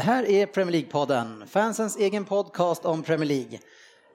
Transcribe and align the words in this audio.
Det 0.00 0.04
här 0.04 0.30
är 0.30 0.46
Premier 0.46 0.82
League-podden, 0.82 1.46
fansens 1.46 1.96
egen 1.96 2.24
podcast 2.24 2.84
om 2.84 3.02
Premier 3.02 3.28
League. 3.28 3.58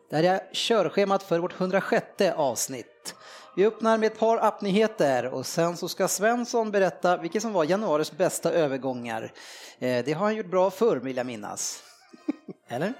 Det 0.09 0.15
här 0.15 0.23
är 0.23 0.53
körschemat 0.53 1.23
för 1.23 1.39
vårt 1.39 1.59
106 1.59 2.05
avsnitt. 2.35 3.15
Vi 3.55 3.65
öppnar 3.65 3.97
med 3.97 4.07
ett 4.07 4.19
par 4.19 4.37
appnyheter 4.37 5.25
och 5.25 5.45
sen 5.45 5.77
så 5.77 5.89
ska 5.89 6.07
Svensson 6.07 6.71
berätta 6.71 7.17
vilka 7.17 7.41
som 7.41 7.53
var 7.53 7.63
januaris 7.63 8.11
bästa 8.11 8.51
övergångar. 8.51 9.31
Eh, 9.79 10.05
det 10.05 10.13
har 10.13 10.25
han 10.25 10.35
gjort 10.35 10.51
bra 10.51 10.71
förr 10.71 10.97
vill 10.97 11.17
jag 11.17 11.25
minnas. 11.25 11.83
Eller? 12.67 12.93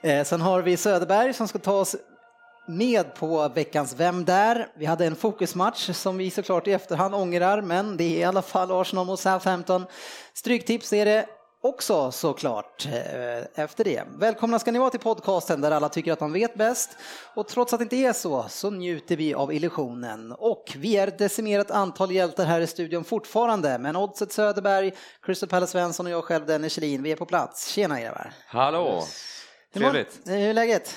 Eh, 0.00 0.24
sen 0.24 0.40
har 0.40 0.62
vi 0.62 0.76
Söderberg 0.76 1.34
som 1.34 1.48
ska 1.48 1.58
ta 1.58 1.72
oss 1.72 1.96
med 2.68 3.14
på 3.14 3.48
veckans 3.48 3.94
Vem 3.94 4.24
där? 4.24 4.68
Vi 4.76 4.86
hade 4.86 5.06
en 5.06 5.16
fokusmatch 5.16 5.90
som 5.90 6.16
vi 6.16 6.30
såklart 6.30 6.66
i 6.66 6.72
efterhand 6.72 7.14
ångrar, 7.14 7.62
men 7.62 7.96
det 7.96 8.04
är 8.04 8.18
i 8.18 8.24
alla 8.24 8.42
fall 8.42 8.80
Arsenal 8.80 9.06
mot 9.06 9.20
Southampton. 9.20 9.86
Stryktips 10.34 10.92
är 10.92 11.04
det 11.04 11.26
också 11.60 12.10
såklart 12.10 12.86
eh, 12.86 13.64
efter 13.64 13.84
det. 13.84 14.04
Välkomna 14.18 14.58
ska 14.58 14.72
ni 14.72 14.78
vara 14.78 14.90
till 14.90 15.00
podcasten 15.00 15.60
där 15.60 15.70
alla 15.70 15.88
tycker 15.88 16.12
att 16.12 16.18
de 16.18 16.32
vet 16.32 16.54
bäst 16.54 16.96
och 17.34 17.48
trots 17.48 17.72
att 17.72 17.78
det 17.78 17.82
inte 17.82 17.96
är 17.96 18.12
så 18.12 18.48
så 18.48 18.70
njuter 18.70 19.16
vi 19.16 19.34
av 19.34 19.52
illusionen 19.52 20.32
och 20.32 20.72
vi 20.76 20.96
är 20.96 21.06
ett 21.06 21.18
decimerat 21.18 21.70
antal 21.70 22.12
hjältar 22.12 22.44
här 22.44 22.60
i 22.60 22.66
studion 22.66 23.04
fortfarande 23.04 23.78
men 23.78 23.96
Oddset 23.96 24.32
Söderberg, 24.32 24.92
Crystal 25.22 25.48
Palace 25.48 25.72
Svensson 25.72 26.06
och 26.06 26.12
jag 26.12 26.24
själv 26.24 26.46
Dennis 26.46 26.72
Kjellin, 26.72 27.02
vi 27.02 27.12
är 27.12 27.16
på 27.16 27.26
plats. 27.26 27.68
Tjena 27.68 28.00
grabbar! 28.00 28.32
Hallå! 28.46 29.02
Trevligt! 29.74 30.20
Hur 30.24 30.38
är 30.38 30.54
läget? 30.54 30.96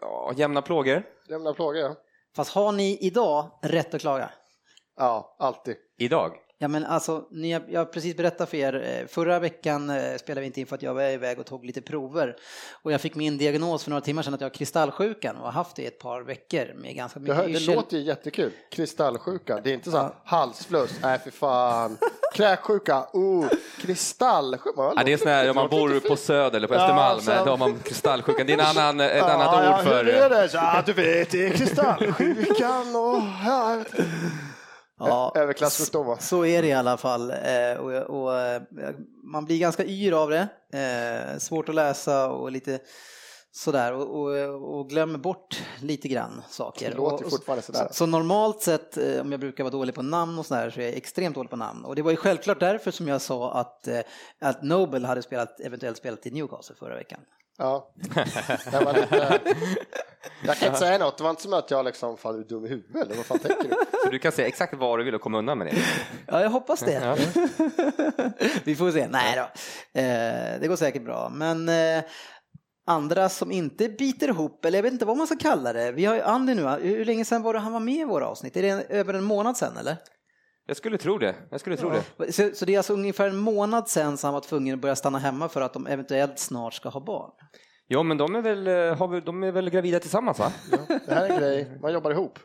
Ja, 0.00 0.32
jämna 0.36 0.62
plågor. 0.62 1.02
Jämna 1.28 1.54
plågor, 1.54 1.76
ja. 1.76 1.96
Fast 2.36 2.50
har 2.50 2.72
ni 2.72 2.98
idag 3.00 3.58
rätt 3.62 3.94
att 3.94 4.00
klaga? 4.00 4.30
Ja, 4.96 5.36
alltid. 5.38 5.76
Idag? 5.98 6.32
Ja 6.62 6.68
men 6.68 6.86
alltså, 6.86 7.24
ni 7.30 7.52
har, 7.52 7.62
jag 7.68 7.80
har 7.80 7.84
precis 7.84 8.16
berättat 8.16 8.50
för 8.50 8.56
er, 8.56 8.98
eh, 9.00 9.06
förra 9.08 9.38
veckan 9.38 9.90
eh, 9.90 10.16
spelade 10.16 10.40
vi 10.40 10.46
inte 10.46 10.60
in 10.60 10.66
för 10.66 10.74
att 10.76 10.82
jag 10.82 10.94
var 10.94 11.02
iväg 11.02 11.38
och 11.38 11.46
tog 11.46 11.64
lite 11.64 11.80
prover. 11.82 12.36
Och 12.82 12.92
jag 12.92 13.00
fick 13.00 13.14
min 13.14 13.38
diagnos 13.38 13.84
för 13.84 13.90
några 13.90 14.00
timmar 14.00 14.22
sedan 14.22 14.34
att 14.34 14.40
jag 14.40 14.48
har 14.48 14.54
kristallsjukan 14.54 15.36
och 15.36 15.42
har 15.44 15.52
haft 15.52 15.76
det 15.76 15.82
i 15.82 15.86
ett 15.86 15.98
par 15.98 16.20
veckor 16.22 16.74
med 16.74 16.94
ganska 16.94 17.20
mycket 17.20 17.36
Det, 17.36 17.42
det 17.42 17.50
yrsel. 17.50 17.74
låter 17.74 17.96
ju 17.96 18.02
jättekul. 18.02 18.50
Kristallsjuka, 18.70 19.60
det 19.64 19.70
är 19.70 19.74
inte 19.74 19.90
så 19.90 19.96
här 19.98 20.10
halsfluss, 20.24 20.90
nej 21.02 21.18
för 21.18 21.30
fan. 21.30 21.98
Kräksjuka, 22.34 23.06
oh, 23.12 23.46
kristallsjuka. 23.80 24.92
Ja, 24.96 25.02
det 25.04 25.12
är 25.12 25.16
sån 25.16 25.28
här, 25.28 25.48
om 25.50 25.54
man 25.56 25.68
bor 25.68 26.08
på 26.08 26.16
Söder 26.16 26.56
eller 26.56 26.68
på 26.68 26.74
Östermalm, 26.74 27.20
Ja, 27.26 27.38
så- 27.38 27.44
då 27.44 27.50
har 27.50 27.58
man 27.58 27.78
kristallsjukan. 27.78 28.46
Det 28.46 28.52
är 28.52 28.58
en 28.58 28.64
annan, 28.88 29.00
ett 29.00 29.22
annat 29.22 29.64
ja, 29.64 29.78
ord 29.78 29.84
för... 29.84 30.04
Hur 30.04 30.12
är 30.14 30.30
det? 30.30 30.50
Ja, 30.52 30.82
du 30.86 30.92
vet, 30.92 31.30
det 31.30 31.46
är 31.46 31.50
kristallsjukan 31.50 32.96
och... 32.96 33.22
Ja, 33.46 33.78
jag 35.00 35.06
vet 35.06 35.26
inte. 35.26 35.38
Ja, 35.38 35.42
Överklassjukdomar. 35.42 36.16
Så 36.20 36.44
är 36.44 36.62
det 36.62 36.68
i 36.68 36.72
alla 36.72 36.96
fall. 36.96 37.30
Eh, 37.30 37.72
och, 37.78 38.22
och, 38.22 38.38
eh, 38.38 38.62
man 39.24 39.44
blir 39.44 39.58
ganska 39.58 39.84
yr 39.84 40.12
av 40.12 40.30
det. 40.30 40.48
Eh, 40.72 41.38
svårt 41.38 41.68
att 41.68 41.74
läsa 41.74 42.30
och 42.30 42.52
lite 42.52 42.78
sådär 43.52 43.92
och, 43.92 44.20
och, 44.20 44.78
och 44.78 44.88
glömmer 44.88 45.18
bort 45.18 45.62
lite 45.80 46.08
grann 46.08 46.42
saker. 46.48 46.90
Det 46.90 46.96
låter 46.96 47.24
och, 47.24 47.30
fortfarande 47.30 47.62
sådär. 47.62 47.88
Så, 47.88 47.94
så 47.94 48.06
normalt 48.06 48.62
sett, 48.62 48.96
om 49.20 49.30
jag 49.30 49.40
brukar 49.40 49.64
vara 49.64 49.72
dålig 49.72 49.94
på 49.94 50.02
namn 50.02 50.38
och 50.38 50.46
sådär, 50.46 50.70
så 50.70 50.80
är 50.80 50.84
jag 50.84 50.94
extremt 50.94 51.34
dålig 51.34 51.50
på 51.50 51.56
namn. 51.56 51.84
Och 51.84 51.96
det 51.96 52.02
var 52.02 52.10
ju 52.10 52.16
självklart 52.16 52.60
därför 52.60 52.90
som 52.90 53.08
jag 53.08 53.20
sa 53.20 53.52
att, 53.52 53.88
att 54.40 54.62
Nobel 54.62 55.04
hade 55.04 55.22
spelat, 55.22 55.60
eventuellt 55.60 55.96
spelat 55.96 56.26
i 56.26 56.30
Newcastle 56.30 56.76
förra 56.78 56.94
veckan. 56.94 57.20
Ja. 57.60 57.92
Jag, 58.72 58.84
var 58.84 58.92
lite... 58.92 59.40
jag 60.44 60.56
kan 60.56 60.68
inte 60.68 60.78
säga 60.78 60.98
något, 60.98 61.18
det 61.18 61.22
var 61.22 61.30
inte 61.30 61.42
som 61.42 61.52
att 61.52 61.70
jag 61.70 61.84
liksom, 61.84 62.16
fan 62.16 62.34
är 62.34 62.38
du 62.38 62.44
dum 62.44 62.66
i 62.66 62.68
huvudet 62.68 63.02
eller 63.02 63.14
vad 63.14 63.26
fan 63.26 63.38
tänker 63.38 63.68
du? 63.68 63.74
Så 64.04 64.10
du 64.10 64.18
kan 64.18 64.32
säga 64.32 64.48
exakt 64.48 64.74
vad 64.74 64.98
du 64.98 65.04
vill 65.04 65.14
och 65.14 65.20
komma 65.20 65.38
undan 65.38 65.58
med 65.58 65.66
det. 65.66 65.76
Ja, 66.26 66.42
jag 66.42 66.50
hoppas 66.50 66.80
det. 66.80 66.92
Ja. 66.92 67.16
Vi 68.64 68.76
får 68.76 68.90
se. 68.90 69.08
Nej 69.08 69.36
då, 69.36 69.42
eh, 70.00 70.60
det 70.60 70.68
går 70.68 70.76
säkert 70.76 71.04
bra. 71.04 71.28
Men 71.28 71.68
eh, 71.68 72.04
andra 72.86 73.28
som 73.28 73.52
inte 73.52 73.88
biter 73.88 74.28
ihop, 74.28 74.64
eller 74.64 74.78
jag 74.78 74.82
vet 74.82 74.92
inte 74.92 75.04
vad 75.04 75.16
man 75.16 75.26
ska 75.26 75.36
kalla 75.36 75.72
det. 75.72 75.92
Vi 75.92 76.04
har 76.04 76.14
ju 76.14 76.22
Andy 76.22 76.54
nu, 76.54 76.68
hur 76.68 77.04
länge 77.04 77.24
sedan 77.24 77.42
var 77.42 77.54
det 77.54 77.60
han 77.60 77.72
var 77.72 77.80
med 77.80 77.94
i 77.94 78.04
våra 78.04 78.26
avsnitt? 78.26 78.56
Är 78.56 78.62
det 78.62 78.86
över 78.88 79.14
en 79.14 79.24
månad 79.24 79.56
sedan 79.56 79.76
eller? 79.76 79.96
Jag 80.70 80.76
skulle 80.76 80.98
tro 80.98 81.18
det. 81.18 81.34
Jag 81.50 81.60
skulle 81.60 81.76
tro 81.76 81.90
det. 81.90 82.32
Så, 82.32 82.50
så 82.54 82.64
det 82.64 82.74
är 82.74 82.78
alltså 82.78 82.92
ungefär 82.92 83.28
en 83.28 83.36
månad 83.36 83.88
sedan 83.88 84.16
som 84.16 84.26
han 84.26 84.34
var 84.34 84.40
tvungen 84.40 84.74
att 84.74 84.80
börja 84.80 84.96
stanna 84.96 85.18
hemma 85.18 85.48
för 85.48 85.60
att 85.60 85.72
de 85.72 85.86
eventuellt 85.86 86.38
snart 86.38 86.74
ska 86.74 86.88
ha 86.88 87.00
barn. 87.00 87.30
Ja, 87.86 88.02
men 88.02 88.18
de 88.18 88.34
är 88.34 88.42
väl, 88.42 88.66
eh, 88.66 88.72
har 88.74 89.20
de 89.20 89.42
är 89.42 89.52
väl 89.52 89.70
gravida 89.70 90.00
tillsammans 90.00 90.38
va? 90.38 90.52
Det 91.06 91.14
här 91.14 91.24
är 91.24 91.30
en 91.30 91.40
grej, 91.40 91.78
man 91.82 91.92
jobbar 91.92 92.10
ihop. 92.10 92.38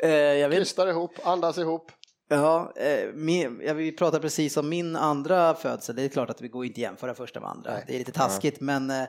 Eh, 0.00 0.10
jag 0.10 0.48
vet, 0.48 0.58
Krystar 0.58 0.88
ihop, 0.88 1.14
andas 1.24 1.58
ihop. 1.58 1.92
Ja, 2.32 2.72
eh, 2.76 3.14
min, 3.14 3.60
ja, 3.64 3.74
vi 3.74 3.92
pratade 3.92 4.20
precis 4.20 4.56
om 4.56 4.68
min 4.68 4.96
andra 4.96 5.54
födsel. 5.54 5.96
Det 5.96 6.02
är 6.02 6.08
klart 6.08 6.30
att 6.30 6.40
vi 6.40 6.48
går 6.48 6.64
inte 6.64 6.80
jämföra 6.80 7.14
första 7.14 7.40
med 7.40 7.50
andra. 7.50 7.70
Nej. 7.70 7.84
Det 7.86 7.94
är 7.94 7.98
lite 7.98 8.12
taskigt, 8.12 8.60
men 8.60 8.90
eh, 8.90 9.02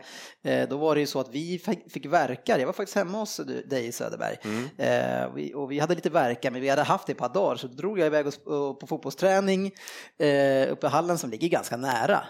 eh, 0.43 0.69
då 0.69 0.77
var 0.77 0.95
det 0.95 1.01
ju 1.01 1.07
så 1.07 1.19
att 1.19 1.29
vi 1.31 1.59
fick, 1.87 2.05
verkar. 2.05 2.59
Jag 2.59 2.65
var 2.65 2.73
faktiskt 2.73 2.95
hemma 2.95 3.17
hos 3.17 3.41
dig 3.65 3.87
i 3.87 3.91
Söderberg 3.91 4.37
eh, 4.77 5.33
vi, 5.35 5.53
och 5.53 5.71
vi 5.71 5.79
hade 5.79 5.95
lite 5.95 6.09
verkar, 6.09 6.51
men 6.51 6.61
vi 6.61 6.69
hade 6.69 6.83
haft 6.83 7.07
det 7.07 7.11
ett 7.11 7.17
par 7.17 7.29
dagar. 7.29 7.55
Så 7.55 7.67
drog 7.67 7.99
jag 7.99 8.07
iväg 8.07 8.27
och, 8.27 8.47
och 8.47 8.79
på 8.79 8.87
fotbollsträning 8.87 9.71
eh, 10.17 10.71
uppe 10.71 10.87
i 10.87 10.89
hallen 10.89 11.17
som 11.17 11.29
ligger 11.29 11.47
ganska 11.47 11.77
nära. 11.77 12.23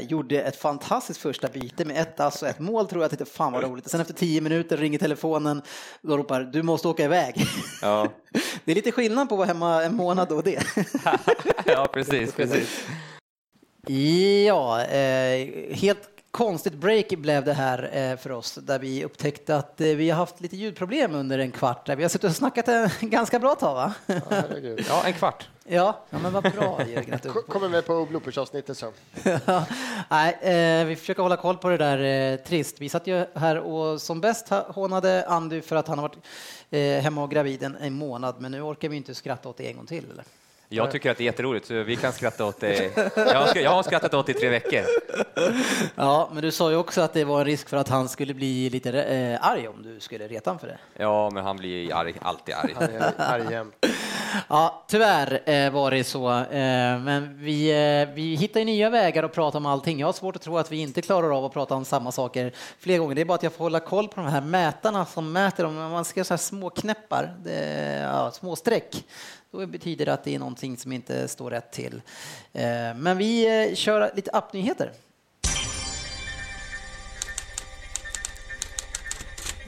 Gjorde 0.00 0.42
ett 0.42 0.56
fantastiskt 0.56 1.20
första 1.20 1.48
byte 1.48 1.84
med 1.84 2.00
ett 2.00 2.20
ass 2.20 2.42
och 2.42 2.48
ett 2.48 2.58
mål 2.58 2.86
tror 2.86 3.02
jag. 3.02 3.04
Jag 3.04 3.18
tänkte 3.18 3.34
fan 3.36 3.52
vad 3.52 3.62
roligt. 3.62 3.84
Och 3.84 3.90
sen 3.90 4.00
efter 4.00 4.14
tio 4.14 4.40
minuter 4.40 4.76
ringer 4.76 4.98
telefonen. 4.98 5.62
Då 6.02 6.16
ropar 6.16 6.40
du 6.40 6.62
måste 6.62 6.88
åka 6.88 7.04
iväg. 7.04 7.46
Ja, 7.82 8.08
Det 8.64 8.72
är 8.72 8.74
lite 8.74 8.92
skillnad 8.92 9.28
på 9.28 9.34
att 9.34 9.38
vara 9.38 9.48
hemma 9.48 9.84
en 9.84 9.96
månad 9.96 10.13
och 10.18 10.42
det. 10.42 10.62
ja 11.66 11.88
precis, 11.92 12.32
precis. 12.32 12.86
Ja, 14.46 14.84
eh, 14.84 15.48
helt 15.74 16.08
konstigt 16.30 16.74
break 16.74 17.08
blev 17.08 17.44
det 17.44 17.52
här 17.52 17.90
eh, 17.92 18.16
för 18.16 18.32
oss 18.32 18.54
där 18.54 18.78
vi 18.78 19.04
upptäckte 19.04 19.56
att 19.56 19.80
eh, 19.80 19.86
vi 19.86 20.10
har 20.10 20.16
haft 20.16 20.40
lite 20.40 20.56
ljudproblem 20.56 21.14
under 21.14 21.38
en 21.38 21.50
kvart. 21.50 21.86
Där 21.86 21.96
vi 21.96 22.02
har 22.02 22.08
suttit 22.08 22.30
och 22.30 22.36
snackat 22.36 22.68
en 22.68 22.90
ganska 23.00 23.38
bra 23.38 23.54
tag 23.54 23.74
va? 23.74 23.94
Ja, 24.88 25.04
en 25.04 25.12
kvart. 25.12 25.48
Ja, 25.66 25.98
ja 26.10 26.18
men 26.18 26.32
vad 26.32 26.42
bra 26.52 26.80
Jörgen 26.88 27.14
att 27.14 27.22
du... 27.22 27.28
Ko- 27.32 27.42
Kommer 27.42 27.68
med 27.68 27.86
på 27.86 28.06
bloopersavsnittet 28.06 28.76
sen. 28.78 28.92
Nej, 30.08 30.38
eh, 30.80 30.86
vi 30.86 30.96
försöker 30.96 31.22
hålla 31.22 31.36
koll 31.36 31.56
på 31.56 31.68
det 31.68 31.76
där 31.76 32.32
eh, 32.32 32.36
trist. 32.36 32.80
Vi 32.80 32.88
satt 32.88 33.06
ju 33.06 33.24
här 33.34 33.58
och 33.58 34.00
som 34.00 34.20
bäst 34.20 34.48
hånade 34.48 35.24
Andy 35.28 35.60
för 35.60 35.76
att 35.76 35.88
han 35.88 35.98
har 35.98 36.08
varit 36.08 36.18
eh, 36.70 37.02
hemma 37.02 37.22
och 37.22 37.30
gravid 37.30 37.62
en, 37.62 37.76
en 37.80 37.92
månad, 37.94 38.34
men 38.38 38.52
nu 38.52 38.62
orkar 38.62 38.88
vi 38.88 38.96
inte 38.96 39.14
skratta 39.14 39.48
åt 39.48 39.56
det 39.56 39.66
en 39.70 39.76
gång 39.76 39.86
till. 39.86 40.04
Eller? 40.12 40.24
Jag 40.68 40.90
tycker 40.90 41.10
att 41.10 41.16
det 41.16 41.22
är 41.22 41.26
jätteroligt, 41.26 41.66
så 41.66 41.74
vi 41.82 41.96
kan 41.96 42.12
skratta 42.12 42.44
åt 42.44 42.60
det. 42.60 42.96
Jag 43.16 43.34
har, 43.34 43.46
sk- 43.46 43.60
jag 43.60 43.70
har 43.70 43.82
skrattat 43.82 44.14
åt 44.14 44.26
det 44.26 44.32
i 44.32 44.34
tre 44.34 44.48
veckor. 44.48 44.82
Ja, 45.94 46.30
men 46.32 46.42
du 46.42 46.50
sa 46.50 46.70
ju 46.70 46.76
också 46.76 47.00
att 47.00 47.12
det 47.12 47.24
var 47.24 47.38
en 47.40 47.44
risk 47.46 47.68
för 47.68 47.76
att 47.76 47.88
han 47.88 48.08
skulle 48.08 48.34
bli 48.34 48.70
lite 48.70 49.02
eh, 49.02 49.46
arg 49.50 49.68
om 49.68 49.82
du 49.82 50.00
skulle 50.00 50.28
reta 50.28 50.50
honom 50.50 50.58
för 50.60 50.66
det. 50.66 50.78
Ja, 50.96 51.30
men 51.30 51.44
han 51.44 51.56
blir 51.56 51.94
arg, 51.94 52.14
alltid 52.22 52.54
arg. 52.54 52.72
Han 52.74 52.82
är 52.84 53.12
arg 53.16 53.46
jämt. 53.50 53.74
Ja, 54.48 54.84
tyvärr 54.88 55.50
eh, 55.50 55.70
var 55.70 55.90
det 55.90 56.04
så. 56.04 56.30
Eh, 56.30 57.00
men 57.00 57.38
vi, 57.38 57.70
eh, 57.70 58.14
vi 58.14 58.34
hittar 58.34 58.60
ju 58.60 58.66
nya 58.66 58.90
vägar 58.90 59.22
att 59.22 59.32
prata 59.32 59.58
om 59.58 59.66
allting. 59.66 60.00
Jag 60.00 60.08
har 60.08 60.12
svårt 60.12 60.36
att 60.36 60.42
tro 60.42 60.58
att 60.58 60.72
vi 60.72 60.76
inte 60.76 61.02
klarar 61.02 61.38
av 61.38 61.44
att 61.44 61.52
prata 61.52 61.74
om 61.74 61.84
samma 61.84 62.12
saker 62.12 62.52
fler 62.78 62.98
gånger. 62.98 63.14
Det 63.14 63.20
är 63.20 63.24
bara 63.24 63.34
att 63.34 63.42
jag 63.42 63.52
får 63.52 63.64
hålla 63.64 63.80
koll 63.80 64.08
på 64.08 64.20
de 64.20 64.26
här 64.26 64.40
mätarna 64.40 65.06
som 65.06 65.32
mäter 65.32 65.66
om 65.66 65.74
man 65.74 66.04
ska 66.04 66.20
göra 66.20 66.24
så 66.24 66.34
här 66.34 66.38
små 66.38 66.70
knäppar, 66.70 67.34
det, 67.44 68.00
ja, 68.02 68.30
små 68.30 68.56
streck. 68.56 69.04
Då 69.50 69.66
betyder 69.66 70.06
det 70.06 70.12
att 70.12 70.24
det 70.24 70.34
är 70.34 70.38
någonting 70.38 70.76
som 70.76 70.92
inte 70.92 71.28
står 71.28 71.50
rätt 71.50 71.72
till. 71.72 72.02
Eh, 72.52 72.94
men 72.96 73.16
vi 73.16 73.68
eh, 73.68 73.74
kör 73.74 74.12
lite 74.14 74.30
appnyheter. 74.30 74.92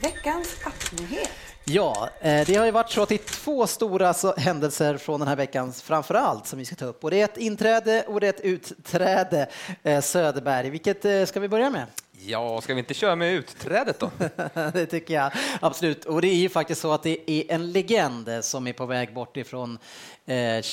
Veckans 0.01 0.57
appnyhet. 0.63 1.46
Ja, 1.69 2.09
eh, 2.21 2.45
det 2.45 2.55
har 2.55 2.65
ju 2.65 2.71
varit 2.71 2.89
så 2.89 3.01
att 3.01 3.09
det 3.09 3.15
är 3.15 3.33
två 3.33 3.67
stora 3.67 4.13
händelser 4.37 4.97
från 4.97 5.19
den 5.19 5.29
här 5.29 5.35
veckan 5.35 5.73
framför 5.73 6.15
allt 6.15 6.47
som 6.47 6.59
vi 6.59 6.65
ska 6.65 6.75
ta 6.75 6.85
upp. 6.85 7.03
Och 7.03 7.11
det 7.11 7.21
är 7.21 7.25
ett 7.25 7.37
inträde 7.37 8.03
och 8.07 8.19
det 8.19 8.27
är 8.27 8.29
ett 8.29 8.41
utträde. 8.41 9.49
Eh, 9.83 10.01
Söderberg, 10.01 10.69
vilket 10.69 11.05
eh, 11.05 11.25
ska 11.25 11.39
vi 11.39 11.47
börja 11.47 11.69
med? 11.69 11.85
Ja, 12.19 12.61
ska 12.61 12.73
vi 12.73 12.79
inte 12.79 12.93
köra 12.93 13.15
med 13.15 13.33
utträdet 13.33 13.99
då? 13.99 14.11
det 14.73 14.85
tycker 14.85 15.13
jag 15.13 15.31
absolut. 15.59 16.05
Och 16.05 16.21
det 16.21 16.27
är 16.27 16.35
ju 16.35 16.49
faktiskt 16.49 16.81
så 16.81 16.91
att 16.91 17.03
det 17.03 17.31
är 17.31 17.51
en 17.51 17.71
legend 17.71 18.29
som 18.41 18.67
är 18.67 18.73
på 18.73 18.85
väg 18.85 19.13
bort 19.13 19.37
ifrån 19.37 19.79
eh, 20.25 20.63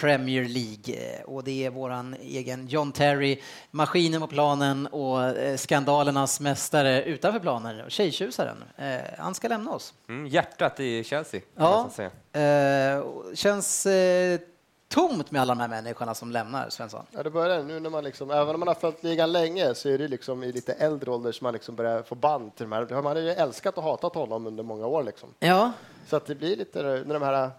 Premier 0.00 0.44
League 0.48 1.22
och 1.24 1.44
det 1.44 1.64
är 1.66 1.70
våran 1.70 2.16
egen 2.20 2.66
John 2.68 2.92
Terry, 2.92 3.40
maskinen 3.70 4.20
på 4.20 4.26
planen 4.26 4.86
och 4.86 5.24
eh, 5.24 5.56
skandalernas 5.56 6.40
mästare 6.40 7.02
utanför 7.02 7.40
planen, 7.40 7.90
tjejtjusaren. 7.90 8.64
Eh, 8.76 9.00
han 9.18 9.34
ska 9.34 9.48
lämna 9.48 9.70
oss. 9.70 9.94
Mm, 10.08 10.26
hjärtat 10.26 10.80
i 10.80 11.04
Chelsea. 11.04 11.40
Ja, 11.56 11.90
eh, 12.32 13.04
känns 13.34 13.86
eh, 13.86 14.40
tomt 14.88 15.30
med 15.30 15.42
alla 15.42 15.54
de 15.54 15.60
här 15.60 15.68
människorna 15.68 16.14
som 16.14 16.30
lämnar, 16.30 16.70
Svensson. 16.70 17.06
Ja, 17.10 17.22
det 17.22 17.30
börjar 17.30 17.62
nu 17.62 17.80
när 17.80 17.90
man 17.90 18.04
liksom, 18.04 18.30
även 18.30 18.54
om 18.54 18.60
man 18.60 18.68
har 18.68 18.74
följt 18.74 19.02
ligan 19.02 19.32
länge 19.32 19.74
så 19.74 19.88
är 19.88 19.98
det 19.98 20.08
liksom 20.08 20.42
i 20.42 20.52
lite 20.52 20.72
äldre 20.72 21.10
ålder 21.10 21.32
som 21.32 21.44
man 21.44 21.52
liksom 21.52 21.76
börjar 21.76 22.02
få 22.02 22.14
band 22.14 22.56
till 22.56 22.70
de 22.70 22.72
här. 22.72 23.02
Man 23.02 23.04
har 23.04 23.16
ju 23.16 23.30
älskat 23.30 23.76
och 23.78 23.82
hatat 23.82 24.14
honom 24.14 24.46
under 24.46 24.62
många 24.62 24.86
år 24.86 25.02
liksom. 25.02 25.28
Ja. 25.38 25.72
Så 26.06 26.16
att 26.16 26.26
det 26.26 26.34
blir 26.34 26.56
lite 26.56 26.82
när 26.82 27.14
de 27.14 27.22
här 27.22 27.50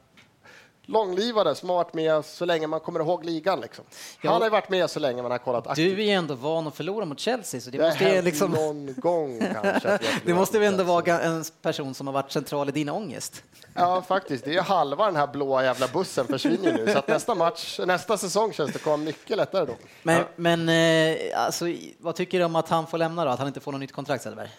långlivade 0.86 1.56
som 1.56 1.70
har 1.70 1.76
varit 1.76 1.94
med 1.94 2.26
så 2.26 2.46
länge 2.46 2.68
man 2.68 2.80
kommer 2.80 3.00
ihåg 3.00 3.26
ligan. 3.26 3.62
Liksom. 3.62 3.86
Ja. 4.22 4.32
Han 4.32 4.42
har 4.42 4.50
varit 4.50 4.70
med 4.70 4.90
så 4.90 5.00
länge 5.00 5.22
man 5.22 5.32
har 5.32 5.38
kollat 5.38 5.68
aktivt. 5.68 5.96
Du 5.96 6.02
är 6.04 6.06
ju 6.06 6.12
ändå 6.12 6.34
van 6.36 6.68
att 6.68 6.76
förlora 6.76 7.06
mot 7.06 7.20
Chelsea. 7.20 7.62
Så 7.62 7.70
det, 7.70 7.78
det 7.78 7.84
måste 7.84 8.04
ju 8.04 8.22
liksom... 8.22 8.52
någon 8.52 8.94
gång 8.98 9.40
kanske. 9.62 10.00
det 10.26 10.34
måste 10.34 10.60
väl 10.60 10.74
ändå 10.74 10.84
vara 10.84 11.22
en 11.22 11.44
person 11.62 11.94
som 11.94 12.08
har 12.08 12.14
varit 12.14 12.32
central 12.32 12.70
i 12.70 12.72
din 12.72 12.90
ångest? 12.90 13.44
Ja, 13.74 14.02
faktiskt. 14.02 14.44
Det 14.44 14.50
är 14.52 14.54
ju 14.54 14.62
halva 14.62 15.06
den 15.06 15.16
här 15.16 15.28
blåa 15.28 15.64
jävla 15.64 15.88
bussen 15.88 16.28
försvinner 16.28 16.74
nu, 16.74 16.92
så 16.92 16.98
att 17.00 17.08
nästa 17.08 17.36
match, 17.36 17.80
nästa 17.86 18.18
säsong 18.18 18.54
känns 18.54 18.74
det 18.74 18.80
komma 18.80 18.98
mycket 18.98 19.38
lättare 19.38 19.66
då. 19.66 19.74
Men, 20.04 20.18
ja. 20.18 20.24
men 20.36 20.70
eh, 20.70 21.46
alltså, 21.46 21.66
vad 21.98 22.16
tycker 22.16 22.40
du 22.40 22.46
om 22.46 22.56
att 22.56 22.70
han 22.70 22.88
får 22.88 22.98
lämna 22.98 23.26
då? 23.26 23.32
Att 23.32 23.40
han 23.40 23.48
inte 23.48 23.60
får 23.60 23.72
något 23.72 23.82
nytt 23.82 23.92
kontrakt, 23.92 24.24
Söderberg? 24.24 24.50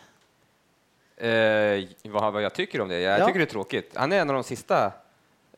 Eh, 1.17 2.13
vad, 2.13 2.33
vad 2.33 2.43
jag 2.43 2.55
tycker 2.55 2.81
om 2.81 2.89
det? 2.89 3.01
Jag 3.01 3.21
ja. 3.21 3.27
tycker 3.27 3.39
det 3.39 3.45
är 3.45 3.47
tråkigt. 3.47 3.93
Han 3.95 4.13
är 4.13 4.21
en 4.21 4.31
av 4.31 4.35
de 4.35 4.45
sista 4.45 4.93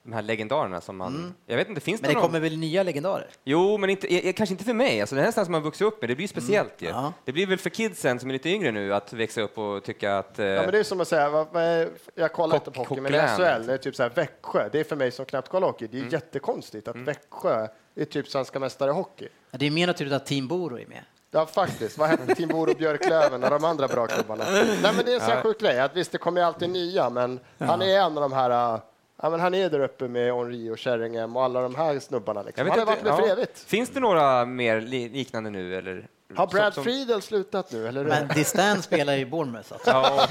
de 0.04 0.12
här 0.12 0.22
legendarerna 0.22 0.80
som 0.80 0.96
man... 0.96 1.14
Mm. 1.14 1.34
Jag 1.46 1.56
vet 1.56 1.68
inte, 1.68 1.80
finns 1.80 2.00
det 2.00 2.06
Men 2.06 2.14
det 2.14 2.20
någon? 2.20 2.28
kommer 2.28 2.40
väl 2.40 2.56
nya 2.56 2.82
legendarer? 2.82 3.28
Jo, 3.44 3.78
men 3.78 3.90
inte, 3.90 4.32
kanske 4.32 4.52
inte 4.52 4.64
för 4.64 4.74
mig. 4.74 5.00
Alltså, 5.00 5.16
det 5.16 5.22
är 5.22 5.26
nästan 5.26 5.44
som 5.44 5.52
man 5.52 5.62
vuxit 5.62 5.86
upp 5.86 6.00
med. 6.00 6.10
Det 6.10 6.16
blir 6.16 6.28
speciellt 6.28 6.82
mm. 6.82 6.94
ja. 6.94 7.12
Det 7.24 7.32
blir 7.32 7.46
väl 7.46 7.58
för 7.58 7.70
kidsen 7.70 8.20
som 8.20 8.28
är 8.28 8.32
lite 8.32 8.48
yngre 8.48 8.72
nu 8.72 8.94
att 8.94 9.12
växa 9.12 9.40
upp 9.40 9.58
och 9.58 9.84
tycka 9.84 10.18
att... 10.18 10.38
Eh... 10.38 10.46
Ja, 10.46 10.62
men 10.62 10.72
det 10.72 10.78
är 10.78 10.82
som 10.82 11.00
att 11.00 11.08
säga, 11.08 11.30
vad, 11.30 11.46
vad 11.52 11.62
är, 11.62 11.88
jag 12.14 12.32
kollar 12.32 12.56
inte 12.56 12.70
på 12.70 12.84
hockey, 12.84 13.00
men 13.00 13.12
SHL, 13.12 13.66
det 13.66 13.72
är 13.72 13.78
typ 13.78 13.96
så 13.96 14.02
här 14.02 14.10
Växjö. 14.10 14.68
Det 14.72 14.80
är 14.80 14.84
för 14.84 14.96
mig 14.96 15.10
som 15.10 15.24
knappt 15.24 15.48
kollar 15.48 15.66
hockey. 15.66 15.86
Det 15.86 15.96
är 15.96 16.00
mm. 16.00 16.12
jättekonstigt 16.12 16.88
att 16.88 16.94
mm. 16.94 17.04
Växjö 17.04 17.68
är 17.94 18.04
typ 18.04 18.28
svenska 18.28 18.58
mästare 18.58 18.90
i 18.90 18.94
hockey. 18.94 19.28
Ja, 19.50 19.58
det 19.58 19.66
är 19.66 19.70
mer 19.70 19.86
naturligt 19.86 20.14
att 20.14 20.26
Team 20.26 20.48
Boro 20.48 20.78
är 20.78 20.86
med. 20.86 21.04
Ja, 21.30 21.46
faktiskt. 21.46 21.98
Vad 21.98 22.08
hette 22.08 22.34
Team 22.34 22.48
Boro, 22.48 22.74
Björklöven 22.74 23.44
och 23.44 23.50
de 23.50 23.64
andra 23.64 23.88
bra 23.88 24.06
klubbarna? 24.06 24.44
Nej, 24.50 24.92
men 24.96 25.04
det 25.04 25.10
är 25.10 25.14
en 25.14 25.20
sån 25.20 25.30
ja. 25.30 25.42
sjuk 25.42 25.60
grej 25.60 25.80
att 25.80 25.96
visst, 25.96 26.12
det 26.12 26.18
kommer 26.18 26.42
alltid 26.42 26.70
nya, 26.70 27.10
men 27.10 27.40
ja. 27.58 27.66
han 27.66 27.82
är 27.82 27.98
en 27.98 28.18
av 28.18 28.20
de 28.20 28.32
här 28.32 28.80
Ja, 29.24 29.30
men 29.30 29.40
han 29.40 29.54
är 29.54 29.70
där 29.70 29.80
uppe 29.80 30.08
med 30.08 30.34
Henri 30.34 30.70
och 30.70 30.80
Sheringham 30.80 31.36
och 31.36 31.44
alla 31.44 31.62
de 31.62 31.74
här 31.74 31.98
snubbarna. 31.98 32.42
Liksom. 32.42 32.68
Han 32.68 32.78
har 32.78 32.86
varit 32.86 33.02
med 33.02 33.12
ja. 33.12 33.16
för 33.16 33.28
evigt. 33.28 33.58
Finns 33.58 33.90
det 33.90 34.00
några 34.00 34.44
mer 34.44 34.80
liknande 34.80 35.50
nu? 35.50 35.76
Eller? 35.76 36.08
Har 36.34 36.46
Brad 36.46 36.74
som, 36.74 36.84
Friedel 36.84 37.22
slutat 37.22 37.72
nu? 37.72 37.88
Eller 37.88 38.04
men 38.04 38.28
Distan 38.28 38.82
spelar 38.82 39.14
ju 39.14 39.26
Bournemouth. 39.26 39.72
Alltså. 39.72 39.90
Ja, 39.90 40.28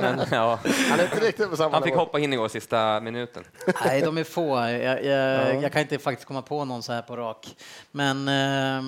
men, 0.00 0.20
ja. 0.30 0.58
Han 0.90 1.00
är 1.00 1.04
inte 1.04 1.20
riktigt 1.20 1.50
på 1.50 1.56
samma 1.56 1.72
Han 1.72 1.82
fick 1.82 1.92
nivå. 1.92 2.00
hoppa 2.00 2.18
in 2.18 2.32
igår 2.32 2.48
sista 2.48 3.00
minuten. 3.00 3.44
Nej, 3.84 4.00
de 4.00 4.18
är 4.18 4.24
få. 4.24 4.56
Jag, 4.56 5.04
jag, 5.04 5.04
ja. 5.04 5.52
jag, 5.52 5.72
kan 5.72 5.82
inte 5.82 5.98
faktiskt 5.98 6.28
komma 6.28 6.42
på 6.42 6.64
någon 6.64 6.82
så 6.82 6.92
här 6.92 7.02
på 7.02 7.16
rak. 7.16 7.56
Men 7.90 8.28
eh, 8.28 8.82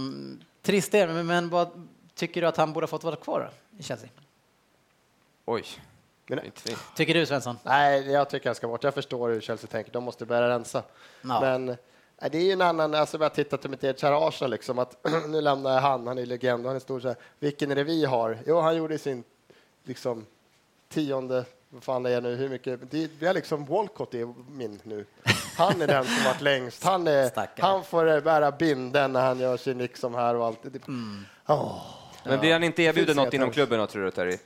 trist 0.62 0.94
är 0.94 1.06
det. 1.06 1.22
Men 1.22 1.48
vad 1.48 1.88
tycker 2.14 2.40
du 2.40 2.46
att 2.46 2.56
han 2.56 2.72
borde 2.72 2.84
ha 2.84 2.88
fått 2.88 3.04
vara 3.04 3.16
kvar 3.16 3.50
i 3.78 3.82
Chelsea? 3.82 4.08
Oj. 5.44 5.64
Men, 6.37 6.75
tycker 6.96 7.14
du 7.14 7.26
Svensson? 7.26 7.58
Nej, 7.62 8.11
jag 8.11 8.31
tycker 8.31 8.49
han 8.49 8.55
ska 8.55 8.69
bort. 8.69 8.84
Jag 8.84 8.94
förstår 8.94 9.29
hur 9.29 9.40
Chelsea 9.40 9.70
tänker. 9.70 9.93
De 9.93 10.05
måste 10.05 10.26
börja 10.26 10.49
rensa. 10.49 10.82
Ja. 11.23 11.40
Men 11.40 11.67
nej, 11.67 12.31
det 12.31 12.38
är 12.38 12.43
ju 12.43 12.52
en 12.52 12.62
annan, 12.62 12.94
alltså 12.94 13.19
jag 13.19 13.34
tittar 13.34 13.56
till 13.56 13.70
mitt 13.70 13.84
eget 13.84 13.99
kära 13.99 14.29
Arsenal 14.29 14.50
liksom, 14.50 14.79
att 14.79 14.96
nu 15.29 15.40
lämnar 15.40 15.81
han, 15.81 16.06
han 16.06 16.19
är 16.19 16.26
legend, 16.26 16.67
han 16.67 16.76
är 16.76 16.81
stor 16.81 17.00
så 17.00 17.08
här, 17.08 17.17
vilken 17.38 17.70
är 17.70 17.75
det 17.75 17.84
vi 17.84 18.05
har? 18.05 18.38
Jo, 18.46 18.61
han 18.61 18.76
gjorde 18.76 18.99
sin 18.99 19.25
liksom 19.84 20.26
tionde, 20.88 21.44
vad 21.69 21.82
fan 21.82 22.02
det 22.02 22.11
är 22.11 22.20
nu, 22.20 22.37
hur 22.37 22.49
mycket, 22.49 22.90
det, 22.90 23.11
vi 23.19 23.26
har 23.26 23.34
liksom 23.34 23.64
Walcott 23.64 24.14
är 24.14 24.34
min 24.50 24.81
nu. 24.82 25.06
Han 25.56 25.82
är 25.82 25.87
den 25.87 26.05
som 26.05 26.25
varit 26.25 26.40
längst. 26.40 26.84
Han, 26.84 27.06
är, 27.06 27.61
han 27.61 27.84
får 27.84 28.20
bära 28.20 28.52
binden 28.52 29.12
när 29.12 29.26
han 29.26 29.38
gör 29.38 29.56
sin 29.56 29.79
liksom 29.79 30.14
här 30.14 30.34
och 30.34 30.46
allt. 30.46 30.64
Mm. 30.64 31.25
Oh. 31.46 31.81
Men 32.25 32.40
blir 32.40 32.52
han 32.52 32.62
inte 32.62 32.82
erbjuden 32.82 33.17
något 33.17 33.34
inom 33.34 33.50
klubben 33.50 33.79
då, 33.79 33.87
tror 33.87 34.05
du, 34.05 34.11
Terry? 34.11 34.38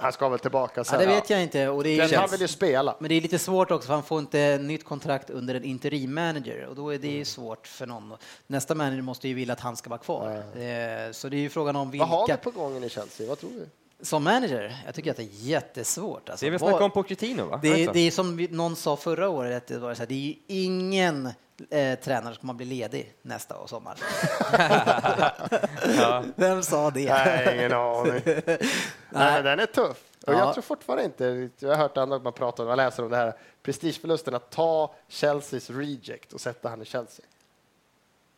Han 0.00 0.12
ska 0.12 0.28
väl 0.28 0.38
tillbaka 0.38 0.84
sen. 0.84 1.00
Ja, 1.00 1.06
det 1.06 1.14
vet 1.14 1.30
jag 1.30 1.42
inte. 1.42 1.68
Och 1.68 1.84
det 1.84 1.90
är, 1.90 2.08
Men 2.08 2.18
han 2.18 2.30
vill 2.30 2.40
ju 2.40 2.48
spela. 2.48 2.96
Men 2.98 3.08
det 3.08 3.14
är 3.14 3.20
lite 3.20 3.38
svårt 3.38 3.70
också, 3.70 3.86
för 3.86 3.94
han 3.94 4.02
får 4.02 4.18
inte 4.18 4.58
nytt 4.58 4.84
kontrakt 4.84 5.30
under 5.30 5.54
en 5.54 5.64
interim-manager 5.64 6.66
och 6.66 6.74
då 6.74 6.94
är 6.94 6.98
det 6.98 7.12
mm. 7.12 7.24
svårt 7.24 7.66
för 7.66 7.86
någon. 7.86 8.16
Nästa 8.46 8.74
manager 8.74 9.02
måste 9.02 9.28
ju 9.28 9.34
vilja 9.34 9.52
att 9.52 9.60
han 9.60 9.76
ska 9.76 9.90
vara 9.90 10.00
kvar. 10.00 10.42
Mm. 10.56 11.14
Så 11.14 11.28
det 11.28 11.36
är 11.36 11.40
ju 11.40 11.48
frågan 11.48 11.76
om 11.76 11.90
vilka... 11.90 12.06
Vad 12.06 12.18
har 12.18 12.26
vi 12.26 12.36
på 12.36 12.50
gången 12.50 12.84
i 12.84 12.88
Chelsea? 12.88 13.28
Vad 13.28 13.38
tror 13.38 13.50
du? 13.50 13.66
Som 14.00 14.24
manager? 14.24 14.76
Jag 14.86 14.94
tycker 14.94 15.10
att 15.10 15.16
det 15.16 15.22
är 15.22 15.28
jättesvårt. 15.32 16.28
Alltså, 16.28 16.46
det 16.46 16.48
är 16.48 16.50
väl 16.50 16.60
snacka 16.60 16.84
om 16.84 16.90
Pochettino, 16.90 17.44
va? 17.44 17.58
Det, 17.62 17.84
är, 17.84 17.92
det 17.92 18.00
är 18.00 18.10
som 18.10 18.46
någon 18.50 18.76
sa 18.76 18.96
förra 18.96 19.28
året, 19.28 19.66
det, 19.66 19.78
var 19.78 19.94
så 19.94 19.98
här, 19.98 20.06
det 20.06 20.14
är 20.14 20.26
ju 20.26 20.34
ingen 20.46 21.28
eh, 21.70 21.98
tränare 21.98 22.34
som 22.34 22.40
kommer 22.40 22.54
bli 22.54 22.66
ledig 22.66 23.14
nästa 23.22 23.66
sommar. 23.66 23.98
ja. 25.98 26.24
Vem 26.36 26.62
sa 26.62 26.90
det? 26.90 27.08
Nej, 27.08 27.56
ingen 27.58 27.72
aning. 27.72 28.22
Nej. 28.24 28.58
Nej, 29.10 29.42
den 29.42 29.60
är 29.60 29.66
tuff. 29.66 29.96
Och 30.26 30.34
ja. 30.34 30.38
Jag 30.38 30.54
tror 30.54 30.62
fortfarande 30.62 31.04
inte, 31.04 31.50
jag 31.58 31.68
har 31.68 31.76
hört 31.76 31.96
andra 31.96 32.18
man 32.18 32.32
pratar 32.32 32.64
om, 32.64 32.68
jag 32.68 32.76
läser 32.76 33.04
om 33.04 33.10
det 33.10 33.16
här 33.16 33.34
prestigeförlusten 33.62 34.34
att 34.34 34.50
ta 34.50 34.94
Chelseas 35.08 35.70
reject 35.70 36.32
och 36.32 36.40
sätta 36.40 36.68
han 36.68 36.82
i 36.82 36.84
Chelsea. 36.84 37.26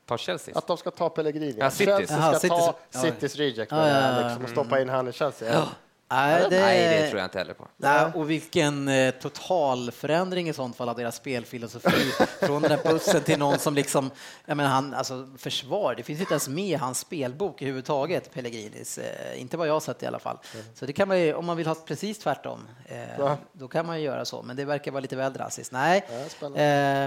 Ta 0.07 0.19
Chelsea? 0.19 0.59
Att 0.59 0.67
de 0.67 0.77
ska 0.77 0.91
ta 0.91 1.09
Pellegrini. 1.09 1.57
Ja, 1.59 1.71
Chelsea 1.71 2.39
ska 2.39 2.55
Aha, 2.55 2.73
ta 2.91 3.01
Citys 3.01 3.37
reject 3.37 3.73
ja, 3.73 3.89
ja, 3.89 4.27
liksom, 4.27 4.45
och 4.45 4.51
stoppa 4.51 4.81
in 4.81 4.89
han 4.89 5.09
i 5.09 5.13
Chelsea. 5.13 5.69
Nej, 6.11 6.47
det, 6.51 6.61
Nej, 6.61 6.89
det 6.89 7.09
tror 7.09 7.19
jag 7.19 7.27
inte 7.27 7.39
heller 7.39 7.55
på. 7.55 7.69
Nej, 7.77 8.07
och 8.15 8.31
vilken 8.31 8.89
eh, 8.89 9.11
total 9.11 9.91
förändring 9.91 10.49
i 10.49 10.53
sånt 10.53 10.77
fall 10.77 10.89
av 10.89 10.97
deras 10.97 11.17
spelfilosofi. 11.17 12.13
Från 12.41 12.63
den 12.63 12.71
där 12.71 12.93
bussen 12.93 13.23
till 13.23 13.39
någon 13.39 13.59
som 13.59 13.75
liksom, 13.75 14.11
jag 14.47 14.57
menar 14.57 14.71
han, 14.71 14.95
alltså 14.95 15.29
försvar, 15.39 15.95
det 15.95 16.03
finns 16.03 16.21
inte 16.21 16.33
ens 16.33 16.49
med 16.49 16.65
i 16.65 16.75
hans 16.75 16.99
spelbok 16.99 17.63
överhuvudtaget, 17.63 18.35
Pellegrinis. 18.35 18.99
Eh, 18.99 19.41
inte 19.41 19.57
vad 19.57 19.69
jag 19.69 19.73
har 19.73 19.81
sett 19.81 20.03
i 20.03 20.07
alla 20.07 20.19
fall. 20.19 20.39
Mm. 20.55 20.67
Så 20.75 20.87
det 20.87 20.93
kan 20.93 21.09
man 21.09 21.21
ju, 21.21 21.35
om 21.35 21.47
man 21.47 21.57
vill 21.57 21.67
ha 21.67 21.75
precis 21.75 22.19
tvärtom, 22.19 22.69
eh, 22.87 23.35
då 23.53 23.69
kan 23.69 23.87
man 23.87 23.99
ju 23.99 24.05
göra 24.05 24.25
så. 24.25 24.43
Men 24.43 24.57
det 24.57 24.65
verkar 24.65 24.91
vara 24.91 25.01
lite 25.01 25.17
väl 25.17 25.33
drastiskt. 25.33 25.73
Nej, 25.73 26.07
ja, 26.41 26.47
eh, 26.47 26.53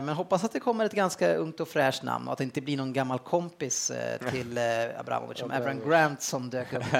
men 0.04 0.10
hoppas 0.10 0.44
att 0.44 0.52
det 0.52 0.60
kommer 0.60 0.86
ett 0.86 0.94
ganska 0.94 1.36
ungt 1.36 1.60
och 1.60 1.68
fräscht 1.68 2.04
namn 2.04 2.28
och 2.28 2.32
att 2.32 2.38
det 2.38 2.44
inte 2.44 2.62
blir 2.62 2.78
någon 2.78 2.94
gammal 2.94 3.20
kompis 3.20 3.92
till 4.32 4.60
Abramovic, 5.00 5.40
som 5.40 5.52
Abraham 5.52 5.90
Grant 5.90 6.22
som 6.22 6.50
dök 6.50 6.74
upp. 6.74 6.84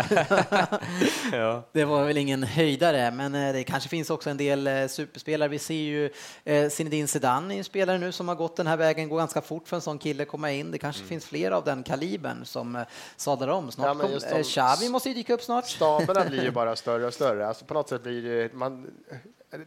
ja. 1.32 1.64
Det 1.72 1.86
var 1.86 1.93
väl 2.02 2.18
ingen 2.18 2.44
höjdare, 2.44 3.12
men 3.12 3.36
eh, 3.36 3.54
det 3.54 3.64
kanske 3.64 3.90
finns 3.90 4.10
också 4.10 4.30
en 4.30 4.38
del 4.38 4.68
eh, 4.68 4.88
superspelare. 4.88 5.50
Vi 5.50 5.60
ser 5.60 5.74
ju 5.74 6.10
eh, 6.44 6.70
Zinedine 6.70 7.08
Zidane 7.08 7.54
är 7.54 7.58
en 7.58 7.64
spelare 7.64 7.98
nu 7.98 8.12
som 8.12 8.28
har 8.28 8.36
gått 8.36 8.56
den 8.56 8.68
här 8.68 8.78
vägen, 8.78 9.10
går 9.10 9.18
ganska 9.18 9.42
fort 9.42 9.68
för 9.68 9.76
en 9.76 9.82
sån 9.82 10.00
kille 10.00 10.24
att 10.24 10.30
komma 10.30 10.52
in. 10.52 10.72
Det 10.72 10.78
kanske 10.78 11.00
mm. 11.02 11.10
finns 11.10 11.26
fler 11.26 11.52
av 11.52 11.64
den 11.64 11.84
kalibern 11.84 12.46
som 12.46 12.86
sadlar 13.18 13.48
om. 13.48 13.72
Snart 13.72 13.98
ja, 14.02 14.20
kom, 14.32 14.44
Xavi 14.44 14.90
måste 14.90 15.10
ju 15.10 15.16
dyka 15.16 15.34
upp 15.34 15.42
snart. 15.42 15.68
Staberna 15.68 16.26
blir 16.26 16.44
ju 16.44 16.52
bara 16.62 16.76
större 16.76 17.08
och 17.08 17.14
större. 17.14 17.48
Alltså 17.48 17.66
på 17.66 17.74
något 17.74 17.90
sätt 17.90 18.04
blir 18.04 18.22
det, 18.22 18.54
man, 18.54 18.92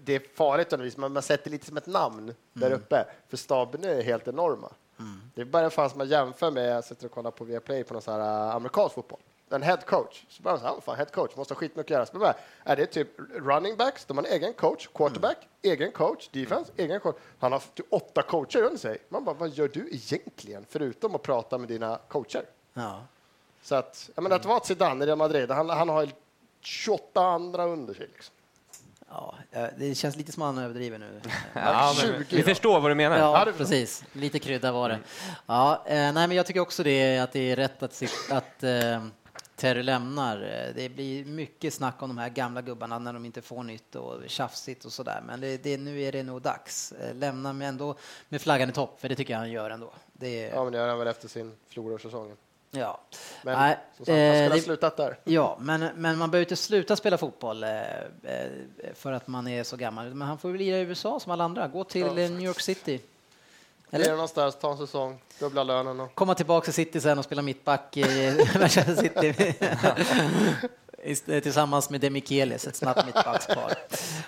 det 0.04 0.14
är 0.14 0.22
farligt 0.34 0.72
att 0.72 0.96
man, 0.98 1.12
man 1.12 1.22
sätter 1.22 1.50
lite 1.50 1.66
som 1.66 1.76
ett 1.76 1.86
namn 1.86 2.18
mm. 2.18 2.34
där 2.52 2.72
uppe, 2.72 3.04
för 3.28 3.36
staberna 3.36 3.88
är 3.88 4.02
helt 4.02 4.28
enorma. 4.28 4.72
Mm. 4.98 5.20
Det 5.34 5.40
är 5.40 5.44
bara 5.44 5.70
fan 5.70 5.90
som 5.90 5.98
man 5.98 6.08
jämför 6.08 6.50
med, 6.50 6.76
jag 6.76 6.84
sitter 6.84 7.06
och 7.06 7.12
kollar 7.12 7.30
på 7.30 7.44
Viaplay 7.44 7.84
på 7.84 7.94
någon 7.94 8.02
sån 8.02 8.14
här 8.14 8.50
amerikansk 8.56 8.94
fotboll 8.94 9.20
en 9.50 9.62
head 9.62 9.76
coach. 9.86 10.24
Så 10.28 10.42
bara, 10.42 10.58
så, 10.58 10.80
fan, 10.80 10.96
head 10.96 11.06
coach 11.06 11.36
måste 11.36 11.54
ha 11.54 11.58
skitmycket 11.58 11.98
att 11.98 12.12
göra. 12.12 12.34
Så 12.34 12.40
är 12.64 12.76
det 12.76 12.86
typ 12.86 13.08
running 13.34 13.76
backs, 13.76 14.04
de 14.04 14.16
har 14.16 14.24
en 14.24 14.32
egen 14.32 14.52
coach, 14.52 14.88
quarterback, 14.94 15.36
mm. 15.36 15.78
egen 15.78 15.92
coach, 15.92 16.28
defense, 16.28 16.72
mm. 16.76 16.90
egen 16.90 17.00
coach. 17.00 17.16
Han 17.38 17.52
har 17.52 17.62
typ 17.74 17.86
åtta 17.90 18.22
coacher 18.22 18.62
under 18.62 18.78
sig. 18.78 18.98
Man 19.08 19.24
bara, 19.24 19.34
vad 19.34 19.50
gör 19.50 19.68
du 19.68 19.88
egentligen 19.92 20.66
förutom 20.68 21.14
att 21.14 21.22
prata 21.22 21.58
med 21.58 21.68
dina 21.68 21.98
coacher? 22.08 22.44
Ja. 22.74 23.02
Så 23.62 23.74
att, 23.74 24.10
jag 24.14 24.22
menar, 24.22 24.36
att 24.36 24.44
vara 24.44 24.60
Zidane 24.60 25.04
i 25.04 25.06
Real 25.06 25.18
Madrid, 25.18 25.50
han, 25.50 25.70
han 25.70 25.88
har 25.88 26.08
28 26.60 27.20
andra 27.20 27.64
under 27.64 27.94
sig. 27.94 28.08
Liksom. 28.12 28.34
Ja, 29.08 29.34
det 29.78 29.94
känns 29.94 30.16
lite 30.16 30.32
som 30.32 30.42
han 30.42 30.58
överdriver 30.58 30.98
nu. 30.98 31.20
ja, 31.54 31.94
vi 32.30 32.42
förstår 32.42 32.80
vad 32.80 32.90
du 32.90 32.94
menar. 32.94 33.18
Ja, 33.18 33.48
precis. 33.56 34.04
Lite 34.12 34.38
krydda 34.38 34.72
var 34.72 34.88
det. 34.88 34.98
Ja, 35.46 35.82
eh, 35.86 35.94
nej, 35.94 36.12
men 36.12 36.30
jag 36.30 36.46
tycker 36.46 36.60
också 36.60 36.82
det, 36.82 37.18
att 37.18 37.32
det 37.32 37.50
är 37.50 37.56
rätt 37.56 37.82
att, 37.82 38.02
att 38.30 38.62
eh, 38.62 39.02
Terry 39.56 39.82
lämnar. 39.82 40.38
Det 40.76 40.88
blir 40.88 41.24
mycket 41.24 41.74
snack 41.74 42.02
om 42.02 42.08
de 42.08 42.18
här 42.18 42.28
gamla 42.28 42.62
gubbarna 42.62 42.98
när 42.98 43.12
de 43.12 43.24
inte 43.24 43.42
får 43.42 43.62
nytt 43.62 43.94
och 43.94 44.20
tjafsigt 44.26 44.84
och 44.84 44.92
sådär. 44.92 45.22
Men 45.26 45.40
det, 45.40 45.62
det, 45.62 45.76
nu 45.76 46.02
är 46.02 46.12
det 46.12 46.22
nog 46.22 46.42
dags. 46.42 46.92
Eh, 46.92 47.14
lämna 47.14 47.52
med 47.52 47.68
ändå 47.68 47.94
med 48.28 48.40
flaggan 48.42 48.68
i 48.68 48.72
topp, 48.72 49.00
för 49.00 49.08
det 49.08 49.14
tycker 49.14 49.32
jag 49.34 49.38
han 49.38 49.50
gör 49.50 49.70
ändå. 49.70 49.92
Det 50.12 50.40
Ja, 50.40 50.64
men 50.64 50.72
det 50.72 50.78
gör 50.78 50.88
han 50.88 50.98
väl 50.98 51.08
efter 51.08 51.28
sin 51.28 51.52
fjolårssäsong. 51.68 52.32
Ja. 52.70 53.00
Men 53.42 53.58
Nej, 53.58 53.76
som 53.96 54.06
sagt, 54.06 54.08
han 54.18 54.28
skulle 54.28 54.42
eh, 54.44 54.48
ha 54.48 54.56
det- 54.56 54.62
slutat 54.62 54.96
där. 54.96 55.18
Ja, 55.24 55.56
men, 55.60 55.80
men 55.96 56.18
man 56.18 56.30
behöver 56.30 56.44
inte 56.44 56.56
sluta 56.56 56.96
spela 56.96 57.18
fotboll 57.18 57.62
eh, 57.64 57.70
eh, 57.70 58.50
för 58.94 59.12
att 59.12 59.26
man 59.28 59.48
är 59.48 59.62
så 59.64 59.76
gammal. 59.76 60.14
Men 60.14 60.28
han 60.28 60.38
får 60.38 60.48
väl 60.48 60.58
lira 60.58 60.78
i 60.78 60.80
USA 60.80 61.20
som 61.20 61.32
alla 61.32 61.44
andra. 61.44 61.68
Gå 61.68 61.84
till 61.84 62.00
Ja. 62.00 62.06
eh, 62.18 62.30
New 62.30 62.40
York 62.40 62.60
City. 62.60 63.00
Eller? 63.90 64.04
Eller? 64.04 64.14
någonstans, 64.14 64.56
ta 64.60 64.70
en 64.72 64.78
säsong, 64.78 65.18
dubbla 65.38 65.64
lönen 65.64 66.00
och... 66.00 66.14
Komma 66.14 66.34
tillbaka 66.34 66.64
till 66.64 66.74
City 66.74 67.00
sen 67.00 67.18
och 67.18 67.24
spela 67.24 67.42
mittback 67.42 67.96
i 67.96 68.36
Manchester 68.58 68.94
City. 68.96 69.34
Ist- 71.04 71.40
Tillsammans 71.42 71.90
med 71.90 72.00
Demichelis, 72.00 72.66
ett 72.66 72.76
snabbt 72.76 73.06
mittbackspar. 73.06 73.72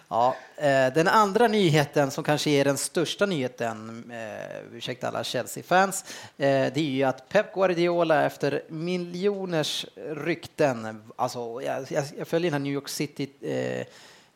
Ja, 0.08 0.36
eh, 0.56 0.92
den 0.94 1.08
andra 1.08 1.48
nyheten 1.48 2.10
som 2.10 2.24
kanske 2.24 2.50
är 2.50 2.64
den 2.64 2.76
största 2.78 3.26
nyheten, 3.26 4.04
eh, 4.12 4.76
ursäkta 4.76 5.08
alla 5.08 5.24
Chelsea-fans, 5.24 6.04
eh, 6.36 6.46
det 6.46 6.76
är 6.76 6.78
ju 6.78 7.02
att 7.04 7.28
Pep 7.28 7.54
Guardiola 7.54 8.24
efter 8.24 8.62
miljoners 8.68 9.86
rykten, 10.10 11.02
alltså 11.16 11.62
jag, 11.62 11.86
jag, 11.90 12.04
jag 12.18 12.28
följer 12.28 12.50
den 12.50 12.60
här 12.60 12.64
New 12.64 12.72
York 12.72 12.88
City 12.88 13.28
eh, 13.42 13.50
eh, 13.80 13.86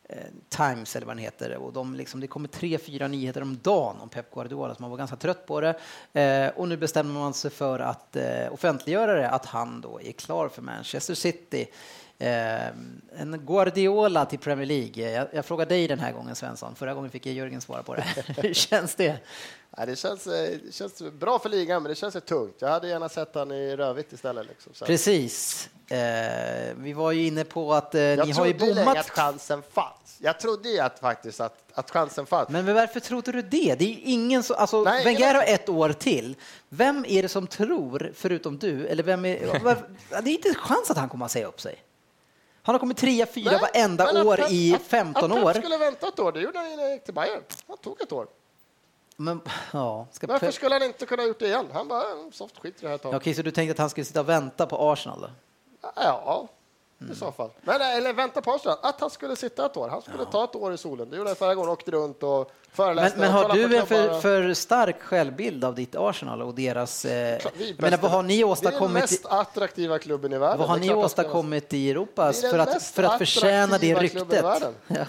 Eh, 0.09 0.17
Times 0.49 0.95
eller 0.95 1.07
vad 1.07 1.15
den 1.15 1.23
heter 1.23 1.55
och 1.57 1.73
de 1.73 1.95
liksom, 1.95 2.19
det 2.19 2.27
kommer 2.27 2.47
tre, 2.47 2.77
fyra 2.77 3.07
nyheter 3.07 3.41
om 3.41 3.59
dagen 3.63 4.01
om 4.01 4.09
Pep 4.09 4.33
Guardiola 4.33 4.75
så 4.75 4.81
man 4.81 4.89
var 4.91 4.97
ganska 4.97 5.15
trött 5.15 5.45
på 5.45 5.61
det. 5.61 5.75
Eh, 6.21 6.49
och 6.55 6.67
nu 6.67 6.77
bestämmer 6.77 7.13
man 7.19 7.33
sig 7.33 7.51
för 7.51 7.79
att 7.79 8.15
eh, 8.15 8.53
offentliggöra 8.53 9.13
det, 9.13 9.29
att 9.29 9.45
han 9.45 9.81
då 9.81 10.01
är 10.01 10.11
klar 10.11 10.49
för 10.49 10.61
Manchester 10.61 11.13
City. 11.13 11.67
Eh, 12.17 12.67
en 13.17 13.45
Guardiola 13.45 14.25
till 14.25 14.39
Premier 14.39 14.65
League. 14.65 15.11
Jag, 15.11 15.27
jag 15.33 15.45
frågar 15.45 15.65
dig 15.65 15.87
den 15.87 15.99
här 15.99 16.11
gången 16.11 16.35
Svensson, 16.35 16.75
förra 16.75 16.93
gången 16.93 17.11
fick 17.11 17.25
jag 17.25 17.35
Jörgen 17.35 17.61
svara 17.61 17.83
på 17.83 17.95
det. 17.95 18.05
Hur 18.41 18.53
känns 18.53 18.95
det? 18.95 19.17
Nej, 19.77 19.87
det, 19.87 19.95
känns, 19.95 20.27
eh, 20.27 20.57
det 20.65 20.73
känns 20.73 21.01
bra 21.01 21.39
för 21.39 21.49
ligan, 21.49 21.83
men 21.83 21.89
det 21.89 21.95
känns 21.95 22.13
tungt. 22.25 22.55
Jag 22.59 22.69
hade 22.69 22.87
gärna 22.87 23.09
sett 23.09 23.35
han 23.35 23.51
i 23.51 23.75
rödvitt 23.75 24.13
istället. 24.13 24.47
Liksom. 24.47 24.73
Så 24.73 24.85
Precis. 24.85 25.69
Eh, 25.87 26.73
vi 26.77 26.93
var 26.93 27.11
ju 27.11 27.27
inne 27.27 27.43
på 27.43 27.73
att 27.73 27.95
eh, 27.95 28.01
jag 28.01 28.27
ni 28.27 28.33
har 28.33 28.45
ju 28.45 28.53
trodde 28.53 28.73
länge 28.73 28.85
bommat. 28.85 28.97
att 29.05 29.09
chansen 29.09 29.61
fanns. 29.73 30.17
Jag 30.19 30.39
trodde 30.39 30.69
ju 30.69 30.79
att, 30.79 30.99
faktiskt 30.99 31.39
att, 31.41 31.57
att 31.73 31.91
chansen 31.91 32.25
fanns. 32.25 32.49
Men 32.49 32.73
varför 32.73 32.99
trodde 32.99 33.31
du 33.31 33.41
det? 33.41 33.75
Det 33.79 33.85
är 33.85 33.99
ingen 34.03 34.43
som, 34.43 34.55
alltså, 34.59 34.83
Nej, 34.83 35.03
Wenger 35.05 35.33
har 35.35 35.43
ett 35.43 35.69
år 35.69 35.89
till. 35.93 36.35
Vem 36.69 37.05
är 37.07 37.21
det 37.21 37.29
som 37.29 37.47
tror, 37.47 38.11
förutom 38.15 38.57
du, 38.57 38.87
eller 38.87 39.03
vem 39.03 39.25
är, 39.25 39.59
var- 39.59 39.89
det 40.21 40.29
är 40.29 40.33
inte 40.33 40.53
chans 40.53 40.91
att 40.91 40.97
han 40.97 41.09
kommer 41.09 41.25
att 41.25 41.31
säga 41.31 41.47
upp 41.47 41.61
sig. 41.61 41.75
Han 42.63 42.75
har 42.75 42.79
kommit 42.79 42.97
trea, 42.97 43.25
fyra 43.25 43.57
varenda 43.59 44.03
att 44.03 44.25
år 44.25 44.37
Pep- 44.37 44.51
i 44.51 44.75
att- 44.75 44.81
15 44.81 45.31
att 45.31 45.37
Pep 45.37 45.45
år. 45.45 45.53
skulle 45.53 45.77
vänta 45.77 46.07
ett 46.07 46.19
år, 46.19 46.31
det 46.31 46.39
gjorde 46.41 46.59
han 46.59 46.91
gick 46.91 47.03
till 47.03 47.13
Bayern. 47.13 47.41
Han 47.67 47.77
tog 47.77 48.01
ett 48.01 48.11
år. 48.11 48.27
Men, 49.15 49.41
ja, 49.73 50.07
ska 50.11 50.27
Varför 50.27 50.51
skulle 50.51 50.75
han 50.75 50.83
inte 50.83 51.05
kunna 51.05 51.23
gjort 51.23 51.39
det 51.39 51.47
igen? 51.47 51.67
Han 51.73 51.87
bara, 51.87 52.11
"Mm, 52.11 52.31
soft 52.31 52.57
skit 52.59 52.75
i 52.79 52.85
det 52.85 52.89
här 52.91 52.97
taget. 52.97 53.17
Okej, 53.21 53.33
så 53.33 53.41
du 53.41 53.51
tänkte 53.51 53.71
att 53.71 53.77
han 53.77 53.89
skulle 53.89 54.05
sitta 54.05 54.19
och 54.19 54.29
vänta 54.29 54.65
på 54.65 54.91
Arsenal 54.91 55.21
då? 55.21 55.29
Ja. 55.95 56.47
I 57.11 57.15
så 57.15 57.31
fall. 57.31 57.49
Men, 57.61 57.81
eller 57.81 58.13
vänta 58.13 58.41
på 58.41 58.51
Arsenal, 58.51 58.77
att 58.81 59.01
han 59.01 59.09
skulle 59.09 59.35
sitta 59.35 59.65
ett 59.65 59.77
år. 59.77 59.89
Han 59.89 60.01
skulle 60.01 60.25
ta 60.25 60.43
ett 60.43 60.55
år 60.55 60.73
i 60.73 60.77
solen. 60.77 61.09
Det 61.09 61.17
gjorde 61.17 61.29
han 61.29 61.35
förra 61.35 61.55
gången, 61.55 61.69
åkte 61.71 61.91
runt 61.91 62.23
och 62.23 62.37
Men, 62.39 62.75
föreläste. 62.75 63.19
men 63.19 63.27
och 63.27 63.33
har 63.41 63.53
du 63.53 63.77
en 63.77 63.85
för, 63.87 64.19
för 64.21 64.53
stark 64.53 65.01
självbild 65.01 65.65
av 65.65 65.75
ditt 65.75 65.95
Arsenal 65.95 66.41
och 66.41 66.53
deras... 66.55 67.05
Eh, 67.05 67.39
vi 67.57 67.75
vad 67.79 68.11
har 68.11 68.23
ni 68.23 68.33
Vi 68.33 68.39
är 68.39 68.43
den 68.45 68.51
åstadkommit? 68.51 68.93
mest 69.03 69.25
attraktiva 69.25 69.99
klubben 69.99 70.33
i 70.33 70.37
världen. 70.37 70.59
Vad 70.59 70.67
har 70.67 70.75
Det 70.79 70.81
ni 70.85 70.93
åstadkommit 70.93 71.73
i 71.73 71.91
Europa 71.91 72.33
för 72.33 72.59
att, 72.59 72.83
för 72.83 73.03
att 73.03 73.17
förtjäna 73.17 73.77
det 73.77 73.87
i 73.87 73.95
ryktet? 73.95 74.43
världen. 74.43 74.73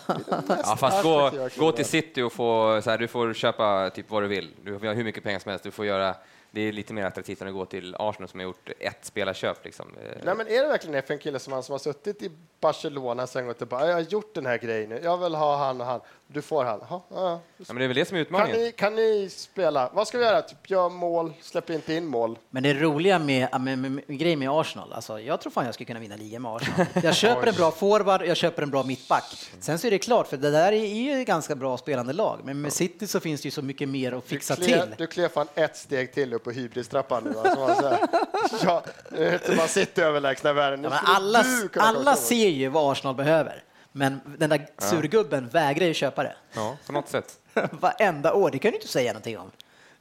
Ja, 0.67 0.77
fast 0.77 1.03
gå, 1.03 1.31
gå 1.57 1.73
till 1.73 1.85
City 1.85 2.23
och 2.23 2.33
få, 2.33 2.81
så 2.85 2.91
här, 2.91 2.99
du 2.99 3.09
får 3.09 3.35
köpa 3.35 3.91
typ 3.91 4.11
vad 4.11 4.23
du 4.23 4.29
vill. 4.29 4.51
Du 4.63 4.79
får 4.79 4.85
göra 4.85 4.95
hur 4.97 5.05
mycket 5.05 5.25
pengar 5.25 5.39
som 5.39 5.51
helst. 5.51 5.65
Du 5.65 5.71
får 5.71 5.87
göra, 5.87 6.15
det 6.55 6.61
är 6.61 6.73
lite 6.73 6.93
mer 6.93 7.05
attraktivt 7.05 7.43
än 7.43 7.49
att 7.49 7.55
gå 7.55 7.65
till 7.65 7.97
Arsenal 7.99 8.29
som 8.29 8.41
har 8.41 8.45
gjort 8.45 8.71
ett 8.79 9.05
spelarköp. 9.05 9.65
Liksom. 9.65 9.87
Eh, 9.89 10.19
Nej, 10.25 10.35
men 10.37 10.49
är 10.49 10.63
det 10.63 10.69
verkligen 10.69 11.03
för 11.03 11.15
en 11.15 11.21
kille 11.21 11.39
som 11.39 11.53
han 11.53 11.63
som 11.63 11.73
har 11.73 11.79
suttit 11.79 12.23
i 12.23 12.31
Barcelona 12.61 13.27
sen 13.27 13.47
gått 13.47 13.59
tillbaka? 13.59 13.87
Jag 13.87 13.95
har 13.95 14.01
gjort 14.01 14.35
den 14.35 14.47
här 14.47 14.59
grejen 14.59 14.89
nu. 14.89 15.01
Jag 15.03 15.19
vill 15.19 15.35
ha 15.35 15.57
han 15.57 15.81
och 15.81 15.87
han. 15.87 16.01
Du 16.27 16.43
får 16.43 16.65
han. 16.65 16.81
Jaha, 16.91 17.01
ja, 17.11 17.41
Ja, 17.57 17.65
men 17.67 17.77
det 17.77 17.85
är 17.85 17.89
väl 17.89 17.97
det 17.97 18.05
som 18.05 18.17
är 18.17 18.25
Kan 18.25 18.27
utmaningen. 18.27 18.61
ni, 18.61 18.73
kan 18.73 18.95
ni 18.95 19.29
spela? 19.31 19.91
Vad 19.93 20.09
ska 20.09 20.19
vi 20.19 20.25
göra? 20.25 20.43
Typ 20.43 20.71
gör 20.71 20.89
mål, 20.89 21.33
släpp 21.41 21.71
inte 21.71 21.95
in 21.95 22.07
mål. 22.07 22.39
Men 22.51 22.63
det 22.63 22.75
roliga 22.75 23.19
med, 23.19 23.49
med, 23.61 23.79
med, 23.79 23.91
med 23.93 24.19
grejen 24.19 24.39
med 24.39 24.51
Arsenal, 24.51 24.93
alltså, 24.93 25.21
jag 25.21 25.41
tror 25.41 25.53
fan 25.53 25.65
jag 25.65 25.75
skulle 25.75 25.87
kunna 25.87 26.01
vinna 26.01 26.17
ligan 26.17 26.43
med 26.43 26.53
Arsenal. 26.53 26.87
Jag 27.03 27.15
köper 27.17 27.47
en 27.47 27.55
bra 27.55 27.71
forward, 27.71 28.23
jag 28.27 28.37
köper 28.37 28.63
en 28.63 28.71
bra 28.71 28.83
mittback. 28.83 29.25
Sen 29.61 29.79
så 29.79 29.87
är 29.87 29.91
det 29.91 29.99
klart, 29.99 30.27
för 30.27 30.37
det 30.37 30.51
där 30.51 30.73
är 30.73 30.87
ju 30.87 31.21
ett 31.21 31.27
ganska 31.27 31.55
bra 31.55 31.77
spelande 31.77 32.13
lag, 32.13 32.41
men 32.45 32.61
med 32.61 32.73
City 32.73 33.07
så 33.07 33.21
finns 33.21 33.41
det 33.43 33.47
ju 33.47 33.51
så 33.51 33.63
mycket 33.63 33.89
mer 33.89 34.13
att 34.13 34.25
fixa 34.25 34.55
du 34.55 34.65
klev, 34.65 34.81
till. 34.81 34.95
Du 34.99 35.07
klev 35.07 35.29
fan 35.29 35.49
ett 35.55 35.77
steg 35.77 36.13
till 36.13 36.35
upp 36.35 36.44
på 36.45 36.51
hybristrappan 36.51 37.25
nu. 37.25 37.39
Alltså, 37.39 37.61
man 37.61 37.77
så 37.77 37.89
här, 37.89 39.41
ja, 39.49 39.55
man 39.57 39.69
sitter 39.69 40.03
överlägsna 40.03 40.53
världen. 40.53 40.85
Ja, 40.85 41.01
alla 41.05 41.45
alla 41.77 42.17
ser 42.17 42.49
ju 42.49 42.69
vad 42.69 42.93
Arsenal 42.93 43.15
behöver, 43.15 43.63
men 43.93 44.21
den 44.39 44.51
där 44.51 44.67
surgubben 44.79 45.49
vägrar 45.49 45.87
ju 45.87 45.95
köpa 45.95 46.23
det. 46.23 46.37
Ja, 46.53 46.77
på 46.87 46.93
något 46.93 47.09
sätt. 47.09 47.39
Varenda 47.71 48.33
år, 48.33 48.51
det 48.51 48.59
kan 48.59 48.71
du 48.71 48.77
inte 48.77 48.89
säga 48.89 49.13
någonting 49.13 49.39
om. 49.39 49.51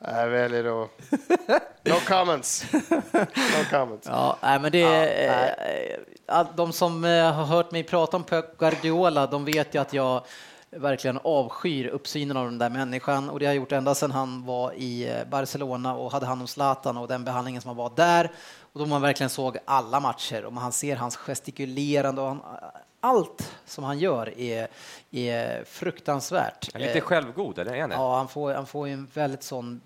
Jag 0.05 0.27
väljer 0.27 0.83
att... 0.83 0.89
No 1.83 1.95
comments. 2.07 2.65
No 2.73 3.63
comments. 3.69 4.07
Ja, 4.07 4.37
nej, 4.41 4.59
men 4.59 4.71
det 4.71 4.79
Ja, 6.27 6.39
eh, 6.39 6.47
de 6.55 6.73
som 6.73 7.05
eh, 7.05 7.31
har 7.31 7.45
hört 7.45 7.71
mig 7.71 7.83
prata 7.83 8.17
om 8.17 8.23
Pep 8.23 8.57
Guardiola, 8.57 9.27
de 9.27 9.45
vet 9.45 9.75
ju 9.75 9.81
att 9.81 9.93
jag 9.93 10.25
verkligen 10.75 11.19
avskyr 11.23 11.87
uppsynen 11.87 12.37
av 12.37 12.45
den 12.45 12.57
där 12.57 12.69
människan 12.69 13.29
och 13.29 13.39
det 13.39 13.45
har 13.45 13.53
jag 13.53 13.61
gjort 13.61 13.71
ända 13.71 13.95
sedan 13.95 14.11
han 14.11 14.45
var 14.45 14.73
i 14.73 15.09
eh, 15.09 15.27
Barcelona 15.29 15.95
och 15.95 16.11
hade 16.11 16.25
hand 16.25 16.41
om 16.41 16.47
Zlatan 16.47 16.97
och 16.97 17.07
den 17.07 17.23
behandlingen 17.23 17.61
som 17.61 17.75
var 17.75 17.91
där 17.95 18.31
och 18.73 18.79
då 18.79 18.85
man 18.85 19.01
verkligen 19.01 19.29
såg 19.29 19.57
alla 19.65 19.99
matcher 19.99 20.45
och 20.45 20.53
man 20.53 20.71
ser 20.71 20.95
hans 20.95 21.15
gestikulerande 21.15 22.21
och 22.21 22.27
han, 22.27 22.41
allt 23.03 23.55
som 23.65 23.83
han 23.83 23.99
gör 23.99 24.39
är, 24.39 24.67
är 25.11 25.63
fruktansvärt. 25.63 26.75
Är 26.75 26.79
lite 26.79 26.97
Eh, 26.97 27.01
självgod, 27.01 27.59
eller 27.59 27.73
är 27.73 27.81
han? 27.81 27.91
Ja, 27.91 28.17
han 28.17 28.27
får, 28.27 28.53
han 28.53 28.65
får 28.65 28.87
en 28.87 29.07
väldigt 29.13 29.43
sån... 29.43 29.81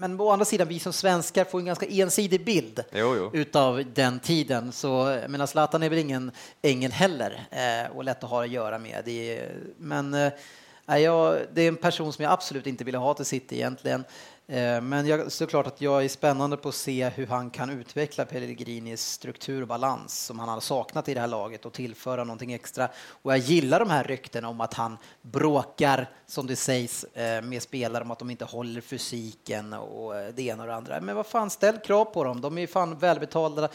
Men 0.00 0.20
å 0.20 0.30
andra 0.30 0.44
sidan, 0.44 0.68
vi 0.68 0.78
som 0.78 0.92
svenskar 0.92 1.44
får 1.44 1.58
en 1.58 1.64
ganska 1.64 1.86
ensidig 1.86 2.44
bild 2.44 2.84
Jo, 2.92 3.16
jo. 3.16 3.30
utav 3.32 3.84
den 3.94 4.20
tiden. 4.20 4.72
Så 4.72 5.20
menar, 5.28 5.46
Zlatan 5.46 5.82
är 5.82 5.90
väl 5.90 5.98
ingen 5.98 6.30
ängel 6.62 6.92
heller 6.92 7.46
eh, 7.50 7.96
och 7.96 8.04
lätt 8.04 8.24
att 8.24 8.30
ha 8.30 8.44
att 8.44 8.50
göra 8.50 8.78
med. 8.78 9.02
Det 9.04 9.38
är, 9.38 9.56
men 9.76 10.14
eh, 10.14 10.98
jag, 10.98 11.38
det 11.52 11.62
är 11.62 11.68
en 11.68 11.76
person 11.76 12.12
som 12.12 12.22
jag 12.22 12.32
absolut 12.32 12.66
inte 12.66 12.84
ville 12.84 12.98
ha 12.98 13.14
till 13.14 13.24
City 13.24 13.54
egentligen. 13.56 14.04
Eh, 14.50 14.80
men 14.80 15.06
jag, 15.06 15.32
såklart 15.32 15.66
att 15.66 15.80
jag 15.80 16.04
är 16.04 16.08
spännande 16.08 16.56
på 16.56 16.68
att 16.68 16.74
se 16.74 17.08
hur 17.08 17.26
han 17.26 17.50
kan 17.50 17.70
utveckla 17.70 18.24
Pellegrinis 18.24 19.02
struktur 19.02 19.62
och 19.62 19.68
balans 19.68 20.24
som 20.24 20.38
han 20.38 20.48
har 20.48 20.60
saknat 20.60 21.08
i 21.08 21.14
det 21.14 21.20
här 21.20 21.26
laget 21.26 21.66
och 21.66 21.72
tillföra 21.72 22.24
någonting 22.24 22.52
extra. 22.52 22.88
Och 23.22 23.32
jag 23.32 23.38
gillar 23.38 23.80
de 23.80 23.90
här 23.90 24.04
ryktena 24.04 24.48
om 24.48 24.60
att 24.60 24.74
han 24.74 24.98
bråkar, 25.22 26.10
som 26.26 26.46
det 26.46 26.56
sägs, 26.56 27.04
eh, 27.04 27.42
med 27.42 27.62
spelare 27.62 28.04
om 28.04 28.10
att 28.10 28.18
de 28.18 28.30
inte 28.30 28.44
håller 28.44 28.80
fysiken 28.80 29.72
och 29.72 30.16
eh, 30.16 30.34
det 30.34 30.42
ena 30.42 30.62
och 30.62 30.68
det 30.68 30.74
andra. 30.74 31.00
Men 31.00 31.16
vad 31.16 31.26
fan, 31.26 31.50
ställ 31.50 31.78
krav 31.78 32.04
på 32.04 32.24
dem. 32.24 32.40
De 32.40 32.56
är 32.58 32.60
ju 32.60 32.66
fan 32.66 32.98
välbetalda. 32.98 33.68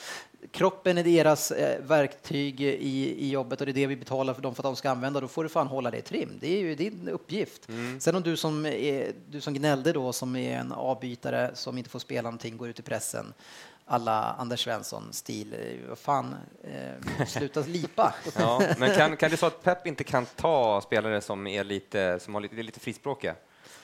Kroppen 0.51 0.97
är 0.97 1.03
deras 1.03 1.51
eh, 1.51 1.81
verktyg 1.83 2.61
i, 2.61 3.15
i 3.25 3.29
jobbet 3.31 3.59
och 3.61 3.65
det 3.65 3.71
är 3.71 3.73
det 3.73 3.87
vi 3.87 3.95
betalar 3.95 4.33
för 4.33 4.41
dem 4.41 4.55
för 4.55 4.61
att 4.61 4.65
de 4.65 4.75
ska 4.75 4.89
använda. 4.89 5.21
Då 5.21 5.27
får 5.27 5.43
du 5.43 5.49
fan 5.49 5.67
hålla 5.67 5.91
det 5.91 5.97
i 5.97 6.01
trim. 6.01 6.29
Det 6.39 6.55
är 6.55 6.59
ju 6.59 6.75
din 6.75 7.09
uppgift. 7.09 7.67
Sen 7.99 8.15
om 8.15 8.21
du 8.23 8.37
som, 8.37 8.65
är, 8.65 9.11
du 9.29 9.41
som 9.41 9.53
gnällde 9.53 9.91
då, 9.93 10.13
som 10.13 10.35
är 10.35 10.57
en 10.57 10.71
avbytare 10.71 11.51
som 11.53 11.77
inte 11.77 11.89
får 11.89 11.99
spela 11.99 12.21
någonting, 12.29 12.57
går 12.57 12.69
ut 12.69 12.79
i 12.79 12.81
pressen 12.83 13.33
alla 13.85 14.35
Anders 14.39 14.63
Svensson-stil. 14.63 15.53
eh, 15.53 15.89
Vad 15.89 15.97
fan, 15.97 16.35
eh, 16.63 17.25
sluta 17.27 17.59
lipa. 17.67 18.15
Ja, 18.39 18.61
men 18.77 18.95
kan, 18.95 19.17
kan 19.17 19.31
det 19.31 19.37
så 19.37 19.45
att 19.45 19.63
Pep 19.63 19.87
inte 19.87 20.03
kan 20.03 20.25
ta 20.25 20.81
spelare 20.81 21.21
som 21.21 21.47
är 21.47 21.63
lite, 21.63 22.19
som 22.21 22.33
har 22.33 22.41
lite, 22.41 22.55
lite 22.55 22.79
frispråkiga? 22.79 23.35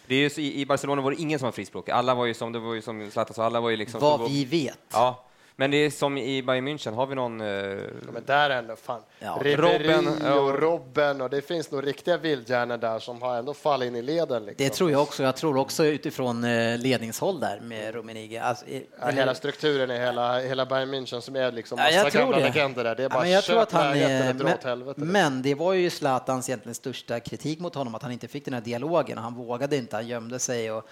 Det 0.07 0.15
är 0.15 0.19
ju 0.19 0.29
så, 0.29 0.41
i, 0.41 0.61
I 0.61 0.65
Barcelona 0.65 1.01
var 1.01 1.11
det 1.11 1.21
ingen 1.21 1.39
som 1.39 1.45
var 1.45 1.51
frispråkig. 1.51 1.91
Alla 1.91 2.15
var 2.15 2.25
ju 2.25 2.33
som, 2.33 2.51
det 2.51 2.59
var 2.59 2.73
ju 2.73 2.81
som 2.81 3.11
Zlatan 3.11 3.33
sa, 3.33 3.45
alla 3.45 3.61
var 3.61 3.69
ju 3.69 3.77
liksom... 3.77 3.99
Vad 4.01 4.31
vi 4.31 4.45
vet. 4.45 4.79
Ja, 4.91 5.25
men 5.59 5.71
det 5.71 5.77
är 5.77 5.89
som 5.89 6.17
i 6.17 6.43
Bayern 6.43 6.67
München, 6.67 6.93
har 6.93 7.05
vi 7.07 7.15
någon... 7.15 7.41
Eh, 7.41 7.47
Ja, 7.47 8.11
men 8.13 8.23
där 8.25 8.49
ändå, 8.49 8.75
fan. 8.75 9.01
Ja, 9.19 9.39
Ribéry 9.41 9.55
Robben, 9.87 10.13
ja. 10.23 10.33
och 10.33 10.59
Robben 10.59 11.21
och 11.21 11.29
det 11.29 11.41
finns 11.41 11.71
nog 11.71 11.87
riktiga 11.87 12.17
vildhjärnor 12.17 12.77
där 12.77 12.99
som 12.99 13.21
har 13.21 13.37
ändå 13.37 13.53
fallit 13.53 13.87
in 13.87 13.95
i 13.95 14.01
leden. 14.01 14.45
Liksom. 14.45 14.65
Det 14.65 14.69
tror 14.73 14.91
jag 14.91 15.01
också. 15.01 15.23
Jag 15.23 15.35
tror 15.35 15.57
också 15.57 15.85
utifrån 15.85 16.43
eh, 16.43 16.77
ledningshåll 16.77 17.39
där 17.39 17.59
med 17.59 17.93
Rummenigge. 17.93 18.41
Alltså, 18.43 18.65
eh, 18.65 18.81
Ja, 19.01 19.07
hela 19.07 19.35
strukturen 19.35 19.91
i 19.91 19.99
hela, 19.99 20.39
hela 20.39 20.65
Bayern 20.65 20.93
München 20.93 21.19
som 21.19 21.35
är 21.35 21.51
liksom 21.51 21.77
Ja, 21.77 21.83
massa 21.83 21.95
jag 21.97 22.11
tror 22.11 22.21
gamla 22.21 22.37
legender 22.37 22.83
där. 22.83 22.95
Det 22.95 23.01
är 23.01 23.03
Ja, 23.03 23.09
bara 23.09 23.21
men 23.21 23.31
jag 23.31 23.43
tror 23.43 23.61
att 23.61 23.71
han 23.71 23.95
är, 23.97 24.33
dra 24.33 24.45
åt 24.49 24.63
men, 24.63 24.69
helvete. 24.69 25.01
men 25.01 25.41
det 25.41 25.55
var 25.55 25.73
ju 25.73 25.89
Zlatans 25.89 26.49
egentligen 26.49 26.75
största 26.75 27.19
kritik 27.19 27.59
mot 27.59 27.75
honom, 27.75 27.95
att 27.95 28.03
han 28.03 28.11
inte 28.11 28.27
fick 28.27 28.45
den 28.45 28.53
här 28.53 28.61
dialogen. 28.61 29.17
Han 29.17 29.33
vågade 29.35 29.77
inte, 29.77 29.95
han 29.95 30.07
gömde 30.07 30.39
sig. 30.39 30.71
Och, 30.71 30.77
eh, 30.77 30.83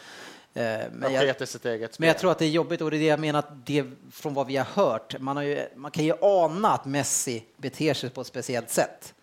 men, 0.92 1.04
Han 1.04 1.14
jag, 1.14 1.36
men 2.00 2.08
jag 2.08 2.18
tror 2.18 2.32
att 2.32 2.40
det 2.40 2.46
är 2.46 2.50
jobbigt 2.50 2.82
och 2.82 2.92
det 2.92 2.98
är 2.98 3.00
det 3.00 3.06
jag 3.06 3.20
menar 3.20 3.40
att 3.40 3.66
det 3.66 3.86
från 4.12 4.34
vad 4.34 4.48
vi 4.48 4.58
har 4.58 4.66
hört, 4.66 5.20
man, 5.20 5.36
har 5.38 5.44
ju, 5.44 5.68
man 5.76 5.92
kan 5.92 6.06
ju 6.06 6.14
ana 6.22 6.70
att 6.74 6.86
Messi 6.86 7.44
beter 7.58 7.94
sig 7.94 8.10
på 8.10 8.22
ett 8.22 8.28
speciellt 8.28 8.70
sätt. 8.70 9.14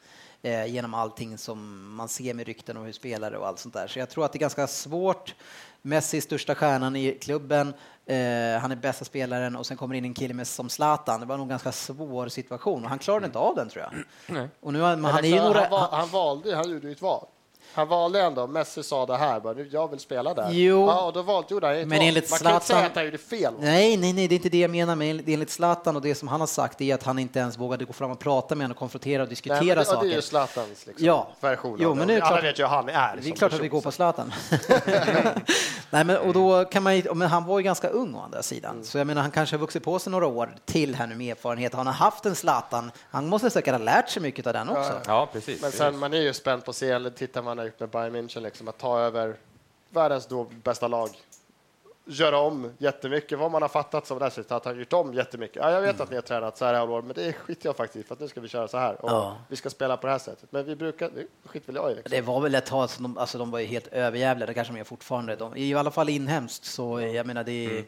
eh, 0.45 0.67
genom 0.67 0.95
allting 0.95 1.39
som 1.39 1.89
man 1.95 2.09
ser 2.09 2.35
med 2.35 2.47
rykten 2.47 2.77
och 2.77 2.85
hur 2.85 2.93
spelare 2.93 3.39
och 3.39 3.47
allt 3.47 3.59
sånt 3.59 3.75
där. 3.75 3.87
Så 3.87 3.99
jag 3.99 4.11
tror 4.11 4.25
att 4.25 4.33
det 4.33 4.37
är 4.37 4.41
ganska 4.41 4.67
svårt. 4.67 5.35
Messi 5.83 6.17
är 6.17 6.21
största 6.21 6.55
stjärnan 6.55 6.97
i 6.97 7.19
klubben, 7.21 7.69
eh, 8.07 8.61
han 8.61 8.73
är 8.73 8.77
bästa 8.77 9.05
spelaren 9.05 9.57
och 9.57 9.67
sen 9.67 9.77
kommer 9.77 9.95
in 9.95 10.05
en 10.05 10.15
kille 10.15 10.35
med, 10.35 10.47
som 10.47 10.69
Zlatan. 10.69 11.21
Det 11.21 11.27
var 11.27 11.37
nog 11.37 11.45
en 11.45 11.49
ganska 11.49 11.73
svår 11.73 12.29
situation 12.29 12.85
och 12.85 12.91
han 12.91 12.99
klarade 12.99 13.27
inte 13.27 13.39
av 13.39 13.55
den 13.57 13.69
tror 13.69 13.85
jag. 13.85 14.05
Nej. 14.35 14.49
Och 14.61 14.73
nu, 14.73 14.79
men 14.79 15.01
Men 15.01 15.11
han 15.11 15.25
ju 15.25 15.33
klart, 15.33 15.71
några... 15.71 15.79
han, 15.79 16.01
han 16.01 16.09
valde, 16.09 16.57
han 16.57 16.71
gjorde 16.71 16.87
ju 16.87 16.93
ett 16.93 17.03
val. 17.03 17.27
Han 17.75 17.89
valde 17.89 18.21
ändå, 18.23 18.47
Messi 18.47 18.83
sa 18.83 19.07
det 19.07 19.17
här, 19.17 19.41
bara, 19.41 19.53
"Nu, 19.55 19.69
jag 19.73 19.89
vill 19.91 20.01
spela 20.01 20.35
där. 20.35 20.51
Jo. 20.53 20.87
Ja, 20.87 21.07
och 21.07 21.13
då 21.13 21.23
valde, 21.23 21.55
gjorde 21.55 21.67
han 21.67 21.77
Men 21.77 21.89
val. 21.89 21.99
enligt 22.01 22.31
Man 22.31 22.39
kan 22.39 22.55
inte 22.55 22.67
säga 22.67 22.79
Zlatan- 22.79 22.87
att 22.91 22.95
han 22.97 23.05
gjorde 23.05 23.19
fel. 23.19 23.55
Nej, 23.61 23.97
nej, 23.97 24.13
nej, 24.13 24.29
det 24.29 24.35
är 24.35 24.37
inte 24.37 24.49
det 24.49 24.59
jag 24.61 24.71
menar. 24.71 24.97
Men 24.97 25.09
enligt- 25.27 25.51
Zlatan 25.51 25.97
och 25.97 26.03
det 26.03 26.15
som 26.15 26.29
han 26.29 26.41
har 26.41 26.47
sagt 26.47 26.81
är 26.81 26.95
att 26.95 27.03
han 27.03 27.19
inte 27.19 27.39
ens 27.39 27.59
vågade 27.59 27.85
gå 27.85 27.93
fram 27.93 28.11
och 28.11 28.19
prata 28.19 28.55
med 28.55 28.65
honom 28.65 28.71
och 28.75 28.79
konfrontera 28.79 29.23
och 29.23 29.29
diskutera 29.29 29.59
Nej, 29.59 29.67
men 29.67 29.75
det, 29.77 29.81
och 29.81 29.87
saker. 29.87 30.07
det 30.07 30.13
är 30.13 30.17
ju 30.17 30.23
Zlatans 30.23 30.87
liksom, 30.87 31.07
Ja. 31.07 31.29
version 31.41 31.79
Jo, 31.81 31.89
men 31.95 31.99
det. 31.99 32.07
nu 32.07 32.13
är 32.13 32.21
det 32.21 32.27
Alla 32.27 32.37
klart- 32.37 32.45
vet 32.45 32.59
ju 32.59 32.63
hur 32.63 32.69
han 32.71 32.89
är. 32.89 32.93
Det 33.17 33.21
är 33.21 33.23
som 33.23 33.33
klart 33.33 33.53
att 33.53 33.61
vi 33.61 33.69
går 33.69 33.81
på. 33.81 33.91
Zlatan. 33.93 34.33
Nej, 35.91 36.05
men, 36.05 36.17
och 36.17 36.33
då 36.33 36.65
kan 36.65 36.83
man 36.83 37.03
men 37.15 37.29
han 37.29 37.45
var 37.45 37.59
ju 37.59 37.63
ganska 37.65 37.89
ung 37.89 38.15
å 38.15 38.21
andra 38.21 38.43
sidan, 38.43 38.71
Mm. 38.73 38.85
så 38.85 38.99
jag 38.99 39.07
menar 39.07 39.23
han 39.23 39.31
kanske 39.31 39.57
har 39.57 39.61
vuxit 39.61 39.85
på 39.85 39.99
sig 39.99 40.11
några 40.11 40.27
år 40.27 40.55
till 40.65 40.95
här 40.95 41.07
nu 41.07 41.15
med 41.15 41.31
erfarenhet. 41.31 41.75
Han 41.75 41.87
har 41.87 41.93
haft 41.95 42.27
en 42.27 42.35
Zlatan, 42.35 42.91
han 43.11 43.29
måste 43.29 43.51
säkert 43.51 43.75
ha 43.75 43.79
lärt 43.79 44.09
sig 44.11 44.23
mycket 44.23 44.47
av 44.47 44.53
den 44.53 44.69
också. 44.69 44.93
Ja, 45.07 45.29
precis. 45.33 45.63
Men 45.63 45.73
sen 45.73 45.99
man 45.99 46.15
är 46.15 46.21
ju 46.21 46.35
spänd 46.35 46.65
på 46.65 46.71
att 46.71 46.77
se, 46.77 46.91
eller 46.91 47.11
tittar 47.11 47.43
man 47.43 47.59
ut 47.65 47.81
med 47.81 47.89
Bayern 47.89 48.17
München, 48.17 48.41
liksom, 48.41 48.69
att 48.69 48.79
ta 48.79 48.99
över 49.01 49.37
världens 49.91 50.27
då 50.27 50.45
bästa 50.63 50.89
lag. 50.89 51.09
Göra 52.07 52.39
om 52.39 52.73
jättemycket, 52.79 53.39
vad 53.39 53.51
man 53.51 53.63
har 53.63 53.69
fattat 53.69 54.07
som 54.07 54.19
resultat, 54.21 54.53
att 54.53 54.65
han 54.65 54.79
gjort 54.79 54.93
om 54.93 55.15
jättemycket. 55.15 55.57
Ja, 55.57 55.71
jag 55.71 55.81
vet 55.83 56.01
att 56.01 56.11
ni 56.11 56.17
har 56.17 56.23
tränat 56.23 56.59
så 56.59 56.65
här 56.65 56.75
i 56.75 56.77
alla 56.77 56.93
år, 56.93 57.03
men 57.03 57.15
det 57.15 57.33
skiter 57.33 57.69
jag 57.69 57.77
faktiskt 57.77 58.05
i, 58.05 58.09
för 58.09 58.15
att 58.15 58.21
nu 58.21 58.29
ska 58.29 58.41
vi 58.41 58.49
köra 58.49 58.69
så 58.69 58.79
här 58.79 59.05
och 59.05 59.11
Ja. 59.11 59.37
vi 59.49 59.57
ska 59.57 59.71
spela 59.71 59.97
på 59.97 60.07
det 60.07 60.13
här 60.13 60.19
sättet. 60.19 60.53
Men 60.53 60.65
vi 60.65 60.77
brukar, 60.77 61.11
det 61.15 61.27
skiter 61.49 61.67
väl 61.67 61.77
jag 61.77 61.93
i. 61.93 61.95
Liksom. 61.95 62.11
Det 62.11 62.21
var 62.21 62.41
väl 62.41 62.55
ett 62.55 62.67
tag 62.67 62.91
som 62.91 63.03
de, 63.03 63.19
alltså 63.19 63.39
de 63.39 63.51
var 63.51 63.59
ju 63.59 63.67
helt 63.67 63.87
överjävliga, 63.87 64.47
det 64.47 64.55
kanske 64.55 64.75
de 64.75 64.81
är 64.81 64.85
fortfarande. 64.85 65.37
De, 65.37 65.57
I 65.57 65.75
alla 65.75 65.91
fall 65.91 66.09
inhemskt, 66.09 66.65
så 66.65 67.01
jag 67.01 67.27
menar 67.27 67.45
det 67.45 67.67
är, 67.67 67.85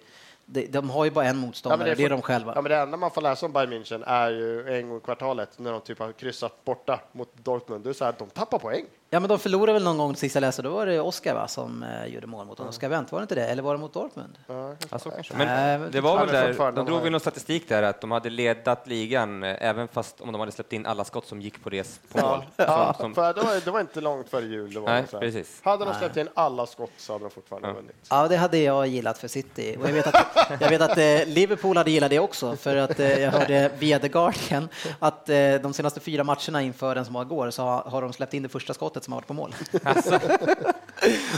de, 0.46 0.66
de 0.66 0.90
har 0.90 1.04
ju 1.04 1.10
bara 1.10 1.24
en 1.24 1.36
motståndare, 1.36 1.84
det, 1.94 2.02
är 2.02 2.08
fort- 2.08 2.10
de 2.10 2.22
själva. 2.22 2.52
Ja, 2.54 2.62
men 2.62 2.70
det 2.70 2.76
enda 2.76 2.96
man 2.96 3.10
får 3.10 3.22
läsa 3.22 3.46
om 3.46 3.52
Bayern 3.52 3.72
München 3.72 4.04
är 4.06 4.30
ju 4.30 4.74
en 4.78 4.88
gång 4.88 4.98
i 4.98 5.00
kvartalet 5.00 5.58
när 5.58 5.72
de 5.72 5.80
typ 5.80 5.98
har 5.98 6.12
kryssat 6.12 6.64
borta 6.64 7.00
mot 7.12 7.28
Dortmund. 7.36 7.84
Det 7.84 7.90
är 7.90 7.94
så 7.94 8.04
här, 8.04 8.14
de 8.18 8.30
tappar 8.30 8.58
poäng. 8.58 8.84
Ja, 9.10 9.20
men 9.20 9.28
de 9.28 9.38
förlorade 9.38 9.72
väl 9.72 9.84
någon 9.84 9.98
gång 9.98 10.16
sist 10.16 10.34
jag 10.34 10.40
läste, 10.40 10.62
då 10.62 10.70
var 10.70 10.86
det 10.86 11.00
Oskar 11.00 11.34
va, 11.34 11.48
som 11.48 11.82
eh, 11.82 12.06
gjorde 12.06 12.26
mål 12.26 12.46
mot 12.46 12.58
dem. 12.58 12.68
Oskar 12.68 12.88
Wendt, 12.88 13.12
var 13.12 13.18
det 13.20 13.22
inte 13.22 13.34
det? 13.34 13.46
Eller 13.46 13.62
var 13.62 13.74
det 13.74 13.80
mot 13.80 13.92
Dortmund? 13.94 14.38
Ja, 14.46 14.74
Ja, 14.90 14.98
så 14.98 15.10
kanske. 15.10 15.34
Men 15.36 15.90
det 15.90 16.00
var 16.00 16.18
väl 16.26 16.28
där, 16.28 16.72
de 16.72 16.86
drog 16.86 17.02
väl 17.02 17.10
någon 17.12 17.20
statistik 17.20 17.68
där 17.68 17.82
att 17.82 18.00
de 18.00 18.10
hade 18.10 18.30
ledat 18.30 18.86
ligan 18.86 19.42
eh, 19.42 19.56
även 19.60 19.88
fast 19.88 20.20
om 20.20 20.32
de 20.32 20.38
hade 20.40 20.52
släppt 20.52 20.72
in 20.72 20.86
alla 20.86 21.04
skott 21.04 21.26
som 21.26 21.40
gick 21.40 21.62
på 21.64 21.70
res 21.70 22.00
på 22.12 22.20
mål. 22.20 22.44
ja, 22.56 22.94
Som, 22.96 23.02
som, 23.02 23.14
för 23.14 23.32
det, 23.34 23.40
var, 23.42 23.64
det 23.64 23.70
var 23.70 23.80
inte 23.80 24.00
långt 24.00 24.28
före 24.28 24.44
jul. 24.46 24.72
Det 24.74 24.80
var 24.80 24.88
Nej, 24.88 25.04
precis. 25.20 25.60
Hade 25.64 25.84
de 25.84 25.94
släppt 25.94 26.16
in 26.16 26.28
alla 26.34 26.66
skott 26.66 26.90
så 26.96 27.12
hade 27.12 27.24
de 27.24 27.30
fortfarande 27.30 27.68
Ja. 27.68 27.74
vunnit. 27.74 27.96
Ja, 28.10 28.28
det 28.28 28.36
hade 28.36 28.58
jag 28.58 28.86
gillat 28.86 29.18
för 29.18 29.28
City. 29.28 29.76
Och 29.80 29.88
jag 29.88 29.92
vet 29.92 30.06
att, 30.06 30.26
jag 30.60 30.70
vet 30.70 30.80
att 30.80 30.98
eh, 30.98 31.26
Liverpool 31.26 31.76
hade 31.76 31.90
gillat 31.90 32.10
det 32.10 32.18
också, 32.18 32.56
för 32.56 32.76
att 32.76 33.00
eh, 33.00 33.18
jag 33.22 33.30
hörde 33.30 33.70
via 33.78 33.98
The 33.98 34.08
Guardian 34.08 34.68
att 34.98 35.28
eh, 35.28 35.54
de 35.62 35.72
senaste 35.72 36.00
fyra 36.00 36.24
matcherna 36.24 36.62
inför 36.62 36.94
den 36.94 37.04
som 37.04 37.14
var 37.14 37.22
igår 37.22 37.50
så 37.50 37.62
har, 37.62 37.82
har 37.82 38.02
de 38.02 38.12
släppt 38.12 38.34
in 38.34 38.42
det 38.42 38.48
första 38.48 38.74
skottet 38.74 38.95
som 39.04 39.12
har 39.12 39.20
varit 39.20 39.26
på 39.26 39.34
mål. 39.34 39.54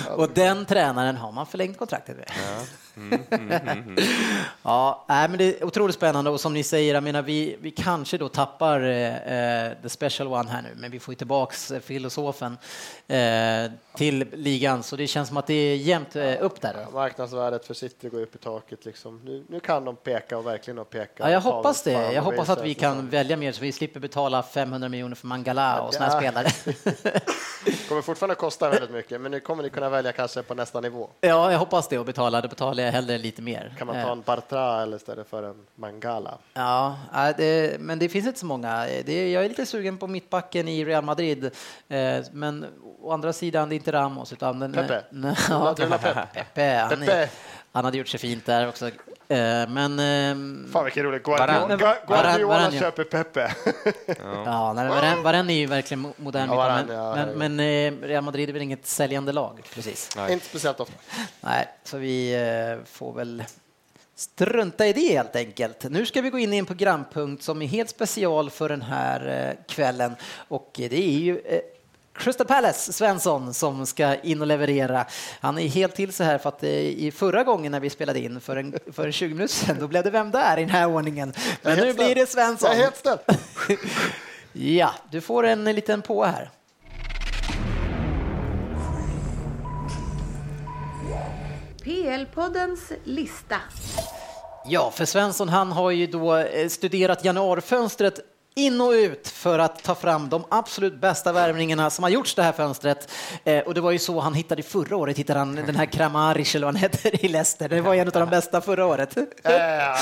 och 0.16 0.30
den 0.30 0.66
tränaren 0.66 1.16
har 1.16 1.32
man 1.32 1.46
förlängt 1.46 1.78
kontraktet 1.78 2.16
med. 2.16 2.28
Ja, 4.62 5.04
nej, 5.08 5.28
men 5.28 5.38
det 5.38 5.44
är 5.44 5.64
otroligt 5.64 5.96
spännande 5.96 6.30
och 6.30 6.40
som 6.40 6.54
ni 6.54 6.62
säger, 6.62 6.94
jag 6.94 7.02
menar, 7.02 7.22
vi, 7.22 7.56
vi 7.60 7.70
kanske 7.70 8.18
då 8.18 8.28
tappar 8.28 8.80
eh, 8.80 9.66
eh, 9.66 9.72
the 9.82 9.88
special 9.88 10.28
one 10.28 10.50
här 10.50 10.62
nu, 10.62 10.68
men 10.76 10.90
vi 10.90 11.00
får 11.00 11.12
ju 11.12 11.16
tillbaks 11.16 11.70
eh, 11.70 11.80
filosofen 11.80 12.58
eh, 13.06 13.18
till 13.96 14.26
ligan, 14.32 14.82
så 14.82 14.96
det 14.96 15.06
känns 15.06 15.28
som 15.28 15.36
att 15.36 15.46
det 15.46 15.54
är 15.54 15.76
jämnt 15.76 16.16
eh, 16.16 16.34
upp 16.40 16.60
där. 16.60 16.76
Då. 16.86 16.92
Marknadsvärdet 16.92 17.66
för 17.66 17.74
City 17.74 18.08
går 18.08 18.20
upp 18.20 18.34
i 18.34 18.38
taket. 18.38 18.84
Liksom. 18.84 19.20
Nu, 19.24 19.44
nu 19.48 19.60
kan 19.60 19.84
de 19.84 19.96
peka 19.96 20.38
och 20.38 20.46
verkligen 20.46 20.78
och 20.78 20.90
peka. 20.90 21.22
Ja, 21.22 21.30
jag 21.30 21.40
hoppas 21.40 21.82
det. 21.82 22.12
Jag 22.12 22.22
hoppas 22.22 22.48
att 22.48 22.64
vi 22.64 22.74
kan 22.74 23.08
välja 23.08 23.36
mer 23.36 23.52
så 23.52 23.60
vi 23.60 23.72
slipper 23.72 24.00
betala 24.00 24.42
500 24.42 24.88
miljoner 24.88 25.14
för 25.14 25.26
Mangala 25.26 25.80
och 25.80 25.94
såna 25.94 26.06
här 26.06 26.20
spelare. 26.20 26.48
Det 27.64 27.88
kommer 27.88 28.02
fortfarande 28.02 28.34
kosta 28.34 28.70
väldigt 28.70 28.90
mycket, 28.90 29.20
men 29.20 29.30
nu 29.30 29.40
kommer 29.40 29.62
ni 29.62 29.70
kunna 29.70 29.88
välja 29.88 30.12
kanske 30.12 30.42
på 30.42 30.54
nästa 30.54 30.80
nivå. 30.80 31.10
Ja, 31.20 31.52
jag 31.52 31.58
hoppas 31.58 31.88
det 31.88 31.98
och 31.98 32.04
betala. 32.04 32.40
Då 32.40 32.48
betalar 32.48 32.84
jag 32.84 32.92
hellre 32.92 33.18
lite 33.18 33.42
mer. 33.42 33.74
Kan 33.78 33.86
man 33.86 33.96
Eh, 33.96 34.04
ta 34.04 34.12
en 34.12 34.20
Bartra 34.22 34.82
eller 34.82 34.96
istället 34.96 35.28
för 35.28 35.42
en 35.42 35.66
Mangala? 35.74 36.38
Ja, 36.54 36.96
det, 37.36 37.80
men 37.80 37.98
det 37.98 38.08
finns 38.08 38.26
inte 38.26 38.38
så 38.38 38.46
många. 38.46 38.86
Det, 39.04 39.30
jag 39.30 39.44
är 39.44 39.48
lite 39.48 39.66
sugen 39.66 39.98
på 39.98 40.06
mittbacken 40.06 40.68
i 40.68 40.84
Real 40.84 41.04
Madrid, 41.04 41.44
eh, 41.88 42.24
men 42.32 42.66
å 43.02 43.12
andra 43.12 43.32
sidan, 43.32 43.68
det 43.68 43.74
är 43.74 43.76
inte 43.76 43.92
Ramos 43.92 44.32
utan 44.32 44.58
den, 44.60 44.72
Pepe. 44.72 45.02
Pep? 45.98 46.32
Pepe. 46.34 46.86
Han, 46.90 47.00
Pepe. 47.00 47.28
Han 47.72 47.84
hade 47.84 47.98
gjort 47.98 48.08
sig 48.08 48.20
fint 48.20 48.46
där 48.46 48.68
också. 48.68 48.86
Eh, 48.86 49.68
men 49.68 49.98
ehm, 49.98 50.68
Fan 50.72 50.84
vilken 50.84 51.04
roligt. 51.04 51.26
Varane. 51.26 51.52
Guardiola, 51.76 51.96
Guardiola 52.08 52.46
Varane, 52.54 52.74
ja. 52.74 52.80
köper 52.80 53.04
Pepe. 53.04 53.54
ja, 54.24 54.72
Varane, 54.72 55.22
Varane 55.22 55.52
är 55.52 55.56
ju 55.58 55.66
verkligen 55.66 56.06
mo- 56.06 56.12
modern 56.16 56.48
Ja, 56.48 56.56
Varane, 56.56 56.84
men, 56.86 56.96
ja, 56.96 57.14
men, 57.34 57.56
men 57.56 58.00
eh, 58.00 58.06
Real 58.08 58.24
Madrid 58.24 58.48
är 58.48 58.52
väl 58.52 58.62
inget 58.62 58.86
säljande 58.86 59.32
lag 59.32 59.60
precis. 59.74 60.10
nej. 60.16 60.32
Inte 60.32 60.46
speciellt 60.46 60.80
ofta. 60.80 60.94
Nej, 61.40 61.68
så 61.84 61.96
vi 61.98 62.34
eh, 62.34 62.84
får 62.90 63.12
väl 63.12 63.44
strunta 64.14 64.86
i 64.86 64.92
det 64.92 65.12
helt 65.12 65.36
enkelt. 65.36 65.84
Nu 65.90 66.06
ska 66.06 66.20
vi 66.22 66.30
gå 66.30 66.38
in 66.38 66.52
i 66.52 66.56
en 66.56 66.66
programpunkt 66.66 67.42
som 67.42 67.62
är 67.62 67.66
helt 67.66 67.90
special 67.90 68.50
för 68.50 68.68
den 68.68 68.82
här 68.82 69.56
kvällen 69.68 70.16
och 70.48 70.70
det 70.74 70.92
är 70.96 71.18
ju 71.18 71.40
Crystal 72.18 72.46
Palace, 72.46 72.92
Svensson, 72.92 73.54
som 73.54 73.86
ska 73.86 74.14
in 74.14 74.40
och 74.40 74.46
leverera. 74.46 75.06
Han 75.40 75.58
är 75.58 75.68
helt 75.68 75.94
till 75.94 76.12
så 76.12 76.24
här 76.24 76.38
för 76.38 76.48
att 76.48 76.62
eh, 76.62 76.70
i 76.70 77.12
förra 77.16 77.44
gången 77.44 77.72
när 77.72 77.80
vi 77.80 77.90
spelade 77.90 78.20
in 78.20 78.40
för 78.40 78.56
en, 78.56 78.78
för 78.92 79.06
en 79.06 79.12
20 79.12 79.34
minuter 79.34 79.54
sedan, 79.54 79.76
då 79.80 79.88
blev 79.88 80.04
det 80.04 80.10
Vem 80.10 80.30
där 80.30 80.56
i 80.56 80.60
den 80.60 80.70
här 80.70 80.86
ordningen. 80.86 81.32
Men 81.62 81.78
nu 81.78 81.92
blir 81.92 82.14
det. 82.14 82.26
Svensson. 82.26 82.70
Jag 82.70 82.78
är 82.78 82.82
helt 82.82 82.96
ställd. 82.96 83.20
Ja, 84.52 84.90
du 85.10 85.20
får 85.20 85.46
en 85.46 85.64
liten 85.64 86.02
på 86.02 86.24
här. 86.24 86.50
PL-poddens 91.82 92.92
lista. 93.04 93.56
Ja, 94.66 94.90
för 94.90 95.04
Svensson 95.04 95.48
han 95.48 95.72
har 95.72 95.90
ju 95.90 96.06
då 96.06 96.36
eh, 96.36 96.68
studerat 96.68 97.24
januarifönstret 97.24 98.20
in 98.54 98.80
och 98.80 98.90
ut 98.90 99.28
för 99.28 99.58
att 99.58 99.82
ta 99.82 99.94
fram 99.94 100.28
de 100.28 100.44
absolut 100.48 101.00
bästa 101.00 101.32
värvningarna 101.32 101.90
som 101.90 102.02
har 102.02 102.10
gjorts 102.10 102.34
det 102.34 102.42
här 102.42 102.52
fönstret. 102.52 103.10
Eh, 103.44 103.58
och 103.58 103.74
det 103.74 103.80
var 103.80 103.90
ju 103.90 103.98
så 103.98 104.20
han 104.20 104.34
hittade 104.34 104.62
förra 104.62 104.96
året, 104.96 105.18
hittade 105.18 105.38
han 105.38 105.54
den 105.54 105.76
här 105.76 105.86
Kramaric 105.86 106.54
eller 106.54 106.66
vad 106.66 106.74
han 106.74 106.82
heter 106.82 107.24
i 107.24 107.28
Leicester. 107.28 107.68
Det 107.68 107.80
var 107.80 107.94
en 107.94 108.06
av 108.06 108.12
de 108.12 108.28
bästa 108.28 108.60
förra 108.60 108.86
året. 108.86 109.16
Eh, 109.16 109.52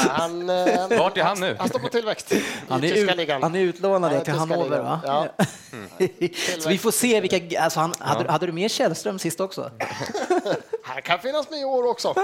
han, 0.09 0.51
eh, 0.51 0.99
Vart 0.99 1.17
är 1.19 1.23
han 1.23 1.41
nu? 1.41 1.57
han 1.59 1.69
står 1.69 1.79
på 1.79 1.89
tillväxt 1.89 2.33
Han 2.69 2.85
är, 2.85 2.89
tyska 2.89 3.11
ut, 3.11 3.17
ligan. 3.17 3.43
han 3.43 3.55
är 3.55 3.61
utlånad 3.61 4.13
Ja, 4.13 4.17
till 4.19 4.25
tyska 4.27 4.39
Hannover 4.39 4.81
va? 4.81 5.01
Ja. 5.05 5.29
så 6.61 6.69
vi 6.69 6.79
får 6.79 6.91
se 6.91 7.21
vilka, 7.21 7.61
alltså 7.61 7.81
han, 7.81 7.95
hade, 7.99 8.31
hade 8.33 8.47
du 8.47 8.53
med 8.53 8.71
Källström 8.71 9.19
sist 9.19 9.41
också? 9.41 9.71
Han 10.83 11.03
kan 11.03 11.19
finnas 11.19 11.51
med 11.51 11.61
i 11.61 11.65
år 11.65 11.87
också. 11.91 12.15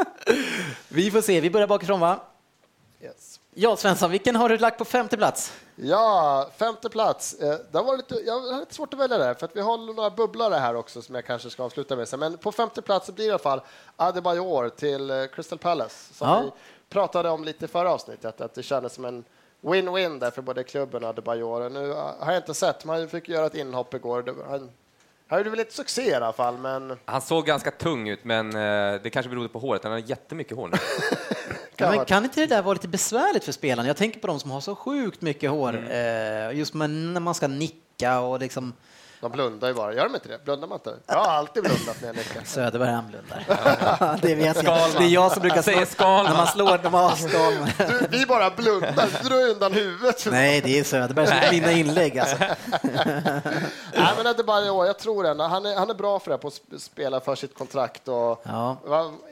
Vi 0.88 1.10
får 1.10 1.20
se, 1.20 1.40
vi 1.40 1.50
börjar 1.50 1.66
bakifrån 1.66 2.00
va? 2.00 2.20
Ja, 3.54 3.76
Svensson, 3.76 4.10
vilken 4.10 4.36
har 4.36 4.48
du 4.48 4.58
lagt 4.58 4.78
på 4.78 4.84
femte 4.84 5.16
plats? 5.16 5.52
Ja, 5.76 6.50
femte 6.56 6.88
plats. 6.88 7.34
Eh, 7.34 7.56
Det 7.72 7.82
var 7.82 7.96
lite, 7.96 8.14
jag 8.14 8.40
har 8.40 8.60
lite 8.60 8.74
svårt 8.74 8.94
att 8.94 9.00
välja 9.00 9.18
där, 9.18 9.34
för 9.34 9.44
att 9.44 9.56
vi 9.56 9.60
har 9.60 9.78
några 9.94 10.10
bubblare 10.10 10.54
här 10.54 10.76
också 10.76 11.02
som 11.02 11.14
jag 11.14 11.24
kanske 11.26 11.50
ska 11.50 11.62
avsluta 11.62 11.96
med. 11.96 12.08
Men 12.18 12.38
på 12.38 12.52
femte 12.52 12.82
plats 12.82 13.06
blir 13.10 13.16
det 13.24 13.28
i 13.28 13.30
alla 13.30 13.38
fall 13.38 13.60
Adebayor 13.96 14.68
till 14.68 15.10
eh, 15.10 15.26
Crystal 15.26 15.58
Palace, 15.58 16.14
som 16.14 16.28
Ja. 16.28 16.40
vi 16.40 16.50
pratade 16.88 17.30
om 17.30 17.44
lite 17.44 17.68
förra 17.68 17.90
avsnittet, 17.92 18.40
att 18.40 18.54
det 18.54 18.62
kändes 18.62 18.92
som 18.94 19.04
en 19.04 19.24
win-win 19.62 20.18
där 20.20 20.30
för 20.30 20.42
både 20.42 20.64
klubben 20.64 21.04
och 21.04 21.10
Adebayor. 21.10 21.68
Nu 21.70 21.90
eh, 21.92 21.96
har 22.18 22.32
jag 22.32 22.36
inte 22.36 22.54
sett, 22.54 22.84
men 22.84 22.98
han 23.00 23.08
fick 23.08 23.28
göra 23.28 23.46
ett 23.46 23.54
inhopp 23.54 23.94
igår. 23.94 24.34
Han, 24.50 24.70
han 25.28 25.38
gjorde 25.38 25.50
väl 25.50 25.58
lite 25.58 25.74
succé 25.74 26.10
i 26.10 26.14
alla 26.14 26.32
fall, 26.32 26.58
men 26.58 26.98
Han 27.04 27.20
såg 27.20 27.46
ganska 27.46 27.70
tung 27.70 28.08
ut, 28.08 28.24
men 28.24 28.48
eh, 28.48 29.00
det 29.02 29.10
kanske 29.12 29.30
berodde 29.30 29.48
på 29.48 29.58
håret. 29.58 29.82
Han 29.82 29.92
har 29.92 29.98
jättemycket 29.98 30.56
hår 30.56 30.68
nu. 30.68 30.76
Ja, 31.76 31.90
men 31.90 32.04
kan 32.04 32.24
inte 32.24 32.40
det 32.40 32.46
där 32.46 32.62
vara 32.62 32.72
lite 32.74 32.88
besvärligt 32.88 33.44
för 33.44 33.52
spelarna? 33.52 33.88
Jag 33.88 33.96
tänker 33.96 34.20
på 34.20 34.26
de 34.26 34.40
som 34.40 34.50
har 34.50 34.60
så 34.60 34.74
sjukt 34.74 35.22
mycket 35.22 35.50
hår, 35.50 35.76
Mm. 35.76 36.50
eh, 36.50 36.58
just 36.58 36.74
när 36.74 37.20
man 37.20 37.34
ska 37.34 37.48
nicka 37.48 38.20
och 38.20 38.40
liksom 38.40 38.72
De 39.22 39.30
blundar 39.32 39.68
ju 39.68 39.74
bara. 39.74 39.94
Gör 39.94 40.04
de 40.04 40.14
inte 40.14 40.28
det? 40.28 40.44
Blundar 40.44 40.68
man 40.68 40.76
inte? 40.76 40.94
Jag 41.06 41.14
har 41.18 41.32
alltid 41.32 41.62
blundat 41.62 41.96
när 42.00 42.08
jag 42.08 42.16
nickar. 42.16 42.42
Söderberg 42.44 42.90
han 42.90 43.06
blundar. 43.08 44.18
det 44.22 44.34
vet 44.34 44.46
jag. 44.46 44.56
Skalman. 44.56 44.90
Det 44.98 45.04
är 45.04 45.08
jag 45.08 45.32
som 45.32 45.40
brukar 45.42 45.62
slå 45.62 45.86
Skalman. 45.86 46.24
när 46.24 46.36
man 46.36 46.46
slår. 46.46 46.78
När 46.82 46.90
man. 46.90 47.12
Du, 48.10 48.18
vi 48.18 48.26
bara 48.26 48.50
blundar. 48.50 49.08
Du 49.22 49.28
drar 49.28 49.50
undan 49.50 49.72
huvudet. 49.72 50.26
Nej, 50.30 50.60
det 50.60 50.78
är 50.78 50.84
Söderberg 50.84 51.26
som 51.26 51.36
vinner 51.50 51.76
inlägg. 51.76 52.18
Alltså. 52.18 52.36
Nej, 52.40 54.12
men 54.16 54.24
det 54.24 54.38
är 54.38 54.42
bara. 54.42 54.86
Jag 54.86 54.98
tror 54.98 55.26
ändå. 55.26 55.44
Han 55.44 55.66
är, 55.66 55.76
han 55.76 55.90
är 55.90 55.94
bra 55.94 56.18
för 56.18 56.30
det, 56.30 56.38
på 56.38 56.48
att 56.48 56.54
sp- 56.54 56.78
spela 56.78 57.20
för 57.20 57.34
sitt 57.34 57.54
kontrakt. 57.58 58.08
Och, 58.08 58.42
Ja. 58.44 58.76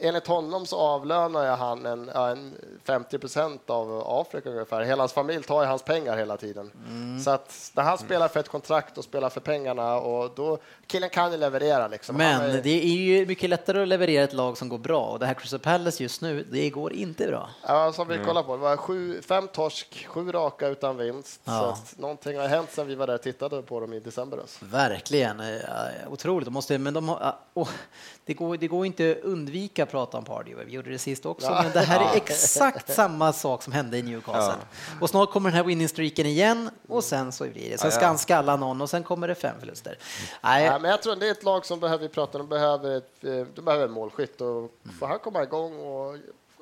Enligt 0.01 0.27
honom 0.27 0.65
så 0.65 0.77
avlönar 0.79 1.45
jag 1.45 1.57
han 1.57 1.85
en, 1.85 2.09
en 2.09 2.53
50 2.85 3.19
procent 3.19 3.69
av 3.69 4.03
Afrika 4.07 4.49
ungefär. 4.49 4.81
Hela 4.81 5.01
hans 5.01 5.13
familj 5.13 5.43
tar 5.43 5.61
ju 5.61 5.67
hans 5.67 5.83
pengar 5.83 6.17
hela 6.17 6.37
tiden. 6.37 6.71
Mm. 6.87 7.19
Så 7.23 7.31
att 7.31 7.71
när 7.73 7.83
han 7.83 7.97
spelar 7.97 8.27
för 8.27 8.39
ett 8.39 8.49
kontrakt 8.49 8.97
och 8.97 9.03
spelar 9.03 9.29
för 9.29 9.41
pengarna 9.41 9.80
och 9.95 10.31
då 10.35 10.57
killen 10.87 11.09
kan 11.09 11.31
ju 11.31 11.37
leverera 11.37 11.87
liksom. 11.87 12.15
Men 12.17 12.41
är- 12.41 12.61
det 12.61 12.83
är 12.83 12.95
ju 12.95 13.25
mycket 13.25 13.49
lättare 13.49 13.81
att 13.81 13.87
leverera 13.87 14.23
ett 14.23 14.33
lag 14.33 14.57
som 14.57 14.69
går 14.69 14.77
bra 14.77 15.05
och 15.05 15.19
det 15.19 15.25
här 15.25 15.33
Crystal 15.33 15.59
Palace 15.59 16.03
just 16.03 16.21
nu, 16.21 16.45
det 16.51 16.69
går 16.69 16.93
inte 16.93 17.27
bra. 17.27 17.49
Ja, 17.67 17.93
som 17.93 18.07
vi 18.07 18.17
kollar 18.25 18.43
på, 18.43 18.55
det 18.55 18.61
var 18.61 18.77
sju, 18.77 19.21
fem 19.21 19.47
torsk, 19.47 20.05
sju 20.07 20.31
raka 20.31 20.67
utan 20.67 20.97
vinst. 20.97 21.41
Så 21.45 21.51
Ja. 21.51 21.71
att 21.73 21.97
någonting 21.99 22.37
har 22.37 22.47
hänt 22.47 22.71
sedan 22.71 22.87
vi 22.87 22.95
var 22.95 23.07
där 23.07 23.13
och 23.15 23.21
tittade 23.21 23.61
på 23.61 23.79
dem 23.79 23.93
i 23.93 23.99
december. 23.99 24.37
Alltså. 24.37 24.65
Verkligen, 24.65 25.39
eh, 25.39 25.47
otroligt. 26.09 26.45
De 26.45 26.51
måste, 26.51 26.77
men 26.77 26.93
de 26.93 27.09
har, 27.09 27.35
åh, 27.53 27.69
det, 28.25 28.33
går, 28.33 28.57
det 28.57 28.67
går 28.67 28.85
inte 28.85 29.11
att 29.11 29.23
undvika 29.23 29.83
att 29.83 29.91
prata 29.91 30.17
om 30.17 30.23
Pardew. 30.23 30.65
Vi 30.65 30.71
gjorde 30.75 30.89
det 30.91 30.97
sist 30.99 31.25
också, 31.25 31.47
Ja. 31.47 31.61
men 31.63 31.71
det 31.71 31.79
här 31.79 31.99
är 31.99 32.09
exakt 32.15 32.93
samma 32.93 33.33
sak 33.33 33.63
som 33.63 33.73
hände 33.73 33.97
i 33.97 34.01
Newcastle. 34.01 34.53
Och 35.01 35.09
snart 35.09 35.31
kommer 35.31 35.49
den 35.49 35.57
här 35.57 35.63
winning 35.63 35.89
streaken 35.89 36.25
igen 36.25 36.69
och 36.89 37.03
sen 37.03 37.31
så 37.31 37.43
blir 37.43 37.69
det. 37.69 37.77
Sen 37.77 37.91
ska 37.91 38.05
han 38.05 38.17
skalla 38.17 38.55
någon 38.55 38.81
och 38.81 38.89
sen 38.89 39.03
kommer 39.03 39.27
det 39.27 39.35
fem 39.35 39.55
förluster. 39.71 39.97
Nej, 40.41 40.65
Ja, 40.65 40.79
men 40.79 40.91
jag 40.91 41.01
tror 41.01 41.15
det 41.15 41.27
är 41.27 41.31
ett 41.31 41.43
lag 41.43 41.65
som 41.65 41.79
behöver, 41.79 42.07
vi 42.07 42.09
pratar 42.09 42.39
om, 42.39 42.47
behöver, 42.47 42.97
ett, 42.97 43.23
eh, 43.23 43.45
de 43.55 43.61
behöver 43.61 43.85
en 43.85 43.91
målskytt 43.91 44.41
och 44.41 44.71
får 44.99 45.07
han 45.07 45.19
komma 45.19 45.43
igång 45.43 45.79
och 45.79 46.17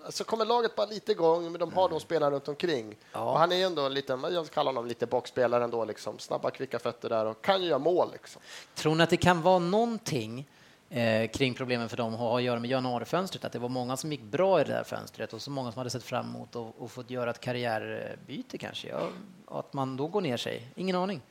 så 0.09 0.23
kommer 0.23 0.45
laget 0.45 0.75
bara 0.75 0.87
lite 0.87 1.11
igång, 1.11 1.51
men 1.51 1.59
de 1.59 1.73
har 1.73 1.89
de 1.89 1.99
spelarna 1.99 2.35
runt 2.35 2.47
omkring. 2.47 2.95
Ja. 3.11 3.31
Och 3.31 3.39
han 3.39 3.51
är 3.51 3.65
ändå 3.65 3.85
en 3.85 3.93
liten, 3.93 4.25
jag 4.31 4.51
kallar 4.51 4.71
honom 4.71 4.87
lite 4.87 5.05
boxspelare 5.05 5.63
ändå, 5.63 5.85
liksom. 5.85 6.19
snabba, 6.19 6.51
kvicka 6.51 6.79
fötter 6.79 7.09
där 7.09 7.25
och 7.25 7.41
kan 7.41 7.61
ju 7.61 7.67
göra 7.67 7.79
mål. 7.79 8.09
Liksom. 8.11 8.41
Tror 8.75 8.95
ni 8.95 9.03
att 9.03 9.09
det 9.09 9.17
kan 9.17 9.41
vara 9.41 9.59
någonting 9.59 10.47
eh, 10.89 11.29
kring 11.29 11.53
problemen 11.53 11.89
för 11.89 11.97
dem 11.97 12.13
har 12.13 12.37
att 12.37 12.43
göra 12.43 12.59
med 12.59 12.69
januarifönstret? 12.69 13.45
Att 13.45 13.51
det 13.51 13.59
var 13.59 13.69
många 13.69 13.97
som 13.97 14.11
gick 14.11 14.23
bra 14.23 14.61
i 14.61 14.63
det 14.63 14.71
där 14.71 14.83
fönstret 14.83 15.33
och 15.33 15.41
så 15.41 15.51
många 15.51 15.71
som 15.71 15.77
hade 15.77 15.89
sett 15.89 16.03
fram 16.03 16.25
emot 16.25 16.55
och, 16.55 16.81
och 16.81 16.91
fått 16.91 17.09
göra 17.09 17.29
ett 17.29 17.39
karriärbyte 17.39 18.57
kanske? 18.57 18.87
Ja, 18.87 19.09
att 19.45 19.73
man 19.73 19.97
då 19.97 20.07
går 20.07 20.21
ner 20.21 20.37
sig? 20.37 20.67
Ingen 20.75 20.95
aning. 20.95 21.21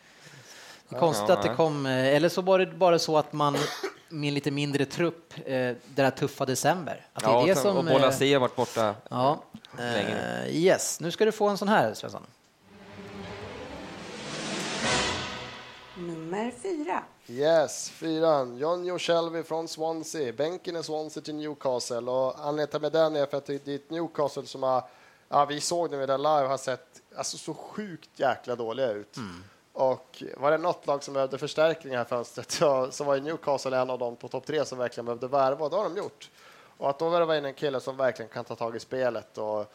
Det 0.89 0.97
är 0.97 1.01
konstigt 1.01 1.31
att 1.31 1.43
det 1.43 1.55
kom, 1.55 1.87
eh, 1.87 2.17
eller 2.17 2.29
så 2.29 2.43
var 2.43 2.59
det 2.59 2.67
bara 2.67 2.99
så 2.99 3.19
att 3.19 3.33
man 3.33 3.57
med 4.09 4.29
en 4.29 4.35
lite 4.35 4.51
mindre 4.51 4.85
trupp, 4.85 5.35
eh, 5.37 5.45
det 5.45 5.79
där 5.95 6.11
tuffa 6.11 6.47
december. 6.47 7.07
Att 7.13 7.23
det 7.25 7.31
är 7.31 7.33
Ja, 7.33 7.45
det 7.47 7.53
och, 7.53 7.59
som, 7.59 7.77
och 7.77 7.85
Bola 7.85 8.07
eh, 8.07 8.13
C 8.13 8.33
har 8.33 8.41
varit 8.41 8.57
borta. 8.57 8.95
Ja, 9.09 9.43
länge 9.77 10.45
eh, 10.45 10.57
yes. 10.57 11.01
Nu 11.01 11.11
ska 11.11 11.25
du 11.25 11.33
få 11.33 11.49
en 11.49 11.59
sån 11.59 11.69
här, 11.69 11.95
Svensson. 11.95 12.23
Nummer 15.97 16.53
fyra. 16.63 17.03
Yes, 17.27 17.91
fyran. 17.91 18.59
John 18.59 18.85
Joe 18.85 18.99
Shelby 18.99 19.43
från 19.43 19.69
Swansea. 19.69 20.33
Bänken 20.33 20.77
är 20.77 20.83
Swansea 20.83 21.23
till 21.23 21.35
Newcastle. 21.35 22.11
Och 22.11 22.47
anledningen 22.47 22.83
med 22.83 22.93
den 22.93 23.17
är 23.17 23.27
för 23.27 23.37
att 23.37 23.47
det 23.47 23.69
är 23.69 23.75
ett 23.75 23.91
Newcastle 23.91 24.47
som 24.47 24.63
har, 24.63 24.83
ja, 25.29 25.45
vi 25.45 25.61
såg 25.61 25.91
när 25.91 25.99
vi 25.99 26.07
där 26.07 26.19
live, 26.19 26.49
har 26.49 26.57
sett 26.57 27.03
alltså, 27.17 27.39
så 27.39 27.55
sjukt 27.55 28.11
jäkla 28.17 28.57
dåliga 28.57 28.93
ut. 28.93 29.17
Och 29.79 30.23
var 30.37 30.51
det 30.51 30.59
något 30.59 30.87
lag 30.87 31.05
som 31.05 31.15
behövde 31.15 31.39
förstärkning 31.39 31.93
i 31.93 31.97
här 31.97 32.05
fönstret 32.05 32.51
så, 32.51 32.91
så 32.91 33.05
var 33.05 33.15
ju 33.15 33.21
Newcastle 33.21 33.77
en 33.77 33.91
av 33.91 33.99
dem 33.99 34.17
på 34.17 34.29
topp 34.29 34.47
tre 34.47 34.65
som 34.65 34.79
verkligen 34.79 35.05
behövde 35.05 35.29
värva 35.29 35.65
och 35.65 35.71
det 35.71 35.77
har 35.77 35.85
de 35.85 35.97
gjort. 35.97 36.31
Och 36.77 36.91
att 36.91 36.99
då 36.99 37.09
värva 37.09 37.37
in 37.37 37.45
en 37.45 37.55
kille 37.55 37.81
som 37.81 37.97
verkligen 37.97 38.29
kan 38.29 38.45
ta 38.45 38.55
tag 38.55 38.77
i 38.77 38.81
spelet 38.81 39.39
och 39.39 39.73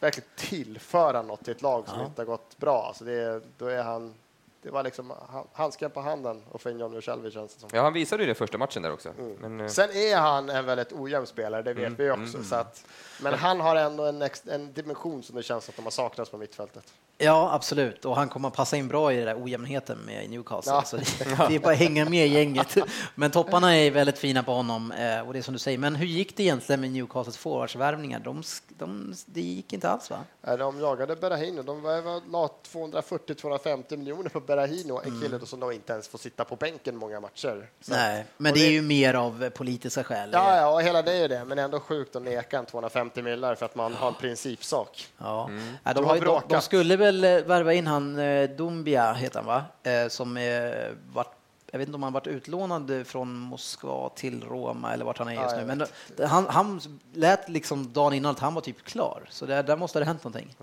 verkligen 0.00 0.28
tillföra 0.36 1.22
något 1.22 1.44
till 1.44 1.52
ett 1.52 1.62
lag 1.62 1.88
som 1.88 2.00
inte 2.00 2.20
har 2.20 2.26
gått 2.26 2.58
bra. 2.58 2.84
Alltså 2.86 3.04
det, 3.04 3.42
då 3.58 3.66
är 3.66 3.82
han, 3.82 4.14
det 4.62 4.70
var 4.70 4.82
liksom 4.82 5.10
ha- 5.10 5.46
handsken 5.52 5.90
på 5.90 6.00
handen 6.00 6.42
och 6.50 6.60
få 6.60 6.70
in 6.70 6.78
John 6.78 7.02
Shelby 7.02 7.30
känns 7.30 7.54
det 7.54 7.60
som. 7.60 7.68
Ja, 7.72 7.82
han 7.82 7.92
visade 7.92 8.22
ju 8.22 8.28
det 8.28 8.34
första 8.34 8.58
matchen 8.58 8.82
där 8.82 8.92
också. 8.92 9.08
Mm. 9.18 9.32
Men, 9.40 9.60
eh, 9.60 9.66
Sen 9.66 9.90
är 9.90 10.16
han 10.16 10.50
en 10.50 10.64
väldigt 10.66 10.92
ojämn 10.92 11.26
spelare, 11.26 11.62
det 11.62 11.74
vet 11.74 11.86
Mm, 11.86 11.96
vi 11.96 12.10
också. 12.10 12.42
Så 12.44 12.54
att, 12.54 12.84
men 13.22 13.34
han 13.34 13.60
har 13.60 13.76
ändå 13.76 14.04
en, 14.06 14.22
en 14.46 14.72
dimension 14.72 15.22
som 15.22 15.36
det 15.36 15.42
känns 15.42 15.68
att 15.68 15.76
de 15.76 15.82
har 15.84 15.90
saknats 15.90 16.30
på 16.30 16.36
mittfältet. 16.38 16.92
Ja, 17.20 17.52
absolut. 17.54 18.04
Och 18.04 18.16
han 18.16 18.28
kommer 18.28 18.48
att 18.48 18.54
passa 18.54 18.76
in 18.76 18.88
bra 18.88 19.12
i 19.12 19.16
den 19.16 19.26
där 19.26 19.44
ojämnheten 19.44 19.98
med 20.06 20.30
Newcastle. 20.30 20.72
Ja. 20.72 20.82
Så 20.82 20.96
det, 20.96 21.04
det 21.48 21.54
är 21.54 21.58
bara 21.58 21.72
att 21.72 21.78
hänga 21.78 22.04
med 22.04 22.26
i 22.26 22.30
gänget. 22.30 22.76
Men 23.14 23.30
topparna 23.30 23.76
är 23.76 23.90
väldigt 23.90 24.18
fina 24.18 24.42
på 24.42 24.52
honom. 24.52 24.92
eh, 24.92 25.20
Och 25.26 25.32
det 25.32 25.38
är 25.38 25.42
som 25.42 25.52
du 25.54 25.58
säger. 25.58 25.78
Men 25.78 25.94
hur 25.94 26.06
gick 26.06 26.36
det 26.36 26.42
egentligen 26.42 26.80
med 26.80 26.90
Newcastles 26.90 27.36
forwardsvärvningar? 27.38 28.20
De, 28.20 28.42
de, 28.68 29.14
det 29.26 29.40
gick 29.40 29.72
inte 29.72 29.88
alls, 29.88 30.10
va? 30.10 30.18
De 30.56 30.80
jagade 30.80 31.16
Berahino. 31.16 31.62
De 31.62 31.82
var- 31.82 32.30
la 32.30 32.50
240-250 32.72 33.96
miljoner 33.96 34.30
på 34.30 34.40
Berahino, 34.48 35.00
en 35.04 35.20
kille 35.22 35.38
då 35.38 35.46
som 35.46 35.60
då 35.60 35.72
inte 35.72 35.92
ens 35.92 36.08
får 36.08 36.18
sitta 36.18 36.44
på 36.44 36.56
bänken 36.56 36.96
många 36.96 37.20
matcher. 37.20 37.70
Så- 37.80 37.92
Mm. 37.94 38.04
Nej, 38.14 38.24
men 38.36 38.52
och 38.52 38.58
det 38.58 38.66
är 38.66 38.70
ju 38.70 38.82
mer 38.82 39.14
av 39.14 39.50
politiska 39.50 40.04
skäl. 40.04 40.30
Ja, 40.32 40.56
ja, 40.56 40.68
och 40.74 40.82
hela 40.82 41.02
det 41.02 41.12
är 41.12 41.20
ju 41.22 41.28
det, 41.28 41.44
men 41.44 41.58
ändå 41.58 41.80
sjukt 41.80 42.16
att 42.16 42.22
neka 42.22 42.58
en 42.58 42.66
250 42.66 43.22
millar 43.22 43.54
för 43.54 43.66
att 43.66 43.74
man 43.74 43.94
har 43.94 44.08
en 44.08 44.14
principsak. 44.14 45.08
Ja. 45.18 45.48
Mm. 45.48 45.72
Ja, 45.84 45.92
De 45.94 46.04
har 46.04 46.14
de, 46.14 46.20
de 46.48 46.60
skulle 46.62 46.96
väl 46.96 47.24
eh, 47.24 47.30
värva 47.38 47.72
in 47.74 47.86
han 47.86 48.18
eh, 48.18 48.50
Dumbia, 48.50 49.12
heter 49.12 49.38
han 49.38 49.46
va? 49.46 49.64
Eh, 49.82 50.08
Som 50.08 50.36
eh, 50.36 50.72
vart, 51.12 51.34
jag 51.70 51.78
vet 51.78 51.88
inte 51.88 51.96
om 51.96 52.02
han 52.02 52.12
varit 52.12 52.26
utlånad 52.26 53.02
från 53.06 53.34
Moskva 53.38 54.08
till 54.08 54.44
Roma 54.44 54.92
eller 54.92 55.04
vart 55.04 55.18
han 55.18 55.28
är 55.28 55.32
just 55.42 55.50
Ja, 55.50 55.56
nu. 55.60 55.66
Men 55.66 55.78
det- 56.16 56.26
han, 56.26 56.46
han 56.46 56.80
lät 57.12 57.48
liksom 57.48 57.92
dagen 57.92 58.12
innan 58.12 58.30
att 58.30 58.38
han 58.38 58.54
var 58.54 58.60
typ 58.62 58.84
klar, 58.84 59.22
så 59.30 59.46
där, 59.46 59.62
där 59.62 59.76
måste 59.76 59.98
det 59.98 60.04
ha 60.04 60.12
hänt 60.12 60.24
någonting. 60.24 60.56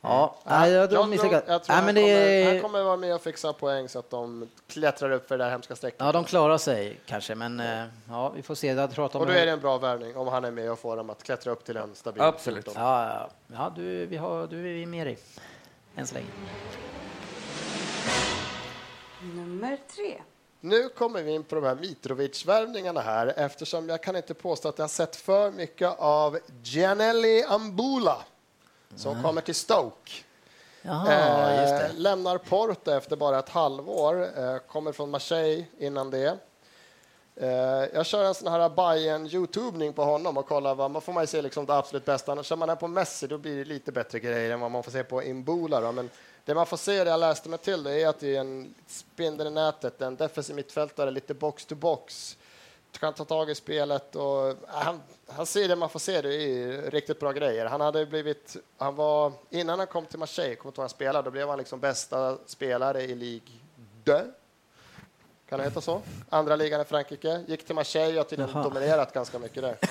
Ja, 0.00 0.36
nej, 0.44 0.70
jag, 0.70 0.92
Joe, 0.92 1.06
misslyckades. 1.06 1.44
jag 1.48 1.64
tror 1.64 1.76
Nej, 1.76 1.84
han, 1.84 1.94
det, 1.94 2.02
kommer, 2.02 2.52
han 2.52 2.62
kommer 2.62 2.82
vara 2.82 2.96
med 2.96 3.14
och 3.14 3.22
fixa 3.22 3.52
poäng 3.52 3.88
så 3.88 3.98
att 3.98 4.10
de 4.10 4.48
klättrar 4.66 5.10
upp 5.10 5.28
för 5.28 5.38
det 5.38 5.44
där 5.44 5.50
hemska 5.50 5.76
strecket. 5.76 6.00
Ja, 6.00 6.12
de 6.12 6.24
klarar 6.24 6.58
sig 6.58 7.00
kanske, 7.06 7.34
men 7.34 7.60
eh, 7.60 7.84
ja, 8.08 8.28
vi 8.28 8.42
får 8.42 8.54
se. 8.54 8.66
Jag 8.66 8.90
tror 8.90 9.06
att 9.06 9.12
de 9.12 9.20
Och 9.20 9.26
då 9.26 9.32
är 9.32 9.46
det 9.46 9.52
en 9.52 9.60
bra 9.60 9.78
värvning 9.78 10.16
om 10.16 10.28
han 10.28 10.44
är 10.44 10.50
med 10.50 10.72
och 10.72 10.78
får 10.78 10.96
dem 10.96 11.10
att 11.10 11.22
klättra 11.22 11.52
upp 11.52 11.64
till 11.64 11.76
en 11.76 11.94
stabil 11.94 12.22
Absolut. 12.22 12.64
14. 12.64 12.82
Ja, 12.82 13.08
ja, 13.08 13.30
ja 13.56 13.72
du, 13.76 14.06
vi 14.06 14.16
har, 14.16 14.46
du 14.46 14.58
är 14.58 14.74
vi 14.74 14.86
med 14.86 15.06
dig 15.06 15.18
än 15.96 16.06
så 16.06 16.14
länge. 16.14 16.26
Nummer 19.22 19.78
tre. 19.96 20.22
Nu 20.60 20.88
kommer 20.88 21.22
vi 21.22 21.30
in 21.34 21.44
på 21.44 21.54
de 21.54 21.64
här 21.64 21.74
Mitrovic-värvningarna 21.74 23.00
här 23.00 23.32
eftersom 23.36 23.88
jag 23.88 24.02
kan 24.02 24.16
inte 24.16 24.34
påstå 24.34 24.68
att 24.68 24.78
jag 24.78 24.82
har 24.82 24.88
sett 24.88 25.16
för 25.16 25.50
mycket 25.50 25.98
av 25.98 26.38
Gianelli 26.62 27.44
Ambula 27.48 28.16
som 28.96 29.22
kommer 29.22 29.40
till 29.40 29.54
Stoke. 29.54 30.12
Jaha. 30.82 31.52
Eh, 31.52 31.94
lämnar 31.94 32.38
Porto 32.38 32.90
efter 32.90 33.16
bara 33.16 33.38
ett 33.38 33.48
halvår, 33.48 34.28
eh, 34.38 34.58
kommer 34.58 34.92
från 34.92 35.10
Marseille 35.10 35.64
innan 35.78 36.10
det. 36.10 36.38
Eh, 37.40 37.48
jag 37.94 38.06
kör 38.06 38.24
en 38.24 38.34
sån 38.34 38.52
här 38.52 38.68
Bayern 38.68 39.26
Youtubning 39.26 39.92
på 39.92 40.04
honom 40.04 40.36
och 40.36 40.46
kollar 40.46 40.74
vad 40.74 40.90
man 40.90 41.02
får 41.02 41.12
man 41.12 41.26
se 41.26 41.42
liksom 41.42 41.66
det 41.66 41.76
absolut 41.76 42.04
bästa. 42.04 42.32
Annars 42.32 42.46
kör 42.46 42.56
man 42.56 42.68
den 42.68 42.76
på 42.76 42.88
Messi 42.88 43.26
då 43.26 43.38
blir 43.38 43.56
det 43.56 43.64
lite 43.64 43.92
bättre 43.92 44.20
grejer 44.20 44.50
än 44.50 44.60
vad 44.60 44.70
man 44.70 44.82
får 44.82 44.90
se 44.90 45.04
på 45.04 45.22
Imbula. 45.22 45.80
Då. 45.80 45.92
Men 45.92 46.10
det 46.44 46.54
man 46.54 46.66
får 46.66 46.76
se, 46.76 47.04
det 47.04 47.10
jag 47.10 47.20
läste 47.20 47.48
mig 47.48 47.58
till, 47.58 47.82
det 47.82 48.02
är 48.02 48.08
att 48.08 48.20
det 48.20 48.36
är 48.36 48.40
en 48.40 48.74
spindel 48.86 49.46
i 49.46 49.50
nätet, 49.50 50.02
en 50.02 50.16
defensiv 50.16 50.56
mittfältare, 50.56 51.10
lite 51.10 51.34
box 51.34 51.66
to 51.66 51.74
box. 51.74 52.36
Kan 52.92 53.14
ta 53.14 53.24
tag 53.24 53.50
i 53.50 53.54
spelet 53.54 54.16
och 54.16 54.48
äh, 54.48 54.56
han, 54.66 55.02
han 55.26 55.46
ser 55.46 55.68
det 55.68 55.76
man 55.76 55.88
får 55.88 56.00
se, 56.00 56.20
det 56.22 56.34
är 56.34 56.90
riktigt 56.90 57.20
bra 57.20 57.32
grejer. 57.32 57.66
Han 57.66 57.80
hade 57.80 58.06
blivit, 58.06 58.56
han 58.76 58.94
var, 58.94 59.32
innan 59.50 59.78
han 59.78 59.86
kom 59.86 60.06
till 60.06 60.18
Marseille, 60.18 60.54
kommer 60.54 60.70
inte 60.70 60.80
ihåg 60.80 60.82
han 60.82 60.88
spelade, 60.88 61.26
då 61.26 61.30
blev 61.30 61.48
han 61.48 61.58
liksom 61.58 61.80
bästa 61.80 62.38
spelare 62.46 63.02
i 63.02 63.14
Ligue 63.14 63.54
2. 64.04 64.12
Kan 65.48 65.58
det 65.58 65.64
heta 65.64 65.80
så? 65.80 66.02
Andra 66.28 66.56
ligan 66.56 66.80
i 66.80 66.84
Frankrike. 66.84 67.44
Gick 67.46 67.66
till 67.66 67.74
Marseille 67.74 68.12
och 68.12 68.16
har 68.16 68.24
tydligen 68.24 68.62
dominerat 68.62 69.12
ganska 69.12 69.38
mycket 69.38 69.62
där. 69.62 69.76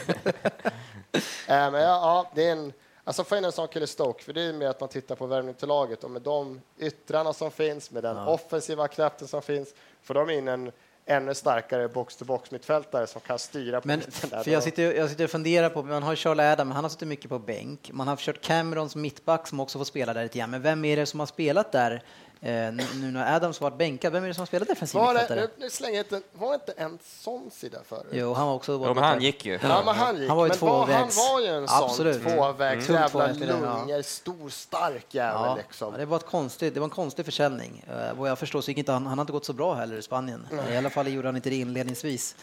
äh, 1.48 1.72
men 1.72 1.74
ja, 1.74 1.80
ja, 1.82 2.32
det 2.36 2.48
är 2.48 2.52
en, 2.52 2.74
alltså 3.04 3.24
få 3.24 3.36
in 3.38 3.46
en 3.46 3.52
sån 3.52 3.68
kille 3.68 3.88
Stoke, 3.88 4.24
för 4.24 4.34
det 4.34 4.42
är 4.42 4.54
mer 4.54 4.68
att 4.68 4.80
man 4.80 4.90
tittar 4.90 5.16
på 5.16 5.26
värvning 5.26 5.54
till 5.54 5.68
laget 5.68 6.04
och 6.04 6.12
med 6.12 6.22
de 6.22 6.62
yttrarna 6.78 7.34
som 7.34 7.52
finns, 7.52 7.92
med 7.92 8.04
den 8.04 8.18
offensiva 8.18 8.88
kraften 8.88 9.28
som 9.28 9.42
finns, 9.42 9.74
får 10.02 10.14
de 10.14 10.30
in 10.30 10.48
en 10.48 10.72
ännu 11.08 11.34
starkare 11.34 11.88
box-to-box 11.88 12.52
mittfältare 12.52 13.08
som 13.08 13.22
kan 13.22 13.40
styra 13.40 13.82
Men 13.84 14.02
för 14.02 14.50
jag, 14.52 14.64
sitter, 14.64 14.94
jag 14.94 15.10
sitter 15.10 15.24
och 15.24 15.30
funderar 15.30 15.70
på, 15.70 15.84
man 15.84 16.04
har 16.04 16.12
ju 16.12 16.16
Charlie 16.16 16.44
Adam, 16.44 16.72
han 16.72 16.84
har 16.84 16.90
suttit 16.90 17.08
mycket 17.08 17.30
på 17.30 17.40
bänk. 17.40 17.90
Man 17.94 18.08
har 18.08 18.16
kört 18.16 18.42
Cameron 18.42 18.90
som 18.90 19.02
mittback 19.02 19.48
som 19.48 19.60
också 19.60 19.78
får 19.78 19.86
spela 19.86 20.14
där 20.14 20.24
lite 20.24 20.38
grann. 20.38 20.50
Men 20.50 20.62
vem 20.62 20.86
är 20.86 20.98
det 20.98 21.06
som 21.06 21.20
har 21.20 21.28
spelat 21.28 21.72
där 21.72 22.04
nu, 22.42 22.84
nu 22.96 23.12
när 23.12 23.36
Adams 23.36 23.62
varit 23.62 23.78
bänkad, 23.78 24.14
vem 24.14 24.24
är 24.24 24.28
det 24.28 24.34
som 24.34 24.46
spelar 24.48 24.66
defensiv 24.66 25.02
Var 25.02 25.14
det, 25.14 25.50
nu, 25.58 25.70
slänger 25.70 25.96
jag 25.98 26.04
inte, 26.06 26.22
var 26.34 26.54
inte 26.54 26.72
en 26.72 27.00
sån 27.04 27.52
sida 27.52 27.80
förut? 27.86 28.06
Jo, 28.12 28.34
han 28.34 28.48
var 28.48 28.54
också... 28.54 28.72
Jo, 28.72 28.94
men 28.94 29.04
han 29.04 29.22
gick 29.22 29.46
ju. 29.46 29.60
Ja, 29.64 29.82
men 29.86 29.96
han 29.96 30.18
gick. 30.18 30.28
Han 30.30 30.38
var 30.38 30.46
ju 30.46 30.50
men 30.50 30.60
var, 30.70 30.78
han 30.80 30.88
tvåvägs. 30.88 31.18
var 31.18 31.40
ju 31.42 31.48
en 31.48 31.66
Absolut. 31.70 32.16
sån 32.16 32.26
Mm. 32.26 32.38
tvåvägs, 32.38 32.90
Mm. 32.90 33.02
jävla 33.02 33.28
lungor, 33.28 34.02
stor, 34.02 34.50
stark 34.50 35.06
jävel 35.14 35.42
Ja, 35.46 35.56
liksom. 35.56 35.92
ja, 35.94 35.98
det, 35.98 36.06
var 36.06 36.18
ett 36.18 36.26
konstigt, 36.26 36.74
det 36.74 36.80
var 36.80 36.86
en 36.88 36.90
konstig 36.92 37.26
försäljning. 37.26 37.86
Eh, 37.90 38.14
vad 38.18 38.30
jag 38.30 38.40
förstår 38.40 38.62
så 38.62 38.72
gick 38.72 38.78
inte 38.78 38.92
han, 38.92 39.06
han 39.08 39.18
har 39.18 39.24
inte 39.24 39.34
gått 39.34 39.46
så 39.46 39.54
bra 39.54 39.74
heller 39.74 39.96
i 39.98 40.02
Spanien. 40.02 40.48
I 40.72 40.78
alla 40.78 40.90
fall 40.90 41.08
gjorde 41.08 41.28
han 41.28 41.36
inte 41.36 41.50
det 41.50 41.56
inledningsvis. 41.56 42.36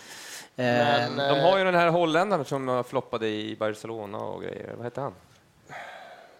Eh, 0.56 0.64
Men, 0.64 1.16
De 1.16 1.40
har 1.40 1.58
ju 1.58 1.64
den 1.64 1.74
här 1.74 1.88
holländaren 1.88 2.44
som 2.44 2.84
floppade 2.88 3.26
i 3.28 3.56
Barcelona 3.58 4.18
och 4.18 4.42
grejer. 4.42 4.74
Vad 4.76 4.84
hette 4.84 5.00
han? 5.00 5.14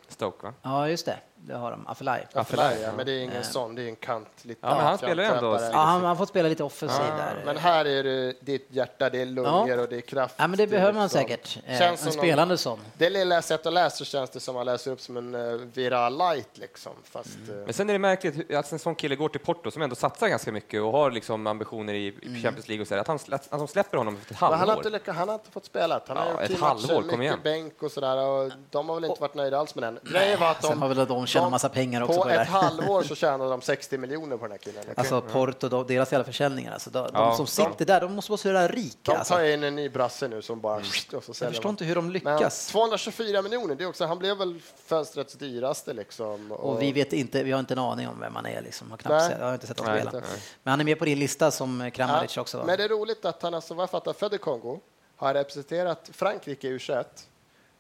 Stoke, 0.09 0.47
va? 0.47 0.53
Ja, 0.63 0.89
just 0.89 1.07
det. 1.07 1.17
Det 1.47 1.55
har 1.55 1.71
de. 1.71 1.87
Afelai. 1.87 2.21
Afelai, 2.35 2.75
ja, 2.81 2.87
ja. 2.87 2.93
men 2.97 3.07
det 3.07 3.13
är 3.13 3.21
ingen 3.23 3.45
sån, 3.45 3.75
det 3.75 3.83
är 3.83 3.89
en 3.89 3.97
kant 3.97 4.29
lite. 4.43 4.61
Ja, 4.63 4.75
men 4.75 4.85
han 4.85 4.99
spelar 4.99 5.25
ändå. 5.25 5.55
Ja, 5.61 5.61
han 5.73 5.87
han 5.87 6.05
har 6.05 6.15
fått 6.17 6.29
spela 6.29 6.49
lite 6.49 6.65
offensiv 6.65 6.99
där. 7.17 7.43
Men 7.45 7.57
här 7.57 7.85
är 7.85 8.03
det 8.05 8.33
ditt 8.41 8.67
hjärta, 8.71 9.11
det 9.11 9.21
är 9.23 9.27
lungor 9.27 9.79
och 9.79 9.89
det 9.89 9.97
är 9.97 10.01
kraft. 10.01 10.35
Ja, 10.39 10.47
men 10.47 10.57
det 10.59 10.67
behöver 10.67 10.93
man 10.93 11.03
liksom. 11.03 11.21
säkert. 11.21 11.59
Eh, 11.67 11.79
Känns 11.79 12.07
en 12.07 12.13
spelande 12.13 12.59
sån. 12.59 12.79
Det 12.99 13.11
lilla 13.11 13.35
jag 13.35 13.45
sett 13.45 13.67
och 13.67 13.73
läst 13.73 13.97
så 13.97 14.05
känns 14.05 14.31
det 14.31 14.41
som 14.41 14.55
att 14.57 14.59
man 14.59 14.67
läser 14.67 14.91
upp 14.91 15.01
som 15.01 15.17
en 15.17 15.35
uh, 15.35 15.61
viral 15.75 16.19
light 16.19 16.49
liksom. 16.59 16.93
Fast, 17.05 17.37
Mm. 17.37 17.59
eh, 17.59 17.65
Men 17.65 17.75
sen 17.75 17.89
är 17.89 17.93
det 17.93 17.99
märkligt 17.99 18.53
att 18.55 18.73
en 18.73 18.79
sån 18.79 18.95
kille 18.95 19.17
går 19.17 19.29
till 19.29 19.41
Porto 19.41 19.71
som 19.71 19.83
ändå 19.83 19.97
satsar 19.97 20.29
ganska 20.29 20.53
mycket 20.53 20.83
och 20.83 20.93
har 20.93 21.11
liksom 21.11 21.47
ambitioner 21.47 21.95
i 21.95 22.09
Mm. 22.23 22.37
i 22.37 22.43
Champions 22.43 22.69
League 22.69 22.83
och 22.83 22.89
så 22.89 22.95
där, 22.95 23.01
att 23.01 23.09
han, 23.09 23.19
att 23.31 23.51
de 23.51 23.69
släpper 23.69 23.99
honom 23.99 24.17
efter 24.17 24.35
ett 24.35 24.41
men 24.41 24.51
han, 24.51 24.59
har 24.59 24.67
halvår. 24.67 24.77
inte 24.77 24.91
lyckats, 24.91 25.19
han 25.19 25.29
har 25.29 25.35
inte 25.35 25.51
fått 25.51 25.65
spela. 25.65 26.01
Han 26.07 26.17
har 26.17 26.25
Ja, 26.25 26.31
gjort 26.31 26.51
ett 26.51 26.61
halvår, 26.61 26.83
matcher, 26.95 27.09
kom 27.11 27.19
mycket 27.19 27.21
igen. 27.21 27.39
bänk 27.43 27.83
och 27.83 27.91
sådär. 27.93 28.17
Och 28.27 28.53
de 28.71 28.89
har 28.89 28.95
väl 28.97 29.05
inte 29.05 29.21
varit 29.21 29.35
nöjda 29.35 29.59
alls 29.59 29.75
med 29.75 29.83
den. 29.85 29.99
Grejen 30.13 30.41
var 30.41 30.51
att 30.51 30.63
de, 30.63 31.34
tjänat 31.35 31.51
massa 31.51 31.69
pengar 31.69 32.03
också 32.03 32.15
på 32.17 32.23
på 32.23 32.29
det 32.29 32.35
ett 32.35 32.49
halvår 32.49 33.03
så 33.03 33.15
tjänade 33.25 33.51
de 33.51 33.61
60 33.61 33.99
miljoner 33.99 34.37
på 34.37 34.43
den 34.45 34.51
här 34.51 34.59
killen. 34.59 34.85
Alltså 34.97 35.21
Porto, 35.21 35.69
de, 35.69 35.87
deras 35.87 36.13
jävla 36.13 36.25
försäljningar. 36.25 36.73
Alltså, 36.73 36.91
de, 36.91 36.99
de 37.03 37.11
Ja, 37.15 37.37
som 37.37 37.45
de- 37.45 37.51
sitter 37.51 37.85
där, 37.85 38.01
de 38.01 38.13
måste 38.15 38.31
vara 38.31 38.39
så 38.39 38.49
jävla 38.49 38.69
rika. 38.69 38.97
De 39.13 39.13
Alltså. 39.19 39.35
tar 39.35 39.45
in 39.45 39.63
en 39.65 39.77
ny 39.77 39.89
brasse 39.89 40.29
nu 40.29 40.43
som 40.43 40.61
bara... 40.61 40.77
Och 40.77 40.85
så 40.85 41.15
Jag 41.15 41.25
förstår 41.25 41.63
man. 41.63 41.71
inte 41.71 41.85
hur 41.85 41.95
de 41.95 42.05
Men 42.05 42.13
lyckas. 42.13 42.67
224 42.67 43.43
miljoner, 43.43 43.75
det 43.75 43.85
är 43.85 43.89
också, 43.89 44.05
han 44.07 44.19
blev 44.19 44.37
väl 44.37 44.61
fönstrets 44.87 45.35
dyraste 45.35 45.93
liksom. 45.93 46.53
Och 46.53 46.83
vi 46.83 46.93
vet 46.93 47.13
inte, 47.13 47.43
vi 47.43 47.53
har 47.53 47.61
inte 47.61 47.75
en 47.75 47.79
aning 47.79 48.09
om 48.09 48.21
vem 48.21 48.35
han 48.35 48.47
är. 48.47 48.63
Liksom. 48.63 48.91
Har 48.91 48.97
knappt 48.99 49.25
sett, 49.25 49.37
jag 49.39 49.47
har 49.47 49.55
inte 49.55 49.67
sett 49.67 49.81
honom 49.81 49.95
spela. 49.97 50.11
inte. 50.19 50.29
Men 50.63 50.71
han 50.71 50.81
är 50.81 50.85
med 50.85 50.99
på 50.99 51.05
din 51.05 51.19
lista 51.19 51.51
som 51.51 51.91
Kramaric 51.95 52.37
Ja, 52.37 52.43
också. 52.43 52.59
Va? 52.59 52.65
Men 52.67 52.77
det 52.79 52.85
är 52.85 52.89
roligt 52.89 53.25
att 53.25 53.43
han, 53.43 53.55
alltså, 53.55 53.75
vad 53.75 53.83
jag 53.83 53.91
fattar, 53.91 54.13
född 54.13 54.35
i 54.35 54.39
Kongo, 54.39 54.81
har 55.17 55.35
representerat 55.35 56.11
Frankrike 56.13 56.69
i 56.69 56.79
U21, 56.79 57.05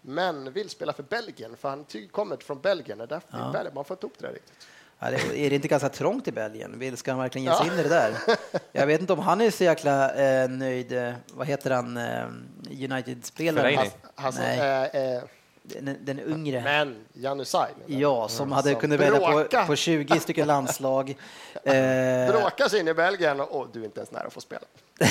men 0.06 0.52
vill 0.52 0.70
spela 0.70 0.92
för 0.92 1.02
Belgien, 1.02 1.56
för 1.56 1.68
han 1.68 1.86
kommer 2.10 2.36
från 2.36 2.60
Belgien. 2.60 2.98
Det 2.98 3.04
är 3.04 3.08
därför 3.08 3.28
Ja. 3.38 3.50
Belgien. 3.52 3.74
Man 3.74 3.84
får 3.84 3.94
inte 3.94 4.06
ihop 4.06 4.14
det 4.18 4.26
där 4.26 4.32
riktigt. 4.34 4.66
Ja, 4.98 5.10
det, 5.10 5.38
är 5.46 5.50
det 5.50 5.56
inte 5.56 5.68
ganska 5.68 5.88
trångt 5.88 6.28
i 6.28 6.32
Belgien? 6.32 6.78
Vill- 6.78 6.96
Ska 6.96 7.10
han 7.12 7.20
verkligen 7.20 7.44
ge 7.52 7.54
sig 7.58 7.66
in 7.66 7.72
i 7.78 7.82
det 7.82 7.88
där? 7.88 8.14
Jag 8.72 8.86
vet 8.86 9.00
inte 9.00 9.12
om 9.12 9.18
han 9.18 9.40
är 9.40 9.50
så 9.50 9.64
jäkla 9.64 10.14
eh, 10.14 10.48
nöjd. 10.50 10.92
Eh, 10.92 11.12
vad 11.34 11.46
heter 11.46 11.70
han, 11.70 11.96
eh, 11.96 12.24
United-spelaren? 12.70 13.70
Fellaini. 13.70 13.90
Alltså, 14.14 14.40
Nej. 14.42 14.90
eh, 14.92 15.14
eh, 15.16 15.22
Den, 15.62 15.96
den 16.00 16.20
yngre. 16.20 16.60
men 16.62 16.96
Janusaj. 17.12 17.70
Ja, 17.86 18.28
som 18.28 18.52
hade 18.52 18.70
Som 18.70 18.80
kunnat 18.80 19.00
välja 19.00 19.46
på, 19.60 19.66
på 19.66 19.76
20 19.76 20.20
stycken 20.20 20.46
landslag. 20.46 21.16
Eh, 21.64 22.32
Bråkar 22.32 22.68
sig 22.68 22.80
in 22.80 22.88
i 22.88 22.94
Belgien 22.94 23.40
och 23.40 23.56
oh, 23.60 23.66
du 23.72 23.80
är 23.80 23.84
inte 23.84 24.00
ens 24.00 24.12
nära 24.12 24.26
att 24.26 24.32
få 24.32 24.40
spela. 24.40 24.62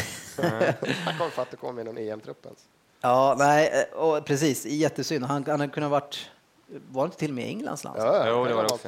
han 1.05 1.17
kommer 1.17 1.29
för 1.29 1.41
att 1.41 1.51
det 1.51 1.57
kom 1.57 1.79
in 1.79 1.85
någon 1.85 1.97
EM-trupp 1.97 2.45
ens. 2.45 2.59
Ja, 3.03 3.35
nej, 3.37 3.87
eh, 3.91 3.97
och 3.99 4.25
precis. 4.25 4.65
Jättesynd. 4.65 5.25
Han, 5.25 5.45
han 5.47 5.59
hade 5.59 5.73
kunnat 5.73 5.91
varit... 5.91 6.29
Var 6.91 7.05
inte 7.05 7.17
till 7.17 7.31
och 7.31 7.35
med 7.35 7.47
Englands 7.47 7.83
landslag? 7.83 8.15
Ja, 8.15 8.29
Jo, 8.29 8.45
det 8.45 8.53
var 8.53 8.63
det 8.63 8.73
också. 8.73 8.87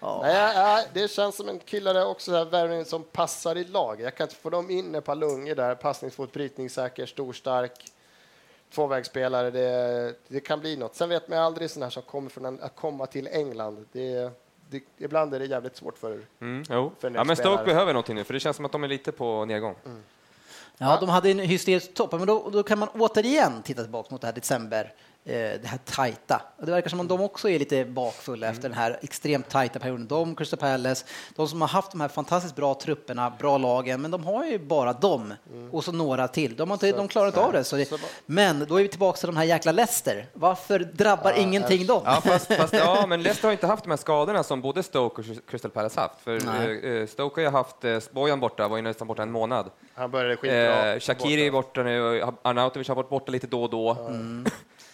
Ja. 0.00 0.20
Nej, 0.22 0.54
nej, 0.54 0.88
det 0.92 1.10
känns 1.10 1.36
som 1.36 1.48
en 1.48 1.58
kille 1.58 1.92
där 1.92 2.06
också, 2.06 2.30
så 2.30 2.36
här, 2.36 2.44
värvning 2.44 2.84
som 2.84 3.02
passar 3.02 3.56
i 3.56 3.64
lag. 3.64 4.00
Jag 4.00 4.14
kan 4.14 4.24
inte 4.24 4.36
få 4.36 4.50
dem 4.50 4.70
in 4.70 4.94
ett 4.94 5.04
par 5.04 5.14
lungor 5.14 5.54
där, 5.54 5.74
passningsfot, 5.74 6.32
brytningssäker, 6.32 7.06
stor, 7.06 7.32
stark, 7.32 7.92
tvåvägsspelare. 8.74 9.50
Det, 9.50 10.14
det 10.28 10.40
kan 10.40 10.60
bli 10.60 10.76
något. 10.76 10.94
Sen 10.94 11.08
vet 11.08 11.28
man 11.28 11.38
aldrig 11.38 11.70
sån 11.70 11.82
här 11.82 11.90
som 11.90 12.02
kommer 12.02 12.30
från 12.30 12.44
en, 12.44 12.60
att 12.62 12.76
komma 12.76 13.06
till 13.06 13.26
England. 13.32 13.86
Det, 13.92 14.30
det, 14.70 14.82
ibland 14.98 15.34
är 15.34 15.38
det 15.38 15.46
jävligt 15.46 15.76
svårt 15.76 15.98
för 15.98 16.20
Mm, 16.40 16.64
jo. 16.70 16.92
För 16.98 17.08
en 17.08 17.14
Ja, 17.14 17.24
men. 17.24 17.36
Stoke 17.36 17.64
behöver 17.64 17.92
någonting 17.92 18.14
nu, 18.14 18.24
för 18.24 18.34
det 18.34 18.40
känns 18.40 18.56
som 18.56 18.64
att 18.64 18.72
de 18.72 18.84
är 18.84 18.88
lite 18.88 19.12
på 19.12 19.44
nedgång. 19.44 19.74
Ja, 20.78 20.98
de 21.00 21.08
hade 21.08 21.30
en 21.30 21.38
hysterisk 21.38 21.94
topp, 21.94 22.12
men 22.12 22.26
då, 22.26 22.50
då 22.50 22.62
kan 22.62 22.78
man 22.78 22.88
återigen 22.88 23.62
titta 23.62 23.82
tillbaka 23.82 24.08
mot 24.10 24.20
det 24.20 24.26
här 24.26 24.34
december, 24.34 24.92
det 25.24 25.66
här 25.66 25.78
tajta. 25.84 26.42
Och 26.58 26.66
det 26.66 26.72
verkar 26.72 26.90
som 26.90 27.00
att 27.00 27.08
de 27.08 27.20
också 27.20 27.48
är 27.50 27.58
lite 27.58 27.84
bakfulla 27.84 28.46
efter 28.48 28.62
den 28.62 28.78
här 28.78 28.98
extremt 29.02 29.48
tajta 29.48 29.78
perioden. 29.78 30.06
De, 30.06 30.34
Crystal 30.36 30.58
Palace, 30.58 31.04
de 31.36 31.48
som 31.48 31.60
har 31.60 31.68
haft 31.68 31.90
de 31.90 32.00
här 32.00 32.08
fantastiskt 32.08 32.56
bra 32.56 32.74
trupperna, 32.74 33.32
bra 33.38 33.58
lagen, 33.58 34.02
men 34.02 34.10
de 34.10 34.24
har 34.24 34.44
ju 34.46 34.58
bara 34.58 34.92
dem 34.92 35.34
och 35.70 35.84
så 35.84 35.92
några 35.92 36.28
till. 36.28 36.56
De, 36.56 36.70
har 36.70 36.74
inte, 36.76 36.90
Så- 36.90 36.96
de 36.96 37.08
klarar 37.08 37.26
inte 37.26 37.40
av 37.40 37.52
det. 37.52 37.64
Så 37.64 37.76
det. 37.76 37.92
Men 38.26 38.66
då 38.68 38.76
är 38.78 38.82
vi 38.82 38.88
tillbaka 38.88 39.16
till 39.16 39.26
de 39.26 39.36
här 39.36 39.44
jäkla 39.44 39.72
Leicester. 39.72 40.26
Varför 40.32 40.78
drabbar 40.78 41.32
ingenting 41.38 41.86
dem? 41.86 42.02
Ja, 42.04 42.20
fast, 42.24 42.54
fast, 42.54 42.72
ja, 42.74 43.06
men 43.06 43.22
Leicester 43.22 43.48
har 43.48 43.52
inte 43.52 43.66
haft 43.66 43.84
de 43.84 43.90
här 43.90 43.96
skadorna 43.96 44.42
som 44.42 44.60
både 44.60 44.82
Stoke 44.82 45.20
och 45.20 45.26
Crystal 45.50 45.70
Palace 45.70 46.00
haft. 46.00 46.20
För 46.20 46.40
Nej. 46.40 47.00
eh, 47.00 47.06
Stoke 47.06 47.40
har 47.40 47.42
ju 47.44 47.50
haft 47.50 47.84
eh, 47.84 47.98
Bojan 48.10 48.40
borta, 48.40 48.68
var 48.68 48.76
ju 48.76 48.82
nästan 48.82 49.08
borta 49.08 49.22
en 49.22 49.32
månad. 49.32 49.70
Han 49.94 50.10
började 50.10 50.36
skitbra. 50.36 50.92
Eh, 50.94 51.00
Shakiri 51.00 51.46
är 51.46 51.50
borta 51.50 51.82
nu, 51.82 52.22
och 52.22 52.34
Arnautovic 52.42 52.88
har 52.88 52.94
varit 52.94 53.08
borta 53.08 53.32
lite 53.32 53.46
då 53.46 53.62
och 53.62 53.70
då. 53.70 53.96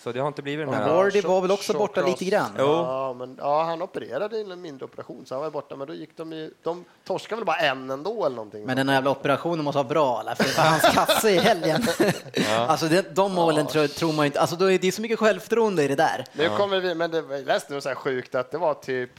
Så 0.09 0.13
det 0.13 0.21
har 0.21 0.29
inte 0.29 0.43
blivit 0.43 0.67
den 0.67 0.75
här... 0.75 0.95
Wardy 0.95 1.21
var 1.21 1.41
väl 1.41 1.51
också 1.51 1.73
borta 1.73 2.07
lite 2.07 2.25
grann? 2.25 2.51
Jo. 2.59 2.65
Ja, 2.65 3.15
men, 3.19 3.37
ja, 3.41 3.63
han 3.63 3.83
opererade 3.83 4.37
i 4.37 4.53
en 4.53 4.61
mindre 4.61 4.85
operation, 4.85 5.27
så 5.27 5.35
han 5.35 5.43
var 5.43 5.51
borta. 5.51 5.77
Men 5.77 5.87
då 5.87 5.95
gick 5.95 6.17
de 6.17 6.33
ju, 6.33 6.51
de 6.63 6.85
torskade 7.05 7.41
väl 7.41 7.47
bara 7.47 7.57
en 7.57 7.91
ändå 7.91 8.27
eller 8.27 8.37
någonting. 8.37 8.65
Men 8.65 8.77
den 8.77 8.89
här 8.89 8.97
jävla 8.97 9.11
operationen 9.11 9.65
måste 9.65 9.77
vara 9.77 9.89
bra, 9.89 10.21
eller? 10.21 10.35
för 10.35 10.63
hans 10.63 10.83
kasse 10.83 11.31
i 11.31 11.39
helgen. 11.39 11.83
alltså 12.69 12.89
det, 12.89 13.15
de 13.15 13.33
målen 13.33 13.67
tror, 13.67 13.87
tror 13.87 14.13
man 14.13 14.27
inte, 14.27 14.41
alltså 14.41 14.57
då 14.57 14.71
är 14.71 14.79
det 14.79 14.89
är 14.89 14.93
så 14.93 15.03
mycket 15.03 15.19
självförtroende 15.19 15.85
i 15.85 15.89
det 15.89 15.97
där. 15.97 16.25
Nu 16.33 16.49
kommer 16.49 16.81
vi, 16.81 16.95
men 16.95 17.11
det 17.11 17.25
jag 17.31 17.47
läste 17.47 17.75
något 17.75 17.83
så 17.83 17.89
här 17.89 17.97
sjukt 17.97 18.35
att 18.35 18.51
det 18.51 18.59
var 18.59 18.75
typ 18.75 19.11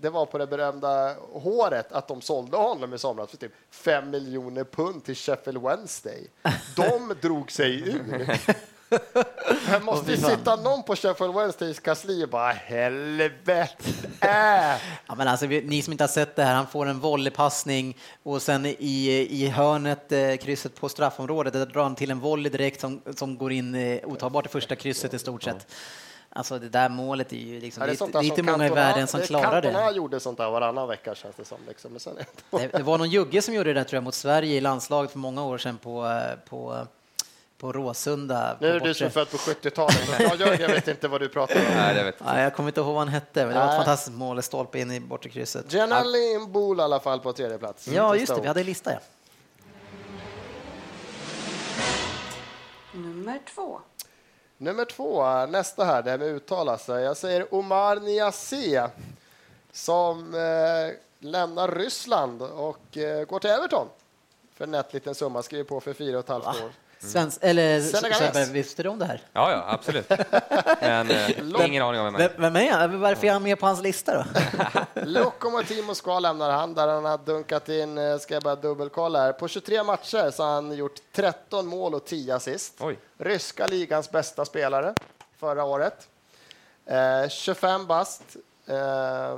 det 0.00 0.10
var 0.10 0.26
på 0.26 0.38
det 0.38 0.46
berömda 0.46 1.14
håret 1.32 1.92
att 1.92 2.08
de 2.08 2.20
sålde 2.20 2.56
honom 2.56 2.94
i 2.94 2.98
somras 2.98 3.30
för 3.30 3.36
typ 3.36 3.52
5 3.70 4.10
miljoner 4.10 4.64
pund 4.64 5.04
till 5.04 5.14
Sheffield 5.14 5.62
Wednesday. 5.62 6.26
De 6.76 7.14
drog 7.20 7.50
sig 7.50 7.88
ur. 7.88 8.38
Här 9.66 9.80
måste 9.80 10.10
ju 10.10 10.16
sitta 10.16 10.56
någon 10.56 10.82
på 10.82 10.96
Sheffield 10.96 11.34
Wednesdays 11.34 11.80
kansli 11.80 12.24
och 12.24 12.28
bara 12.28 12.52
helvete. 12.52 13.68
Ja, 15.06 15.14
men 15.16 15.28
alltså, 15.28 15.46
ni 15.46 15.82
som 15.82 15.92
inte 15.92 16.04
har 16.04 16.08
sett 16.08 16.36
det 16.36 16.42
här, 16.44 16.54
han 16.54 16.66
får 16.66 16.86
en 16.86 17.00
volleypassning 17.00 17.96
och 18.22 18.42
sen 18.42 18.66
i, 18.66 19.26
i 19.30 19.48
hörnet, 19.48 20.12
eh, 20.12 20.36
krysset 20.36 20.80
på 20.80 20.88
straffområdet, 20.88 21.52
där 21.52 21.66
drar 21.66 21.82
han 21.82 21.94
till 21.94 22.10
en 22.10 22.20
volley 22.20 22.52
direkt 22.52 22.80
som, 22.80 23.00
som 23.16 23.38
går 23.38 23.52
in 23.52 23.74
eh, 23.74 23.98
otagbart 24.04 24.46
i 24.46 24.48
första 24.48 24.76
krysset 24.76 25.14
i 25.14 25.18
stort 25.18 25.42
sett. 25.42 25.66
Alltså 26.30 26.58
det 26.58 26.68
där 26.68 26.88
målet 26.88 27.32
är 27.32 27.36
ju 27.36 27.60
liksom, 27.60 27.80
Ja, 27.80 27.86
det 27.86 27.92
är 27.92 27.96
sånt 27.96 28.14
är 28.14 28.18
där 28.18 28.24
inte 28.26 28.42
många 28.42 28.66
i 28.66 28.70
världen 28.70 29.06
som 29.06 29.20
det- 29.20 29.26
klarar 29.26 29.62
Cantona 29.62 29.86
det. 29.90 29.96
gjorde 29.96 30.20
sånt 30.20 30.38
där 30.38 30.50
varannan 30.50 30.88
vecka 30.88 31.14
känns 31.14 31.36
det 31.36 31.44
som. 31.44 31.58
Liksom. 31.68 31.90
Men 31.90 32.00
sen 32.00 32.16
är 32.18 32.26
det... 32.50 32.58
det. 32.58 32.78
Det 32.78 32.82
var 32.82 32.98
någon 32.98 33.10
jugge 33.10 33.42
som 33.42 33.54
gjorde 33.54 33.70
det 33.74 33.80
där 33.80 33.84
tror 33.84 33.96
jag 33.96 34.04
mot 34.04 34.14
Sverige 34.14 34.54
i 34.56 34.60
landslaget 34.60 35.10
för 35.12 35.18
många 35.18 35.44
år 35.44 35.58
sedan 35.58 35.78
på, 35.78 36.06
eh, 36.06 36.48
på, 36.48 36.86
på 37.58 37.72
Råsunda. 37.72 38.56
Nu 38.60 38.68
är 38.68 38.80
du 38.80 38.94
som 38.94 39.10
född 39.10 39.30
på 39.30 39.36
70-talet. 39.36 40.60
Jag, 40.60 40.68
vet 40.68 40.88
inte 40.88 41.08
vad 41.08 41.20
du 41.20 41.28
pratar 41.28 41.56
om. 41.56 41.62
Nej, 41.76 41.94
det 41.94 42.04
vet 42.04 42.14
jag. 42.18 42.28
Ja, 42.28 42.40
jag 42.40 42.54
kommer 42.54 42.68
inte 42.68 42.80
ihåg 42.80 42.88
vad 42.88 42.98
han 42.98 43.08
hette, 43.08 43.44
men 43.46 43.48
det 43.48 43.54
var 43.54 43.64
ett 43.64 43.70
Nej. 43.70 43.78
fantastiskt 43.78 44.16
mål, 44.16 44.42
stolpe 44.42 44.78
in 44.78 44.92
i 44.92 45.00
bortre 45.00 45.30
krysset. 45.30 45.72
Gianelli 45.72 46.34
Imbula 46.34 46.82
i 46.82 46.84
alla 46.84 47.00
fall 47.00 47.20
på 47.20 47.32
tredje 47.32 47.58
plats. 47.58 47.88
Ja, 47.88 48.06
Inte 48.06 48.18
just 48.20 48.34
det, 48.34 48.40
vi 48.40 48.48
hade 48.48 48.60
en 48.60 48.66
lista 48.66 48.92
ja. 48.92 48.98
Nummer 52.92 53.40
två. 53.54 53.80
Nummer 54.58 54.84
två, 54.84 55.46
nästa 55.46 55.84
här, 55.84 56.02
det 56.02 56.10
här 56.10 56.18
med 56.18 56.28
uttala 56.28 56.78
sig. 56.78 57.04
Jag 57.04 57.16
säger 57.16 57.54
Omar 57.54 57.96
Niasse 57.96 58.90
som 59.72 60.34
eh, 60.34 60.94
lämnar 61.18 61.68
Ryssland 61.68 62.42
och 62.42 62.96
eh, 62.96 63.24
går 63.24 63.38
till 63.38 63.50
Everton 63.50 63.88
för 64.54 64.64
en 64.64 64.70
nätt 64.70 64.94
liten 64.94 65.14
summa. 65.14 65.42
Skriver 65.42 65.64
på 65.64 65.80
för 65.80 65.92
fyra 65.92 66.18
och 66.18 66.24
ett 66.24 66.28
halvt 66.28 66.46
år. 66.46 66.70
Svensk, 66.98 67.38
eller 67.40 67.80
Senegales. 67.80 68.18
Söderberg, 68.18 68.52
visste 68.52 68.82
du 68.82 68.88
om 68.88 68.98
det 68.98 69.04
här? 69.04 69.20
Ja, 69.32 69.50
ja, 69.50 69.64
absolut. 69.68 70.08
Men 70.80 71.10
eh, 71.10 71.66
ingen 71.66 71.82
aning 71.82 72.00
om 72.00 72.04
vem 72.04 72.14
han 72.14 72.22
är. 72.22 72.28
Vem, 72.28 72.52
vem 72.52 72.56
är? 72.56 72.88
Varför 72.88 73.26
är 73.26 73.32
han 73.32 73.42
med 73.42 73.58
på 73.58 73.66
hans 73.66 73.82
lista 73.82 74.14
då? 74.14 74.24
Lokomotiv 75.04 75.84
Moskva 75.84 76.20
lämnar 76.20 76.50
han, 76.50 76.74
där 76.74 76.88
han 76.88 77.04
har 77.04 77.18
dunkat 77.18 77.68
in, 77.68 77.98
eh, 77.98 78.18
ska 78.18 78.34
jag 78.34 78.42
bara 78.42 78.56
dubbelkolla 78.56 79.18
här, 79.18 79.32
på 79.32 79.48
23 79.48 79.82
matcher 79.82 80.30
så 80.30 80.42
har 80.42 80.54
han 80.54 80.72
gjort 80.72 81.00
13 81.12 81.66
mål 81.66 81.94
och 81.94 82.04
10 82.04 82.34
assist. 82.34 82.74
Oj. 82.80 82.98
Ryska 83.18 83.66
ligans 83.66 84.10
bästa 84.10 84.44
spelare 84.44 84.94
förra 85.36 85.64
året. 85.64 86.08
Eh, 86.86 87.28
25 87.28 87.86
bast. 87.86 88.22
Eh, 88.66 89.36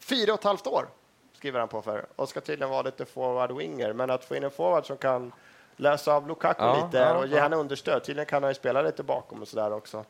fyra 0.00 0.32
och 0.32 0.38
ett 0.38 0.44
halvt 0.44 0.66
år 0.66 0.88
skriver 1.36 1.58
han 1.58 1.68
på 1.68 1.82
för 1.82 2.06
och 2.16 2.28
ska 2.28 2.40
tydligen 2.40 2.70
vara 2.70 2.82
lite 2.82 3.04
forward-winger. 3.04 3.92
Men 3.92 4.10
att 4.10 4.24
få 4.24 4.36
in 4.36 4.44
en 4.44 4.50
forward 4.50 4.86
som 4.86 4.96
kan 4.96 5.32
lösa 5.76 6.12
av 6.14 6.28
Lukaku 6.28 6.62
Ja, 6.64 6.84
lite 6.86 6.98
ja, 6.98 7.14
och 7.18 7.26
ge 7.26 7.36
ja. 7.36 7.42
henne 7.42 7.56
understöd. 7.56 8.04
Tydligen 8.04 8.26
kan 8.26 8.42
han 8.42 8.50
ju 8.50 8.54
spela 8.54 8.82
lite 8.82 9.02
bakom 9.02 9.42
och 9.42 9.48
sådär 9.48 9.72
också. 9.72 10.04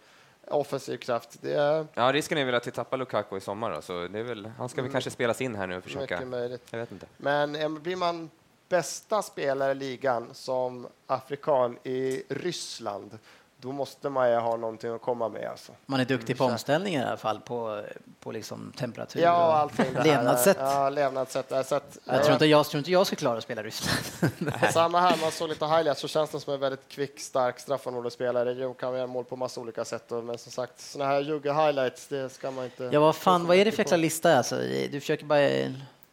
offensiv 0.49 0.97
kraft. 0.99 1.39
Det 1.41 1.55
är 1.55 1.87
Ja, 1.95 2.13
risken 2.13 2.39
är 2.39 2.45
väl 2.45 2.55
att 2.55 2.67
vi 2.67 2.71
tappar 2.71 2.97
Lukaku 2.97 3.37
i 3.37 3.41
sommar. 3.41 3.71
Då, 3.75 3.83
så 3.83 3.93
det 4.09 4.19
är 4.19 4.23
väl, 4.23 4.51
han 4.59 4.69
ska 4.69 4.83
väl 4.83 4.93
kanske 4.93 5.11
spelas 5.11 5.41
in 5.41 5.55
här 5.55 5.67
nu 5.67 5.77
och 5.77 5.83
försöka. 5.85 6.23
Jag 6.71 6.79
vet 6.79 6.93
inte. 6.93 7.07
Men 7.17 7.57
eh, 7.57 7.69
blir 7.69 7.97
man 7.97 8.31
bästa 8.69 9.23
spelare 9.23 9.73
i 9.73 9.75
ligan 9.75 10.29
som 10.33 10.87
afrikan 11.07 11.79
i 11.83 12.23
Ryssland, 12.29 13.19
då 13.67 13.73
måste 13.73 14.11
man 14.11 14.31
ju 14.31 14.37
ha 14.37 14.57
någonting 14.57 14.95
att 14.95 15.03
komma 15.03 15.29
med. 15.29 15.51
Alltså. 15.51 15.73
Man 15.87 16.01
är 16.01 16.05
duktig 16.05 16.39
på 16.39 16.45
omställningar 16.45 17.03
i 17.03 17.09
alla 17.09 17.17
fall, 17.17 17.41
på, 17.41 17.83
på 18.21 18.33
liksom 18.33 18.73
temperatur 18.77 19.21
Ja, 19.21 19.47
och 19.47 19.57
allting 19.57 19.87
levnadssätt. 20.05 20.57
Ja, 20.61 20.89
levnadssätt. 20.89 21.53
Så 21.67 21.75
att, 21.75 21.99
Jag 22.05 22.23
tror 22.23 22.33
inte 22.33 22.47
jag, 22.47 22.67
tror 22.67 22.79
inte 22.79 22.91
jag 22.91 23.07
ska 23.07 23.17
klara 23.17 23.39
att 23.39 23.45
spela 23.45 23.63
Ryssland. 23.63 24.53
Samma 24.73 25.01
här, 25.01 25.19
man 25.21 25.31
såg 25.31 25.49
lite 25.49 25.67
highlights 25.67 26.01
så 26.01 26.09
känns 26.09 26.31
det 26.31 26.41
som 26.41 26.55
en 26.55 26.61
väldigt 26.61 26.89
kvick, 26.89 27.21
stark 27.21 27.61
straffområdesspelare. 27.61 28.53
Jo, 28.53 28.75
kan 28.75 28.95
göra 28.95 29.07
mål 29.07 29.25
på 29.25 29.37
massa 29.37 29.61
olika 29.61 29.85
sätt, 29.85 30.11
men 30.11 30.39
som 30.39 30.53
sagt, 30.53 30.81
såna 30.81 31.05
här 31.05 31.21
jugge 31.21 31.53
highlights, 31.53 32.07
det 32.07 32.33
ska 32.33 32.51
man 32.51 32.65
inte... 32.65 32.89
Ja, 32.93 33.01
vad 33.01 33.17
fan, 33.17 33.47
vad 33.47 33.57
är 33.57 33.65
det 33.65 33.73
för 33.73 33.83
jäkla 33.83 33.97
lista 33.97 34.37
alltså? 34.37 34.57
Du 34.91 35.01
försöker 35.01 35.25
bara... 35.25 35.49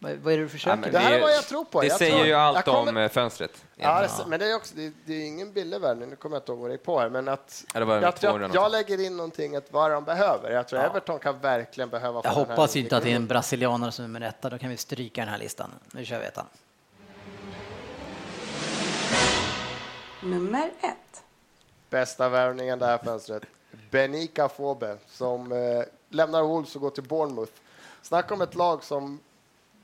Vad 0.03 0.33
är 0.33 0.37
det 0.37 0.43
du 0.43 0.49
försöker? 0.49 0.77
men 0.77 0.91
Det 0.91 0.99
här 0.99 1.13
är 1.13 1.21
vad 1.21 1.31
jag 1.33 1.43
tror 1.47 1.63
på. 1.65 1.81
Det 1.81 1.87
Jag 1.87 1.97
säger 1.97 2.15
tror- 2.15 2.27
ju 2.27 2.33
allt 2.33 2.55
jag 2.55 2.65
kommer- 2.65 2.91
om 2.91 2.97
eh, 2.97 3.09
fönstret. 3.09 3.65
Ja, 3.75 4.01
det, 4.01 4.09
men 4.27 4.39
det 4.39 4.45
är 4.51 4.55
också, 4.55 4.75
det, 4.75 4.93
det 5.05 5.13
är 5.13 5.25
ingen 5.27 5.53
billig 5.53 5.81
värvning, 5.81 6.09
nu 6.09 6.15
kommer 6.15 6.35
jag 6.35 6.41
inte 6.41 6.51
ihåg 6.51 6.61
vad 6.61 6.69
det 6.69 6.73
är 6.73 6.77
på 6.77 6.99
här, 6.99 7.09
men 7.09 7.27
att 7.27 7.65
Ja, 7.73 7.79
det 7.85 8.01
jag, 8.01 8.15
200 8.15 8.49
jag, 8.53 8.63
jag 8.63 8.71
lägger 8.71 9.05
in 9.05 9.17
någonting 9.17 9.55
att 9.55 9.71
vad 9.71 9.91
de 9.91 10.03
behöver. 10.03 10.51
Jag 10.51 10.67
tror 10.67 10.79
Everton 10.79 11.19
kan 11.19 11.39
verkligen 11.39 11.89
behöva 11.89 12.21
Jag 12.23 12.31
hoppas 12.31 12.75
inte 12.75 12.97
att 12.97 13.03
det 13.03 13.11
är 13.11 13.15
en 13.15 13.27
brasilianare 13.27 13.91
som 13.91 14.03
är 14.05 14.07
nummer 14.07 14.27
etta, 14.27 14.49
då 14.49 14.57
kan 14.57 14.69
vi 14.69 14.77
stryka 14.77 15.21
den 15.21 15.29
här 15.29 15.37
listan. 15.37 15.69
Nu 15.91 16.05
kör 16.05 16.19
vi 16.19 16.25
ettan. 16.25 16.45
Nummer 20.23 20.71
ett. 20.81 21.23
Bästa 21.89 22.29
värvningen 22.29 22.79
det 22.79 22.85
här 22.85 22.97
fönstret. 22.97 23.43
Benika 23.91 24.49
Fobe 24.49 24.97
som 25.07 25.51
eh, 25.51 25.57
lämnar 26.09 26.41
Wolves 26.41 26.75
och 26.75 26.81
går 26.81 26.89
till 26.89 27.03
Bournemouth. 27.03 27.51
Snacka 28.01 28.33
om 28.33 28.41
ett 28.41 28.55
lag 28.55 28.83
som 28.83 29.19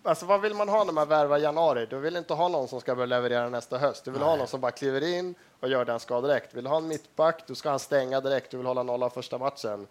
Alltså 0.04 0.26
vad 0.26 0.42
vill 0.42 0.54
man 0.54 0.70
ha 0.70 0.84
när 0.84 0.94
man 0.94 1.08
värvar 1.08 1.38
i 1.38 1.42
januari? 1.42 1.86
Du 1.86 2.00
vill 2.00 2.16
inte 2.16 2.34
ha 2.34 2.48
någon 2.48 2.68
som 2.68 2.82
ska 2.82 2.96
börja 2.96 3.06
leverera 3.06 3.50
nästa 3.50 3.78
höst. 3.78 4.06
Du 4.06 4.12
vill 4.12 4.22
ha 4.22 4.36
någon 4.36 4.48
som 4.48 4.62
bara 4.62 4.72
kliver 4.72 5.04
in 5.04 5.36
och 5.60 5.70
gör 5.70 5.86
den 5.86 6.00
ska 6.00 6.22
direkt. 6.22 6.54
Vill 6.54 6.64
du 6.64 6.70
ha 6.70 6.78
en 6.78 6.88
mittback, 6.88 7.44
du 7.48 7.56
ska 7.56 7.70
han 7.70 7.80
stänga 7.80 8.22
direkt. 8.22 8.52
Du 8.52 8.58
vill 8.58 8.66
hålla 8.66 8.84
nolla 8.84 9.10
första 9.10 9.38
matchen. 9.38 9.88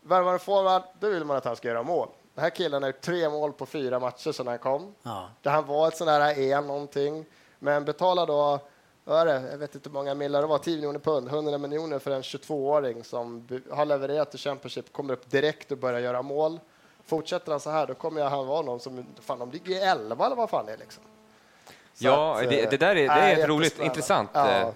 Värvar 0.00 0.32
en 0.32 0.38
forward, 0.38 0.82
då 1.00 1.08
vill 1.08 1.24
man 1.24 1.36
att 1.36 1.44
han 1.44 1.56
ska 1.56 1.68
göra 1.68 1.82
mål. 1.82 2.08
Den 2.34 2.42
här 2.42 2.50
killen 2.50 2.82
har 2.82 2.90
gjort 2.90 3.00
tre 3.00 3.28
mål 3.28 3.52
på 3.52 3.66
fyra 3.66 4.00
matcher 4.00 4.32
sedan 4.32 4.46
han 4.46 4.58
kom. 4.58 4.94
Ja. 5.02 5.30
Det 5.42 5.50
han 5.50 5.66
var 5.66 5.88
ett 5.88 5.96
sån 5.96 6.08
här 6.08 6.38
E 6.38 6.60
någonting, 6.60 7.24
men 7.58 7.84
betala 7.84 8.26
då, 8.26 8.60
vad 9.04 9.26
det, 9.26 9.48
jag 9.50 9.58
vet 9.58 9.74
inte 9.74 9.88
hur 9.88 9.94
många 9.94 10.14
millar 10.14 10.40
det 10.40 10.46
var, 10.46 10.58
10 10.58 10.76
miljoner 10.76 10.98
pund, 10.98 11.28
100 11.28 11.58
miljoner 11.58 11.98
för 11.98 12.10
en 12.10 12.22
22-åring 12.22 13.04
som 13.04 13.48
har 13.70 13.84
levererat 13.84 14.30
till 14.30 14.40
Championship, 14.40 14.92
kommer 14.92 15.12
upp 15.12 15.30
direkt 15.30 15.72
och 15.72 15.78
börjar 15.78 16.00
göra 16.00 16.22
mål. 16.22 16.60
Fortsätter 17.06 17.50
han 17.50 17.60
så 17.60 17.70
här, 17.70 17.86
då 17.86 17.94
kommer 17.94 18.20
jag 18.20 18.30
han 18.30 18.46
vara 18.46 18.62
någon 18.62 18.80
som, 18.80 19.06
fan 19.20 19.38
de 19.38 19.50
ligger 19.50 19.70
i 19.72 19.78
11 19.78 20.26
eller 20.26 20.36
vad 20.36 20.50
fan 20.50 20.66
det 20.66 20.72
är 20.72 20.76
liksom. 20.76 21.02
Så 21.94 22.04
Ja, 22.04 22.34
att, 22.42 22.48
det- 22.50 22.64
eh, 22.64 22.70
det 22.70 22.76
där 22.76 22.96
är- 22.96 23.08
det 23.08 23.12
är 23.14 23.38
ett 23.42 23.48
roligt, 23.48 23.80
intressant, 23.80 24.30
Ja. 24.32 24.50
eh. 24.50 24.68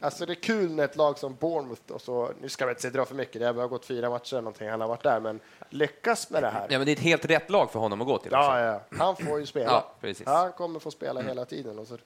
Alltså 0.00 0.26
det 0.26 0.32
är 0.32 0.34
kul 0.34 0.70
när 0.70 0.84
ett 0.84 0.96
lag 0.96 1.18
som 1.18 1.34
Bournemouth, 1.34 1.92
och 1.92 2.00
så, 2.00 2.30
nu 2.40 2.48
ska 2.48 2.66
vi 2.66 2.70
inte 2.72 2.90
dra 2.90 3.04
för 3.04 3.14
mycket, 3.14 3.40
det 3.40 3.46
har 3.46 3.52
bara 3.52 3.66
gått 3.66 3.86
fyra 3.86 4.10
matcher 4.10 4.34
eller 4.34 4.42
någonting, 4.42 4.68
han 4.70 4.80
har 4.80 4.88
varit 4.88 5.02
där, 5.02 5.20
men 5.20 5.40
lyckas 5.70 6.30
med 6.30 6.42
det 6.42 6.48
här. 6.48 6.66
Ja, 6.70 6.78
men 6.78 6.84
det 6.86 6.90
är 6.92 6.96
ett 6.96 7.02
helt 7.02 7.24
rätt 7.24 7.50
lag 7.50 7.70
för 7.70 7.78
honom 7.80 8.00
att 8.00 8.06
gå 8.06 8.18
till. 8.18 8.32
Ja, 8.32 8.60
ja, 8.60 8.80
han 8.98 9.16
får 9.16 9.40
ju 9.40 9.46
spela. 9.46 9.70
Ja, 9.70 9.90
precis. 10.00 10.26
Han 10.26 10.52
kommer 10.52 10.80
få 10.80 10.90
spela 10.90 11.20
hela 11.20 11.44
tiden. 11.44 11.78
Och 11.78 11.86
så. 11.86 11.96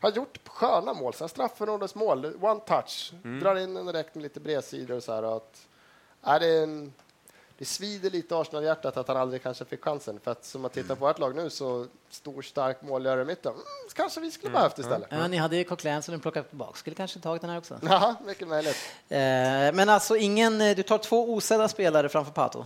Har 0.00 0.10
gjort 0.10 0.38
sköna 0.48 0.92
mål, 0.94 1.12
straffområdets 1.14 1.94
mål, 1.94 2.34
one 2.40 2.60
touch, 2.60 3.12
drar 3.42 3.56
in 3.56 3.74
den 3.74 3.86
direkt 3.86 4.14
med 4.14 4.22
lite 4.22 4.40
bredsidor 4.40 4.96
och 4.96 5.02
så 5.02 5.12
här. 5.12 5.36
Att, 5.36 5.66
är 6.22 6.40
det, 6.40 6.58
en, 6.62 6.92
det 7.58 7.64
svider 7.64 8.10
lite 8.10 8.34
i 8.34 8.38
Arsenal-hjärtat 8.38 8.96
att 8.96 9.08
han 9.08 9.16
aldrig 9.16 9.42
kanske 9.42 9.64
fick 9.64 9.84
chansen. 9.84 10.20
För 10.24 10.30
att 10.30 10.44
som 10.44 10.62
man 10.62 10.70
tittar 10.70 10.94
på 10.94 11.06
vårt 11.06 11.18
lag 11.18 11.36
nu 11.36 11.50
så 11.50 11.86
stor, 12.10 12.42
stark 12.42 12.82
målgörare 12.82 13.22
i 13.22 13.24
mitten, 13.24 13.52
mm, 13.52 13.64
kanske 13.94 14.20
vi 14.20 14.30
skulle 14.30 14.52
behövt 14.52 14.78
istället. 14.78 15.08
Ja, 15.10 15.28
ni 15.28 15.36
hade 15.36 15.56
ju 15.56 15.64
Coquelin 15.64 16.02
som 16.02 16.14
ni 16.14 16.20
plockade 16.20 16.48
tillbaka. 16.48 16.78
Skulle 16.78 16.96
kanske 16.96 17.20
tagit 17.20 17.40
den 17.40 17.50
här 17.50 17.58
också. 17.58 17.78
Ja, 17.82 18.14
mycket 18.26 18.48
möjligt. 18.48 18.76
Eh, 19.08 19.18
men 19.18 19.88
alltså 19.88 20.16
ingen, 20.16 20.60
eh, 20.60 20.76
du 20.76 20.82
tar 20.82 20.98
två 20.98 21.34
osedda 21.34 21.68
spelare 21.68 22.08
framför 22.08 22.32
Pato. 22.32 22.64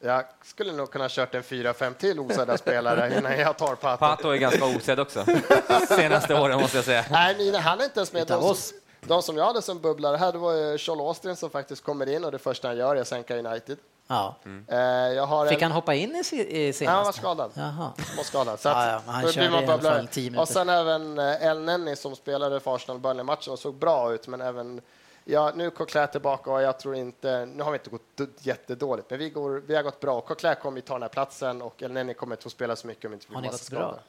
Jag 0.00 0.24
skulle 0.42 0.72
nog 0.72 0.90
kunna 0.90 1.08
kört 1.08 1.34
en 1.34 1.42
4-5 1.42 1.94
till 1.94 2.20
osedda 2.20 2.58
spelare 2.58 3.18
innan 3.18 3.38
jag 3.38 3.58
tar 3.58 3.74
Pato. 3.74 3.98
Pato 3.98 4.28
är 4.30 4.36
ganska 4.36 4.64
osedd 4.64 5.00
också, 5.00 5.24
senaste 5.88 6.34
åren 6.34 6.60
måste 6.60 6.76
jag 6.76 6.84
säga. 6.84 7.04
Nej, 7.10 7.56
han 7.56 7.80
är 7.80 7.84
inte 7.84 8.00
ens 8.00 8.12
med. 8.12 8.22
Utav 8.22 8.40
De 8.40 8.50
oss. 8.50 8.72
De 9.08 9.22
som 9.22 9.36
jag 9.36 9.44
hade 9.44 9.62
som 9.62 9.80
bubblare 9.80 10.16
här, 10.16 10.32
det 10.32 10.38
var 10.38 10.52
ju 10.52 10.78
Charles 10.78 11.00
Austin 11.02 11.36
som 11.36 11.50
faktiskt 11.50 11.84
kommer 11.84 12.08
in 12.08 12.24
och 12.24 12.32
det 12.32 12.38
första 12.38 12.68
han 12.68 12.76
gör 12.76 12.96
är 12.96 13.00
att 13.00 13.08
sänka 13.08 13.36
United. 13.38 13.78
Ja. 14.08 14.34
Eh, 14.68 14.76
jag 14.78 15.26
har 15.26 15.46
Fick 15.46 15.56
en, 15.56 15.62
han 15.62 15.72
hoppa 15.72 15.94
in 15.94 16.16
i, 16.16 16.24
se- 16.24 16.66
i 16.66 16.72
Nej, 16.80 16.88
han 16.88 17.04
var 17.04 17.12
skadad. 17.12 17.50
Jaha. 17.54 17.92
var 18.16 18.24
skadad. 18.24 18.60
Så 18.60 18.68
Ja, 18.68 18.74
att, 18.96 19.02
ja, 19.06 19.12
han 19.12 19.32
körde 19.32 19.50
man 19.50 19.60
i 19.60 19.64
alla 19.66 19.76
bubblare. 19.76 19.96
fall 19.96 20.06
10 20.08 20.22
minuter. 20.30 20.42
Och 20.42 20.48
sen 20.48 20.68
även 20.68 21.18
eh, 21.18 21.42
El 21.46 21.60
Nenni 21.60 21.96
som 21.96 22.16
spelade 22.16 22.60
för 22.60 22.74
Arsenal 22.74 22.98
Burnley-matchen 22.98 23.52
och 23.52 23.58
såg 23.58 23.74
bra 23.74 24.12
ut, 24.12 24.26
men 24.28 24.40
även 24.40 24.80
Ja, 25.28 25.52
nu 25.54 25.66
är 25.66 25.70
Coquelin 25.70 26.08
tillbaka 26.08 26.50
och 26.50 26.62
jag 26.62 26.78
tror 26.78 26.94
inte, 26.94 27.46
nu 27.46 27.62
har 27.62 27.70
vi 27.70 27.78
inte 27.78 27.90
gått 27.90 28.28
jättedåligt, 28.40 29.10
men 29.10 29.18
vi, 29.18 29.30
går, 29.30 29.62
vi 29.66 29.76
har 29.76 29.82
gått 29.82 30.00
bra. 30.00 30.20
Coquelin 30.20 30.56
kommer 30.62 30.76
ju 30.78 30.82
ta 30.82 30.94
den 30.94 31.02
här 31.02 31.08
platsen 31.08 31.62
och 31.62 31.82
El 31.82 31.92
Nenni 31.92 32.14
kommer 32.14 32.36
inte 32.36 32.46
att 32.46 32.52
spela 32.52 32.76
så 32.76 32.86
mycket 32.86 33.04
om 33.04 33.12
inte 33.12 33.26
vi 33.28 33.34
Har 33.34 33.42
ni 33.42 33.48
massa 33.48 33.58
gått 33.64 33.70
bra? 33.70 33.80
skador. 33.88 34.00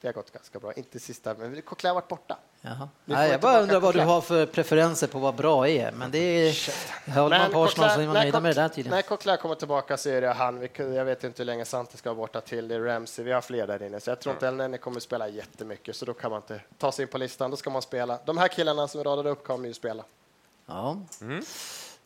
Vi 0.00 0.08
har 0.08 0.12
gått 0.12 0.30
ganska 0.32 0.58
bra, 0.58 0.72
inte 0.72 1.00
sista, 1.00 1.34
men 1.38 1.62
Coquelin 1.62 1.88
har 1.90 1.94
varit 2.00 2.08
borta. 2.08 2.36
Nej, 3.04 3.30
jag 3.30 3.40
bara 3.40 3.60
undrar 3.60 3.80
vad 3.80 3.94
du 3.94 4.00
har 4.00 4.20
för 4.20 4.46
preferenser 4.46 5.06
på 5.06 5.18
vad 5.18 5.34
bra 5.34 5.68
är. 5.68 5.92
Men 5.92 6.10
det 6.10 6.18
är... 6.18 6.54
Håller 7.14 7.38
man 7.38 7.52
på 7.52 7.64
Arsenal 7.64 7.90
så 7.90 8.00
är 8.00 8.06
man 8.06 8.14
nöjda 8.14 8.40
med 8.40 8.56
det 8.56 8.62
där 8.62 8.68
tydligen. 8.68 8.96
När 8.96 9.02
Coquelin 9.02 9.38
kommer 9.38 9.54
tillbaka 9.54 9.96
så 9.96 10.08
är 10.08 10.20
det 10.20 10.32
han. 10.32 10.68
Jag 10.76 11.04
vet 11.04 11.24
inte 11.24 11.42
hur 11.42 11.44
länge 11.44 11.64
Sante 11.64 11.96
ska 11.96 12.08
vara 12.10 12.16
borta 12.16 12.40
till. 12.40 12.68
Det 12.68 12.74
är 12.74 12.80
Ramsey. 12.80 13.24
Vi 13.24 13.32
har 13.32 13.40
fler 13.40 13.66
där 13.66 13.82
inne. 13.82 14.00
Så 14.00 14.10
jag 14.10 14.20
tror 14.20 14.32
inte 14.34 14.46
El 14.46 14.54
Neni 14.54 14.78
kommer 14.78 15.00
spela 15.00 15.28
jättemycket. 15.28 15.96
Så 15.96 16.04
då 16.04 16.14
kan 16.14 16.30
man 16.30 16.40
inte 16.40 16.60
ta 16.78 16.92
sig 16.92 17.02
in 17.02 17.08
på 17.08 17.18
listan. 17.18 17.50
Då 17.50 17.56
ska 17.56 17.70
man 17.70 17.82
spela. 17.82 18.18
De 18.24 18.38
här 18.38 18.48
killarna 18.48 18.88
som 18.88 18.98
vi 18.98 19.04
radade 19.04 19.30
upp 19.30 19.44
kommer 19.44 19.68
ju 19.68 19.74
spela. 19.74 20.04
Ja. 20.66 20.96
Mm. 21.20 21.44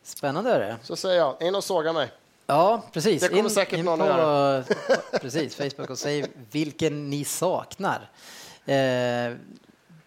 Spännande 0.03 0.51
är 0.51 0.59
det. 0.59 0.77
Så 0.83 0.95
säger 0.95 1.17
jag, 1.17 1.41
in 1.41 1.55
och 1.55 1.63
såga 1.63 1.93
mig. 1.93 2.11
Ja, 2.47 2.83
precis. 2.91 3.21
Det 3.21 3.29
kommer 3.29 3.49
säkert 3.49 3.85
någon 3.85 3.99
på, 3.99 4.63
Precis, 5.21 5.55
Facebook 5.55 5.89
och 5.89 5.97
säg 5.97 6.25
vilken 6.51 7.09
ni 7.09 7.25
saknar. 7.25 8.09
Eh, 8.65 9.33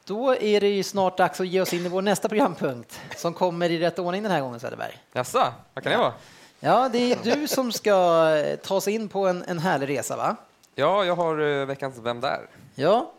då 0.05 0.37
är 0.37 0.61
det 0.61 0.69
ju 0.69 0.83
snart 0.83 1.17
dags 1.19 1.41
att 1.41 1.47
ge 1.47 1.61
oss 1.61 1.73
in 1.75 1.87
i 1.87 1.89
vår 1.89 2.03
nästa 2.03 2.29
programpunkt 2.29 3.01
som 3.17 3.35
kommer 3.35 3.71
i 3.71 3.79
rätt 3.79 3.99
ordning 3.99 4.23
den 4.23 4.33
här 4.33 4.41
gången 4.41 4.61
Söderberg. 4.61 4.99
Jaså, 5.13 5.53
vad 5.75 5.85
kan 5.85 5.93
det 5.93 5.99
vara? 5.99 6.13
Ja, 6.61 6.89
det 6.89 7.13
är 7.13 7.19
du 7.37 7.49
som 7.49 7.73
ska 7.73 8.29
eh, 8.37 8.57
ta 8.57 8.75
oss 8.75 8.89
in 8.89 9.09
på 9.09 9.27
en, 9.27 9.43
en 9.43 9.59
härlig 9.59 9.89
resa, 9.89 10.17
va? 10.17 10.37
Ja, 10.75 11.05
jag 11.05 11.17
har 11.17 11.41
eh, 11.41 11.67
veckans 11.67 11.99
Vem 11.99 12.21
där? 12.21 12.47
Ja. 12.75 13.13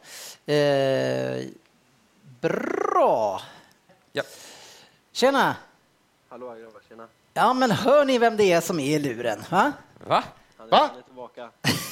Eh, 0.54 1.44
bra. 2.42 3.42
Ja. 4.14 4.24
Tjena! 5.12 5.56
Hallå 6.30 6.48
grabbar, 6.48 6.82
tjena. 6.90 7.08
Ja, 7.34 7.54
men 7.54 7.72
hör 7.72 8.06
ni 8.06 8.18
vem 8.18 8.38
det 8.38 8.52
är 8.52 8.62
som 8.62 8.80
är 8.80 8.96
i 8.96 9.00
luren? 9.00 9.44
Va? 9.50 9.72
Va? 10.08 10.24
Han 10.58 10.68
är, 10.68 10.72
Va? 10.72 10.90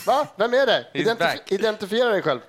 Va? 0.05 0.27
Vem 0.35 0.53
är 0.53 0.65
det? 0.65 0.85
Identif- 0.93 1.19
back. 1.19 1.51
identifiera 1.51 2.09
dig 2.09 2.21
själv. 2.21 2.39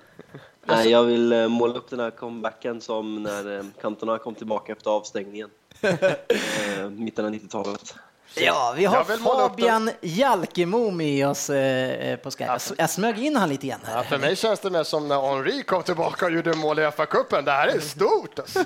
Nej, 0.65 0.89
jag 0.91 1.03
vill 1.03 1.33
eh, 1.33 1.47
måla 1.47 1.73
upp 1.75 1.89
den 1.89 1.99
här 1.99 2.11
comebacken 2.11 2.81
som 2.81 3.23
när 3.23 3.57
eh, 3.57 3.63
Cantona 3.81 4.17
kom 4.17 4.35
tillbaka 4.35 4.71
efter 4.71 4.89
avstängningen. 4.91 5.49
eh, 5.81 6.89
mitten 6.89 7.25
av 7.25 7.31
90-talet. 7.31 7.95
Ja, 8.37 8.73
vi 8.77 8.85
har 8.85 9.03
Fabian 9.03 9.89
Jalkemo 10.01 10.91
med 10.91 11.27
oss 11.27 11.49
eh, 11.49 12.15
på 12.17 12.31
Skype. 12.31 12.43
Jag 12.45 12.55
s- 12.55 12.73
Jag 12.77 12.89
smög 12.89 13.19
in 13.19 13.35
han 13.35 13.49
lite 13.49 13.65
igen 13.65 13.79
Ja, 13.83 13.89
här. 13.91 14.03
för 14.03 14.17
mig 14.17 14.35
känns 14.35 14.59
det 14.59 14.69
mer 14.71 14.83
som 14.83 15.07
när 15.07 15.21
Henri 15.21 15.63
kom 15.63 15.83
tillbaka 15.83 16.25
och 16.25 16.31
gjorde 16.31 16.53
mål 16.55 16.79
i 16.79 16.81
FA-cupen. 16.81 17.41
Det 17.45 17.51
här 17.51 17.67
är 17.67 17.79
stort. 17.79 18.39
Alltså. 18.39 18.59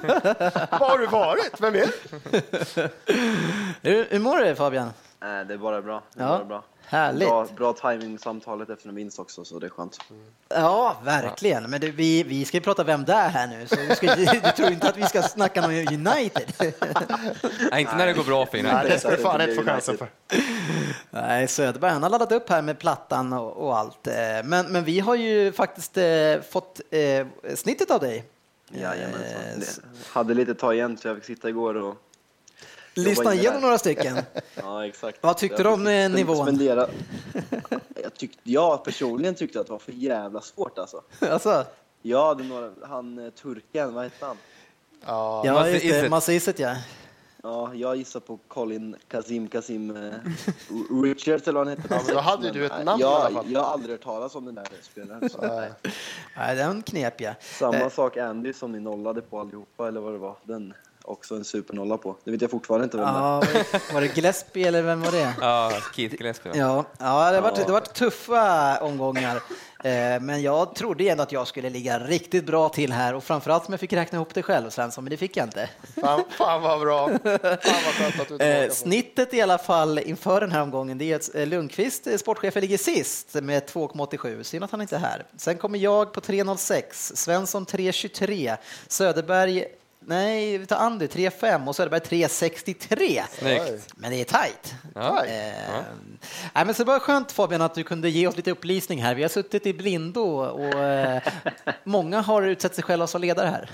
Var 0.80 0.90
har 0.90 0.98
du 0.98 1.08
varit? 1.08 1.52
Vem 1.62 1.76
är 1.76 1.80
det? 1.88 2.92
Hur, 3.82 4.08
hur 4.12 4.20
mår 4.20 4.38
du 4.38 4.56
Fabian? 4.56 4.90
Nej, 5.20 5.46
det 5.46 5.54
är 5.54 5.58
bara 5.58 5.82
bra. 5.82 6.02
Det 6.14 6.22
är 6.24 6.26
Ja, 6.28 6.32
bara 6.38 6.46
bra. 6.46 6.64
Härligt. 6.90 7.28
Bra, 7.30 7.48
bra 7.58 7.74
timing 7.74 8.20
samtalet 8.20 8.70
efter 8.70 8.90
en 8.90 8.96
vinst 8.96 9.20
också, 9.20 9.46
så 9.46 9.60
det 9.60 9.66
är 9.68 9.70
skönt. 9.70 9.98
Ja, 10.50 10.98
verkligen. 11.04 11.70
Men 11.70 11.82
du, 11.82 11.92
vi, 11.92 12.24
vi 12.24 12.46
ska 12.46 12.58
ju 12.58 12.62
prata 12.62 12.84
Vem 12.84 13.06
där 13.06 13.30
här 13.30 13.48
nu, 13.48 13.68
så 13.68 13.76
du, 13.76 13.96
ska, 13.96 14.16
du 14.16 14.52
tror 14.52 14.72
inte 14.72 14.90
att 14.90 14.98
vi 14.98 15.04
ska 15.04 15.22
snacka 15.22 15.66
om 15.66 15.72
United? 15.72 16.54
Nej, 17.72 17.82
inte 17.82 17.96
när 17.96 18.06
det 18.06 18.14
går 18.14 18.24
bra 18.24 18.46
för 18.46 18.64
Nej, 18.64 18.72
United. 18.74 18.92
det 18.92 19.00
ska 19.00 19.10
du 19.10 19.18
fan 19.18 19.42
inte 19.42 19.56
få 19.56 19.64
chansen 19.64 19.98
för. 19.98 20.10
Nej, 21.10 21.48
Söderberg 21.48 21.92
han 21.92 22.04
har 22.04 22.10
laddat 22.10 22.32
upp 22.32 22.50
här 22.50 22.62
med 22.62 22.80
plattan 22.80 23.34
och, 23.34 23.52
och 23.68 23.78
allt. 23.78 24.08
eh, 24.08 24.14
Men, 24.44 24.66
men 24.72 24.84
vi 24.84 25.00
har 25.00 25.16
ju 25.16 25.52
faktiskt 25.52 25.98
eh, 25.98 26.06
fått 26.52 26.82
eh, 26.92 27.28
snittet 27.56 27.92
av 27.92 28.00
dig. 28.00 28.24
Jajamensan. 28.72 29.22
Eh, 29.22 29.60
Det- 29.60 29.82
Hade 30.10 30.34
lite 30.34 30.54
ta 30.56 30.74
igen, 30.74 30.98
så 30.98 31.08
jag 31.08 31.16
fick 31.16 31.26
sitta 31.26 31.50
igår 31.50 31.76
och... 31.76 31.96
Lyssna 33.04 33.30
det 33.30 33.36
igenom 33.36 33.62
några 33.62 33.78
stycken. 33.78 34.18
Ja, 34.56 34.86
exakt. 34.86 35.18
Vad 35.22 35.38
tyckte 35.38 35.62
Jag 35.62 35.72
du 35.72 35.74
om, 35.74 35.88
eh, 35.88 36.10
nivån? 36.10 36.46
Spendera... 36.46 36.88
Jag, 38.04 38.14
tyckte, 38.14 38.40
jag 38.44 38.84
personligen 38.84 39.36
tyckte 39.36 39.60
att 39.60 39.66
det 39.66 39.72
var 39.72 39.80
för 39.80 39.92
jävla 39.92 40.42
svårt 40.42 40.78
alltså. 40.80 41.02
alltså, 41.20 41.66
Jag 42.02 42.26
hade 42.26 42.44
några, 42.44 42.72
han 42.84 43.26
eh, 43.26 43.30
turken, 43.30 43.94
vad 43.94 44.04
hette 44.04 44.26
han? 44.26 44.38
Ja, 45.06 45.42
ja, 45.46 45.54
Massa 45.54 45.66
det. 45.72 45.86
Iset. 45.86 46.10
Massa 46.10 46.34
ja. 46.58 46.76
Ja, 47.44 47.74
jag 47.74 47.96
gissar 47.96 48.20
på 48.20 48.40
Colin 48.48 48.96
Kazim 49.08 49.48
Kazim 49.48 49.96
eh, 49.96 50.14
Richards 51.04 51.48
eller 51.48 51.60
vad 51.60 51.68
han 51.68 51.78
hette. 51.78 51.88
Ja, 51.96 52.02
men 52.06 52.16
då 52.16 52.22
hade 52.22 52.52
du 52.52 52.66
ett 52.66 52.72
Men, 52.78 52.86
namn 52.86 53.00
i 53.00 53.04
jag, 53.04 53.12
alla 53.14 53.30
fall. 53.30 53.52
Jag 53.52 53.60
har 53.60 53.74
aldrig 53.74 53.92
hört 53.92 54.04
talas 54.04 54.36
om 54.36 54.46
den 54.46 54.56
där 54.56 54.68
spelaren. 54.82 55.30
Nej, 56.38 56.56
den 56.56 56.82
knep 56.82 57.22
jag. 57.22 57.36
Samma 57.42 57.78
Eh. 57.78 57.90
sak 57.90 58.18
Andy 58.18 58.54
som 58.54 58.72
ni 58.72 58.80
nollade 58.80 59.22
på 59.22 59.40
allihopa, 59.40 59.88
eller 59.88 60.02
vad 60.02 60.14
det 60.14 60.18
var. 60.18 60.36
Den 60.44 60.74
också 61.10 61.36
en 61.36 61.44
supernolla 61.46 61.98
på. 61.98 62.16
Det 62.24 62.32
vet 62.32 62.42
jag 62.42 62.52
fortfarande 62.52 62.84
inte 62.84 62.98
vem 62.98 63.06
det 63.06 63.12
är. 63.12 63.16
Ja, 63.24 63.40
var 63.40 63.46
det- 63.54 63.94
var 63.94 64.02
det 64.02 64.16
Gillespie 64.16 64.68
eller 64.68 64.82
vem 64.82 65.02
var 65.02 65.12
det? 65.12 65.34
Ja, 65.42 65.72
Keith 65.96 66.16
Gillespie. 66.16 66.52
Ja, 66.56 66.86
ja 67.00 67.30
det 67.32 67.36
har 67.38 67.42
varit, 67.42 67.56
det 67.56 67.64
har 67.64 67.72
varit 67.72 67.94
tuffa 67.94 68.78
omgångar. 68.82 69.36
Eh, 69.84 70.20
Men 70.22 70.42
jag 70.42 70.76
trodde 70.76 71.04
ändå 71.10 71.24
att 71.24 71.32
jag 71.32 71.48
skulle 71.48 71.70
ligga 71.70 72.00
riktigt 72.00 72.46
bra 72.46 72.70
till 72.70 72.92
här 72.94 73.16
och 73.16 73.24
framförallt 73.24 73.66
som 73.66 73.74
jag 73.74 73.80
fick 73.80 73.94
räkna 73.94 74.16
ihop 74.16 74.34
det 74.34 74.44
själv 74.44 74.70
Svensson, 74.70 75.04
men 75.04 75.12
det 75.12 75.18
fick 75.18 75.38
jag 75.38 75.46
inte. 75.46 75.70
Fan, 76.02 76.24
fan 76.38 76.62
vad 76.62 76.80
bra. 76.80 77.08
Fan 77.08 77.20
vad 77.24 77.94
skönt 77.94 78.20
att 78.22 78.28
du 78.28 78.34
Eh, 78.34 78.60
tillbaka. 78.60 78.70
snittet 78.74 79.34
i 79.34 79.42
alla 79.42 79.58
fall 79.58 80.00
inför 80.00 80.42
den 80.42 80.52
här 80.52 80.62
omgången, 80.62 80.98
det 80.98 81.12
är 81.12 81.16
att 81.16 81.36
eh, 81.36 81.48
Lundqvist, 81.48 82.08
eh, 82.08 82.18
sportchefen, 82.18 82.62
ligger 82.62 82.78
sist 82.78 83.34
med 83.34 83.66
2,87. 83.68 84.44
Synd 84.44 84.64
att 84.64 84.72
han 84.72 84.82
inte 84.82 84.96
är 84.96 85.00
här. 85.00 85.26
Sen 85.38 85.58
kommer 85.58 85.80
jag 85.80 86.14
på 86.14 86.22
3,06, 86.22 87.16
Svensson 87.16 87.66
3,23, 87.66 88.58
Söderberg 88.88 89.66
Nej, 90.10 90.58
vi 90.58 90.66
tar 90.66 90.76
Andy 90.76 91.06
3,5 91.06 91.68
och 91.68 91.76
Söderberg 91.76 92.00
3,63. 92.00 93.22
Snyggt. 93.30 93.94
Men 93.96 94.12
det 94.12 94.22
är 94.22 94.26
tajt. 94.26 94.76
Ja. 94.96 95.26
Eh, 95.26 95.34
nej, 96.54 96.66
men 96.66 96.74
så 96.74 96.84
det 96.84 96.88
var 96.88 97.00
skönt 97.00 97.32
Fabian 97.32 97.62
att 97.62 97.76
du 97.76 97.84
kunde 97.84 98.10
ge 98.10 98.28
oss 98.28 98.38
lite 98.38 98.52
upplysning 98.52 99.02
här. 99.04 99.16
Vi 99.16 99.22
har 99.22 99.30
suttit 99.30 99.66
i 99.66 99.74
blindo 99.74 100.22
och 100.22 100.74
eh, 100.74 101.22
många 101.84 102.22
har 102.22 102.42
utsett 102.42 102.76
sig 102.76 102.84
själva 102.84 103.08
som 103.08 103.22
ledare 103.22 103.48
här. 103.48 103.70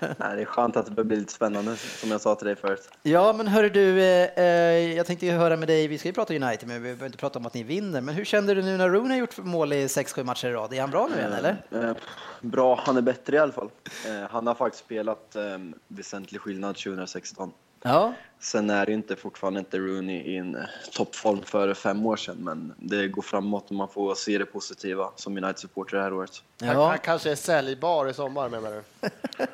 Nej, 0.00 0.36
det 0.36 0.42
är 0.42 0.44
skönt 0.44 0.76
att 0.76 0.86
det 0.86 0.92
börjar 0.92 1.06
bli 1.06 1.16
lite 1.16 1.32
spännande, 1.32 1.76
som 1.76 2.10
jag 2.10 2.20
sa 2.20 2.34
till 2.34 2.46
dig 2.46 2.56
förut. 2.56 2.88
Ja, 3.02 3.32
men 3.32 3.48
hörru 3.48 3.68
du, 3.68 4.02
eh, 4.02 4.44
eh, 4.44 4.96
jag 4.96 5.06
tänkte 5.06 5.26
ju 5.26 5.32
höra 5.32 5.56
med 5.56 5.68
dig, 5.68 5.88
vi 5.88 5.98
ska 5.98 6.08
ju 6.08 6.12
prata 6.12 6.34
United, 6.34 6.68
men 6.68 6.76
vi 6.76 6.80
behöver 6.82 7.06
inte 7.06 7.18
prata 7.18 7.38
om 7.38 7.46
att 7.46 7.54
ni 7.54 7.62
vinner. 7.62 8.00
Men 8.00 8.14
hur 8.14 8.24
kände 8.24 8.54
du 8.54 8.62
nu 8.62 8.76
när 8.76 8.88
Rooney 8.88 9.10
har 9.10 9.18
gjort 9.18 9.38
mål 9.38 9.72
i 9.72 9.86
6-7 9.86 10.24
matcher 10.24 10.48
i 10.48 10.52
rad? 10.52 10.72
Är 10.72 10.80
han 10.80 10.90
bra 10.90 11.08
nu 11.14 11.18
igen, 11.20 11.32
eller? 11.32 11.56
Bra, 12.42 12.80
han 12.86 12.96
är 12.96 13.00
bättre 13.00 13.36
i 13.36 13.38
alla 13.38 13.52
fall. 13.52 13.70
Eh, 14.06 14.30
han 14.30 14.46
har 14.46 14.54
faktiskt 14.54 14.84
spelat 14.84 15.36
eh, 15.36 15.42
väsentlig 15.88 16.40
skillnad 16.40 16.76
2016. 16.76 17.52
Ja, 17.82 18.12
Sen 18.40 18.70
är 18.70 18.86
det 18.86 18.92
ju 18.92 18.96
inte 18.96 19.16
fortfarande 19.16 19.60
inte 19.60 19.78
Rooney 19.78 20.16
i 20.16 20.36
en 20.36 20.56
eh, 20.56 20.62
toppform 20.92 21.42
för 21.44 21.74
fem 21.74 22.06
år 22.06 22.16
sedan, 22.16 22.36
men 22.40 22.74
det 22.78 23.08
går 23.08 23.22
framåt 23.22 23.68
och 23.68 23.74
man 23.76 23.88
får 23.88 24.14
se 24.14 24.38
det 24.38 24.44
positiva 24.46 25.10
som 25.16 25.36
United-supporter 25.36 25.96
det 25.96 26.02
här 26.02 26.12
året. 26.12 26.42
Han, 26.60 26.68
ja. 26.68 26.88
han 26.88 26.98
kanske 26.98 27.30
är 27.30 27.36
säljbar 27.36 28.08
i 28.08 28.14
sommar 28.14 28.48
menar 28.48 28.70
du? 28.70 29.08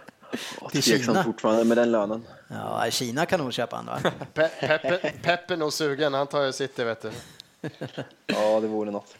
Ja, 0.61 0.69
Till 0.69 0.83
tveksamt 0.83 1.07
Kina. 1.17 1.25
fortfarande 1.25 1.65
med 1.65 1.77
den 1.77 1.93
lönen. 1.93 2.23
ja 2.49 2.87
Kina 2.91 3.27
kan 3.27 3.41
nog 3.41 3.53
köpa 3.53 3.77
han 3.77 3.87
va? 3.87 4.11
Pe 4.35 4.49
Peppe, 4.49 5.13
Peppe 5.23 5.55
är 5.55 5.57
nog 5.57 5.73
sugen, 5.73 6.15
han 6.15 6.27
tar 6.27 6.43
ju 6.43 6.53
City 6.53 6.85
vet 6.85 7.03
du. 7.03 7.11
Ja, 8.27 8.61
det 8.61 8.67
vore 8.67 8.91
något. 8.91 9.17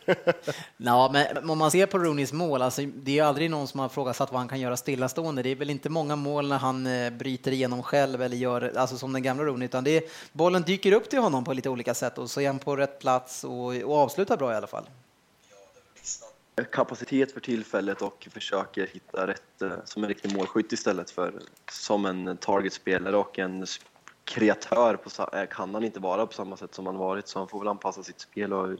Ja, 0.77 1.11
men 1.13 1.51
om 1.51 1.59
man 1.59 1.71
ser 1.71 1.87
på 1.87 1.99
Rooneys 1.99 2.33
mål, 2.33 2.63
alltså, 2.63 2.83
det 2.83 3.19
är 3.19 3.23
aldrig 3.23 3.51
någon 3.51 3.69
som 3.69 3.81
har 3.81 3.89
frågasatt 3.89 4.33
vad 4.33 4.41
han 4.41 4.49
kan 4.49 4.61
göra 4.61 4.77
stillastående. 4.77 5.43
Det 5.43 5.49
är 5.49 5.57
väl 5.57 5.71
inte 5.71 5.89
många 5.89 6.17
mål 6.17 6.49
när 6.49 6.59
han 6.59 6.87
eh, 6.87 7.11
bryter 7.11 7.53
igenom 7.53 7.83
själv 7.83 8.23
eller 8.23 8.37
gör, 8.37 8.73
alltså 8.77 8.99
som 8.99 9.13
den 9.13 9.23
gamla 9.23 9.45
Rooney, 9.45 9.67
utan 9.67 9.85
det 9.85 9.97
är, 9.97 10.03
bollen 10.33 10.63
dyker 10.63 10.93
upp 10.93 11.11
till 11.11 11.19
honom 11.19 11.45
på 11.45 11.53
lite 11.53 11.69
olika 11.69 11.95
sätt 11.95 12.19
och 12.19 12.31
så 12.31 12.41
är 12.41 12.47
han 12.47 12.59
på 12.59 12.77
rätt 12.77 12.99
plats 12.99 13.45
och, 13.45 13.75
och 13.75 13.97
avslutar 13.97 14.37
bra 14.37 14.53
i 14.53 14.57
alla 14.57 14.67
fall. 14.67 14.89
Kapacitet 16.73 17.33
för 17.33 17.41
tillfället 17.41 18.03
och 18.03 18.29
försöker 18.31 18.87
hitta 18.87 19.27
rätt 19.27 19.63
eh, 19.63 19.73
som 19.85 20.03
en 20.03 20.09
riktig 20.09 20.37
målskytt 20.37 20.73
istället 20.73 21.11
för 21.11 21.33
som 21.71 22.07
en 22.07 22.37
targetspelare 22.37 23.17
och 23.17 23.39
en 23.39 23.67
kreatör 24.29 24.97
på, 24.97 25.37
eh, 25.37 25.47
kan 25.51 25.75
han 25.75 25.85
inte 25.85 26.01
vara 26.01 26.27
på 26.27 26.33
samma 26.33 26.57
sätt 26.57 26.75
som 26.75 26.87
han 26.87 26.97
varit 26.97 27.29
så 27.29 27.39
han 27.39 27.49
får 27.49 27.59
väl 27.59 27.69
anpassa 27.69 28.03
sitt 28.03 28.21
spel 28.21 28.53
och 28.53 28.59
har 28.59 28.77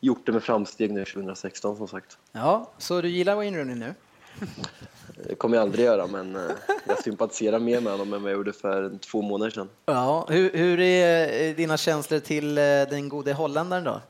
gjort 0.00 0.26
det 0.26 0.32
med 0.32 0.42
framsteg 0.42 0.92
nu 0.92 1.04
2016 1.04 1.76
som 1.76 1.88
sagt. 1.88 2.18
Ja, 2.32 2.70
så 2.78 3.00
du 3.00 3.08
gillar 3.08 3.34
Wayne 3.34 3.58
Rooney 3.58 3.74
nu? 3.74 3.94
Det 5.28 5.34
kommer 5.34 5.56
jag 5.56 5.62
aldrig 5.62 5.84
göra 5.84 6.06
men 6.06 6.36
eh, 6.36 6.42
jag 6.86 7.02
sympatiserar 7.02 7.58
mer 7.58 7.80
med 7.80 7.92
honom 7.92 8.12
än 8.12 8.22
vad 8.22 8.32
jag 8.32 8.36
gjorde 8.36 8.52
för 8.52 8.98
två 8.98 9.22
månader 9.22 9.50
sedan. 9.50 9.68
Ja, 9.86 10.26
hur, 10.28 10.52
hur 10.52 10.80
är 10.80 11.54
dina 11.54 11.76
känslor 11.76 12.18
till 12.18 12.58
eh, 12.58 12.62
den 12.64 13.08
gode 13.08 13.32
holländaren 13.32 13.84
då? 13.84 14.00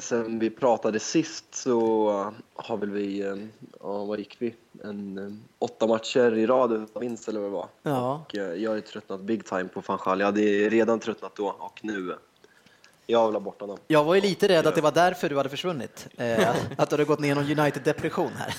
Sen 0.00 0.38
vi 0.38 0.50
pratade 0.50 1.00
sist 1.00 1.54
så 1.54 2.32
har 2.54 2.76
väl 2.76 2.90
vi, 2.90 3.36
ja 3.80 4.04
vad 4.04 4.18
gick 4.18 4.36
vi? 4.38 4.54
En, 4.84 5.18
eh, 5.18 5.32
åtta 5.58 5.86
matcher 5.86 6.34
i 6.38 6.46
rad 6.46 6.72
utan 6.72 7.00
vinst 7.00 7.28
eller 7.28 7.40
vad 7.40 7.50
det 7.50 7.54
var. 7.54 7.68
Ja, 7.82 8.24
Och, 8.28 8.36
eh, 8.36 8.54
jag 8.54 8.70
har 8.70 8.74
ju 8.76 8.80
tröttnat 8.80 9.20
big 9.20 9.44
time 9.46 9.64
på 9.64 9.82
van 9.86 9.98
Gaal. 10.04 10.20
Jag 10.20 10.26
hade 10.26 10.40
redan 10.68 11.00
tröttnat 11.00 11.36
då 11.36 11.46
och 11.58 11.80
nu, 11.82 12.10
eh, 12.10 12.16
jag 13.06 13.26
vill 13.26 13.34
ha 13.34 13.40
bort 13.40 13.60
honom. 13.60 13.78
jag 13.86 14.04
var 14.04 14.14
ju 14.14 14.20
lite 14.20 14.48
rädd 14.48 14.66
att 14.66 14.74
det 14.74 14.80
var 14.80 14.92
därför 14.92 15.28
du 15.28 15.36
hade 15.36 15.48
försvunnit. 15.48 16.06
Att, 16.18 16.56
att 16.80 16.90
du 16.90 16.94
hade 16.94 17.04
gått 17.04 17.20
ner 17.20 17.34
någon 17.34 17.44
United-depression 17.44 18.30
här. 18.36 18.54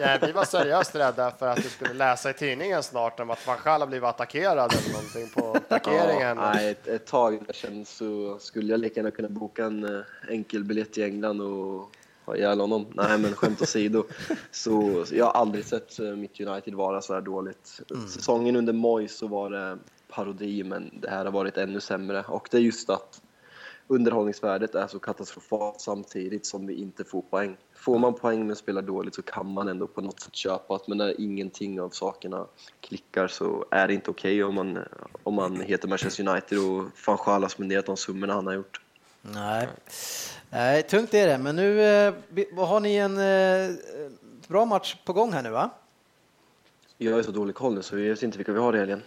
Nej, 0.00 0.18
vi 0.22 0.32
var 0.32 0.44
seriöst 0.44 0.94
rädda 0.94 1.30
för 1.30 1.48
att 1.48 1.56
du 1.56 1.68
skulle 1.68 1.94
läsa 1.94 2.30
i 2.30 2.34
tidningen 2.34 2.82
snart 2.82 3.20
om 3.20 3.30
att 3.30 3.46
van 3.46 3.56
Gaal 3.64 3.80
har 3.80 3.86
blivit 3.86 4.06
attackerad 4.08 4.72
eller 4.72 4.92
någonting 4.92 5.28
på 5.34 5.60
parkeringen. 5.68 6.36
Ja, 6.36 6.52
nej, 6.54 6.70
ett, 6.70 6.86
ett 6.88 7.06
tag 7.06 7.40
sen 7.54 7.84
så 7.84 8.38
skulle 8.38 8.70
jag 8.70 8.80
lika 8.80 9.00
gärna 9.00 9.10
kunna 9.10 9.28
boka 9.28 9.64
en 9.64 9.84
eh, 9.96 10.00
enkel 10.28 10.64
biljett 10.64 10.92
till 10.92 11.02
England 11.04 11.40
och 11.40 11.90
ha 12.30 12.36
ihjäl 12.36 12.60
honom. 12.60 12.86
Nej, 12.94 13.18
men 13.18 13.34
skämt 13.34 13.62
åsido. 13.62 14.04
Så 14.50 15.04
så 15.04 15.14
jag 15.14 15.24
har 15.24 15.32
aldrig 15.32 15.64
sett 15.64 15.98
eh, 15.98 16.16
mitt 16.16 16.40
United 16.40 16.74
vara 16.74 17.02
så 17.02 17.14
här 17.14 17.20
dåligt. 17.20 17.80
Säsongen 18.08 18.56
under 18.56 18.72
Moyes 18.72 19.16
så 19.16 19.26
var 19.26 19.50
det 19.50 19.78
parodi, 20.08 20.64
men 20.64 20.90
det 21.00 21.10
här 21.10 21.24
har 21.24 21.32
varit 21.32 21.56
ännu 21.56 21.80
sämre. 21.80 22.24
Och 22.28 22.48
det 22.50 22.56
är 22.56 22.60
just 22.60 22.90
att 22.90 23.22
underhållningsvärdet 23.86 24.74
är 24.74 24.86
så 24.86 24.98
katastrofalt 24.98 25.80
samtidigt 25.80 26.46
som 26.46 26.66
vi 26.66 26.74
inte 26.74 27.04
får 27.04 27.22
poäng. 27.22 27.56
Får 27.74 27.98
man 27.98 28.14
poäng 28.14 28.46
men 28.46 28.56
spelar 28.56 28.82
dåligt 28.82 29.14
så 29.14 29.22
kan 29.22 29.52
man 29.52 29.68
ändå 29.68 29.86
på 29.86 30.00
något 30.00 30.20
sätt 30.20 30.36
köpa 30.36 30.74
att 30.74 30.88
men 30.88 30.98
när 30.98 31.20
ingenting 31.20 31.80
av 31.80 31.90
sakerna 31.90 32.46
klickar 32.80 33.28
så 33.28 33.64
är 33.70 33.88
det 33.88 33.94
inte 33.94 34.10
okej 34.10 34.44
om, 34.44 34.54
man, 34.54 34.78
om 35.22 35.34
man 35.34 35.60
heter 35.60 35.88
Manchester 35.88 36.28
United 36.28 36.58
och 36.58 36.84
van 37.06 37.18
Gaal 37.26 37.42
har 37.42 37.48
spenderat 37.48 37.86
de 37.86 37.96
summorna 37.96 38.34
han 38.34 38.46
har 38.46 38.54
gjort. 38.54 38.80
Nej. 39.22 39.68
Nej, 40.50 40.82
tungt 40.82 41.14
är 41.14 41.26
det, 41.26 41.38
men 41.38 41.56
nu 41.56 41.82
eh, 41.82 42.14
har 42.56 42.80
ni 42.80 42.94
en 42.96 43.18
eh, 43.18 43.76
bra 44.48 44.64
match 44.64 44.96
på 45.04 45.12
gång 45.12 45.32
här 45.32 45.42
nu 45.42 45.50
va? 45.50 45.70
Jag 46.98 47.18
är 47.18 47.22
så 47.22 47.30
dålig 47.30 47.54
koll 47.54 47.74
nu 47.74 47.82
så 47.82 47.96
vi 47.96 48.08
vet 48.08 48.22
inte 48.22 48.38
vilka 48.38 48.52
vi 48.52 48.58
har 48.58 48.76
i 48.76 48.78
helgen. 48.78 49.02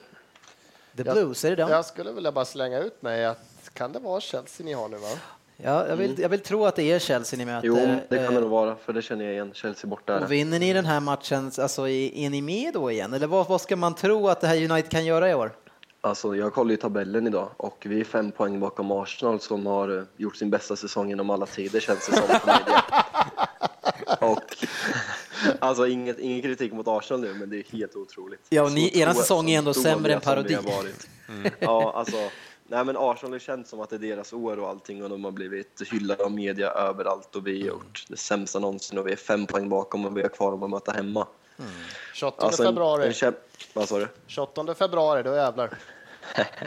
The 0.97 1.03
Jag- 1.05 1.15
Blues, 1.15 1.45
är 1.45 1.49
det 1.49 1.55
dem? 1.55 1.69
Jag 1.69 1.85
skulle 1.85 2.11
vilja 2.11 2.31
bara 2.31 2.45
slänga 2.45 2.79
ut 2.79 3.01
mig 3.01 3.25
att 3.25 3.69
kan 3.73 3.91
det 3.91 3.99
vara 3.99 4.21
Chelsea 4.21 4.65
ni 4.65 4.73
har 4.73 4.89
nu 4.89 4.97
va? 4.97 5.07
Ja, 5.57 5.87
jag, 5.87 5.95
vill, 5.95 6.19
jag 6.19 6.29
vill 6.29 6.39
tro 6.39 6.65
att 6.65 6.75
det 6.75 6.83
är 6.91 6.99
Chelsea 6.99 7.37
ni 7.37 7.45
möter. 7.45 7.67
Jo, 7.67 7.75
det 7.75 8.17
kan 8.17 8.27
det 8.33 8.35
eh, 8.35 8.41
nog 8.41 8.49
vara 8.49 8.75
för 8.75 8.93
det 8.93 9.01
känner 9.01 9.25
jag 9.25 9.33
igen. 9.33 9.51
Chelsea 9.53 9.89
borta. 9.89 10.19
Och 10.19 10.31
vinner 10.31 10.59
ni 10.59 10.73
den 10.73 10.85
här 10.85 10.99
matchen, 10.99 11.51
alltså, 11.57 11.87
är 11.87 12.13
är 12.15 12.29
ni 12.29 12.41
med 12.41 12.73
då 12.73 12.91
igen? 12.91 13.13
Eller 13.13 13.27
vad, 13.27 13.47
vad 13.47 13.61
ska 13.61 13.75
man 13.75 13.95
tro 13.95 14.27
att 14.27 14.41
det 14.41 14.47
här 14.47 14.55
United 14.71 14.91
kan 14.91 15.05
göra 15.05 15.29
i 15.29 15.33
år? 15.33 15.51
Alltså, 16.05 16.35
jag 16.35 16.53
kollade 16.53 16.73
ju 16.73 16.77
tabellen 16.77 17.27
idag 17.27 17.49
och 17.57 17.85
vi 17.89 17.99
är 17.99 18.03
fem 18.03 18.31
poäng 18.31 18.59
bakom 18.59 18.91
Arsenal 18.91 19.39
som 19.39 19.65
har 19.65 19.97
eh, 19.97 20.03
gjort 20.17 20.35
sin 20.35 20.49
bästa 20.49 20.75
säsong 20.75 21.09
genom 21.09 21.29
alla 21.29 21.45
tider 21.45 21.79
känns 21.79 22.07
det 22.09 22.15
som. 22.15 22.27
media. 22.27 22.83
och, 24.31 24.57
alltså 25.59 25.87
inget, 25.87 26.19
ingen 26.19 26.41
kritik 26.41 26.73
mot 26.73 26.87
Arsenal 26.87 27.21
nu, 27.21 27.33
men 27.33 27.49
det 27.49 27.57
är 27.57 27.63
helt 27.71 27.95
otroligt. 27.95 28.39
Ja, 28.49 28.63
och 28.63 28.71
ni- 28.71 28.99
era 28.99 29.13
säsong 29.13 29.49
är 29.49 29.57
ändå 29.57 29.73
sämre 29.73 30.13
än 30.13 30.21
parodi. 30.21 30.55
varit. 30.55 31.07
Ja, 31.59 31.93
alltså, 31.95 32.17
nej 32.67 32.85
men 32.85 32.97
Arsenal 32.97 33.31
har 33.31 33.39
känts 33.39 33.69
som 33.69 33.79
att 33.81 33.89
det 33.89 33.95
är 33.95 33.99
deras 33.99 34.33
år 34.33 34.59
och 34.59 34.69
allting 34.69 35.03
och 35.03 35.09
de 35.09 35.23
har 35.23 35.31
blivit 35.31 35.81
hyllade 35.91 36.23
av 36.23 36.31
media 36.31 36.69
överallt 36.71 37.35
och 37.35 37.47
vi 37.47 37.61
har 37.61 37.67
gjort 37.67 38.05
det 38.09 38.17
sämsta 38.17 38.59
någonsin 38.59 38.97
och 38.99 39.07
vi 39.07 39.11
är 39.11 39.15
fem 39.15 39.45
poäng 39.45 39.69
bakom 39.69 40.05
och 40.05 40.17
vi 40.17 40.21
har 40.21 40.29
kvar 40.29 40.51
dem 40.51 40.63
att 40.63 40.69
möta 40.69 40.91
hemma. 40.91 41.27
28 42.13 42.45
Alltså, 42.45 42.63
en- 42.63 42.67
februari. 42.69 43.13
En, 43.23 43.33
vad 43.73 43.89
sa 43.89 43.99
du? 43.99 44.07
28 44.27 44.75
februari, 44.75 45.23
då 45.23 45.35
jävlar. 45.35 45.77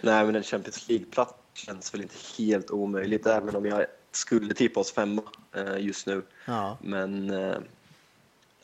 Nej, 0.00 0.24
men 0.24 0.36
en 0.36 0.42
Champions 0.42 0.88
League-plats 0.88 1.34
känns 1.54 1.94
väl 1.94 2.02
inte 2.02 2.14
helt 2.38 2.70
omöjligt, 2.70 3.26
även 3.26 3.56
om 3.56 3.66
jag 3.66 3.86
skulle 4.12 4.54
tippa 4.54 4.80
oss 4.80 4.92
femma 4.92 5.22
eh, 5.54 5.78
just 5.78 6.06
nu. 6.06 6.22
Ja. 6.44 6.78
Men 6.80 7.30
eh, 7.30 7.56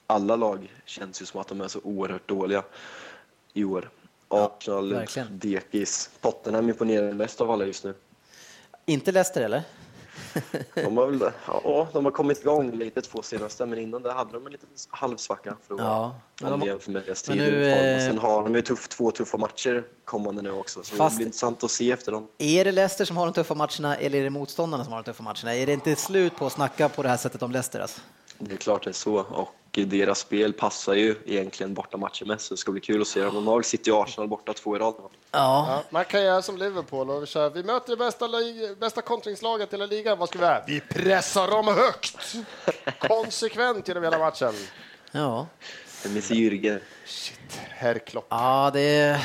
alla 0.07 0.37
lag 0.37 0.73
känns 0.85 1.23
ju 1.23 1.27
som 1.27 1.41
att 1.41 1.49
de 1.49 1.61
är 1.61 1.69
så 1.69 1.81
oerhört 1.85 2.29
dåliga 2.29 2.63
i 3.53 3.65
år. 3.65 3.91
Arsenal, 4.29 4.93
verkligen. 4.95 5.39
dekis, 5.39 6.11
Tottenham 6.21 6.69
imponerar 6.69 7.13
mest 7.13 7.41
av 7.41 7.51
alla 7.51 7.65
just 7.65 7.85
nu. 7.85 7.95
Inte 8.87 9.13
Leicester 9.13 9.41
eller? 9.41 9.63
De 10.75 10.97
har, 10.97 11.07
väl, 11.07 11.31
ja, 11.47 11.89
de 11.93 12.05
har 12.05 12.13
kommit 12.13 12.41
igång 12.41 12.71
lite 12.73 13.01
två 13.03 13.23
senaste, 13.23 13.67
men 13.67 13.79
innan 13.79 14.03
det 14.03 14.13
hade 14.13 14.33
de 14.33 14.47
en 14.47 14.53
liten 14.53 14.69
halvsvacka. 14.91 15.57
För 15.69 15.75
att 15.75 15.81
Ja, 15.81 16.15
men 16.41 16.61
de- 16.61 16.93
deras 16.93 17.29
men 17.29 17.39
nu, 17.39 17.69
eh, 17.69 17.99
Sen 18.09 18.19
har 18.19 18.43
de 18.43 18.55
ju 18.55 18.63
tuff, 18.63 18.89
två 18.89 19.11
tuffa 19.11 19.37
matcher 19.39 19.85
kommande 20.05 20.43
nu 20.43 20.51
också, 20.51 20.83
så 20.83 20.97
Fast- 20.97 21.15
det 21.15 21.19
blir 21.19 21.27
intressant 21.27 21.65
att 21.65 21.71
se 21.71 21.91
efter 21.93 22.13
dem. 22.13 22.29
Är 22.39 22.65
det 22.65 22.73
Leicester 22.73 23.05
som 23.05 23.17
har 23.17 23.27
de 23.27 23.33
tuffa 23.33 23.55
matcherna 23.55 23.97
eller 23.97 24.19
är 24.19 24.23
det 24.25 24.31
motståndarna 24.31 24.85
som 24.85 24.93
har 24.93 25.03
de 25.03 25.11
tuffa 25.13 25.23
matcherna? 25.23 25.55
Är 25.55 25.67
det 25.67 25.73
inte 25.73 25.97
slut 25.97 26.37
på 26.37 26.47
att 26.47 26.53
snacka 26.53 26.89
på 26.89 27.03
det 27.03 27.09
här 27.09 27.17
sättet 27.17 27.43
om 27.43 27.51
Leicester? 27.53 27.81
Alltså? 27.81 28.01
Det 28.39 28.53
är 28.53 28.57
klart 28.57 28.85
det 28.85 28.91
är 28.91 28.93
så. 28.93 29.15
Och 29.15 29.55
deras 29.71 30.19
spel 30.19 30.53
passar 30.53 30.95
ju 30.95 31.15
egentligen 31.27 31.75
bortamatcher 31.75 32.25
mest, 32.25 32.47
så 32.47 32.55
det 32.55 32.59
ska 32.59 32.73
bli 32.73 32.81
kul 32.81 33.01
att 33.01 33.09
se 33.09 33.23
dem. 33.23 33.35
Normalt 33.35 33.67
sitter 33.67 33.91
ju 33.91 33.97
Arsenal 33.97 34.29
borta 34.29 34.53
två 34.53 34.77
i 34.77 34.79
rad. 34.79 34.95
Ja, 34.99 35.09
Ja, 35.31 35.83
man 35.91 36.05
kan 36.05 36.23
göra 36.23 36.43
som 36.43 36.57
Liverpool 36.59 37.11
och 37.11 37.27
köra. 37.29 37.49
Vi 37.49 37.63
möter 37.63 37.91
det 37.91 37.97
bästa, 37.97 38.29
bästa 38.81 39.03
kontringslaget 39.03 39.73
i 39.73 39.77
hela 39.77 39.87
ligan. 39.87 40.19
Vad 40.19 40.29
ska 40.29 40.39
vi 40.39 40.45
göra? 40.45 40.65
Vi 40.67 40.81
pressar 40.81 41.49
dem 41.49 41.67
högt! 41.69 42.35
Konsekvent 42.99 43.89
genom 43.89 44.03
hela 44.03 44.19
matchen. 44.19 44.55
ja. 45.13 45.47
Med 46.05 46.23
Jürgen. 46.23 46.81
Herr 47.69 47.99
Klopp. 47.99 48.27
ja 48.31 48.71
det, 48.75 49.21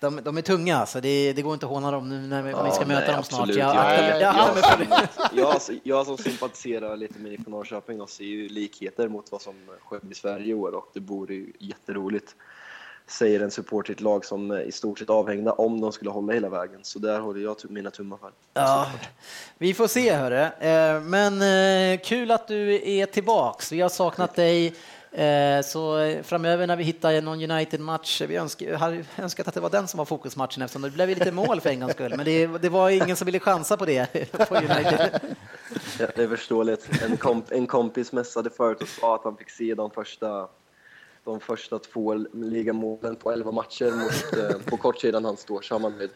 de, 0.00 0.20
de 0.24 0.38
är 0.38 0.42
tunga, 0.42 0.86
så 0.86 1.00
det, 1.00 1.32
det 1.32 1.42
går 1.42 1.54
inte 1.54 1.66
att 1.66 1.72
håna 1.72 1.90
dem 1.90 2.08
nu 2.08 2.20
när 2.20 2.42
vi, 2.42 2.48
vi 2.48 2.70
ska 2.70 2.80
Ja, 2.82 2.86
möta 2.86 3.06
nej, 3.06 3.14
dem 3.14 3.24
snart. 3.24 3.40
absolut. 3.40 3.56
Jag, 3.56 3.74
Nej, 3.74 4.20
jag, 4.20 4.34
jag, 5.32 5.58
det. 5.66 5.80
Jag, 5.82 6.06
som 6.06 6.18
sympatiserar 6.18 6.96
lite 6.96 7.18
med 7.18 7.32
IFK 7.32 7.50
Norrköping 7.50 8.00
och 8.00 8.10
ser 8.10 8.24
ju 8.24 8.48
likheter 8.48 9.08
mot 9.08 9.32
vad 9.32 9.42
som 9.42 9.54
sker 9.86 10.00
i 10.10 10.14
Sverige 10.14 10.46
i 10.46 10.54
år 10.54 10.74
och 10.74 10.90
det 10.94 11.00
vore 11.00 11.34
ju 11.34 11.52
jätteroligt. 11.58 12.34
Säger 13.06 13.40
en 13.40 13.50
support 13.50 13.86
till 13.86 13.94
ett 13.94 14.00
lag 14.00 14.24
som 14.24 14.50
är 14.50 14.60
i 14.60 14.72
stort 14.72 14.98
sett 14.98 15.10
avhängda 15.10 15.52
om 15.52 15.80
de 15.80 15.92
skulle 15.92 16.10
hålla 16.10 16.32
hela 16.32 16.48
vägen. 16.48 16.80
Så 16.82 16.98
där 16.98 17.20
håller 17.20 17.40
jag 17.40 17.56
mina 17.68 17.90
tummar 17.90 18.16
för. 18.16 18.30
Ja, 18.54 18.90
vi 19.58 19.74
får 19.74 19.86
se 19.86 20.12
hörru. 20.14 20.36
Eh, 20.42 21.00
Men 21.00 21.42
eh, 21.92 22.00
kul 22.00 22.30
att 22.30 22.48
du 22.48 22.90
är 22.90 23.06
tillbaks. 23.06 23.72
Vi 23.72 23.80
har 23.80 23.88
saknat 23.88 24.34
dig. 24.34 24.74
Eh, 25.12 25.62
Så 25.62 26.14
framöver 26.22 26.66
när 26.66 26.76
vi 26.76 26.84
hittar 26.84 27.20
någon 27.20 27.50
United-match, 27.50 28.20
vi 28.28 28.36
önskar, 28.36 28.74
hade 28.74 29.04
önskat 29.18 29.48
att 29.48 29.54
det 29.54 29.60
var 29.60 29.70
den 29.70 29.88
som 29.88 29.98
var 29.98 30.04
fokusmatchen 30.04 30.62
eftersom 30.62 30.82
det 30.82 30.90
blev 30.90 31.08
ju 31.08 31.14
lite 31.14 31.32
mål 31.32 31.60
för 31.60 31.70
en 31.70 31.80
gångs 31.80 31.92
skull. 31.92 32.14
Men 32.16 32.24
det, 32.24 32.46
det 32.46 32.68
var 32.68 32.90
ingen 32.90 33.16
som 33.16 33.26
ville 33.26 33.40
chansa 33.40 33.76
på 33.76 33.84
det 33.86 34.32
på 34.48 34.54
United. 34.56 35.20
Ja, 35.98 36.06
det 36.16 36.22
är 36.22 36.28
förståeligt. 36.28 37.02
En, 37.02 37.16
komp 37.16 37.52
en 37.52 37.66
kompis 37.66 38.12
messade 38.12 38.50
förut 38.50 38.82
och 38.82 38.88
sa 38.88 39.14
att 39.14 39.24
han 39.24 39.36
fick 39.36 39.50
se 39.50 39.74
de 39.74 39.90
första, 39.90 40.48
de 41.24 41.40
första 41.40 41.78
två 41.78 42.14
ligamålen 42.32 43.16
på 43.16 43.32
11 43.32 43.50
matcher 43.52 43.90
mot, 43.90 44.50
eh, 44.50 44.58
på 44.66 44.76
kort 44.76 45.00
sedan 45.00 45.24
han 45.24 45.36
står, 45.36 45.62
så 45.62 45.78
man 45.78 45.98
nöjd. 45.98 46.10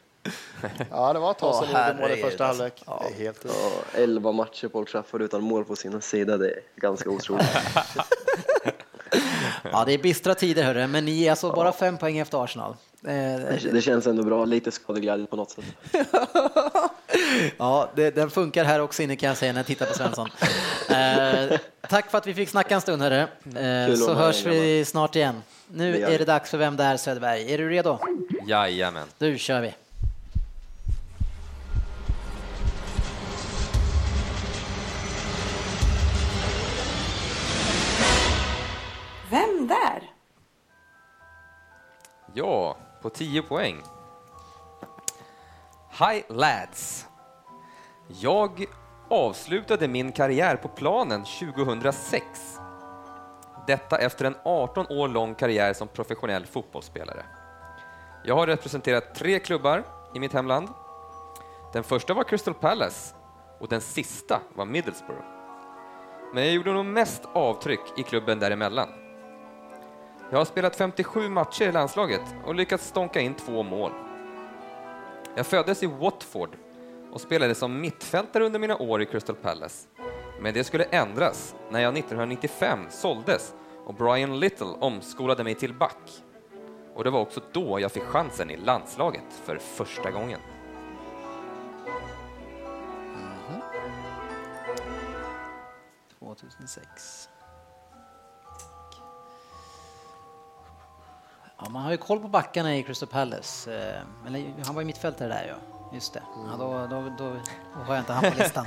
Ja, 0.90 1.12
det 1.12 1.18
var 1.18 1.30
ett 1.30 1.38
tag 1.38 1.54
sedan 1.54 1.88
gjorde 1.88 2.00
mål 2.00 2.18
i 2.18 2.22
första 2.22 2.46
alltså. 2.46 2.62
halvlek. 2.62 2.82
Det 2.86 3.14
är 3.14 3.24
helt 3.24 3.44
Ja, 3.44 3.70
11 3.94 4.32
matcher 4.32 4.68
på 4.68 4.78
Old 4.78 4.88
Trafford 4.88 5.22
utan 5.22 5.42
mål 5.42 5.64
på 5.64 5.76
sin 5.76 6.00
sida, 6.00 6.36
det 6.36 6.50
är 6.50 6.60
ganska 6.76 7.10
otroligt. 7.10 7.46
Ja, 9.72 9.84
det 9.86 9.92
är 9.92 9.98
bistra 9.98 10.34
tider 10.34 10.62
hörru, 10.62 10.86
men 10.86 11.04
ni 11.04 11.24
är 11.26 11.30
alltså 11.30 11.52
bara 11.52 11.72
fem 11.72 11.98
poäng 11.98 12.18
efter 12.18 12.44
Arsenal. 12.44 12.70
Eh, 13.06 13.10
Det, 13.10 13.60
det 13.72 13.80
känns 13.82 14.06
ändå 14.06 14.22
bra, 14.22 14.44
lite 14.44 14.70
skadeglädje 14.70 15.26
på 15.26 15.36
något 15.36 15.50
sätt. 15.50 15.64
Ja, 17.58 17.88
det, 17.94 18.10
den 18.10 18.30
funkar 18.30 18.64
här 18.64 18.80
också 18.80 19.02
inne 19.02 19.16
kan 19.16 19.28
jag 19.28 19.36
säga 19.36 19.52
när 19.52 19.58
jag 19.58 19.66
tittar 19.66 19.86
på 19.86 19.94
Svensson. 19.94 20.28
Eh, 20.90 21.58
tack 21.88 22.10
för 22.10 22.18
att 22.18 22.26
vi 22.26 22.34
fick 22.34 22.48
snacka 22.48 22.74
en 22.74 22.80
stund 22.80 23.02
hörru. 23.02 23.16
Eh, 23.20 23.86
Kul 23.86 23.96
så 23.96 24.14
hörs 24.14 24.46
vi 24.46 24.84
snart 24.84 25.16
igen. 25.16 25.42
Nu 25.68 26.02
är 26.02 26.18
det 26.18 26.24
dags 26.24 26.50
för 26.50 26.58
Vem 26.58 26.76
där 26.76 26.96
Söderberg? 26.96 27.52
Är 27.54 27.58
du 27.58 27.68
redo? 27.70 27.98
Jajamän. 28.46 29.06
Nu 29.18 29.38
kör 29.38 29.60
vi. 29.60 29.74
Vem 39.34 39.66
där? 39.66 40.12
Ja, 42.34 42.76
på 43.02 43.10
10 43.10 43.42
poäng. 43.42 43.82
Hi 45.90 46.22
lads! 46.28 47.06
Jag 48.08 48.64
avslutade 49.08 49.88
min 49.88 50.12
karriär 50.12 50.56
på 50.56 50.68
planen 50.68 51.24
2006. 51.24 52.24
Detta 53.66 53.98
efter 53.98 54.24
en 54.24 54.36
18 54.44 54.86
år 54.86 55.08
lång 55.08 55.34
karriär 55.34 55.72
som 55.72 55.88
professionell 55.88 56.46
fotbollsspelare. 56.46 57.24
Jag 58.24 58.34
har 58.34 58.46
representerat 58.46 59.14
tre 59.14 59.38
klubbar 59.38 59.84
i 60.14 60.20
mitt 60.20 60.32
hemland. 60.32 60.68
Den 61.72 61.84
första 61.84 62.14
var 62.14 62.24
Crystal 62.24 62.54
Palace 62.54 63.14
och 63.60 63.68
den 63.68 63.80
sista 63.80 64.40
var 64.54 64.64
Middlesbrough. 64.64 65.24
Men 66.34 66.44
jag 66.44 66.52
gjorde 66.52 66.72
nog 66.72 66.86
mest 66.86 67.22
avtryck 67.32 67.80
i 67.96 68.02
klubben 68.02 68.38
däremellan. 68.38 69.03
Jag 70.34 70.40
har 70.40 70.44
spelat 70.44 70.76
57 70.76 71.28
matcher 71.28 71.62
i 71.62 71.72
landslaget 71.72 72.20
och 72.44 72.54
lyckats 72.54 72.86
stånka 72.86 73.20
in 73.20 73.34
två 73.34 73.62
mål. 73.62 73.92
Jag 75.34 75.46
föddes 75.46 75.82
i 75.82 75.86
Watford 75.86 76.56
och 77.12 77.20
spelade 77.20 77.54
som 77.54 77.80
mittfältare 77.80 78.44
under 78.44 78.58
mina 78.58 78.76
år 78.76 79.02
i 79.02 79.06
Crystal 79.06 79.36
Palace. 79.36 79.88
Men 80.40 80.54
det 80.54 80.64
skulle 80.64 80.84
ändras 80.84 81.54
när 81.70 81.80
jag 81.80 81.98
1995 81.98 82.78
såldes 82.90 83.54
och 83.86 83.94
Brian 83.94 84.40
Little 84.40 84.66
omskolade 84.80 85.44
mig 85.44 85.54
till 85.54 85.74
back. 85.74 86.22
Och 86.94 87.04
det 87.04 87.10
var 87.10 87.20
också 87.20 87.40
då 87.52 87.80
jag 87.80 87.92
fick 87.92 88.02
chansen 88.02 88.50
i 88.50 88.56
landslaget 88.56 89.32
för 89.44 89.58
första 89.58 90.10
gången. 90.10 90.40
Mhm. 93.14 93.60
2006. 96.18 97.23
Ja, 101.64 101.70
man 101.70 101.82
har 101.82 101.90
ju 101.90 101.96
koll 101.96 102.20
på 102.20 102.28
backarna 102.28 102.76
i 102.76 102.82
Crystal 102.82 103.08
Palace. 103.08 103.74
eh, 103.74 104.26
Eller, 104.26 104.54
han 104.66 104.74
var 104.74 104.82
ju 104.82 104.86
mittfältare 104.86 105.28
där 105.28 105.46
ja. 105.48 105.54
Just 105.92 106.12
det. 106.14 106.22
Ja, 106.50 106.56
då, 106.58 106.86
då, 106.86 107.02
då, 107.18 107.36
då 107.74 107.80
har 107.84 107.94
jag 107.94 108.02
inte 108.02 108.12
han 108.12 108.32
på 108.32 108.38
listan. 108.42 108.66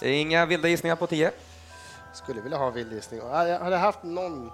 Det 0.00 0.08
är 0.08 0.20
inga 0.20 0.46
vilda 0.46 0.68
gissningar 0.68 0.96
på 0.96 1.06
10. 1.06 1.30
Skulle 2.14 2.40
vilja 2.40 2.58
ha 2.58 2.66
en 2.66 2.72
vild 2.74 2.92
gissning. 2.92 3.20
Ja, 3.20 3.48
Jag 3.48 3.58
hade 3.60 3.76
haft 3.76 4.02
någon 4.02 4.52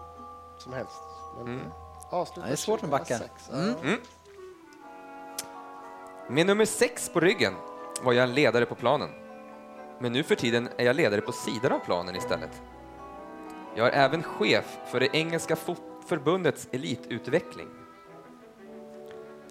som 0.59 0.72
helst. 0.72 0.92
Men 1.36 1.46
Mm. 1.46 1.66
avsluta 2.11 2.40
Ja, 2.40 2.46
det 2.46 2.53
är 2.53 2.57
svårt 2.57 2.80
med 2.82 2.90
backar. 2.90 3.18
2006. 3.18 3.50
Mm. 3.82 3.98
Med 6.28 6.46
nummer 6.46 6.64
sex 6.64 7.09
på 7.12 7.20
ryggen 7.20 7.55
var 8.03 8.12
jag 8.12 8.22
en 8.24 8.34
ledare 8.34 8.66
på 8.66 8.74
planen. 8.74 9.09
Men 10.00 10.12
nu 10.12 10.22
för 10.22 10.34
tiden 10.34 10.68
är 10.78 10.84
jag 10.84 10.96
ledare 10.96 11.20
på 11.20 11.32
sidan 11.32 11.72
av 11.72 11.78
planen 11.78 12.16
istället. 12.16 12.62
Jag 13.76 13.86
är 13.86 13.92
även 13.92 14.22
chef 14.22 14.78
för 14.90 15.00
det 15.00 15.16
engelska 15.16 15.55
fot- 15.57 15.82
förbundets 16.07 16.68
elitutveckling. 16.72 17.68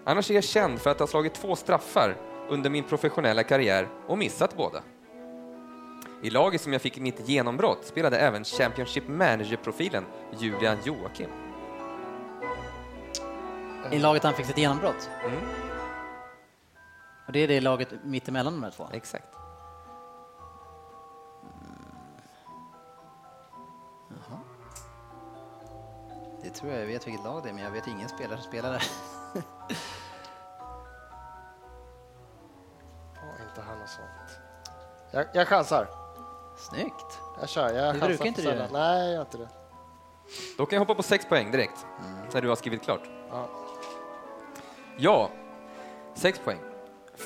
Annars 0.03 0.31
är 0.31 0.35
jag 0.35 0.43
känd 0.43 0.79
för 0.79 0.89
att 0.89 0.99
ha 0.99 1.07
slagit 1.07 1.33
två 1.33 1.55
straffar 1.55 2.15
under 2.49 2.69
min 2.69 2.83
professionella 2.83 3.43
karriär 3.43 3.87
och 4.07 4.17
missat 4.17 4.57
båda. 4.57 4.83
I 6.23 6.29
laget 6.29 6.61
som 6.61 6.73
jag 6.73 6.81
fick 6.81 6.99
mitt 6.99 7.29
genombrott 7.29 7.85
spelade 7.85 8.17
även 8.17 8.43
Championship 8.43 9.07
Manager-profilen 9.07 10.05
Julian 10.39 10.77
Joakim. 10.83 11.29
I 13.91 13.99
laget 13.99 14.23
han 14.23 14.33
fick 14.33 14.45
sitt 14.45 14.57
genombrott. 14.57 15.09
Mm, 15.25 15.37
Och 17.27 17.33
det 17.33 17.39
är 17.39 17.47
det 17.47 17.61
laget 17.61 17.89
mittemellan 18.03 18.53
de 18.53 18.63
här 18.63 18.71
två. 18.71 18.87
exakt. 18.93 19.27
Det 26.43 26.49
tror 26.49 26.71
jag 26.71 26.81
jag 26.81 26.87
vet 26.87 27.07
vilket 27.07 27.23
lag 27.23 27.43
det 27.43 27.49
är, 27.49 27.53
men 27.53 27.63
jag 27.63 27.71
vet 27.71 27.87
ingen 27.87 28.09
spelare 28.09 28.37
som 28.37 28.47
spelar 28.47 28.71
där. 28.71 28.83
Ja, 33.15 33.43
inte 33.49 33.61
han 33.61 33.81
och 33.81 33.89
sånt. 33.89 34.39
Jag, 35.11 35.25
jag 35.33 35.47
chansar. 35.47 35.87
Snyggt! 36.57 37.19
Jag 37.39 37.49
kör. 37.49 37.73
Jag 37.73 37.95
Det 37.95 37.99
brukar 38.07 38.25
inte 38.25 38.41
du 38.41 38.47
göra. 38.47 38.67
Nej, 38.71 39.03
jag 39.05 39.13
gör 39.13 39.21
inte 39.21 39.37
det. 39.37 39.47
Då 40.57 40.65
kan 40.65 40.75
jag 40.75 40.81
hoppa 40.81 40.95
på 40.95 41.03
sex 41.03 41.25
poäng 41.25 41.51
direkt, 41.51 41.85
när 42.33 42.41
du 42.41 42.49
har 42.49 42.55
skrivit 42.55 42.83
klart. 42.83 43.09
Ja. 43.29 43.49
Ja, 44.97 45.29
sex 46.13 46.39
poäng. 46.39 46.59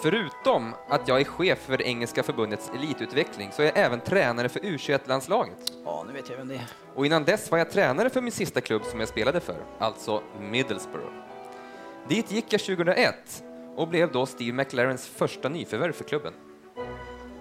Förutom 0.02 0.74
att 0.90 1.08
jag 1.08 1.22
är 1.22 1.24
chef 1.24 1.60
för 1.60 1.82
engelska 1.82 2.24
förbundets 2.24 2.72
elitutveckling 2.76 3.52
så 3.52 3.62
är 3.62 3.66
jag 3.66 3.78
även 3.78 4.00
tränare 4.00 4.50
för 4.50 4.60
U21-landslaget. 4.60 5.72
Ja, 5.86 6.04
nu 6.08 6.14
vet 6.14 6.30
jag 6.30 6.38
vem 6.38 6.48
det 6.48 6.56
är. 6.56 6.68
Och 6.96 7.06
innan 7.06 7.24
dess 7.24 7.52
var 7.52 7.58
jag 7.58 7.72
tränare 7.72 8.10
för 8.10 8.22
min 8.22 8.32
sista 8.32 8.62
klubb 8.62 8.84
som 8.86 9.00
jag 9.00 9.10
spelade 9.10 9.40
för, 9.40 9.58
alltså 9.80 10.24
Middlesbrough. 10.40 11.14
Dit 12.08 12.32
gick 12.32 12.54
jag 12.54 12.62
2001 12.62 13.44
och 13.76 13.88
blev 13.88 14.12
då 14.12 14.26
Steve 14.26 14.58
McLarens 14.58 15.08
första 15.08 15.50
nyförvärv 15.50 15.92
för 15.92 16.04
klubben. 16.04 16.34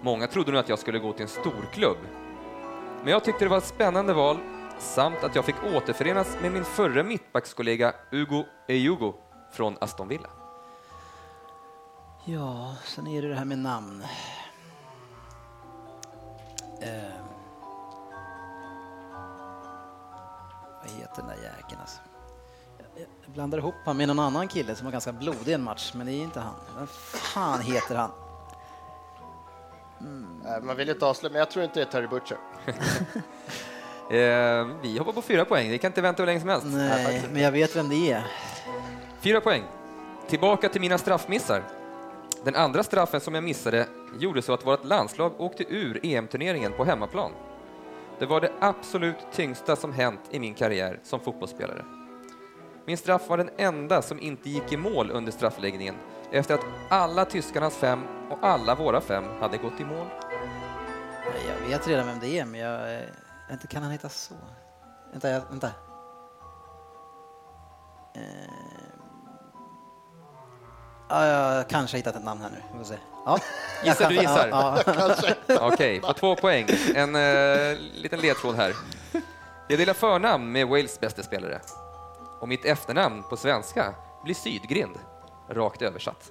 Många 0.03 0.27
trodde 0.27 0.53
nog 0.53 0.61
att 0.61 0.69
jag 0.69 0.79
skulle 0.79 0.99
gå 0.99 1.13
till 1.13 1.23
en 1.23 1.29
storklubb. 1.29 1.99
Men 3.03 3.13
jag 3.13 3.25
tyckte 3.25 3.45
det 3.45 3.49
var 3.49 3.59
ett 3.59 3.65
spännande 3.65 4.13
val 4.13 4.39
samt 4.79 5.25
att 5.25 5.35
jag 5.35 5.45
fick 5.45 5.65
återförenas 5.77 6.37
med 6.43 6.53
min 6.53 6.65
förre 6.65 7.05
mittbackskollega 7.05 7.93
Ugo 8.13 8.45
Ejugo 8.69 9.15
från 9.53 9.77
Aston 9.81 10.09
Villa. 10.09 10.43
Ja, 12.25 12.75
sen 12.85 13.07
är 13.07 13.22
det 13.22 13.29
det 13.29 13.35
här 13.35 13.45
med 13.45 13.59
namn. 13.59 14.05
Eh. 16.83 16.89
Vad 20.83 20.91
heter 20.93 21.16
den 21.16 21.27
där 21.27 21.35
jäkeln 21.37 21.81
alltså? 21.81 22.01
Jag- 22.97 23.33
blandar 23.35 23.59
ihop 23.59 23.75
han 23.85 23.97
med 23.97 24.09
någon 24.09 24.18
annan 24.18 24.49
kille 24.49 24.75
som 24.75 24.85
var 24.85 24.93
ganska 24.93 25.12
blodig 25.12 25.49
i 25.49 25.53
en 25.53 25.62
match, 25.62 25.93
men 25.95 26.07
det 26.07 26.12
är 26.12 26.22
inte 26.22 26.41
han. 26.41 26.55
Vad 26.79 26.89
fan 26.89 27.61
heter 27.61 27.95
han? 27.95 28.11
Nej, 30.45 30.61
Man 30.62 30.77
vill 30.77 30.89
inte 30.89 31.07
avslöja, 31.07 31.33
men 31.33 31.39
jag 31.39 31.51
tror 31.51 31.64
inte 31.64 31.81
det 31.81 31.87
är 31.87 31.91
Terry 31.91 32.07
Butcher. 32.07 32.39
Eh, 34.11 34.66
vi 34.83 34.99
hoppar 34.99 35.12
på 35.12 35.22
fyra 35.22 35.45
poäng. 35.45 35.70
Vi 35.70 35.79
kan 35.79 35.89
inte 35.91 36.01
vänta 36.01 36.22
hur 36.22 36.27
länge 36.27 36.41
som 36.41 36.49
helst. 36.49 36.66
Nej, 36.66 37.22
men 37.33 37.43
jag 37.43 37.53
vet 37.53 37.77
vem 37.77 37.89
det 37.89 38.12
är. 38.12 38.27
Fyra 39.20 39.41
poäng. 39.41 39.62
Tillbaka 40.29 40.68
till 40.68 40.81
mina 40.81 40.99
straffmissar. 40.99 41.62
Den 42.45 42.55
andra 42.55 42.82
straffen 42.82 43.20
som 43.20 43.34
jag 43.34 43.45
missade 43.45 43.86
gjorde 44.18 44.42
så 44.42 44.55
att 44.55 44.66
vårt 44.66 44.84
landslag 44.84 45.40
åkte 45.40 45.64
ur 45.68 46.01
EM-turneringen 46.03 46.72
på 46.72 46.84
hemmaplan. 46.84 47.32
Det 48.18 48.26
var 48.26 48.40
det 48.40 48.53
absolut 48.61 49.16
tyngsta 49.32 49.76
som 49.76 49.92
hänt 49.92 50.20
i 50.30 50.38
min 50.38 50.55
karriär 50.55 51.01
som 51.03 51.20
fotbollsspelare. 51.20 51.84
Min 52.86 52.99
straff 52.99 53.28
var 53.28 53.36
den 53.36 53.51
enda 53.57 54.03
som 54.03 54.20
inte 54.20 54.51
gick 54.51 54.72
i 54.72 54.76
mål 54.76 55.11
under 55.11 55.32
straffläggningen 55.32 55.95
efter 56.32 56.55
att 56.55 56.66
alla 56.88 57.24
tyskarnas 57.24 57.76
fem 57.76 58.03
och 58.30 58.38
alla 58.42 58.74
våra 58.74 59.01
fem 59.01 59.24
hade 59.40 59.57
gått 59.57 59.80
i 59.80 59.84
mål. 59.84 60.07
Jag 61.49 61.68
vet 61.68 61.88
redan 61.88 62.07
vem 62.07 62.20
det 62.20 62.38
är, 62.38 62.45
men 62.45 62.61
jag... 62.61 62.95
Eh, 62.95 63.01
inte 63.53 63.66
kan 63.66 63.82
han 63.82 63.92
heta 63.92 64.09
så? 64.09 64.34
Vänta, 65.12 65.30
jag, 65.30 65.42
vänta. 65.51 65.70
Eh, 68.14 68.84
Ja, 71.09 71.27
jag 71.27 71.69
kanske 71.69 71.95
har 71.95 71.99
hittat 71.99 72.17
ett 72.17 72.25
namn 72.25 72.41
här 72.41 72.51
nu. 72.51 72.57
Vi 72.73 72.79
får 72.79 72.85
se. 72.85 72.99
Ja, 73.27 73.39
Gissar 73.85 74.09
du 74.09 74.15
gissar? 74.15 74.49
Ja, 74.49 74.79
ja. 75.47 75.73
Okej, 75.73 76.01
på 76.01 76.13
två 76.13 76.37
poäng. 76.37 76.67
En 76.95 77.17
eh, 77.17 77.79
liten 77.95 78.21
ledtråd 78.21 78.55
här. 78.57 78.75
Jag 79.69 79.79
delar 79.79 79.95
förnamn 79.95 80.53
med 80.53 80.69
Wales 80.69 81.01
bästa 81.01 81.23
spelare. 81.23 81.61
Och 82.41 82.49
mitt 82.49 82.65
efternamn 82.65 83.23
på 83.23 83.37
svenska 83.37 83.95
blir 84.25 84.35
Sydgrind, 84.35 84.99
rakt 85.51 85.83
översatt. 85.83 86.31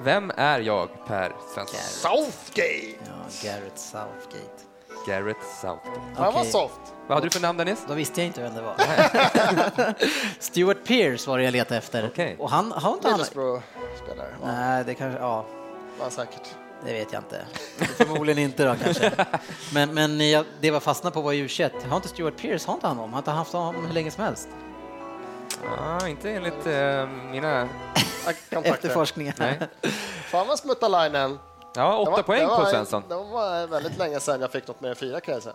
Vem 0.00 0.32
är 0.36 0.60
jag, 0.60 0.88
Per 1.06 1.32
Svensson? 1.54 1.80
Southgate! 1.80 2.98
ja, 3.06 3.12
Garrett 3.42 3.78
Southgate. 3.78 4.62
Garrett 5.06 5.36
Southgate. 5.60 6.00
Han 6.16 6.34
var 6.34 6.44
soft. 6.44 6.80
Vad 7.06 7.16
hade 7.16 7.26
du 7.26 7.30
för 7.30 7.40
namn 7.40 7.58
Dennis? 7.58 7.84
Då 7.88 7.94
visste 7.94 8.20
jag 8.20 8.26
inte 8.26 8.42
vem 8.42 8.54
det 8.54 8.62
var. 8.62 8.74
Stuart 10.42 10.84
Pearce 10.84 11.30
var 11.30 11.38
det 11.38 11.44
jag 11.44 11.52
letade 11.52 11.76
efter. 11.76 12.06
Okej. 12.12 12.36
Och 12.38 12.50
han 12.50 12.72
har 12.72 12.92
inte 12.92 13.08
han... 13.08 13.18
Middlesbrough-spelare 13.18 14.34
var 14.40 14.48
han- 14.48 14.70
Nej, 14.70 14.84
det 14.84 14.94
kanske... 14.94 15.20
Ja, 15.20 15.46
var 16.00 16.10
säkert. 16.10 16.54
det 16.86 16.92
vet 16.92 17.12
jag 17.12 17.20
inte. 17.20 17.40
Förmodligen 17.96 18.42
inte 18.42 18.64
då 18.64 18.74
kanske. 18.84 19.12
Men, 19.74 19.94
men 19.94 20.30
jag, 20.30 20.44
det 20.60 20.70
var 20.70 20.80
fastnat 20.80 21.14
på 21.14 21.20
var 21.20 21.32
u 21.32 21.48
Har 21.88 21.96
inte 21.96 22.08
Stuart 22.08 22.36
Pearce, 22.36 22.66
har 22.66 22.74
inte 22.74 22.86
han 22.86 22.96
dem? 22.96 23.12
Har 23.12 23.18
inte 23.18 23.30
haft 23.30 23.52
honom 23.52 23.86
hur 23.86 23.94
länge 23.94 24.10
som 24.10 24.24
helst? 24.24 24.48
Ah, 25.78 26.06
inte 26.06 26.30
enligt 26.30 26.66
eh, 26.66 27.06
mina... 27.30 27.68
Efterforskningar. 28.50 29.34
Nej. 29.38 29.58
Fan 30.30 30.46
vad 30.46 30.58
smuttalainen. 30.58 31.38
Ja, 31.74 31.90
Det 31.92 31.96
åtta 31.98 32.10
var- 32.10 32.22
poäng 32.22 32.40
det 32.48 32.56
på 32.56 32.66
Svensson. 32.66 33.02
Det 33.08 33.14
var 33.14 33.66
väldigt 33.66 33.98
länge 33.98 34.20
sedan 34.20 34.40
jag 34.40 34.52
fick 34.52 34.68
något 34.68 34.80
mer 34.80 34.88
än 34.90 34.96
fyra 34.96 35.20
kan 35.20 35.34
jag 35.34 35.42
säga. 35.42 35.54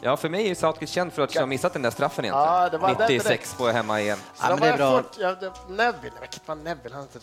Ja, 0.00 0.16
för 0.16 0.28
mig 0.28 0.50
är 0.50 0.54
Southgate 0.54 0.86
känd 0.86 1.12
för 1.12 1.22
att 1.22 1.34
jag 1.34 1.42
har 1.42 1.46
missat 1.46 1.72
den 1.72 1.82
där 1.82 1.90
straffen 1.90 2.24
egentligen. 2.24 2.48
Ja, 2.54 2.68
det 2.68 2.78
var 2.78 2.88
den 2.94 3.08
96 3.08 3.54
på 3.54 3.66
hemma-EM. 3.68 4.18
Så 4.18 4.44
Ja, 4.44 4.48
men 4.50 4.60
det 4.60 4.66
är 4.68 4.76
bra. 4.76 5.02
fort, 5.02 5.12
jag, 5.18 5.40
det, 5.40 5.52
Neville, 5.68 6.12
vilket 6.20 6.48
var 6.48 6.54
Neville? 6.54 6.94
Han 6.94 7.02
hette 7.02 7.18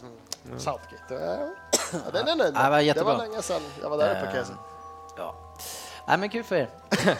mm. 0.45 0.59
Southgate. 0.59 1.13
Ja, 1.13 1.99
ja, 2.13 2.23
nöjd 2.25 2.37
med. 2.37 2.51
Ja, 2.55 2.63
det 2.63 2.69
var 2.69 2.77
Det 2.77 2.83
jättebra. 2.83 3.13
var 3.17 3.25
länge 3.27 3.41
sedan 3.41 3.61
jag 3.81 3.89
var 3.89 3.97
där 3.97 4.09
uppe 4.11 4.25
kan 4.27 4.35
jag 4.35 4.45
säga. 4.45 4.57
Ja. 5.17 5.35
Nej, 6.07 6.17
men 6.17 6.29
kul 6.29 6.43
för 6.43 6.55
er. 6.55 6.69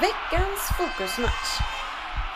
Veckans 0.00 0.60
fokusmatch. 0.78 1.60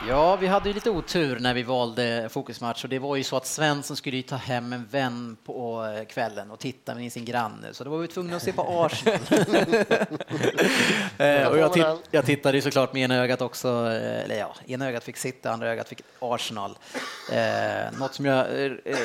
Ja, 0.07 0.37
vi 0.37 0.47
hade 0.47 0.69
ju 0.69 0.75
lite 0.75 0.91
otur 0.91 1.39
när 1.41 1.55
vi 1.55 1.63
valde 1.63 2.29
fokusmatch 2.31 2.85
och 2.85 2.91
det 2.91 2.99
var 2.99 3.17
ju 3.17 3.25
så 3.25 3.37
att 3.37 3.47
Svensson 3.47 3.97
skulle 3.97 4.17
ju 4.17 4.23
ta 4.23 4.37
hem 4.37 4.73
en 4.73 4.87
vän 4.91 5.37
på 5.45 5.85
eh, 5.99 6.05
kvällen 6.05 6.51
och 6.51 6.59
titta 6.59 6.95
med 6.95 7.13
sin 7.13 7.25
granne, 7.25 7.67
så 7.73 7.85
då 7.85 7.91
var 7.91 7.99
vi 7.99 8.09
tvungna 8.09 8.37
att 8.37 8.43
se 8.43 8.53
på 8.53 8.63
Arsenal. 8.85 9.19
Eh, 11.19 11.47
och 11.49 11.59
jag, 11.59 11.73
titt- 11.73 12.09
jag 12.11 12.27
tittade 12.27 12.59
ju 12.59 12.63
såklart 12.63 12.93
med 12.93 13.03
ena 13.03 13.17
ögat 13.17 13.41
också, 13.43 13.69
eh, 13.69 14.25
eller 14.25 14.39
ja, 14.39 14.55
ena 14.67 14.87
ögat 14.89 15.05
fick 15.05 15.17
sitta, 15.17 15.51
andra 15.51 15.69
ögat 15.69 15.89
fick 15.89 16.01
Arsenal. 16.19 16.79
Eh, 17.33 17.99
något 17.99 18.15
som 18.15 18.25
jag 18.25 18.39
eh, 18.39 18.73
eh, 18.85 18.99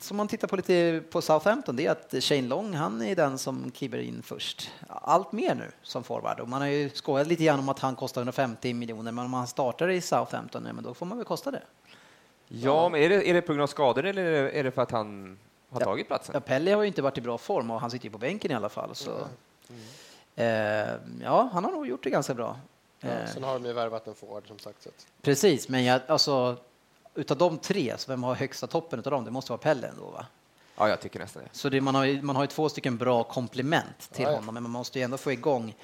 som 0.00 0.16
man 0.16 0.28
tittar 0.28 0.48
på 0.48 0.56
lite 0.56 1.02
på 1.10 1.22
Southampton, 1.22 1.76
det 1.76 1.86
är 1.86 1.90
att 1.90 2.14
Shane 2.24 2.42
Long, 2.48 2.74
han 2.74 3.02
är 3.02 3.16
den 3.16 3.38
som 3.38 3.70
kliver 3.70 3.98
in 3.98 4.22
först. 4.22 4.70
Allt 4.88 5.32
mer 5.32 5.54
nu 5.54 5.70
som 5.82 6.04
forward 6.04 6.40
och 6.40 6.48
man 6.48 6.60
har 6.60 6.68
ju 6.68 6.90
skojat 6.90 7.26
lite 7.26 7.44
grann 7.44 7.58
om 7.58 7.68
att 7.68 7.78
han 7.78 7.96
kostar 7.96 8.20
150 8.20 8.74
miljoner, 8.74 9.12
men 9.12 9.24
om 9.24 9.34
han 9.34 9.46
startar 9.46 9.88
i 9.88 10.00
Southampton, 10.00 10.64
ja, 10.66 10.72
men 10.72 10.84
då 10.84 10.94
får 10.94 11.06
man 11.06 11.18
väl 11.18 11.24
kosta 11.26 11.50
det. 11.50 11.62
Ja, 12.48 12.88
men 12.88 13.00
är 13.02 13.08
det, 13.08 13.30
är 13.30 13.34
det 13.34 13.42
på 13.42 13.52
grund 13.52 13.62
av 13.62 13.66
skador 13.66 14.04
eller 14.04 14.24
är 14.24 14.42
det, 14.42 14.50
är 14.50 14.64
det 14.64 14.70
för 14.70 14.82
att 14.82 14.90
han 14.90 15.38
har 15.70 15.80
Ja. 15.80 15.84
tagit 15.84 16.06
platsen? 16.06 16.32
Ja, 16.34 16.40
Pelle 16.40 16.74
har 16.74 16.82
ju 16.82 16.88
inte 16.88 17.02
varit 17.02 17.18
i 17.18 17.20
bra 17.20 17.38
form 17.38 17.70
och 17.70 17.80
han 17.80 17.90
sitter 17.90 18.04
ju 18.04 18.10
på 18.10 18.18
bänken 18.18 18.50
i 18.50 18.54
alla 18.54 18.68
fall. 18.68 18.94
Så. 18.94 19.10
Eh, 20.36 20.46
ja, 21.22 21.48
han 21.52 21.64
har 21.64 21.70
nog 21.72 21.86
gjort 21.86 22.02
det 22.04 22.10
ganska 22.10 22.34
bra. 22.34 22.56
Ja, 23.00 23.08
Eh, 23.08 23.26
sen 23.32 23.44
har 23.44 23.54
de 23.54 23.64
ju 23.64 23.72
värvat 23.72 24.06
en 24.06 24.14
forward 24.14 24.46
som 24.48 24.58
sagt. 24.58 24.82
Så 24.82 24.90
Precis, 25.22 25.68
men 25.68 25.84
jag, 25.84 26.00
alltså, 26.06 26.56
utav 27.14 27.36
de 27.38 27.58
tre, 27.58 27.94
så 27.98 28.10
vem 28.12 28.22
har 28.22 28.34
högsta 28.34 28.66
toppen 28.66 28.98
utav 28.98 29.10
dem? 29.10 29.24
Det 29.24 29.30
måste 29.30 29.52
vara 29.52 29.58
Pelle 29.58 29.88
ändå, 29.88 30.10
va? 30.10 30.26
Ja, 30.76 30.88
jag 30.88 31.00
tycker 31.00 31.18
nästan 31.18 31.42
det. 31.42 31.48
Så 31.52 31.68
det, 31.68 31.80
man, 31.80 31.94
har 31.94 32.04
ju, 32.04 32.22
man 32.22 32.36
har 32.36 32.42
ju 32.42 32.46
två 32.46 32.68
stycken 32.68 32.96
bra 32.96 33.22
komplement 33.24 34.10
till 34.12 34.24
Ja, 34.24 34.30
ja. 34.30 34.36
honom, 34.36 34.54
men 34.54 34.62
man 34.62 34.72
måste 34.72 34.98
ju 34.98 35.04
ändå 35.04 35.16
få 35.16 35.32
igång 35.32 35.74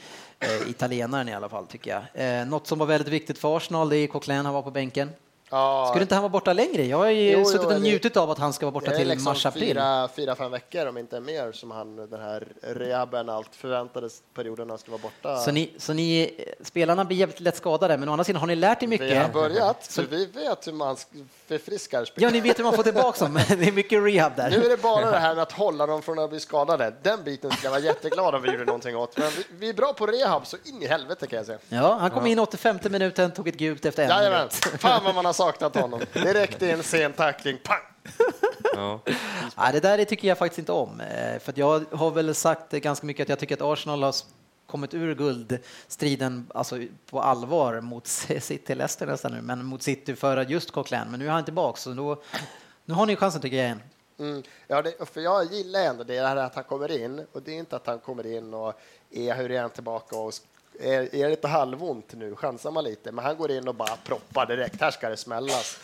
eh, 0.41 0.71
italienaren 0.71 1.29
i 1.29 1.35
alla 1.35 1.49
fall, 1.49 1.67
tycker 1.67 1.91
jag. 2.15 2.41
Eh, 2.41 2.47
något 2.47 2.67
som 2.67 2.79
var 2.79 2.87
väldigt 2.87 3.09
viktigt 3.13 3.39
för 3.39 3.57
Arsenal, 3.57 3.89
det 3.89 3.97
är 3.97 4.07
Coquelin, 4.07 4.45
han 4.45 4.55
var 4.55 4.63
på 4.63 4.71
bänken. 4.71 5.11
Ja, 5.51 5.87
Skulle 5.91 6.03
inte 6.03 6.15
han 6.15 6.23
vara 6.23 6.31
borta 6.31 6.53
längre? 6.53 6.85
Jag 6.85 6.97
har 6.99 7.07
ju 7.11 7.31
Jo, 7.31 7.39
jo, 7.39 7.45
suttit 7.45 7.67
och 7.67 7.73
det- 7.73 7.79
njutit 7.79 8.17
av 8.17 8.31
att 8.31 8.39
han 8.39 8.53
ska 8.53 8.67
vara 8.67 8.73
borta 8.73 8.91
till 8.91 9.09
liksom 9.09 9.25
mars-april. 9.25 9.63
fyra, 9.69 10.09
fyra, 10.17 10.35
fem 10.35 10.51
veckor 10.51 10.87
om 10.87 10.99
inte 10.99 11.21
mer 11.21 11.53
som 11.53 11.71
han, 11.71 11.97
den 11.97 12.21
här 12.21 12.47
rehaben, 12.63 13.29
allt 13.29 13.55
förväntades 13.57 14.23
perioden 14.35 14.71
han 14.71 14.79
skulle 14.79 14.93
vara 14.93 15.03
borta. 15.03 15.37
Så 15.39 15.51
ni, 15.53 15.71
så 15.79 15.93
ni, 15.93 16.31
spelarna 16.65 17.05
blir 17.05 17.17
jävligt 17.19 17.41
lätt 17.41 17.57
skadade, 17.57 17.97
men 17.97 18.09
å 18.09 18.13
andra 18.13 18.25
sidan 18.25 18.41
har 18.41 18.47
ni 18.47 18.57
lärt 18.57 18.83
er 18.83 18.87
mycket. 18.87 19.11
Vi 19.11 19.17
har 19.17 19.29
börjat, 19.29 19.85
Så- 19.91 20.03
vi 20.11 20.27
vet 20.27 20.67
hur 20.67 20.73
man 20.73 20.95
sk- 20.97 21.27
förfriskar 21.49 21.99
Ja, 22.01 22.07
spelare. 22.07 22.33
ni 22.33 22.41
vet 22.41 22.59
hur 22.59 22.65
man 22.65 22.73
får 22.73 22.83
tillbaka 22.83 23.25
dem, 23.25 23.35
det 23.49 23.69
är 23.69 23.73
mycket 23.73 24.03
rehab 24.03 24.37
där. 24.37 24.51
Nu 24.51 24.65
är 24.65 24.69
det 24.69 24.83
bara 24.83 25.11
det 25.11 25.19
här 25.19 25.35
med 25.35 25.43
att 25.43 25.53
hålla 25.53 25.87
dem 25.87 26.03
från 26.03 26.19
att 26.19 26.31
bli 26.31 26.41
skadade. 26.41 26.93
Den 27.03 27.25
biten 27.25 27.51
skulle 27.51 27.67
jag 27.67 27.71
vara 27.71 27.81
jätteglad 27.81 28.35
om 28.35 28.43
vi 28.43 28.51
gjorde 28.51 28.65
någonting 28.65 28.97
åt. 28.97 29.17
Men 29.19 29.31
vi, 29.37 29.45
vi 29.59 29.69
är 29.69 29.75
bra 29.75 29.93
på 29.93 30.07
rehab, 30.07 30.47
så 30.47 30.57
in 30.65 30.83
i 30.83 30.87
helvete 30.87 31.27
kan 31.27 31.37
jag 31.37 31.47
säga. 31.47 31.59
Ja, 31.69 31.97
han 32.01 32.11
kom 32.11 32.27
in 32.27 32.39
85 32.39 32.79
minuten, 32.91 33.33
tog 33.33 33.49
ett 33.49 33.57
gult 33.57 33.85
efter 33.87 34.03
en 34.03 34.09
Jajamän, 34.09 34.49
fan 34.79 35.05
vad 35.05 35.15
man 35.15 35.25
har 35.25 35.33
saknat 35.37 35.75
honom. 35.77 36.01
Direkt 36.13 36.63
i 36.63 36.71
en 36.71 36.83
sen 36.83 37.13
tackling, 37.13 37.59
pang! 37.65 37.79
Ja. 38.75 39.01
Nej, 39.57 39.73
det 39.73 39.81
där 39.81 40.05
tycker 40.05 40.29
jag 40.29 40.39
faktiskt 40.39 40.59
inte 40.59 40.73
om. 40.73 41.01
eh, 41.01 41.39
För 41.39 41.53
att 41.53 41.57
jag 41.59 41.85
har 41.93 42.11
väl 42.11 42.35
sagt 42.35 42.73
ganska 42.73 43.07
mycket 43.07 43.23
att 43.25 43.29
jag 43.29 43.39
tycker 43.39 43.55
att 43.55 43.63
Arsenal 43.63 44.03
har 44.03 44.15
kommit 44.67 44.95
ur 44.95 45.15
guldstriden 45.15 46.47
alltså, 46.55 46.79
på 47.11 47.21
allvar 47.21 47.81
mot 47.81 48.07
City, 48.41 48.75
Leicester 48.75 49.07
nästan 49.07 49.33
nu, 49.33 49.43
men 49.43 49.65
mot 49.65 49.83
City 49.83 50.15
för 50.17 50.45
just 50.45 50.71
Coquelin. 50.71 51.11
Men 51.11 51.21
nu 51.21 51.27
är 51.27 51.31
han 51.31 51.45
tillbaka, 51.45 51.77
så 51.79 51.91
då, 51.91 52.23
nu 52.85 52.95
har 52.95 53.07
ni 53.07 53.17
chansen 53.17 53.41
tycker 53.43 53.57
jag 53.57 53.67
igen. 53.67 53.83
Mm. 54.19 54.43
Ja, 54.67 54.83
det, 54.83 55.09
för 55.13 55.21
jag 55.21 55.53
gillar 55.53 55.81
ändå 55.81 56.05
det 56.05 56.21
här 56.21 56.37
att 56.37 56.55
han 56.55 56.65
kommer 56.65 56.91
in 56.91 57.27
och 57.33 57.43
det 57.43 57.53
är 57.55 57.59
inte 57.59 57.77
att 57.77 57.87
han 57.87 57.99
kommer 57.99 58.27
in 58.27 58.55
och 58.55 58.73
är 59.11 59.35
hur 59.35 59.51
är 59.51 59.61
han 59.61 59.71
tillbaka 59.71 60.17
och 60.17 60.35
är, 60.81 61.15
är 61.15 61.23
det 61.25 61.29
lite 61.29 61.49
halvont 61.49 62.15
nu, 62.15 62.37
chansar 62.37 62.71
man 62.71 62.85
lite, 62.85 63.13
men 63.13 63.25
han 63.25 63.37
går 63.37 63.51
in 63.51 63.69
och 63.69 63.75
bara 63.75 63.97
proppar 64.05 64.47
direkt. 64.47 64.81
Här 64.81 64.91
ska 64.91 65.09
det 65.09 65.17
smällas. 65.17 65.81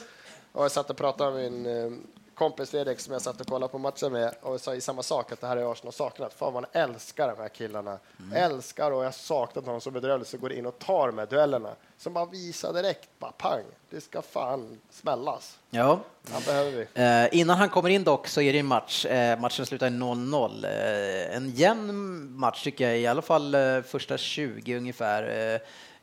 Och 0.52 0.64
jag 0.64 0.70
satt 0.70 0.90
och 0.90 0.96
pratade 0.96 1.32
med 1.32 1.52
min 1.52 1.66
eh, 1.66 1.98
kompis 2.34 2.70
Fredrik 2.70 3.00
som 3.00 3.12
jag 3.12 3.22
satt 3.22 3.40
och 3.40 3.46
kollade 3.46 3.72
på 3.72 3.78
matchen 3.78 4.12
med 4.12 4.34
och 4.42 4.60
sa 4.60 4.74
i 4.74 4.80
samma 4.80 5.02
sak 5.02 5.32
att 5.32 5.40
det 5.40 5.46
här 5.46 5.56
är 5.56 5.72
Arsenal 5.72 5.92
saknat. 5.92 6.34
Fan 6.34 6.52
man 6.52 6.66
älskar 6.72 7.28
de 7.28 7.42
här 7.42 7.48
killarna. 7.48 7.98
Älskar 8.34 8.90
och 8.90 9.04
jag 9.04 9.14
saknat 9.14 9.66
honom 9.66 9.80
så 9.80 9.90
bedrövligt 9.90 10.28
så 10.28 10.38
går 10.38 10.52
in 10.52 10.66
och 10.66 10.78
tar 10.78 11.12
här 11.12 11.26
duellerna. 11.26 11.74
Som 11.98 12.12
bara 12.12 12.26
visar 12.26 12.72
direkt, 12.72 13.08
bara 13.18 13.32
pang. 13.32 13.64
Det 13.90 14.00
ska 14.00 14.22
fan 14.22 14.78
smällas. 14.90 15.58
Ja. 15.70 16.00
Han 16.32 16.42
behöver 16.46 16.70
vi. 16.70 17.02
Eh, 17.02 17.40
innan 17.40 17.56
han 17.56 17.68
kommer 17.68 17.88
in 17.88 18.04
dock 18.04 18.26
så 18.26 18.40
är 18.40 18.52
det 18.52 18.58
en 18.58 18.66
match. 18.66 19.06
Eh, 19.06 19.38
matchen 19.40 19.66
slutar 19.66 19.86
i 19.86 19.90
0-0. 19.90 20.64
Eh, 20.64 21.36
en 21.36 21.50
jämn 21.50 21.92
match 22.38 22.64
tycker 22.64 22.88
jag, 22.88 22.98
i 22.98 23.06
alla 23.06 23.22
fall 23.22 23.54
eh, 23.54 23.82
första 23.82 24.18
20 24.18 24.76
ungefär. 24.76 25.22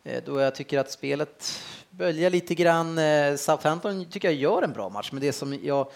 Eh, 0.06 0.14
eh, 0.14 0.24
då 0.26 0.40
jag 0.40 0.56
tycker 0.56 0.80
att 0.80 0.92
spelet 0.92 1.60
böljar 1.90 2.30
lite 2.30 2.56
grann. 2.56 3.00
Southampton 3.38 4.06
tycker 4.06 4.28
jag 4.28 4.38
gör 4.38 4.62
en 4.62 4.74
bra 4.74 4.90
match, 4.90 5.12
men 5.12 5.22
det 5.22 5.34
som 5.34 5.60
jag 5.64 5.88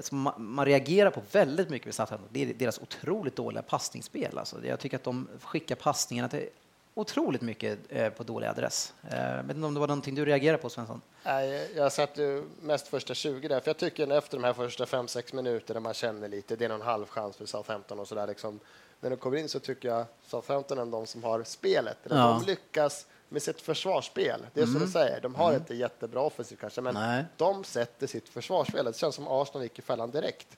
som 0.00 0.28
ma- 0.28 0.38
man 0.38 0.64
reagerar 0.64 1.10
på 1.10 1.22
väldigt 1.32 1.70
mycket 1.70 1.86
med 1.86 1.94
Southampton, 1.94 2.28
det 2.32 2.42
är 2.42 2.54
deras 2.54 2.78
otroligt 2.78 3.36
dåliga 3.36 3.62
passningsspel. 3.62 4.38
Alltså, 4.38 4.66
jag 4.66 4.80
tycker 4.80 4.96
att 4.96 5.04
de 5.04 5.28
skickar 5.42 5.74
passningarna 5.76 6.28
till 6.28 6.48
otroligt 6.94 7.40
mycket 7.42 7.78
eh, 7.88 8.08
på 8.10 8.22
dålig 8.22 8.46
adress. 8.46 8.94
Eh, 9.10 9.18
Jag 9.18 9.42
vet 9.42 9.56
inte 9.56 9.66
om 9.66 9.74
det 9.74 9.80
var 9.80 9.86
någonting 9.86 10.14
du 10.14 10.24
reagerade 10.24 10.58
på, 10.62 10.68
Svensson? 10.70 11.00
Nej, 11.24 11.70
jag 11.76 11.92
satt 11.92 12.18
ju 12.18 12.44
mest 12.62 12.88
första 12.88 13.14
20 13.14 13.48
där, 13.48 13.60
för 13.60 13.68
jag 13.68 13.76
tycker 13.76 14.12
efter 14.18 14.36
de 14.38 14.44
här 14.44 14.52
första 14.52 14.84
5-6 14.84 15.34
minuterna 15.34 15.80
man 15.80 15.94
känner 15.94 16.28
lite, 16.28 16.56
det 16.56 16.64
är 16.64 16.68
någon 16.68 16.80
halv 16.82 17.06
chans 17.06 17.36
för 17.36 17.46
Southampton 17.46 18.00
och 18.00 18.08
sådär 18.08 18.26
liksom. 18.26 18.60
När 19.00 19.10
de 19.10 19.16
kommer 19.16 19.36
in 19.36 19.48
så 19.48 19.60
tycker 19.60 19.88
jag 19.88 20.04
Southampton 20.26 20.78
är 20.78 20.86
de 20.86 21.06
som 21.06 21.24
har 21.24 21.42
spelet. 21.44 21.98
Ja. 22.02 22.16
De 22.16 22.46
lyckas 22.46 23.06
med 23.28 23.42
sitt 23.42 23.60
försvarsspel. 23.60 24.46
Det 24.54 24.60
är 24.60 24.66
som 24.66 24.80
du 24.80 24.86
säger, 24.88 25.20
de 25.20 25.34
har 25.34 25.54
inte 25.54 25.74
jättebra 25.74 26.20
offensivt 26.20 26.60
kanske, 26.60 26.80
men 26.80 26.94
Nej. 26.94 27.24
de 27.36 27.64
sätter 27.64 28.06
sitt 28.06 28.28
försvarsspel. 28.28 28.84
Det 28.84 28.96
känns 28.96 29.14
som 29.14 29.28
Arsenal 29.28 29.62
gick 29.62 29.78
i 29.78 29.82
fällan 29.82 30.10
direkt. 30.10 30.56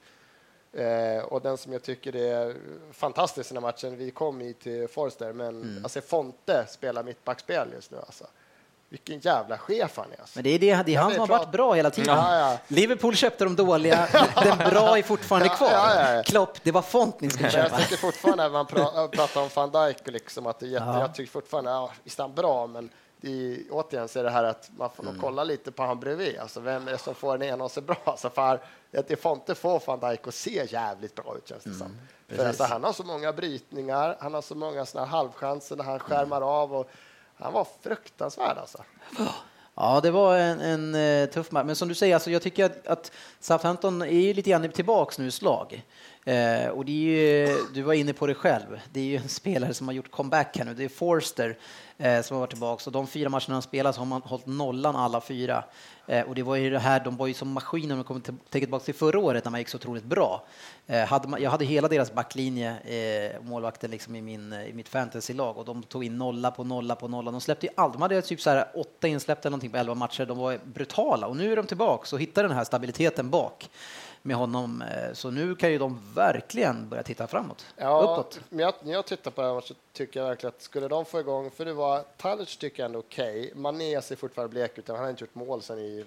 Eh, 0.72 1.24
och 1.24 1.42
den 1.42 1.56
som 1.58 1.72
jag 1.72 1.82
tycker 1.82 2.16
är 2.16 2.56
fantastisk 2.92 3.50
i 3.50 3.54
den 3.54 3.62
här 3.64 3.68
matchen, 3.72 3.96
vi 3.96 4.10
kom 4.10 4.40
i 4.42 4.52
till 4.54 4.88
Forster, 4.88 5.32
men 5.32 5.62
Mm. 5.62 5.84
alltså 5.84 6.00
Fonte 6.00 6.66
spelar 6.68 7.02
mittbackspel 7.02 7.68
just 7.74 7.90
nu 7.90 7.96
alltså. 7.98 8.26
Vilken 8.90 9.18
jävla 9.20 9.58
chef 9.58 9.96
han 9.96 10.12
är. 10.12 10.20
Alltså. 10.20 10.38
Men 10.38 10.44
det 10.44 10.50
är, 10.50 10.58
det, 10.58 10.82
det 10.86 10.94
är 10.94 10.98
han 10.98 11.10
som 11.10 11.20
har 11.20 11.26
varit 11.26 11.52
bra 11.52 11.72
hela 11.74 11.90
tiden. 11.90 12.16
Ja, 12.16 12.38
ja. 12.38 12.58
Liverpool 12.68 13.14
köpte 13.16 13.44
de 13.44 13.56
dåliga, 13.56 14.08
den 14.42 14.58
bra 14.58 14.98
är 14.98 15.02
fortfarande 15.02 15.46
Ja, 15.48 15.54
kvar. 15.56 16.22
Klopp, 16.22 16.58
det 16.62 16.72
var 16.72 16.82
Font 16.82 17.20
ni 17.20 17.30
skulle 17.30 17.48
Men 17.48 17.56
jag 17.60 17.64
köpa. 17.70 17.78
tycker 17.82 17.96
fortfarande 17.96 18.42
när 18.42 18.50
man 18.50 18.66
pra- 18.66 19.08
pratar 19.16 19.40
om 19.42 19.48
van 19.54 19.70
Dijk 19.86 20.06
liksom 20.10 20.46
att 20.46 20.58
det 20.60 20.66
är 20.66 20.70
jätte, 20.70 20.84
Ja. 20.84 21.00
jag 21.00 21.14
tycker 21.14 21.32
fortfarande, 21.32 21.70
ja, 21.70 21.90
visst 22.04 22.18
är 22.18 22.22
han 22.22 22.34
bra, 22.34 22.66
men 22.66 22.90
det 23.20 23.28
är, 23.52 23.58
återigen 23.70 24.08
så 24.08 24.18
är 24.18 24.24
det 24.24 24.30
här 24.30 24.44
att 24.44 24.70
man 24.76 24.90
får 24.90 25.02
nog 25.02 25.12
Mm. 25.12 25.22
kolla 25.22 25.44
lite 25.44 25.72
på 25.72 25.82
han 25.82 26.00
bredvid. 26.00 26.38
Alltså, 26.38 26.60
vem 26.60 26.88
är 26.88 26.92
det 26.92 26.98
som 26.98 27.14
får 27.14 27.38
den 27.38 27.48
ena 27.48 27.64
att 27.64 27.72
se 27.72 27.80
bra? 27.80 27.96
Alltså, 28.04 28.30
för 28.30 28.60
att 28.96 29.08
det 29.08 29.16
får 29.16 29.32
inte 29.32 29.54
få 29.54 29.80
van 29.86 30.00
Dijk 30.00 30.26
att 30.28 30.34
se 30.34 30.66
jävligt 30.70 31.14
bra 31.14 31.34
ut 31.36 31.48
känns 31.48 31.64
det 31.64 31.70
som. 31.74 31.78
För 31.78 31.84
Mm. 31.86 31.98
precis. 32.28 32.46
alltså, 32.46 32.64
han 32.64 32.84
har 32.84 32.92
så 32.92 33.02
många 33.04 33.32
brytningar, 33.32 34.16
han 34.20 34.34
har 34.34 34.42
så 34.42 34.54
många 34.54 34.86
såna 34.86 35.04
halvchanser 35.04 35.76
när 35.76 35.84
han 35.84 35.98
skärmar 35.98 36.40
av 36.62 36.74
och 36.74 36.90
han 37.40 37.52
var 37.52 37.66
fruktansvärd 37.82 38.58
alltså. 38.58 38.78
Ja, 39.74 40.00
det 40.02 40.10
var 40.10 40.36
en, 40.36 40.60
en 40.60 40.94
eh, 40.94 41.28
tuff 41.28 41.50
match. 41.50 41.66
Men 41.66 41.76
som 41.76 41.88
du 41.88 41.94
säger, 41.94 42.14
alltså, 42.14 42.30
jag 42.30 42.42
tycker 42.42 42.64
att, 42.64 42.86
att 42.86 43.12
Southampton 43.40 44.02
är 44.02 44.06
ju 44.06 44.34
lite 44.34 44.50
grann 44.50 44.68
tillbaks 44.68 45.18
nu 45.18 45.26
i 45.26 45.30
slag. 45.30 45.82
Eh, 46.24 46.68
och 46.68 46.84
det 46.84 46.92
är 46.92 47.48
ju, 47.48 47.56
du 47.74 47.82
var 47.82 47.94
inne 47.94 48.12
på 48.12 48.26
det 48.26 48.34
själv. 48.34 48.80
Det 48.92 49.00
är 49.00 49.04
ju 49.04 49.16
en 49.16 49.28
spelare 49.28 49.74
som 49.74 49.88
har 49.88 49.94
gjort 49.94 50.10
comeback 50.10 50.58
här 50.58 50.64
nu. 50.64 50.74
Det 50.74 50.84
är 50.84 50.88
Forster 50.88 51.58
eh, 51.98 52.22
som 52.22 52.34
har 52.34 52.40
varit 52.40 52.50
tillbaka. 52.50 52.82
och 52.86 52.92
de 52.92 53.06
fyra 53.06 53.28
matcherna 53.28 53.54
han 53.54 53.62
spelat 53.62 53.94
så 53.94 54.00
har 54.00 54.06
man 54.06 54.22
hållit 54.22 54.46
nollan 54.46 54.96
alla 54.96 55.20
fyra. 55.20 55.64
Eh, 56.06 56.22
och 56.22 56.34
det 56.34 56.42
var 56.42 56.56
ju 56.56 56.70
det 56.70 56.78
här, 56.78 57.00
de 57.04 57.16
var 57.16 57.26
ju 57.26 57.34
som 57.34 57.52
maskiner 57.52 57.88
när 57.88 57.96
de 57.96 58.04
kom 58.04 58.22
tillbaka 58.50 58.84
till 58.84 58.94
förra 58.94 59.18
året 59.18 59.44
när 59.44 59.50
man 59.50 59.60
gick 59.60 59.68
så 59.68 59.76
otroligt 59.76 60.04
bra. 60.04 60.46
Eh, 60.86 61.04
hade 61.04 61.28
man, 61.28 61.42
jag 61.42 61.50
hade 61.50 61.64
hela 61.64 61.88
deras 61.88 62.12
backlinje, 62.12 62.76
eh, 62.80 63.42
målvakten 63.42 63.90
liksom 63.90 64.16
i, 64.16 64.22
min, 64.22 64.52
eh, 64.52 64.64
i 64.64 64.72
mitt 64.72 64.88
fantasylag 64.88 65.58
och 65.58 65.64
de 65.64 65.82
tog 65.82 66.04
in 66.04 66.18
nolla 66.18 66.50
på 66.50 66.64
nolla 66.64 66.94
på 66.94 67.08
nolla. 67.08 67.30
De 67.30 67.40
släppte 67.40 67.66
ju 67.66 67.72
allt, 67.76 67.92
de 67.92 68.02
hade 68.02 68.22
typ 68.22 68.40
så 68.40 68.50
här 68.50 68.66
åtta 68.74 69.08
insläppta 69.08 69.50
någonting 69.50 69.70
på 69.70 69.76
elva 69.76 69.94
matcher. 69.94 70.26
De 70.26 70.38
var 70.38 70.58
brutala 70.64 71.26
och 71.26 71.36
nu 71.36 71.52
är 71.52 71.56
de 71.56 71.66
tillbaka 71.66 72.16
och 72.16 72.20
hittar 72.20 72.42
den 72.42 72.52
här 72.52 72.64
stabiliteten 72.64 73.30
bak 73.30 73.70
med 74.22 74.36
honom. 74.36 74.82
Eh, 74.82 75.12
Så 75.12 75.30
nu 75.30 75.54
kan 75.54 75.70
ju 75.72 75.78
de 75.78 76.00
verkligen 76.14 76.88
börja 76.88 77.02
titta 77.02 77.26
framåt, 77.26 77.66
Ja, 77.76 78.00
uppåt. 78.02 78.40
men 78.48 78.58
jag, 78.58 78.74
när 78.82 78.92
jag 78.92 79.06
tittar 79.06 79.30
på 79.30 79.42
det 79.42 79.52
här 79.52 79.60
så 79.60 79.74
tycker 79.92 80.20
jag 80.20 80.26
verkligen 80.28 80.54
att 80.56 80.62
skulle 80.62 80.88
de 80.88 81.04
få 81.04 81.20
igång, 81.20 81.50
för 81.50 81.64
det 81.64 81.72
var, 81.72 82.04
Tadic 82.16 82.56
tycker 82.56 82.82
jag 82.82 82.86
ändå 82.88 82.98
okej, 82.98 83.52
Mané 83.54 84.02
ser 84.02 84.16
fortfarande 84.16 84.50
blek 84.54 84.78
ut, 84.78 84.88
han 84.88 84.96
har 84.98 85.10
inte 85.10 85.24
gjort 85.24 85.34
mål 85.34 85.62
sedan 85.62 85.78
i, 85.78 86.04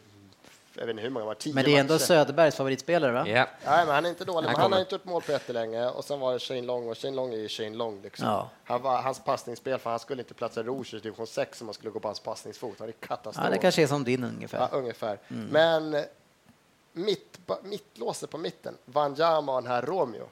jag 0.76 0.82
vet 0.86 0.90
inte 0.92 1.04
hur 1.04 1.10
många 1.10 1.26
var 1.26 1.34
tio 1.34 1.54
Men 1.54 1.64
det 1.64 1.76
är 1.76 1.80
ändå 1.80 1.94
matcher. 1.94 2.04
Söderbergs 2.06 2.56
favoritspelare 2.56 3.12
va? 3.12 3.28
Ja. 3.28 3.48
Nej, 3.66 3.86
men 3.86 3.96
han 3.96 4.06
är 4.06 4.10
inte 4.10 4.26
dålig, 4.26 4.48
Han 4.48 4.54
men 4.54 4.62
han 4.62 4.74
har 4.74 4.80
inte 4.80 4.96
gjort 4.96 5.06
mål 5.06 5.22
på 5.22 5.32
jättelänge. 5.32 5.88
Och 5.90 6.06
sen 6.06 6.20
var 6.20 6.34
det 6.34 6.40
Shane 6.40 6.62
Long, 6.62 6.90
och 6.90 6.98
Shane 6.98 7.16
Long 7.16 7.34
är 7.34 7.38
ju 7.38 7.48
Shane 7.50 7.76
Long. 7.76 8.02
Liksom. 8.02 8.28
Ja. 8.28 8.50
Han 8.64 8.82
var, 8.82 9.02
hans 9.02 9.20
passningsspel, 9.20 9.80
för 9.80 9.90
han 9.90 10.00
skulle 10.00 10.22
inte 10.22 10.34
platsa 10.34 10.60
i 10.60 10.64
Rouge 10.64 10.94
i 10.94 11.00
division 11.00 11.28
6 11.28 11.62
om 11.62 11.66
man 11.68 11.74
skulle 11.74 11.92
gå 11.92 12.00
på 12.00 12.08
hans 12.08 12.20
passningsfot. 12.20 12.76
Han 12.80 12.88
är 12.88 12.92
katastrof. 12.92 13.46
Ja, 13.46 13.52
det 13.52 13.58
kanske 13.58 13.84
är 13.84 13.88
som 13.88 14.04
din 14.04 14.24
ungefär. 14.24 14.60
Ja, 14.60 14.78
ungefär. 14.78 15.20
Men 15.28 15.94
eh, 15.94 16.02
mitt, 16.94 17.40
mittlåset 17.64 18.30
på 18.30 18.38
mitten, 18.38 18.78
Wanyama 18.86 19.56
och 19.56 19.62
den 19.64 19.72
här 19.72 19.82
Romeo. 19.82 20.30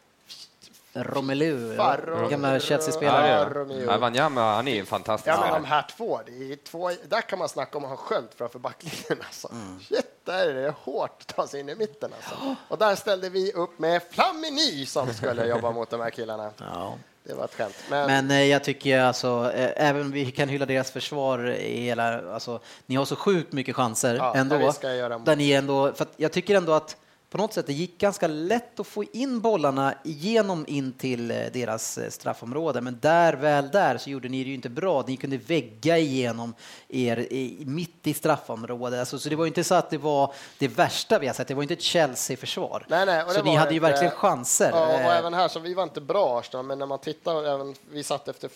Romelu, 0.94 1.76
Farro- 1.78 2.30
gamla 2.30 2.60
Chelsea-spelare. 2.60 3.64
det 3.64 3.74
Ja, 3.84 3.98
Wanyama, 3.98 4.56
han 4.56 4.68
är 4.68 4.74
ju 4.74 4.80
en 4.80 4.86
fantastisk 4.86 5.28
Ja, 5.28 5.42
men 5.42 5.54
de 5.62 5.68
här 5.68 5.88
två, 5.98 6.20
det 6.26 6.52
är 6.52 6.56
två, 6.56 6.92
där 7.08 7.22
kan 7.22 7.40
man 7.40 7.50
snacka 7.50 7.78
om 7.78 7.84
att 7.84 7.90
ha 7.90 7.98
sköld 7.98 8.28
framför 8.36 8.60
backlinjen. 8.60 9.26
Alltså. 9.26 9.52
Shit, 9.90 10.26
där 10.26 10.48
är 10.48 10.54
det 10.54 10.74
hårt 10.84 11.18
att 11.22 11.36
ta 11.36 11.48
sig 11.48 11.60
in 11.60 11.70
i 11.70 11.76
mitten. 11.76 12.12
Alltså. 12.16 12.56
Och 12.68 12.78
där 12.78 12.96
ställde 12.96 13.30
vi 13.30 13.52
upp 13.54 13.80
med 13.80 14.04
Flamini 14.10 14.86
som 14.86 15.14
skulle 15.14 15.46
jobba 15.48 15.72
mot 15.72 15.90
de 15.90 16.00
här 16.02 16.10
killarna. 16.10 16.52
Ja. 16.58 16.94
Det 17.32 17.38
var 17.38 17.46
ett 17.46 17.54
skämt. 17.56 17.76
Men, 17.90 18.08
Men 18.08 18.32
eh, 18.32 18.44
jag 18.44 18.64
tycker 18.64 19.00
alltså, 19.00 19.52
eh, 19.56 19.88
även 19.88 20.12
vi 20.12 20.32
kan 20.32 20.50
hylla 20.50 20.66
deras 20.66 20.92
försvar 20.92 21.50
i 21.52 21.82
hela, 21.82 22.34
alltså, 22.34 22.60
ni 22.86 22.96
har 22.96 23.06
så 23.06 23.16
sjukt 23.16 23.54
mycket 23.54 23.76
chanser 23.76 24.16
Ja, 24.16 24.36
ändå. 24.36 24.58
där 24.58 24.66
vi 24.66 24.72
ska 24.74 24.96
göra 24.96 25.18
mål. 25.18 25.26
där 25.26 25.36
ni 25.36 25.52
ändå, 25.52 25.94
för 25.94 26.08
jag 26.18 26.32
tycker 26.32 26.56
ändå 26.56 26.74
att 26.74 26.98
på 27.32 27.38
något 27.38 27.54
sätt 27.54 27.68
det 27.68 27.74
gick 27.74 27.98
ganska 27.98 28.28
lätt 28.28 28.80
att 28.80 28.88
få 28.88 29.04
in 29.04 29.40
bollarna 29.40 29.94
igenom 30.04 30.66
in 30.68 30.94
till 30.94 31.32
eh, 31.32 31.38
deras 31.54 31.98
eh, 31.98 32.10
straffområde, 32.10 32.82
men 32.82 33.00
där 33.02 33.34
väl 33.34 33.72
där 33.72 33.98
så 33.98 34.10
gjorde 34.10 34.30
ni 34.30 34.44
det 34.44 34.50
ju 34.50 34.56
inte 34.56 34.70
bra. 34.70 35.04
Ni 35.08 35.18
kunde 35.18 35.38
vägga 35.38 35.98
igenom 35.98 36.54
er 36.88 37.18
i, 37.18 37.64
mitt 37.66 38.08
i 38.08 38.14
straffområdet, 38.14 39.00
alltså, 39.00 39.20
så 39.20 39.30
det 39.30 39.36
var 39.36 39.46
inte 39.46 39.64
så 39.64 39.76
att 39.76 39.90
det 39.90 39.98
var 39.98 40.34
det 40.58 40.68
värsta 40.68 41.20
vi 41.20 41.28
har 41.28 41.34
sett. 41.34 41.48
Det 41.48 41.54
var 41.54 41.62
inte 41.62 41.74
ett 41.74 41.82
Chelsea-försvar. 41.82 42.86
Så 43.34 43.44
ni 43.44 43.56
hade 43.56 43.74
ju 43.74 43.80
verkligen 43.80 44.12
chanser. 44.12 44.70
Ja, 44.74 44.86
och 44.86 45.12
Eh, 45.12 45.18
även 45.18 45.34
här, 45.34 45.48
så 45.48 45.60
vi 45.60 45.74
var 45.74 45.84
inte 45.84 46.02
bra 46.02 46.40
Arsenal, 46.40 46.66
men 46.66 46.80
när 46.80 46.86
man 46.86 47.00
tittar, 47.00 47.44
även, 47.44 47.76
vi 47.92 48.04
satt 48.04 48.28
efter, 48.28 48.50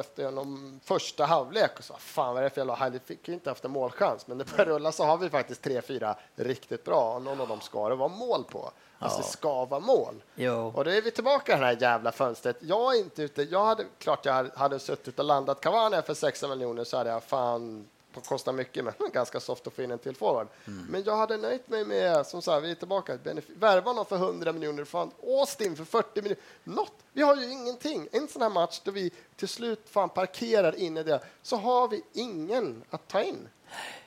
efter 0.00 0.30
någon 0.30 0.80
första 0.84 1.24
halvlek 1.24 1.70
och 1.78 1.84
sa 1.84 1.94
fan 1.98 2.34
vad 2.34 2.38
är 2.38 2.44
det 2.44 2.50
för 2.50 2.60
jävla 2.60 2.90
det 2.90 3.06
fick 3.06 3.28
inte 3.28 3.50
haft 3.50 3.64
en 3.64 3.70
målchans, 3.70 4.26
men 4.26 4.38
det 4.38 4.44
börjar 4.44 4.66
rulla 4.66 4.92
så 4.92 5.04
har 5.04 5.16
vi 5.16 5.30
faktiskt 5.30 5.62
tre, 5.62 5.82
fyra 5.82 6.16
riktigt 6.36 6.84
bra 6.84 7.18
någon 7.18 7.40
av 7.40 7.48
dem 7.48 7.60
ska 7.60 7.79
det 7.88 7.96
vara 7.96 8.08
mål 8.08 8.44
på. 8.44 8.72
Alltså 8.98 9.18
det 9.18 9.28
ska 9.28 9.64
vara 9.64 9.80
mål. 9.80 10.22
Jo. 10.34 10.72
Och 10.74 10.84
då 10.84 10.90
är 10.90 11.02
vi 11.02 11.10
tillbaka 11.10 11.56
i 11.56 11.60
det 11.60 11.66
här 11.66 11.78
jävla 11.80 12.12
fönstret. 12.12 12.56
Jag 12.60 12.96
är 12.96 12.98
inte 12.98 13.22
ute, 13.22 13.42
jag 13.42 13.64
hade, 13.64 13.84
klart 13.98 14.26
jag 14.26 14.50
hade, 14.54 14.78
suttit 14.78 15.18
och 15.18 15.24
landat 15.24 15.60
Cavani 15.60 16.02
för 16.02 16.14
6 16.14 16.42
miljoner 16.42 16.84
så 16.84 16.96
hade 16.96 17.10
jag 17.10 17.22
fan 17.22 17.88
på 18.12 18.20
kostar 18.20 18.52
mycket, 18.52 18.84
men 18.84 18.94
ganska 19.12 19.40
soft 19.40 19.66
att 19.66 19.72
få 19.72 19.82
in 19.82 19.90
en 19.90 19.98
till 19.98 20.16
forward. 20.16 20.46
Men 20.64 21.02
jag 21.02 21.16
hade 21.16 21.36
nöjt 21.36 21.68
mig 21.68 21.84
med, 21.84 22.26
som 22.26 22.42
sagt, 22.42 22.64
vi 22.64 22.70
är 22.70 22.74
tillbaka, 22.74 23.18
värva 23.46 23.92
någon 23.92 24.06
för 24.06 24.16
100 24.16 24.52
miljoner, 24.52 24.84
fan 24.84 25.10
Austin 25.22 25.76
för 25.76 25.84
40 25.84 26.22
miljoner, 26.22 26.42
något. 26.64 26.94
Vi 27.12 27.22
har 27.22 27.36
ju 27.36 27.50
ingenting. 27.50 28.08
En 28.12 28.28
sån 28.28 28.42
här 28.42 28.50
match 28.50 28.80
där 28.84 28.92
vi 28.92 29.12
till 29.36 29.48
slut 29.48 29.80
fan 29.90 30.08
parkerar 30.08 30.76
in 30.76 30.96
i 30.96 31.02
det, 31.02 31.20
så 31.42 31.56
har 31.56 31.88
vi 31.88 32.02
ingen 32.12 32.84
att 32.90 33.08
ta 33.08 33.22
in. 33.22 33.48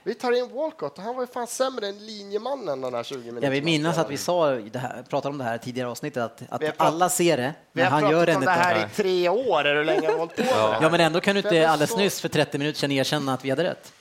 Vi 0.03 0.13
tar 0.13 0.31
in 0.31 0.49
Walcott 0.55 0.97
och 0.97 1.03
han 1.03 1.15
var 1.15 1.23
ju 1.23 1.27
fan 1.27 1.47
sämre 1.47 1.87
än 1.87 2.05
linjemannen 2.05 2.81
de 2.81 2.93
här 2.93 3.03
20 3.03 3.17
minuterna. 3.17 3.45
Jag 3.45 3.51
vill 3.51 3.63
minnas 3.63 3.97
att 3.97 4.09
vi 4.09 4.17
sa 4.17 4.51
det 4.51 4.79
här, 4.79 5.03
pratade 5.09 5.31
om 5.31 5.37
det 5.37 5.43
här 5.43 5.57
tidigare 5.57 5.89
avsnittet, 5.89 6.23
att, 6.23 6.41
att 6.49 6.61
Vi 6.61 6.65
har 6.65 6.73
prat- 6.73 6.87
alla 6.87 7.09
ser 7.09 7.37
det, 7.37 7.53
Vi 7.71 7.81
men 7.81 7.91
har 7.91 8.01
han 8.01 8.11
gör 8.11 8.25
pratat 8.25 8.27
det 8.27 8.35
om 8.35 8.41
inte. 8.41 8.53
det 8.53 8.59
här 8.79 8.85
i 8.85 8.89
tre 8.95 9.29
år, 9.29 9.65
är 9.65 9.75
hur 9.75 9.83
länge 9.83 10.07
har 10.07 10.13
vi 10.13 10.19
hållit 10.19 10.35
på 10.35 10.43
här? 10.43 10.77
Ja, 10.81 10.89
men 10.89 10.99
ändå 11.01 11.19
kan 11.21 11.35
du 11.35 11.41
inte 11.41 11.69
alldeles 11.69 11.91
så- 11.91 11.97
nyss 11.97 12.21
för 12.21 12.29
30 12.29 12.57
minuter 12.57 12.79
sedan 12.79 12.91
erkänna 12.91 13.33
att 13.33 13.45
vi 13.45 13.49
hade 13.49 13.63
rätt. 13.63 13.93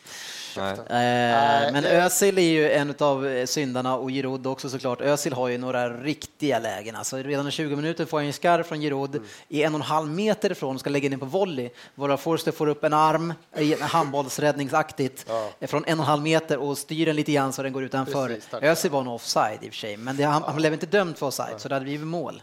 Nej. 0.57 0.73
Eh, 0.73 1.73
men 1.73 1.83
det- 1.83 2.05
Özil 2.05 2.39
är 2.39 2.43
ju 2.43 2.71
en 2.73 2.95
av 2.99 3.47
syndarna 3.47 3.97
och 3.97 4.11
Giroud 4.11 4.47
också 4.47 4.69
såklart. 4.71 5.01
Özil 5.01 5.33
har 5.33 5.49
ju 5.49 5.59
några 5.59 5.89
riktiga 5.89 6.59
lägen. 6.59 6.97
Alltså 6.97 7.17
redan 7.17 7.49
i 7.49 7.51
20 7.51 7.77
minuter 7.77 8.05
får 8.05 8.19
han 8.19 8.27
en 8.27 8.33
skarv 8.33 8.63
från 8.63 8.81
Giroud 8.81 9.15
Mm. 9.17 9.29
i 9.49 9.63
en 9.63 9.75
och 9.75 9.81
en 9.81 9.87
halv 9.87 10.09
meter 10.09 10.53
ifrån 10.53 10.75
och 10.75 10.81
ska 10.81 10.91
lägga 10.91 11.09
in 11.09 11.19
på 11.19 11.27
volley. 11.27 11.71
Varav 11.95 12.17
Forster 12.17 12.53
får 12.53 12.67
upp 12.67 12.85
en 12.85 12.93
arm, 12.93 13.35
handbollsräddningsaktigt, 13.81 15.27
Ja. 15.29 15.67
från 15.67 15.85
en 15.87 15.99
och 15.99 16.05
en 16.05 16.09
halv 16.09 16.23
meter 16.23 16.59
och 16.59 16.79
styr 16.79 17.07
den 17.07 17.17
lite 17.17 17.33
grann 17.33 17.53
så 17.53 17.63
den 17.63 17.73
går 17.73 17.83
utanför. 17.85 18.29
Precis. 18.29 18.49
Özil 18.63 18.91
var 18.91 19.03
nog 19.03 19.15
offside 19.15 19.59
i 19.63 19.69
och 19.69 19.73
för 19.73 19.79
sig, 19.79 19.97
men 19.97 20.17
det, 20.17 20.23
han, 20.25 20.43
han 20.43 20.57
blev 20.57 20.73
inte 20.73 20.87
dömd 20.87 21.17
för 21.17 21.27
offside, 21.27 21.55
så 21.61 21.69
det 21.69 21.75
hade 21.75 21.85
blivit 21.85 22.07
mål. 22.07 22.43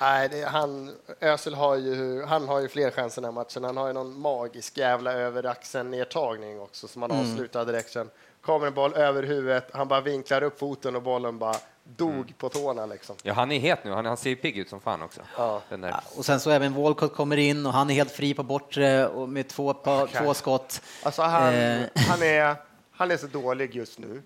Nej, 0.00 0.28
det, 0.28 0.42
han, 0.44 0.94
Özil 1.20 1.54
har 1.54 1.76
ju, 1.76 2.22
han 2.24 2.48
har 2.48 2.60
ju 2.60 2.68
fler 2.68 2.90
chanser 2.90 3.22
den 3.22 3.28
här 3.28 3.32
matchen. 3.42 3.64
Han 3.64 3.76
har 3.76 3.86
ju 3.86 3.92
någon 3.92 4.20
magisk 4.20 4.78
jävla 4.78 5.12
över 5.12 5.46
axeln 5.46 5.90
nedtagning 5.90 6.60
också 6.60 6.88
som 6.88 7.02
han 7.02 7.10
Mm. 7.10 7.22
avslutar 7.22 7.64
direkt 7.64 7.90
sen. 7.90 8.10
Kommer 8.40 8.66
en 8.66 8.74
boll 8.74 8.94
över 8.94 9.22
huvudet, 9.22 9.68
han 9.72 9.88
bara 9.88 10.00
vinklar 10.00 10.42
upp 10.42 10.58
foten 10.58 10.96
och 10.96 11.02
bollen 11.02 11.38
bara 11.38 11.56
dog 11.84 12.10
Mm. 12.12 12.26
på 12.38 12.48
tårna 12.48 12.86
liksom. 12.86 13.16
Ja, 13.22 13.32
han 13.32 13.52
är 13.52 13.58
het 13.58 13.84
nu. 13.84 13.90
Han, 13.90 14.06
han 14.06 14.16
ser 14.16 14.30
ju 14.30 14.36
pigg 14.36 14.58
ut 14.58 14.68
som 14.68 14.80
fan 14.80 15.02
också. 15.02 15.20
Ja. 15.38 15.62
Den 15.68 15.80
där. 15.80 15.88
Ja, 15.90 16.00
och 16.16 16.24
sen 16.24 16.40
så 16.40 16.50
även 16.50 16.74
Walcott 16.74 17.14
kommer 17.14 17.36
in 17.36 17.66
och 17.66 17.72
han 17.72 17.90
är 17.90 17.94
helt 17.94 18.10
fri 18.10 18.34
på 18.34 18.42
bortre 18.42 19.06
och 19.08 19.28
med 19.28 19.48
två, 19.48 19.74
pa, 19.74 20.02
Okej. 20.02 20.20
två 20.22 20.34
skott. 20.34 20.82
Alltså 21.02 21.22
han, 21.22 21.54
Eh. 21.54 21.82
han, 21.94 22.22
är, 22.22 22.54
han 22.92 23.10
är 23.10 23.16
så 23.16 23.26
dålig 23.26 23.74
just 23.74 23.98
nu. 23.98 24.22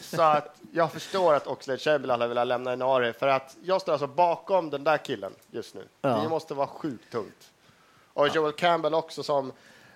Så 0.00 0.22
att 0.22 0.60
jag 0.72 0.92
förstår 0.92 1.34
att 1.34 1.46
Oxlade 1.46 1.78
Chamberlain 1.78 2.20
har 2.20 2.28
velat 2.28 2.46
lämna 2.46 2.72
Inari 2.72 3.12
för 3.12 3.28
att 3.28 3.56
jag 3.62 3.80
står 3.80 3.92
alltså 3.92 4.06
bakom 4.06 4.70
den 4.70 4.84
där 4.84 4.98
killen 4.98 5.32
just 5.50 5.74
nu. 5.74 5.84
Ja. 6.00 6.08
Det 6.08 6.28
måste 6.28 6.54
vara 6.54 6.66
sjukt 6.66 7.12
tungt. 7.12 7.50
Och 8.12 8.28
Joel 8.28 8.52
Campbell 8.52 8.94
också 8.94 9.22
som 9.22 9.52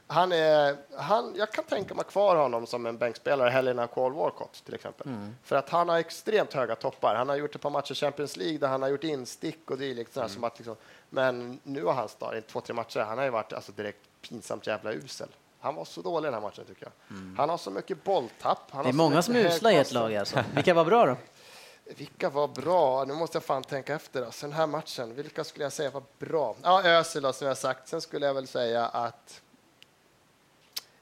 han 0.07 0.33
är, 0.33 0.77
han, 0.97 1.35
jag 1.37 1.53
kan 1.53 1.65
tänka 1.65 1.95
mig 1.95 2.05
kvar 2.05 2.37
honom 2.37 2.67
som 2.67 2.87
en 2.87 2.99
bänkspelare 2.99 3.51
hellre 3.51 3.83
än 3.83 3.89
Cole 3.89 4.15
Walcott 4.15 4.63
till 4.65 4.75
exempel. 4.75 5.07
För 5.43 5.57
att 5.57 5.69
han 5.69 5.89
har 5.89 5.99
extremt 5.99 6.53
höga 6.53 6.75
toppar. 6.77 7.15
Han 7.15 7.29
har 7.29 7.37
gjort 7.37 7.55
ett 7.55 7.61
par 7.61 7.71
matcher 7.71 7.93
i 7.93 7.95
Champions 7.95 8.37
League 8.37 8.59
där 8.59 8.69
han 8.69 8.83
har 8.83 8.89
gjort 8.89 9.05
instick 9.05 9.71
och 9.71 9.79
dylikt. 9.79 10.17
Mm. 10.17 10.29
Som 10.29 10.45
att 10.45 10.59
liksom, 10.59 10.77
men 11.11 11.61
nu 11.63 11.85
har 11.85 11.93
han 11.93 12.39
i 12.39 12.41
två, 12.41 12.61
tre 12.61 12.75
matcher. 12.75 13.01
Han 13.01 13.19
har 13.19 13.25
ju 13.25 13.31
varit 13.31 13.53
alltså, 13.53 13.73
direkt 13.73 14.01
pinsamt 14.23 14.67
jävla 14.67 14.93
usel. 14.93 15.29
Han 15.61 15.75
var 15.75 15.85
så 15.85 16.03
dålig 16.03 16.27
den 16.27 16.35
här 16.35 16.41
matchen 16.41 16.65
tycker 16.65 16.83
jag. 17.09 17.17
Han 17.37 17.49
har 17.49 17.59
så 17.59 17.71
mycket 17.71 18.05
bolltapp. 18.05 18.73
Det 18.83 18.89
är 18.89 18.93
många 18.93 19.23
som 19.23 19.37
är 19.37 19.41
usla 19.47 19.73
i 19.73 19.77
ett 19.77 19.93
lag 19.93 20.17
alltså. 20.17 20.45
Vilka 20.55 20.75
var 20.75 20.85
bra 20.85 21.07
då? 21.07 21.17
Vilka 21.97 22.31
var 22.31 22.49
bra? 22.49 23.05
Nu 23.05 23.15
måste 23.15 23.37
jag 23.37 23.45
fan 23.45 23.63
tänka 23.63 23.95
efter. 23.95 24.23
Alltså, 24.23 24.47
den 24.47 24.53
här 24.57 24.67
matchen, 24.67 25.15
vilka 25.15 25.45
skulle 25.45 25.65
jag 25.65 25.73
säga 25.73 25.91
var 25.91 26.03
bra? 26.19 26.57
Ja, 26.63 26.83
Özil 26.83 27.33
som 27.33 27.47
jag 27.49 27.59
sagt. 27.59 27.89
Sen 27.89 28.01
skulle 28.01 28.27
jag 28.27 28.35
väl 28.35 28.47
säga 28.47 28.87
att 28.87 29.41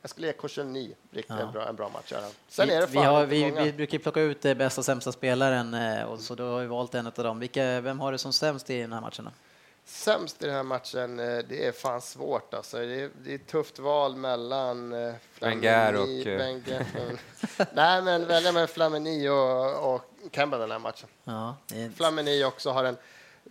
jag 0.03 0.11
skulle 0.11 0.27
ge 0.27 0.33
Koscielny 0.33 0.95
riktigt 1.11 1.37
Ja. 1.39 1.47
en, 1.47 1.53
bra, 1.53 1.69
en 1.69 1.77
bra 1.77 1.89
match. 1.89 2.13
Sen 2.49 2.69
vi, 2.69 2.75
är 2.75 2.81
det 2.81 2.87
vi, 2.87 2.99
har, 2.99 3.27
vi, 3.27 3.51
vi 3.51 3.73
brukar 3.73 3.99
plocka 3.99 4.21
ut 4.21 4.43
det 4.43 4.55
bästa 4.55 4.81
och 4.81 4.85
sämsta 4.85 5.13
spelaren 5.13 5.75
eh, 5.75 6.03
och 6.05 6.21
så 6.21 6.35
då 6.35 6.45
har 6.53 6.61
vi 6.61 6.67
valt 6.67 6.95
en 6.95 7.07
av 7.07 7.13
dem. 7.13 7.39
Vilka, 7.39 7.81
vem 7.81 8.01
har 8.01 8.13
du 8.13 8.19
som 8.19 8.33
sämst 8.33 8.71
i 8.71 8.81
den 8.81 8.93
här 8.93 9.01
matchen? 9.01 9.25
Då? 9.25 9.31
Sämst 9.89 10.43
i 10.43 10.47
den 10.47 10.55
här 10.55 10.63
matchen, 10.63 11.21
eh, 11.21 11.39
det 11.49 11.67
är 11.67 11.73
fan 11.73 12.01
svårt 12.01 12.55
alltså. 12.55 12.77
Det 12.79 13.01
är, 13.01 13.11
det 13.25 13.31
är 13.31 13.35
ett 13.35 13.47
tufft 13.47 13.79
val 13.79 14.17
mellan 14.17 14.93
eh, 14.93 15.15
Wenger 15.41 15.95
och, 15.95 16.09
eh, 16.09 16.39
Wenger, 16.39 16.87
mm. 16.97 17.19
Nej, 17.73 18.03
men 18.03 18.27
välja 18.27 18.53
med 18.53 18.71
Flamini 18.71 19.29
och, 19.29 19.95
och 19.95 20.03
Campbell 20.31 20.61
den 20.61 20.71
här 20.71 20.79
matchen. 20.79 21.09
Ja, 21.25 21.57
är, 21.75 21.91
Flamini 21.91 22.45
också 22.45 22.71
har 22.71 22.85
en... 22.85 22.97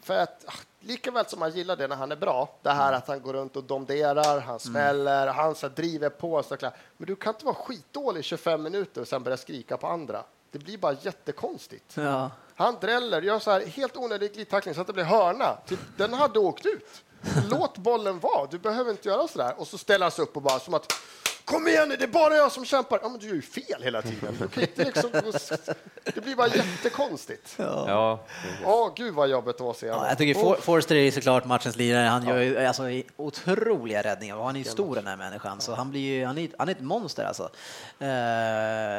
För 0.04 0.18
att 0.18 0.46
ah, 0.48 0.54
lika 0.80 1.12
väl 1.12 1.26
som 1.26 1.40
man 1.40 1.52
gillar 1.52 1.76
det 1.76 1.88
när 1.88 1.96
han 1.96 2.12
är 2.12 2.16
bra, 2.16 2.56
det 2.62 2.72
här 2.72 2.94
att 2.94 3.08
han 3.08 3.22
går 3.22 3.34
runt 3.34 3.56
och 3.56 3.64
domderar, 3.64 4.40
han 4.40 4.60
smäller, 4.60 5.28
han 5.28 5.56
så 5.56 5.68
driver 5.68 6.10
på. 6.10 6.44
Så 6.44 6.58
klart. 6.58 6.74
Men 6.98 7.08
du 7.08 7.16
kan 7.16 7.34
inte 7.34 7.46
vara 7.46 7.56
skitdålig 7.56 8.20
i 8.20 8.24
25 8.24 8.64
minuter 8.64 9.02
och 9.02 9.08
sen 9.08 9.24
börja 9.24 9.38
skrika 9.38 9.78
på 9.78 9.88
andra. 9.88 10.24
Det 10.58 10.64
blir 10.64 10.78
bara 10.78 10.94
jättekonstigt. 11.02 11.98
ja. 11.98 12.32
Han 12.56 12.76
dräller, 12.82 13.22
gör 13.22 13.40
så 13.40 13.52
här 13.52 13.66
helt 13.66 13.98
onödig 13.98 14.34
glidtackling 14.34 14.76
så 14.76 14.82
att 14.82 14.88
det 14.88 14.94
blir 14.94 15.04
hörna. 15.04 15.58
Typ, 15.68 15.80
den 15.98 16.14
hade 16.14 16.40
åkt 16.40 16.66
ut. 16.66 17.04
Låt 17.50 17.78
bollen 17.78 18.20
vara, 18.20 18.48
du 18.52 18.60
behöver 18.60 18.92
inte 18.92 19.10
göra 19.10 19.28
så 19.28 19.38
där. 19.38 19.60
Och 19.60 19.68
så 19.68 19.78
ställer 19.78 20.06
han 20.06 20.12
sig 20.12 20.24
upp 20.24 20.36
och 20.36 20.42
bara 20.42 20.60
som 20.60 20.74
att 20.74 20.94
Kom 21.48 21.68
igen 21.68 21.90
nu, 21.90 21.96
det 21.96 22.04
är 22.04 22.08
bara 22.08 22.36
jag 22.36 22.52
som 22.52 22.66
kämpar. 22.66 23.00
Ja, 23.04 23.10
men 23.10 23.20
du 23.20 23.28
gör 23.28 23.36
ju 23.36 23.42
fel 23.42 23.84
hela 23.84 24.02
tiden. 24.02 24.50
Liksom, 24.76 25.10
det 26.04 26.22
blir 26.22 26.36
bara 26.36 26.48
jättekonstigt. 26.48 27.54
Ja, 27.58 28.20
Åh, 28.66 28.94
gud 28.96 29.14
vad 29.14 29.30
jobbigt 29.30 29.62
att 29.62 29.78
se. 29.78 29.88
Ja, 29.88 30.08
jag 30.10 30.18
tycker 30.18 30.42
For, 30.42 30.56
Forster 30.56 30.96
är 30.96 31.12
såklart 31.12 31.46
matchens 31.46 31.76
lirare. 31.76 32.08
Han 32.08 32.28
gör 32.28 32.38
ju 32.42 32.58
alltså, 32.66 32.84
otroliga 33.18 34.02
räddningar 34.04 34.36
och 34.36 34.46
han 34.46 34.56
är 34.56 34.60
ju 34.60 34.66
stor 34.66 34.96
den 34.96 35.08
här 35.08 35.18
människan, 35.18 35.62
så 35.62 35.76
han, 35.76 35.90
blir 35.92 36.02
ju, 36.02 36.26
han, 36.26 36.38
är, 36.38 36.50
han 36.58 36.68
är 36.68 36.72
ett 36.72 36.82
monster 36.82 37.26
alltså. 37.26 37.44
Eh, 38.00 38.08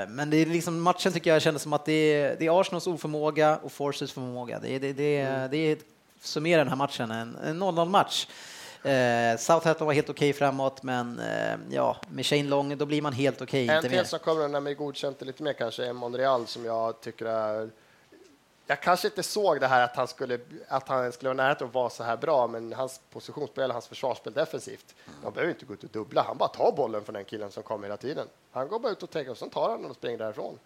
men 0.09 0.31
det 0.31 0.37
är 0.37 0.47
liksom, 0.47 0.81
matchen 0.83 1.13
tycker 1.13 1.31
jag 1.33 1.43
kändes 1.43 1.63
som 1.63 1.73
att 1.73 1.85
det 1.85 1.93
är, 1.93 2.37
det 2.39 2.47
är 2.47 2.61
Arsenals 2.61 2.87
oförmåga 2.87 3.57
och 3.63 3.73
Forsters 3.73 4.13
förmåga. 4.13 4.59
Det, 4.59 4.69
är- 4.75 4.81
det, 4.81 4.93
det, 4.93 5.19
Mm. 5.21 5.51
det 5.51 5.57
är 5.57 5.79
summerar 6.21 6.59
den 6.59 6.69
här 6.69 6.77
matchen, 6.77 7.11
en, 7.11 7.37
en 7.45 7.63
0-0 7.63 7.89
match. 7.89 8.27
Eh, 8.83 9.39
Southampton 9.39 9.87
var 9.87 9.95
helt 9.95 10.11
okej 10.11 10.33
framåt, 10.33 10.83
men 10.83 11.21
eh, 11.21 11.57
ja, 11.71 11.97
med 12.09 12.27
Shane 12.27 12.43
Long, 12.43 12.79
då 12.79 12.87
blir 12.87 13.03
man 13.03 13.13
helt 13.13 13.43
okej. 13.43 13.69
En 13.69 13.77
inte 13.77 13.89
till 13.89 13.97
mer. 13.97 14.05
som 14.05 14.19
kommer 14.19 14.49
när 14.49 14.61
mig 14.61 14.75
godkänt 14.75 15.23
lite 15.23 15.43
mer 15.43 15.53
kanske 15.53 15.87
är 15.87 15.93
Monreal 15.93 16.47
som 16.47 16.65
jag 16.65 17.01
tycker 17.01 17.25
är 17.27 17.71
jag 18.71 18.81
kanske 18.81 19.09
inte 19.09 19.23
såg 19.23 19.61
det 19.61 19.67
här 19.67 19.85
att 19.85 19.97
han 19.97 20.09
skulle, 20.09 20.39
att 20.69 20.89
han 20.89 21.13
skulle 21.13 21.29
vara 21.29 21.37
nära 21.37 21.53
att 21.53 21.75
vara 21.75 21.91
så 21.91 22.03
här 22.03 22.17
bra, 22.17 22.47
men 22.47 22.73
hans 22.73 23.01
positionsspel, 23.11 23.71
hans 23.71 23.89
försvarsspel 23.89 24.33
defensivt, 24.33 24.95
de 25.23 25.33
behöver 25.33 25.53
inte 25.53 25.67
gå 25.67 25.75
ut 25.75 25.85
och 25.85 25.91
dubbla. 25.91 26.23
Han 26.23 26.39
bara 26.39 26.49
tar 26.49 26.73
bollen 26.73 27.05
från 27.05 27.15
den 27.15 27.25
killen 27.25 27.51
som 27.51 27.63
kommer 27.63 27.87
hela 27.87 27.97
tiden. 27.97 28.27
Han 28.51 28.69
går 28.69 28.79
bara 28.79 28.93
ut 28.93 29.03
och 29.03 29.11
tänker 29.11 29.31
och 29.31 29.39
sen 29.39 29.51
tar 29.51 29.71
han 29.71 29.83
den 29.83 29.91
och 29.91 29.97
springer 29.97 30.19
därifrån. 30.19 30.59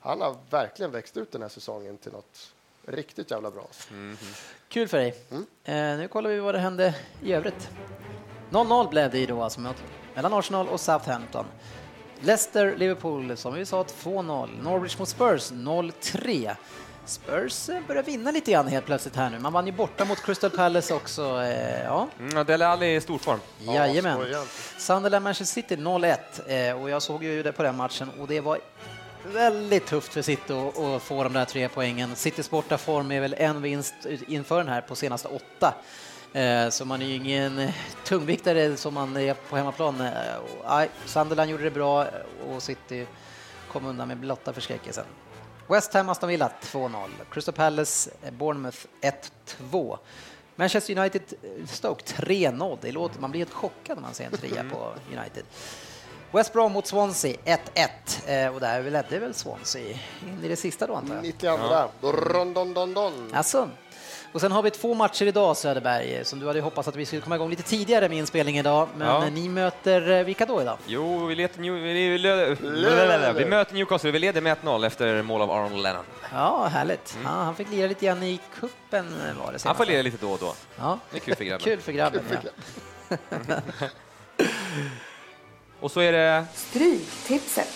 Han 0.00 0.20
har 0.20 0.36
verkligen 0.50 0.90
växt 0.90 1.16
ut 1.16 1.32
den 1.32 1.42
här 1.42 1.48
säsongen 1.48 1.98
till 1.98 2.12
något 2.12 2.54
riktigt 2.86 3.30
jävla 3.30 3.50
bra. 3.50 3.68
Kul 4.68 4.88
för 4.88 4.98
dig. 4.98 5.14
Mm. 5.30 5.46
Eh, 5.64 5.98
nu 5.98 6.08
kollar 6.08 6.30
vi 6.30 6.38
vad 6.38 6.54
det 6.54 6.58
hände 6.58 6.94
i 7.22 7.32
övrigt. 7.32 7.68
0-0 8.50 8.88
blev 8.90 9.10
det 9.10 9.18
ju 9.18 9.26
då 9.26 9.42
alltså 9.42 9.60
mellan 10.14 10.34
Arsenal 10.34 10.68
och 10.68 10.80
Southampton. 10.80 11.44
Leicester, 12.20 12.74
Liverpool, 12.76 13.36
som 13.36 13.54
vi 13.54 13.66
sa 13.66 13.82
2-0. 13.82 14.62
Norwich 14.62 14.98
mot 14.98 15.08
Spurs 15.08 15.52
0-3. 15.52 16.54
Spurs 17.06 17.68
eh, 17.68 17.80
börjar 17.88 18.02
vinna 18.02 18.30
lite 18.30 18.52
grann 18.52 18.66
helt 18.68 18.86
plötsligt 18.86 19.16
här 19.16 19.30
nu. 19.30 19.38
Man 19.38 19.52
vann 19.52 19.66
ju 19.66 19.72
borta 19.72 20.04
mot 20.04 20.22
Crystal 20.22 20.50
Palace 20.50 20.94
också. 20.94 21.42
Eh, 21.42 21.84
ja, 21.84 22.08
mm, 22.18 22.46
Dele 22.46 22.66
Alli 22.66 22.94
i 22.94 23.00
stor 23.00 23.18
form. 23.18 23.40
jajamän. 23.58 24.18
Sunderland, 24.78 25.24
Manchester 25.24 25.62
City 25.62 25.76
0-1 25.76 26.70
eh, 26.70 26.82
och 26.82 26.90
jag 26.90 27.02
såg 27.02 27.24
ju 27.24 27.42
det 27.42 27.52
på 27.52 27.62
den 27.62 27.76
matchen 27.76 28.10
och 28.20 28.28
det 28.28 28.40
var 28.40 28.58
väldigt 29.32 29.86
tufft 29.86 30.12
för 30.12 30.22
City 30.22 30.52
att, 30.52 31.02
få 31.02 31.22
de 31.22 31.32
där 31.32 31.44
tre 31.44 31.68
poängen. 31.68 32.16
Citys 32.16 32.50
borta 32.50 32.78
form 32.78 33.12
är 33.12 33.20
väl 33.20 33.34
en 33.38 33.62
vinst 33.62 33.94
inför 34.28 34.58
den 34.58 34.68
här 34.68 34.80
på 34.80 34.94
senaste 34.94 35.28
åtta. 35.28 35.74
Eh, 36.32 36.68
Så 36.68 36.84
man 36.84 37.02
är 37.02 37.06
ju 37.06 37.14
ingen 37.14 37.68
tungviktare 38.04 38.76
som 38.76 38.94
man 38.94 39.16
är 39.16 39.34
på 39.34 39.56
hemmaplan. 39.56 40.00
Eh, 40.00 40.84
Sunderland 41.04 41.50
gjorde 41.50 41.64
det 41.64 41.70
bra 41.70 42.02
eh, 42.02 42.10
och 42.48 42.62
City 42.62 43.06
kom 43.72 43.86
undan 43.86 44.08
med 44.08 44.16
blotta 44.16 44.52
förskräckelsen. 44.52 45.04
West 45.68 45.94
Ham, 45.94 46.08
Aston 46.08 46.28
Villa 46.28 46.50
2-0. 46.62 47.08
Crystal 47.30 47.54
Palace, 47.54 48.10
Bournemouth 48.30 48.78
1-2. 49.70 49.98
Manchester 50.56 50.98
United, 50.98 51.22
Stoke 51.68 52.02
3-0. 52.04 52.78
Det 52.80 52.92
låter, 52.92 53.20
man 53.20 53.30
blir 53.30 53.40
helt 53.40 53.52
chockad 53.52 53.96
när 53.96 54.02
man 54.02 54.14
ser 54.14 54.24
en 54.24 54.32
trea 54.32 54.64
på 54.72 54.92
United. 55.18 55.44
West 56.34 56.52
Brom 56.52 56.72
mot 56.72 56.86
Swansea 56.86 57.36
1-1 57.44 58.46
eh, 58.46 58.54
och 58.54 58.60
där 58.60 58.82
ledde 58.82 59.18
väl 59.18 59.34
Swansea 59.34 59.82
in 60.22 60.44
i 60.44 60.48
det 60.48 60.56
sista 60.56 60.86
då 60.86 60.94
antar 60.94 61.14
jag. 61.14 61.22
92. 61.24 61.56
Don, 62.00 62.54
don, 62.54 62.74
don, 62.74 62.94
don. 62.94 63.30
Alltså. 63.34 63.70
Och 64.32 64.40
sen 64.40 64.52
har 64.52 64.62
vi 64.62 64.70
två 64.70 64.94
matcher 64.94 65.26
idag 65.26 65.56
Söderberg 65.56 66.24
som 66.24 66.38
du 66.40 66.46
hade 66.46 66.60
hoppats 66.60 66.88
att 66.88 66.96
vi 66.96 67.06
skulle 67.06 67.22
komma 67.22 67.34
igång 67.34 67.50
lite 67.50 67.62
tidigare 67.62 68.08
med 68.08 68.18
inspelning 68.18 68.58
idag. 68.58 68.88
Men 68.96 69.08
Ja. 69.08 69.24
eh, 69.26 69.32
ni 69.32 69.48
möter 69.48 70.10
eh, 70.10 70.24
vilka 70.24 70.46
då 70.46 70.62
idag? 70.62 70.78
Jo, 70.86 71.26
vi, 71.26 71.34
letar 71.34 71.60
New, 71.60 71.72
vi, 71.72 71.92
vi, 71.92 73.32
vi 73.38 73.44
möter 73.44 73.74
Newcastle. 73.74 74.10
Vi 74.10 74.18
leder 74.18 74.40
med 74.40 74.56
1-0 74.58 74.86
efter 74.86 75.22
mål 75.22 75.42
av 75.42 75.50
Aron 75.50 75.82
Lennon. 75.82 76.04
Ja, 76.32 76.66
härligt. 76.66 77.18
Ja, 77.24 77.28
han 77.30 77.54
fick 77.54 77.70
lira 77.70 77.86
lite 77.86 78.06
grann 78.06 78.22
i 78.22 78.40
kuppen 78.60 79.06
var 79.38 79.52
det 79.52 79.58
Mm. 79.58 79.60
Han 79.64 79.76
får 79.76 79.86
leda 79.86 80.02
lite 80.02 80.16
då 80.20 80.32
och 80.32 80.38
då. 80.38 80.54
Ja. 80.78 80.98
Det 81.10 81.16
är 81.16 81.20
kul 81.20 81.34
för 81.36 81.44
grabben. 81.44 81.64
Kul 81.64 81.80
för 81.80 81.92
grabben. 81.92 82.22
Ja. 83.08 83.56
Och 85.84 85.90
så 85.90 86.00
är 86.00 86.12
det... 86.12 86.44
Stryktipset. 86.54 87.68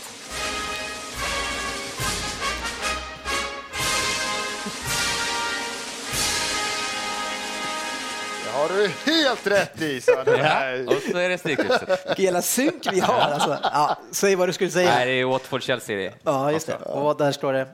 Har 8.53 8.69
du 8.69 9.13
helt 9.13 9.47
rätt 9.47 9.83
i, 9.83 10.01
Söderberg. 10.01 10.87
Och 10.97 11.03
så 11.13 11.19
är 11.19 11.29
det 11.29 11.39
Stryktipset. 11.39 12.07
Vilken 12.07 12.25
jävla 12.25 12.43
synk 12.43 12.89
vi 12.93 13.01
har 13.01 13.21
alltså. 13.21 13.59
Ja, 13.63 13.97
säg 14.11 14.35
vad 14.35 14.49
du 14.49 14.53
skulle 14.53 14.71
säga. 14.71 14.91
Nej, 14.91 15.07
det 15.07 15.13
är 15.13 15.25
Watford-Chelsea. 15.25 16.13
Ja, 16.23 16.53
just 16.53 16.67
det. 16.67 16.75
Och 16.77 17.17
där 17.17 17.33
står 17.33 17.53
det? 17.53 17.67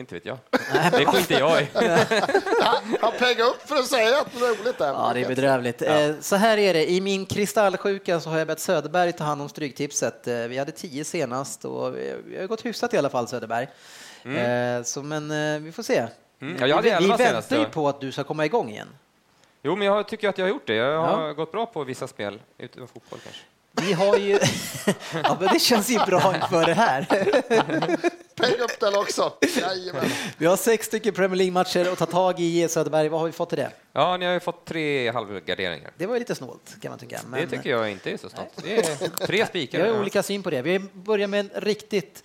Inte 0.00 0.14
vet 0.14 0.24
jag. 0.26 0.38
Det 0.92 1.06
skiter 1.06 1.38
jag 1.38 1.62
i. 1.62 1.66
Han 3.00 3.12
peggar 3.18 3.44
upp 3.46 3.68
för 3.68 3.76
att 3.76 3.86
säga 3.86 4.20
att 4.20 4.32
det 4.32 4.38
är 4.46 4.48
roligt. 4.62 4.78
Där. 4.78 4.86
Ja, 4.88 5.10
det 5.14 5.20
är 5.20 5.28
bedrövligt. 5.28 5.82
Eh, 5.82 6.12
Så 6.20 6.36
här 6.36 6.58
är 6.58 6.74
det, 6.74 6.90
i 6.90 7.00
min 7.00 7.26
kristallsjuka 7.26 8.20
så 8.20 8.30
har 8.30 8.38
jag 8.38 8.46
bett 8.46 8.60
Söderberg 8.60 9.12
ta 9.12 9.24
hand 9.24 9.42
om 9.42 9.48
Stryktipset. 9.48 10.26
Eh, 10.28 10.34
Vi 10.36 10.58
hade 10.58 10.72
tio 10.72 11.04
senast 11.04 11.64
och 11.64 11.96
vi 11.96 12.36
har 12.40 12.46
gått 12.46 12.64
hyfsat 12.64 12.94
i 12.94 12.98
alla 12.98 13.10
fall 13.10 13.28
Söderberg. 13.28 13.68
Eh, 14.24 14.82
Så 14.84 15.02
men 15.02 15.64
vi 15.64 15.72
får 15.72 15.82
se. 15.82 16.06
Mm. 16.40 16.56
Ja, 16.60 16.66
jag 16.66 16.76
hade 16.76 16.90
vi 16.90 16.96
vi 17.04 17.08
väntar 17.08 17.24
senast, 17.26 17.52
ju 17.52 17.64
på 17.64 17.88
att 17.88 18.00
du 18.00 18.12
ska 18.12 18.24
komma 18.24 18.44
igång 18.44 18.70
igen. 18.70 18.88
Jo, 19.62 19.76
men 19.76 19.86
jag 19.86 20.08
tycker 20.08 20.28
att 20.28 20.38
jag 20.38 20.44
har 20.44 20.50
gjort 20.50 20.66
det. 20.66 20.74
Jag 20.74 21.02
har 21.02 21.26
Ja. 21.26 21.32
gått 21.32 21.52
bra 21.52 21.66
på 21.66 21.84
vissa 21.84 22.06
spel, 22.08 22.40
utom 22.58 22.88
fotboll 22.88 23.18
kanske. 23.24 23.42
Vi 23.72 23.92
har 23.92 24.16
ju... 24.16 24.32
ja, 25.24 25.36
men 25.40 25.48
det 25.52 25.58
känns 25.58 25.90
ju 25.90 25.98
bra 25.98 26.34
inför 26.34 26.66
det 26.66 26.74
här. 26.74 27.06
Pegga 28.40 28.64
upp 28.64 28.80
den 28.80 28.94
också. 28.94 29.32
Jajamän. 29.60 30.10
Vi 30.38 30.46
har 30.46 30.56
sex 30.56 30.86
stycken 30.86 31.14
Premier 31.14 31.36
League-matcher 31.36 31.92
att 31.92 31.98
ta 31.98 32.06
tag 32.06 32.40
i 32.40 32.68
Söderberg. 32.68 33.08
Vad 33.08 33.20
har 33.20 33.26
vi 33.26 33.32
fått 33.32 33.48
till 33.48 33.58
det? 33.58 33.70
Ja, 33.92 34.16
ni 34.16 34.26
har 34.26 34.32
ju 34.32 34.40
fått 34.40 34.64
tre 34.64 35.10
halvgarderingar. 35.10 35.90
Det 35.96 36.06
var 36.06 36.14
ju 36.14 36.18
lite 36.18 36.34
snålt 36.34 36.76
kan 36.82 36.90
man 36.90 36.98
tycka. 36.98 37.20
Det 37.34 37.46
tycker 37.46 37.70
jag 37.70 37.90
inte 37.90 38.10
är 38.10 38.16
så 38.16 38.28
snabbt. 38.28 38.62
Det 38.62 38.76
är 38.76 39.26
tre 39.26 39.46
spikar. 39.46 39.82
Vi 39.82 39.88
har 39.88 40.00
olika 40.00 40.22
syn 40.22 40.42
på 40.42 40.50
det. 40.50 40.62
Vi 40.62 40.78
börjar 40.78 41.28
med 41.28 41.40
en 41.40 41.62
riktigt 41.62 42.24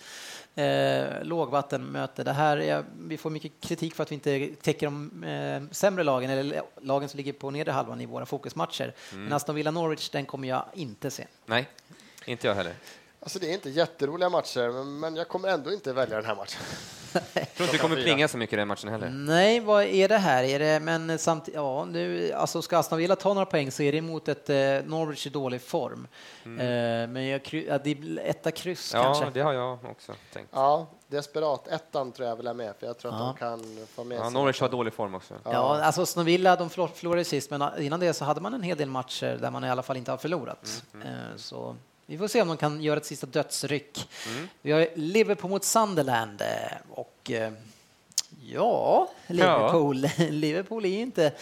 eh, 0.56 1.24
lågvattenmöte. 1.24 2.24
Det 2.24 2.32
här 2.32 2.56
är, 2.56 2.84
vi 2.98 3.16
får 3.16 3.30
mycket 3.30 3.52
kritik 3.60 3.94
för 3.94 4.02
att 4.02 4.10
vi 4.10 4.14
inte 4.14 4.48
täcker 4.62 4.86
de 4.86 5.24
eh, 5.24 5.62
sämre 5.74 6.04
lagen, 6.04 6.30
eller 6.30 6.62
lagen 6.80 7.08
som 7.08 7.16
ligger 7.18 7.32
på 7.32 7.50
nedre 7.50 7.72
halvan 7.72 8.00
i 8.00 8.06
våra 8.06 8.26
fokusmatcher. 8.26 8.94
Mm. 9.12 9.24
Men 9.24 9.32
Aston 9.32 9.54
Villa 9.54 9.70
Norwich, 9.70 10.10
den 10.10 10.26
kommer 10.26 10.48
jag 10.48 10.64
inte 10.74 11.10
se. 11.10 11.26
Nej, 11.46 11.68
inte 12.24 12.46
jag 12.46 12.54
heller. 12.54 12.74
Alltså, 13.26 13.38
det 13.38 13.50
är 13.50 13.54
inte 13.54 13.70
jätteroliga 13.70 14.28
matcher, 14.28 14.84
men- 14.84 15.16
jag 15.16 15.28
kommer 15.28 15.48
ändå 15.48 15.72
inte 15.72 15.92
välja 15.92 16.16
den 16.16 16.24
här 16.24 16.34
matchen. 16.34 16.60
Jag 17.34 17.54
tror 17.54 17.64
inte 17.66 17.72
vi 17.72 17.78
kommer 17.78 17.96
plinga 17.96 18.28
så 18.28 18.36
mycket 18.38 18.52
i 18.52 18.56
den 18.56 18.68
matchen 18.68 18.88
heller. 18.90 19.08
Nej, 19.10 19.60
vad 19.60 19.84
är 19.84 20.08
det 20.08 20.16
här? 20.18 20.44
Är 20.44 20.58
det, 20.58 20.80
men 20.80 21.18
samtidigt, 21.18 21.54
ja, 21.54 21.84
nu, 21.84 22.32
alltså 22.32 22.62
ska 22.62 22.78
Aston 22.78 22.98
Villa 22.98 23.16
ta 23.16 23.34
några 23.34 23.46
poäng 23.46 23.70
så 23.70 23.82
är 23.82 23.92
det 23.92 24.00
mot 24.02 24.28
ett 24.28 24.50
eh, 24.50 24.56
Norwich 24.84 25.26
i 25.26 25.30
dålig 25.30 25.62
form. 25.62 26.08
Eh, 26.44 26.48
men 27.08 27.26
jag, 27.26 27.64
ja, 27.68 27.78
det 27.78 27.94
blir 27.94 28.18
etta 28.18 28.50
kryss 28.50 28.94
Mm. 28.94 29.06
Ja, 29.06 29.14
kanske. 29.14 29.30
det 29.38 29.40
har 29.44 29.52
jag 29.52 29.78
också 29.90 30.12
tänkt. 30.32 30.50
Ja, 30.54 30.86
desperat 31.08 31.68
ettan 31.68 32.12
tror 32.12 32.28
jag 32.28 32.36
vill 32.36 32.46
ha 32.46 32.54
med, 32.54 32.74
för 32.78 32.86
jag 32.86 32.98
tror 32.98 33.14
att 33.14 33.20
Ja. 33.20 33.26
de 33.26 33.36
kan 33.36 33.86
få 33.94 34.04
med 34.04 34.18
Ja, 34.18 34.22
sig. 34.24 34.32
Norwich 34.32 34.60
har 34.60 34.68
dålig 34.68 34.92
form 34.92 35.14
också. 35.14 35.34
Ja, 35.44 35.80
alltså 35.82 36.02
Aston 36.02 36.24
Villa, 36.24 36.56
de 36.56 36.70
förlor- 36.70 36.88
förlorade 36.94 37.24
sist, 37.24 37.50
men 37.50 37.62
innan 37.82 38.00
det 38.00 38.14
så 38.14 38.24
hade 38.24 38.40
man 38.40 38.54
en 38.54 38.62
hel 38.62 38.76
del 38.76 38.88
matcher 38.90 39.38
där 39.40 39.50
man 39.50 39.64
i 39.64 39.70
alla 39.70 39.82
fall 39.82 39.96
inte 39.96 40.10
har 40.10 40.18
förlorat. 40.18 40.82
Mm, 40.94 41.06
Eh, 41.06 41.12
Så 41.36 41.76
vi 42.06 42.18
får 42.18 42.28
se 42.28 42.42
om 42.42 42.48
de 42.48 42.56
kan 42.56 42.82
göra 42.82 42.96
ett 42.96 43.06
sista 43.06 43.26
dödsryck. 43.26 44.08
Mm. 44.28 44.48
Vi 44.62 44.72
har 44.72 44.88
Liverpool 44.94 45.50
mot 45.50 45.64
Sunderland 45.64 46.40
eh, 46.40 46.76
och 46.90 47.30
eh, 47.30 47.52
ja, 48.52 49.10
Liverpool. 49.26 50.08
Liverpool 50.30 50.84
är 50.84 50.98
inte 51.00 51.32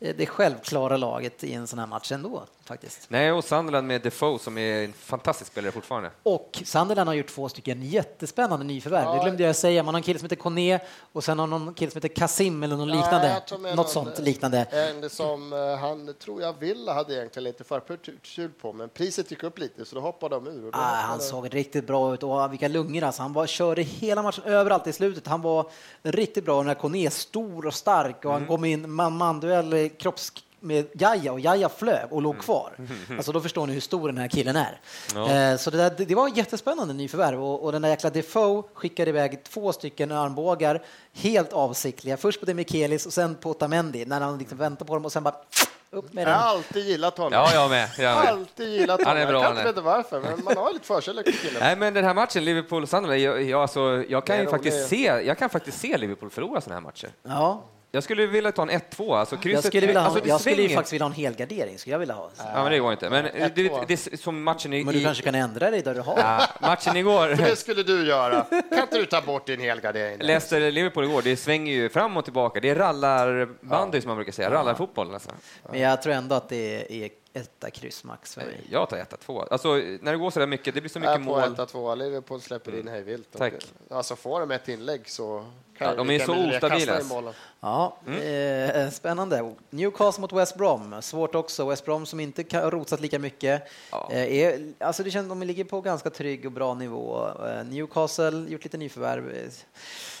eh, 0.00 0.16
det 0.16 0.26
självklara 0.26 0.96
laget 0.96 1.44
i 1.44 1.52
en 1.52 1.66
sån 1.66 1.78
här 1.78 1.86
match 1.86 2.12
ändå, 2.12 2.44
faktiskt. 2.70 3.06
Nej, 3.08 3.32
och 3.32 3.44
Sunderland 3.44 3.86
med 3.86 4.02
Defoe 4.02 4.38
som 4.38 4.58
är 4.58 4.84
en 4.84 4.92
fantastisk 4.92 5.52
spelare 5.52 5.72
fortfarande. 5.72 6.10
Och 6.22 6.62
Sunderland 6.64 7.08
har 7.08 7.14
gjort 7.14 7.26
två 7.26 7.48
stycken 7.48 7.82
jättespännande 7.82 8.64
nyförvärv. 8.66 9.04
Ja. 9.04 9.14
Det 9.14 9.20
glömde 9.24 9.42
jag 9.42 9.56
säga. 9.56 9.82
Man 9.82 9.94
har 9.94 9.98
en 9.98 10.02
kille 10.02 10.18
som 10.18 10.24
heter 10.26 10.36
Kone 10.36 10.80
och 11.12 11.24
sen 11.24 11.38
har 11.38 11.46
någon 11.46 11.74
kille 11.74 11.90
som 11.90 11.98
heter 12.02 12.14
Kasim 12.14 12.62
eller 12.62 12.76
något 12.76 12.88
Ja, 12.88 12.94
liknande. 12.94 13.42
något 13.62 13.76
någon- 13.76 13.88
sånt 13.88 14.18
liknande. 14.18 14.58
En 14.70 15.10
som 15.10 15.52
eh, 15.52 15.76
han 15.80 16.14
tror 16.14 16.42
jag 16.42 16.52
Villa 16.60 16.94
hade 16.94 17.14
egentligen 17.14 17.44
lite 17.44 17.64
förtur 17.64 18.50
på, 18.60 18.72
men 18.72 18.88
priset 18.88 19.30
gick 19.30 19.42
upp 19.42 19.58
lite 19.58 19.84
så 19.84 19.94
då 19.94 20.00
hoppade 20.00 20.34
de 20.34 20.46
ur. 20.46 20.66
Och 20.66 20.72
då 20.72 20.78
Ah, 20.78 20.94
han 20.94 21.20
såg 21.20 21.54
riktigt 21.54 21.86
bra 21.86 22.14
ut 22.14 22.22
och 22.22 22.52
vilka 22.52 22.68
lungor 22.68 23.02
alltså. 23.04 23.22
Han 23.22 23.32
var, 23.32 23.46
körde 23.46 23.82
hela 23.82 24.22
matchen 24.22 24.44
överallt 24.44 24.86
i 24.86 24.92
slutet. 24.92 25.26
Han 25.26 25.42
var 25.42 25.70
riktigt 26.02 26.44
bra 26.44 26.62
när 26.62 26.74
Kone 26.74 26.98
är 27.06 27.10
stor 27.10 27.66
och 27.66 27.74
stark 27.74 28.24
och 28.24 28.32
han 28.32 28.46
kom 28.46 28.64
in 28.64 28.90
man-man-duell 28.92 29.72
eh, 29.72 29.88
kropps 29.88 30.32
med 30.60 30.86
Jaja 30.92 31.32
och 31.32 31.40
Jaja 31.40 31.68
flög 31.68 32.12
och 32.12 32.22
låg 32.22 32.38
kvar. 32.38 32.72
Alltså 33.16 33.32
då 33.32 33.40
förstår 33.40 33.66
ni 33.66 33.72
hur 33.72 33.80
stor 33.80 34.08
den 34.08 34.18
här 34.18 34.28
killen 34.28 34.56
är. 34.56 34.80
Ja. 35.14 35.30
Eh, 35.30 35.56
så 35.56 35.70
det, 35.70 35.76
där, 35.76 36.04
det- 36.06 36.14
var 36.14 36.28
jättespännande 36.36 36.94
nyförvärv 36.94 37.44
och, 37.44 37.64
och 37.64 37.72
den 37.72 37.82
där 37.82 37.88
jäkla 37.88 38.10
Defoe 38.10 38.62
skickade 38.74 39.08
iväg 39.10 39.44
två 39.44 39.72
stycken 39.72 40.12
armbågar 40.12 40.82
helt 41.12 41.52
avsiktliga. 41.52 42.16
Först 42.16 42.40
på 42.40 42.46
Demikelis 42.46 43.06
och 43.06 43.12
sen 43.12 43.34
på 43.34 43.50
Otamendi 43.50 44.04
när 44.04 44.20
han 44.20 44.38
liksom 44.38 44.58
väntade 44.58 44.88
på 44.88 44.94
dem 44.94 45.04
och 45.04 45.12
sen 45.12 45.22
bara 45.22 45.34
upp 45.90 46.12
med 46.12 46.22
Jag 46.22 46.28
har 46.28 46.38
den. 46.38 46.42
alltid 46.48 46.84
gillat 46.86 47.16
honom. 47.18 47.32
Ja, 47.32 47.50
jag 47.54 47.70
med. 47.70 47.88
Jag 47.98 48.18
med. 48.18 48.28
Alltid 48.28 48.68
gillat 48.68 49.00
Han 49.04 49.08
honom. 49.16 49.22
är 49.22 49.26
bra, 49.26 49.40
jag 49.42 49.46
han 49.48 49.56
kan 49.56 49.68
inte 49.68 49.80
veta 49.80 49.80
varför, 49.96 50.20
men 50.20 50.44
man 50.44 50.56
har 50.56 50.72
lite 50.72 50.86
förkärlek 50.86 51.26
för 51.26 51.32
killen. 51.48 51.60
Nej, 51.62 51.76
men 51.76 51.94
den 51.94 52.04
här 52.04 52.14
matchen, 52.14 52.44
Liverpool-Sunderland, 52.44 53.16
jag, 53.20 53.42
jag, 53.42 53.62
alltså, 53.62 54.04
jag, 54.08 54.26
kan 54.26 54.46
faktiskt 54.46 54.88
se, 54.88 55.04
jag 55.04 55.38
kan 55.38 55.50
faktiskt 55.50 55.80
se 55.80 55.98
Liverpool 55.98 56.30
förlora 56.30 56.60
sådana 56.60 56.80
här 56.80 56.86
matcher. 56.86 57.08
Ja, 57.22 57.64
Jag 57.92 58.02
skulle 58.04 58.26
vilja 58.26 58.52
ta 58.52 58.62
en 58.62 58.70
1-2. 58.70 59.16
Alltså, 59.16 59.36
krysset, 59.36 59.64
jag 59.64 59.64
skulle, 59.72 59.86
vilja 59.86 60.00
ha, 60.00 60.08
alltså, 60.10 60.28
jag 60.28 60.40
skulle 60.40 60.68
faktiskt 60.68 60.92
vilja 60.92 61.04
ha 61.04 61.10
en 61.10 61.16
helgardering. 61.16 61.78
Skulle 61.78 61.94
jag 61.94 61.98
vilja 61.98 62.14
ha. 62.14 62.30
Ja, 62.38 62.62
men 62.62 62.72
det 62.72 62.78
går 62.78 62.92
inte. 62.92 63.10
Men 63.10 63.24
det, 63.24 63.52
det, 63.54 63.68
1-2. 63.68 63.84
det, 63.88 63.92
är 64.12 64.16
som 64.16 64.42
matchen 64.42 64.72
i... 64.72 64.84
Men 64.84 64.94
du 64.94 65.00
i- 65.00 65.04
kanske 65.04 65.22
kan 65.22 65.34
ändra 65.34 65.70
dig 65.70 65.82
där 65.82 65.94
du 65.94 66.00
har. 66.00 66.18
Ja, 66.18 66.46
matchen 66.60 66.96
igår. 66.96 67.28
Det 67.36 67.56
skulle 67.56 67.82
du 67.82 68.06
göra. 68.06 68.46
Kan 68.70 68.80
inte 68.80 68.98
du 68.98 69.06
ta 69.06 69.20
bort 69.20 69.46
din 69.46 69.60
helgardering? 69.60 70.18
Leicester-Liverpool 70.18 71.04
igår, 71.04 71.22
det 71.22 71.36
svänger 71.36 71.72
ju 71.72 71.88
fram 71.88 72.16
och 72.16 72.24
tillbaka. 72.24 72.60
Det 72.60 72.68
är 72.70 72.74
rallarbandy 72.74 74.00
som 74.00 74.08
man 74.08 74.16
brukar 74.16 74.32
säga, 74.32 74.50
rallarfotboll. 74.50 75.14
Alltså. 75.14 75.30
Men 75.70 75.80
jag 75.80 76.02
tror 76.02 76.12
ändå 76.14 76.34
att 76.34 76.48
det 76.48 77.04
är 77.04 77.10
etta 77.32 77.70
kryss 77.70 78.04
max 78.04 78.34
för 78.34 78.40
mig. 78.40 78.60
Jag 78.70 78.88
tar 78.88 78.96
1-2. 78.96 79.48
Alltså, 79.50 79.68
när 79.74 80.12
det 80.12 80.18
går 80.18 80.30
så 80.30 80.40
där 80.40 80.46
mycket, 80.46 80.74
det 80.74 80.80
blir 80.80 80.90
så 80.90 80.98
Jag 80.98 81.14
är 81.14 81.18
mycket 81.18 81.34
på 81.34 81.40
mål. 81.40 81.94
1-2. 81.94 81.96
Liverpool 81.96 82.40
släpper 82.40 82.78
in 82.80 82.88
hej 82.88 83.02
vilt. 83.02 83.28
Tack. 83.38 83.52
Alltså 83.90 84.16
får 84.16 84.40
de 84.40 84.50
ett 84.50 84.68
inlägg 84.68 85.08
så 85.10 85.44
Ja, 85.80 85.94
de 85.94 86.10
är 86.10 86.18
så 86.18 86.34
ostabila. 86.34 87.32
Ja, 87.60 87.96
Mm. 88.06 88.70
eh, 88.86 88.90
spännande. 88.90 89.54
Newcastle 89.70 90.20
mot 90.20 90.32
West 90.32 90.56
Brom. 90.56 91.02
Svårt 91.02 91.34
också. 91.34 91.64
West 91.68 91.84
Brom 91.84 92.06
som 92.06 92.20
inte 92.20 92.42
rotat 92.70 93.00
lika 93.00 93.18
mycket. 93.18 93.62
Ja. 93.92 94.08
Eh, 94.12 94.32
är, 94.38 94.72
alltså 94.78 95.02
det 95.02 95.10
känns 95.10 95.28
de 95.28 95.42
ligger 95.42 95.64
på 95.64 95.80
ganska 95.80 96.10
trygg 96.10 96.46
och 96.46 96.52
bra 96.52 96.74
nivå. 96.74 97.28
Eh, 97.46 97.64
Newcastle 97.64 98.44
gjort 98.48 98.64
lite 98.64 98.76
nyförvärv. 98.78 99.50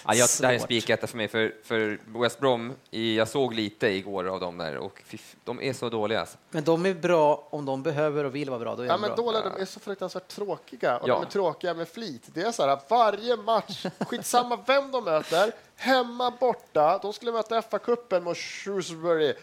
Ja, 0.06 0.14
jag, 0.14 0.28
det 0.40 0.46
här 0.46 0.54
är 0.54 0.58
spiketta 0.58 1.06
för 1.06 1.16
mig, 1.16 1.28
för, 1.28 1.54
för 1.64 1.98
West 2.22 2.40
Brom, 2.40 2.72
i, 2.90 3.16
jag 3.16 3.28
såg 3.28 3.54
lite 3.54 3.86
igår 3.88 4.28
av 4.28 4.40
dem 4.40 4.58
där 4.58 4.76
och 4.76 5.02
fy, 5.06 5.18
de 5.44 5.62
är 5.62 5.72
så 5.72 5.88
dåliga. 5.88 6.20
Alltså. 6.20 6.38
Men 6.50 6.64
de 6.64 6.86
är 6.86 6.94
bra 6.94 7.46
om 7.50 7.64
de 7.64 7.82
behöver 7.82 8.24
och 8.24 8.34
vill 8.34 8.50
vara 8.50 8.60
bra. 8.60 8.76
Då 8.76 8.82
är 8.82 8.86
Ja, 8.86 8.92
de 8.92 9.00
men 9.00 9.08
bra. 9.14 9.16
dåliga, 9.24 9.42
de 9.56 9.62
är 9.62 9.66
så 9.66 9.80
fruktansvärt 9.80 10.28
tråkiga 10.28 10.98
och 10.98 11.08
Ja. 11.08 11.14
de 11.14 11.22
är 11.22 11.30
tråkiga 11.30 11.74
med 11.74 11.88
flit. 11.88 12.22
Det 12.26 12.40
är 12.42 12.52
så 12.52 12.62
här 12.62 12.68
att 12.68 12.90
varje 12.90 13.36
match, 13.36 13.86
skitsamma 13.98 14.58
vem 14.66 14.90
de 14.90 15.04
möter, 15.04 15.49
hemma, 15.76 16.32
borta, 16.40 16.98
de 17.02 17.12
skulle 17.12 17.32
möta 17.32 17.60
FA-cupen 17.60 18.20
mot 18.20 18.36
Shrewsbury. 18.36 19.34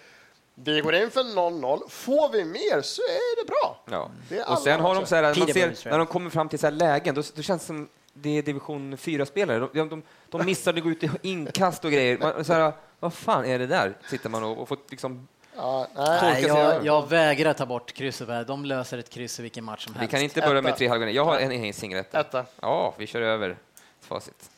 Vi 0.55 0.81
går 0.81 0.95
in 0.95 1.11
för 1.11 1.23
0-0. 1.23 1.89
Får 1.89 2.31
vi 2.31 2.45
mer 2.45 2.81
så 2.81 3.01
är 3.01 3.43
det 3.43 3.47
bra. 3.47 3.83
Ja. 3.91 4.11
Det 4.29 4.37
är 4.39 4.51
Och 4.51 4.59
sen 4.59 4.79
har 4.79 4.95
de 4.95 5.05
så 5.05 5.15
här, 5.15 5.23
man 5.23 5.47
ser, 5.47 5.89
när 5.89 5.97
de 5.97 6.07
kommer 6.07 6.29
fram 6.29 6.49
till 6.49 6.59
så 6.59 6.67
här 6.67 6.71
lägen, 6.71 7.15
då, 7.15 7.23
då 7.35 7.41
känns 7.41 7.61
det 7.61 7.65
som 7.65 7.89
det 8.13 8.37
är 8.37 8.41
division 8.41 8.95
4-spelare. 8.97 9.59
De, 9.73 9.89
de, 9.89 10.03
de 10.29 10.45
missar 10.45 10.73
att 10.73 10.83
gå 10.83 10.89
ut 10.89 11.03
i 11.03 11.09
inkast 11.21 11.85
och 11.85 11.91
grejer. 11.91 12.17
Man, 12.17 12.45
så 12.45 12.53
här, 12.53 12.73
vad 12.99 13.13
fan 13.13 13.45
är 13.45 13.59
det 13.59 13.67
där? 13.67 13.93
Sitter 14.09 14.29
man 14.29 14.43
och, 14.43 14.57
och 14.57 14.67
får 14.67 14.77
liksom... 14.89 15.27
Ja, 15.55 15.87
nej. 15.95 16.43
Jag, 16.47 16.85
jag 16.85 17.09
vägrar 17.09 17.53
ta 17.53 17.65
bort 17.65 17.93
krysset. 17.93 18.27
här. 18.27 18.43
De 18.43 18.65
löser 18.65 18.97
ett 18.97 19.09
kryss 19.09 19.39
i 19.39 19.41
vilken 19.41 19.63
match 19.63 19.85
som 19.85 19.93
Vi 19.93 19.99
helst. 19.99 20.11
kan 20.11 20.21
inte 20.21 20.41
börja 20.41 20.61
med 20.61 20.77
tre 20.77 20.87
halvgångar. 20.87 21.13
Jag 21.13 21.25
har 21.25 21.39
en, 21.39 21.51
en 21.51 21.73
singeletta. 21.73 22.19
Etta. 22.19 22.45
Ja, 22.59 22.93
vi 22.97 23.07
kör 23.07 23.21
över 23.21 23.57
facit. 24.01 24.49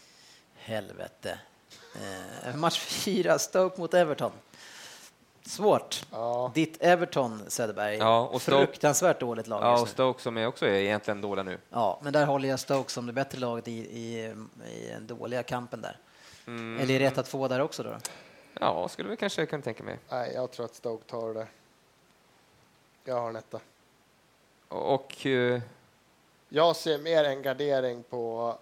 Helvete. 0.70 1.40
Eh, 1.96 2.56
match 2.56 2.80
fyra, 2.80 3.40
Stoke 3.40 3.80
mot 3.82 3.94
Everton. 3.94 4.32
Svårt. 5.42 6.06
Ja. 6.12 6.52
Ditt 6.56 6.78
Everton, 6.82 7.42
Söderberg. 7.48 7.96
Ja, 7.98 8.20
och 8.28 8.42
Stoke- 8.42 8.66
Fruktansvärt 8.66 9.20
dåligt 9.20 9.48
lag 9.48 9.64
Ja, 9.64 9.82
och. 9.82 9.88
Stoke 9.90 10.22
som 10.22 10.38
är 10.38 10.46
också 10.48 10.66
är 10.66 10.74
egentligen 10.74 11.22
dåliga 11.22 11.44
nu. 11.44 11.58
Ja, 11.70 12.00
men 12.04 12.14
där 12.14 12.26
håller 12.26 12.50
jag 12.50 12.60
Stoke 12.60 12.92
som 12.92 13.06
det 13.06 13.14
bättre 13.14 13.40
laget 13.40 13.68
i, 13.68 13.72
i, 13.72 14.26
i 14.72 14.90
den 14.92 15.08
dåliga 15.08 15.44
kampen 15.44 15.82
där. 15.82 15.98
Mm. 16.48 16.80
Eller 16.82 16.94
är 16.96 17.00
det 17.00 17.06
ett 17.06 17.18
att 17.18 17.28
få 17.28 17.48
där 17.48 17.60
också 17.62 17.84
då? 17.84 17.96
Ja, 18.60 18.88
skulle 18.90 19.10
vi 19.10 19.18
kanske 19.18 19.46
kunna 19.46 19.64
tänka 19.64 19.84
mig. 19.84 20.00
nej, 20.10 20.32
jag 20.36 20.52
tror 20.52 20.66
att 20.66 20.76
Stoke 20.76 21.04
tar 21.06 21.34
det. 21.34 21.48
Jag 23.06 23.16
har 23.22 23.30
en 23.30 23.36
etta. 23.36 23.60
Och, 24.68 25.26
eh, 25.26 25.62
Jag 26.50 26.76
ser 26.76 26.98
mer 26.98 27.24
en 27.24 27.42
gardering 27.42 28.04
på, 28.04 28.56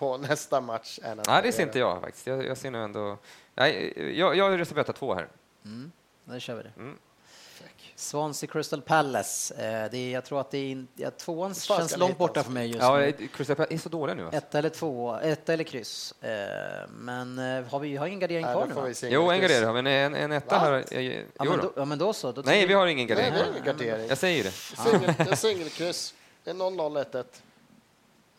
på 0.00 0.16
nästa 0.28 0.60
match 0.60 0.98
än 1.02 1.18
en 1.18 1.24
nej, 1.28 1.42
det 1.42 1.52
ser 1.52 1.62
inte 1.62 1.78
jag 1.78 2.00
faktiskt. 2.00 2.26
Jag, 2.26 2.46
jag 2.46 2.56
ser 2.58 2.70
nog 2.70 2.82
ändå... 2.82 3.18
Nej, 3.54 3.92
jag, 4.18 4.36
jag 4.36 4.60
röstar 4.60 4.82
på 4.84 4.92
2 4.92 5.14
här. 5.14 5.28
Mm, 5.64 5.92
då 6.24 6.38
kör 6.38 6.54
vi 6.54 6.62
det. 6.62 6.72
Mm. 6.76 6.96
Swansea 7.96 8.50
Crystal 8.50 8.82
Palace. 8.82 9.54
Eh, 9.54 9.90
det 9.90 9.98
är, 9.98 10.10
jag 10.12 10.24
tror 10.24 10.40
att 10.40 10.50
det 10.50 10.58
är, 10.58 10.70
in- 10.70 10.88
ja, 10.96 11.10
tvåan 11.10 11.54
fan 11.54 11.78
känns 11.78 11.96
långt 11.96 12.18
borta 12.18 12.42
för 12.42 12.50
mig 12.50 12.66
just 12.68 12.80
Ja, 12.82 12.96
nu. 12.98 13.12
Crystal 13.12 13.56
Palace 13.56 13.74
är 13.74 13.78
så 13.78 13.88
dåliga 13.88 14.14
nu. 14.16 14.22
Alltså. 14.22 14.38
Ett 14.38 14.54
eller 14.54 14.68
två, 14.68 15.16
ett 15.22 15.48
eller 15.48 15.64
kryss. 15.64 16.14
Eh, 16.22 16.88
men 16.90 17.38
eh, 17.38 17.64
har 17.70 17.78
vi 17.78 17.96
har 17.96 18.06
ingen 18.06 18.20
gardering 18.20 18.44
Nej, 18.44 18.54
kvar 18.54 18.66
nu 18.66 18.92
vi 19.02 19.08
Jo, 19.14 19.30
en 19.30 19.40
gardering 19.40 19.66
har 19.66 19.72
vi, 19.74 19.82
men 19.82 19.92
en, 19.92 20.14
en 20.14 20.32
etta 20.32 20.58
här. 20.58 20.84
eh, 20.90 21.00
Ja, 21.00 21.22
Jo 21.38 21.50
men 21.50 21.56
då. 21.58 21.62
då, 21.62 21.72
ja, 21.76 21.84
men 21.84 21.98
då 21.98 22.12
så. 22.12 22.32
Då 22.32 22.42
Nej, 22.44 22.66
vi 22.66 22.74
har 22.74 22.86
ingen 22.86 23.06
Nej, 23.08 23.16
gardering. 23.16 23.34
är 23.46 23.50
ingen 23.50 23.64
gardering. 23.64 24.08
Jag 24.08 24.18
säger 24.18 24.44
det. 24.44 24.50
Singel, 24.50 25.36
singelkryss. 25.36 26.14
Det 26.44 26.50
är 26.50 26.54
0-0, 26.54 27.04
1-1. 27.12 27.24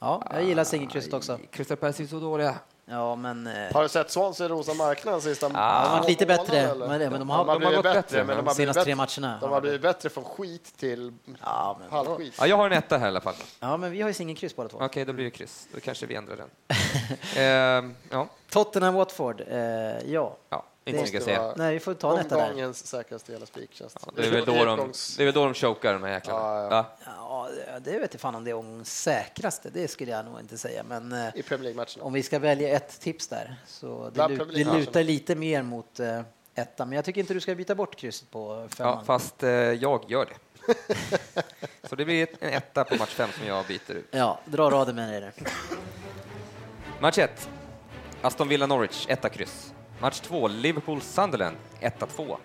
Ja, 0.03 0.23
jag 0.31 0.43
gillar 0.43 0.63
singelkrysset 0.63 1.13
också. 1.13 1.39
Crystal 1.51 1.77
Palace 1.77 2.03
är 2.03 2.07
så 2.07 2.19
dåliga. 2.19 2.55
Ja, 2.85 3.15
men... 3.15 3.47
Eh, 3.47 3.73
Har 3.73 3.83
du 3.83 3.89
sett 3.89 4.11
Swansea 4.11 4.47
rosa 4.47 4.73
marknaden 4.73 5.21
sista 5.21 5.49
de 5.49 5.55
har 5.55 5.89
varit 5.89 6.09
lite 6.09 6.25
bättre, 6.25 6.73
men, 6.77 6.87
men 6.87 7.11
de 7.19 7.29
har, 7.29 7.45
de 7.45 7.49
har 7.49 7.57
blivit 7.59 7.75
gått 7.75 7.83
bättre, 7.83 8.01
bättre, 8.01 8.23
men 8.23 8.37
de 8.37 8.45
de 8.45 8.55
senaste 8.55 8.83
tre 8.83 8.95
matcherna. 8.95 9.37
De 9.41 9.51
har 9.51 9.61
blivit 9.61 9.81
bättre 9.81 10.09
från 10.09 10.23
skit 10.23 10.73
till 10.77 11.13
Ja, 11.43 11.77
men, 11.79 11.89
halvskit. 11.91 12.33
Ja, 12.39 12.47
jag 12.47 12.57
har 12.57 12.65
en 12.65 12.71
etta 12.71 12.97
här 12.97 13.05
i 13.05 13.07
alla 13.07 13.21
fall. 13.21 13.33
ja, 13.59 13.77
men 13.77 13.91
vi 13.91 14.01
har 14.01 14.09
ju 14.09 14.13
singelkryss 14.13 14.55
båda 14.55 14.69
två. 14.69 14.77
Okej, 14.81 15.05
då 15.05 15.13
blir 15.13 15.25
det 15.25 15.31
kryss. 15.31 15.67
Då 15.73 15.79
kanske 15.79 16.05
vi 16.05 16.15
ändrar 16.15 16.35
den. 16.37 16.49
Ehm, 17.43 17.95
ja, 18.09 18.27
Tottenham-Watford, 18.51 19.41
eh, 19.47 20.11
ja. 20.11 20.35
ja, 20.49 20.63
inte 20.85 21.01
mycket 21.01 21.17
att 21.17 21.23
säga. 21.23 21.53
Nej, 21.55 21.73
vi 21.73 21.79
får 21.79 21.93
ta 21.93 22.13
en 22.13 22.25
etta 22.25 22.37
där. 22.37 22.49
Omgångens 22.49 22.87
säkraste 22.87 23.31
hela 23.31 23.45
spik 23.45 23.73
känns 23.73 23.95
Ja, 24.05 24.11
det, 24.15 24.27
är 24.27 24.31
väl 24.31 24.45
då 24.45 24.65
de, 24.65 24.93
det 25.17 25.23
är 25.23 25.25
väl 25.25 25.33
då 25.33 25.45
de 25.45 25.53
chokar, 25.53 25.93
de 25.93 26.03
här 26.03 26.11
jäklarna. 26.11 26.39
Ja, 26.39 26.67
ja. 26.71 26.85
Ja. 27.05 27.49
Ja, 27.67 27.79
det 27.79 27.99
vet 27.99 28.13
jag 28.13 28.21
fan 28.21 28.35
om 28.35 28.43
det 28.43 28.51
är 28.51 28.55
ångens 28.55 29.01
säkraste, 29.01 29.69
det 29.69 29.87
skulle 29.87 30.11
jag 30.11 30.25
nog 30.25 30.39
inte 30.39 30.57
säga. 30.57 30.83
Men 30.83 31.11
eh, 31.11 31.27
I 31.35 31.43
Premier 31.43 31.63
League-matcherna. 31.63 32.03
om 32.03 32.13
vi 32.13 32.23
ska 32.23 32.39
välja 32.39 32.69
ett 32.69 32.99
tips 32.99 33.27
där, 33.27 33.55
så 33.67 34.11
det, 34.13 34.27
lut, 34.27 34.53
det 34.53 34.63
lutar 34.63 35.03
lite 35.03 35.35
mer 35.35 35.63
mot 35.63 35.99
eh, 35.99 36.21
etta. 36.55 36.85
Men 36.85 36.95
jag 36.95 37.05
tycker 37.05 37.21
inte 37.21 37.33
du 37.33 37.39
ska 37.39 37.55
byta 37.55 37.75
bort 37.75 37.95
krysset 37.95 38.31
på 38.31 38.67
femman. 38.69 38.97
Ja, 38.97 39.03
fast 39.05 39.43
eh, 39.43 39.49
jag 39.49 40.03
gör 40.07 40.25
det. 40.25 40.35
så 41.89 41.95
det 41.95 42.05
blir 42.05 42.27
en 42.39 42.53
etta 42.53 42.83
på 42.83 42.95
match 42.95 43.13
fem 43.13 43.29
som 43.37 43.47
jag 43.47 43.65
byter 43.65 43.91
ut. 43.91 44.07
Ja, 44.11 44.39
dra 44.45 44.69
raden 44.69 44.95
med 44.95 45.09
dig 45.09 45.21
där. 45.21 45.33
Match 46.99 47.17
1. 47.17 47.49
Aston 48.21 48.47
Villa 48.47 48.67
Norwich, 48.67 49.05
1 49.09 49.31
kryss. 49.33 49.73
Match 50.01 50.21
2. 50.21 50.47
Liverpool 50.47 50.99
Sunderland, 50.99 51.57
1-2. 51.79 52.37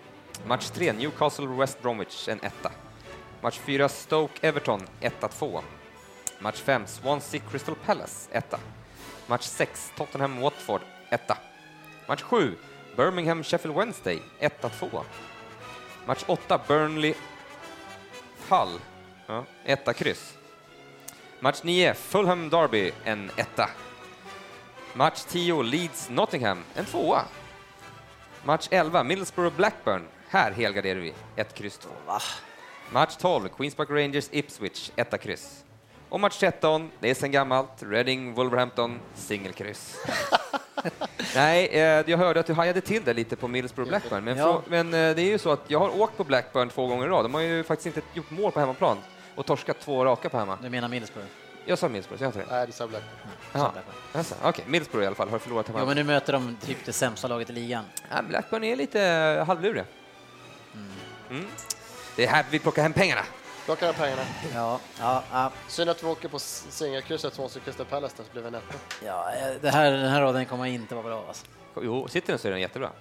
Match 0.45 0.69
3. 0.69 0.91
Newcastle 0.91 1.47
West 1.47 1.81
Bromwich, 1.81 2.27
en 2.27 2.39
etta. 2.43 2.71
Match 3.41 3.57
4. 3.57 3.89
Stoke 3.89 4.39
Everton, 4.43 4.81
1-2. 5.01 5.63
Match 6.39 6.61
5. 6.61 6.87
Swansea 6.87 7.41
Crystal 7.49 7.75
Palace, 7.75 8.29
1 8.31 8.59
Match 9.27 9.45
6. 9.45 9.91
Tottenham 9.95 10.39
Watford, 10.41 10.83
1 11.09 11.19
Match 12.07 12.23
7. 12.29 12.57
Birmingham 12.95 13.43
Sheffield 13.43 13.75
Wednesday, 13.75 14.21
1-2. 14.39 15.03
Match 16.05 16.23
8. 16.27 16.59
Burnley 16.67 17.15
Hull, 18.49 18.79
1 19.65 19.81
ja, 19.85 19.93
kryss. 19.93 20.37
Match 21.39 21.63
9. 21.63 21.95
Fulham 21.95 22.49
Derby, 22.49 22.93
en 23.03 23.31
etta. 23.35 23.69
Match 24.93 25.25
10, 25.27 25.63
Leeds 25.63 26.09
Nottingham, 26.09 26.63
en 26.75 26.85
tvåa. 26.85 27.25
Match 28.43 28.67
11, 28.71 29.03
Middlesbrough 29.03 29.55
Blackburn, 29.55 30.07
här 30.29 30.51
helgarderar 30.51 30.99
vi, 30.99 31.13
ett 31.35 31.53
kryss 31.53 31.77
2. 31.77 31.89
Match 32.91 33.15
12, 33.15 33.47
Queens 33.57 33.75
Park 33.75 33.89
Rangers 33.89 34.27
Ipswich, 34.31 34.91
etta 34.95 35.17
kryss. 35.17 35.63
Och 36.09 36.19
match 36.19 36.37
13, 36.39 36.91
det 36.99 37.09
är 37.09 37.13
sen 37.13 37.31
gammalt, 37.31 37.69
Reading 37.79 38.33
Wolverhampton, 38.33 38.99
singelkryss. 39.15 39.97
Nej, 41.35 41.67
eh, 41.67 41.79
jag 42.07 42.17
hörde 42.17 42.39
att 42.39 42.45
du 42.45 42.53
hajade 42.53 42.81
till 42.81 43.03
det 43.03 43.13
lite 43.13 43.35
på 43.35 43.47
Middlesbrough 43.47 43.89
Blackburn, 43.89 44.23
men, 44.23 44.37
Ja. 44.37 44.61
men 44.67 44.87
eh, 44.87 45.15
det 45.15 45.21
är 45.21 45.29
ju 45.29 45.37
så 45.37 45.51
att 45.51 45.63
jag 45.67 45.79
har 45.79 46.01
åkt 46.01 46.17
på 46.17 46.23
Blackburn 46.23 46.69
två 46.69 46.87
gånger 46.87 47.05
i 47.05 47.09
rad. 47.09 47.25
De 47.25 47.33
har 47.33 47.41
ju 47.41 47.63
faktiskt 47.63 47.87
inte 47.97 48.01
gjort 48.13 48.29
mål 48.31 48.51
på 48.51 48.59
hemmaplan 48.59 48.97
och 49.35 49.45
torskat 49.45 49.79
två 49.79 50.05
raka 50.05 50.29
på 50.29 50.37
hemma. 50.37 50.57
Du 50.63 50.69
menar 50.69 50.87
Middlesbrough? 50.87 51.27
Jag 51.67 51.79
sa 51.79 51.87
Middlesbrough, 51.89 52.19
sa 52.19 52.25
jag 52.25 52.29
inte 52.29 52.39
det? 52.39 52.55
Nej, 52.55 52.67
det 52.67 52.73
sa 52.73 52.87
Black. 52.87 53.03
Jaha. 53.53 53.71
Blackburn. 53.71 53.95
Jaså, 54.13 54.35
Okej, 54.43 54.65
Middlesbrough 54.67 55.03
i 55.03 55.07
alla 55.07 55.15
fall 55.15 55.29
har 55.29 55.39
förlorat 55.39 55.67
hemma. 55.67 55.79
Jo, 55.79 55.85
men 55.85 55.95
nu 55.95 56.03
möter 56.03 56.33
de 56.33 56.57
typ 56.65 56.85
det 56.85 56.93
sämsta 56.93 57.27
laget 57.27 57.49
i 57.49 57.53
ligan. 57.53 57.83
Ja, 58.09 58.21
Blackburn 58.21 58.63
är 58.63 58.75
lite 58.75 59.43
halvluriga. 59.47 59.85
Mm. 61.29 61.47
Det 62.15 62.25
är 62.25 62.29
här 62.29 62.45
vi 62.51 62.59
plockar 62.59 62.81
hem 62.83 62.93
pengarna. 62.93 63.21
Plocka 63.65 63.85
hem 63.85 63.95
pengarna. 63.95 64.21
Ja, 64.53 64.79
ja, 64.99 65.23
ja. 65.31 65.51
Synd 65.67 65.89
att 65.89 66.03
vi 66.03 66.07
åker 66.07 66.29
på 66.29 66.39
singelkrysset 66.39 67.35
från 67.35 67.49
Crystal 67.49 67.85
Palace, 67.85 68.15
där 68.17 68.23
så 68.23 68.31
blir 68.31 68.41
vi 68.41 68.51
netto. 68.51 68.77
ja 69.05 69.31
eh, 69.33 69.61
det 69.61 69.69
här, 69.69 69.91
den 69.91 70.09
här 70.11 70.21
raden 70.21 70.45
kommer 70.45 70.65
inte 70.65 70.95
vara 70.95 71.05
bra. 71.05 71.25
Alltså. 71.27 71.45
Jo, 71.83 72.07
sitter 72.07 72.27
den 72.33 72.39
så 72.39 72.47
är 72.47 72.51
den 72.51 72.61
jättebra. 72.61 72.89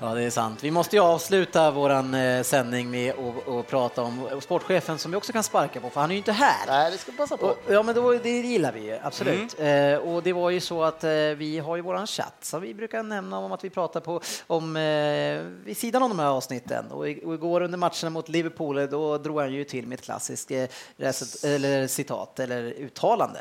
Ja, 0.00 0.14
det 0.14 0.22
är 0.22 0.30
sant. 0.30 0.64
Vi 0.64 0.70
måste 0.70 0.96
ju 0.96 1.02
avsluta 1.02 1.70
våran 1.70 2.14
eh, 2.14 2.42
sändning 2.42 2.90
med 2.90 3.14
att 3.48 3.66
prata 3.66 4.02
om 4.02 4.28
sportchefen 4.42 4.98
som 4.98 5.10
vi 5.10 5.16
också 5.16 5.32
kan 5.32 5.42
sparka 5.42 5.80
på, 5.80 5.90
för 5.90 6.00
han 6.00 6.10
är 6.10 6.14
ju 6.14 6.18
inte 6.18 6.32
här. 6.32 6.66
Nej, 6.66 6.90
det 6.90 6.98
ska 6.98 7.12
passa 7.12 7.36
på. 7.36 7.46
Och, 7.46 7.58
ja, 7.68 7.82
men 7.82 7.94
då, 7.94 8.12
det 8.12 8.30
gillar 8.30 8.72
vi 8.72 8.80
ju, 8.80 8.98
absolut. 9.02 9.60
Eh, 9.60 9.94
och 10.14 10.22
det 10.22 10.32
var 10.32 10.50
ju 10.50 10.60
så 10.60 10.82
att 10.84 11.04
eh, 11.04 11.10
vi 11.10 11.58
har 11.58 11.76
ju 11.76 11.82
våran 11.82 12.06
chatt 12.06 12.34
som 12.40 12.62
vi 12.62 12.74
brukar 12.74 13.02
nämna 13.02 13.38
om 13.38 13.52
att 13.52 13.64
vi 13.64 13.70
pratar 13.70 14.00
på 14.00 14.20
om 14.46 14.76
eh, 14.76 14.82
vid 15.64 15.76
sidan 15.76 16.02
om 16.02 16.08
de 16.10 16.18
här 16.18 16.26
avsnitten. 16.28 16.86
Och, 16.90 17.08
i- 17.08 17.22
och 17.24 17.34
igår 17.34 17.60
under 17.60 17.78
matcherna 17.78 18.10
mot 18.10 18.28
Liverpool, 18.28 18.88
då 18.90 19.18
drog 19.18 19.40
han 19.40 19.52
ju 19.52 19.64
till 19.64 19.86
med 19.86 19.98
ett 19.98 20.04
klassiskt 20.04 20.50
eh, 20.50 20.64
eller 21.42 21.86
citat 21.86 22.40
eller 22.40 22.62
uttalande. 22.62 23.40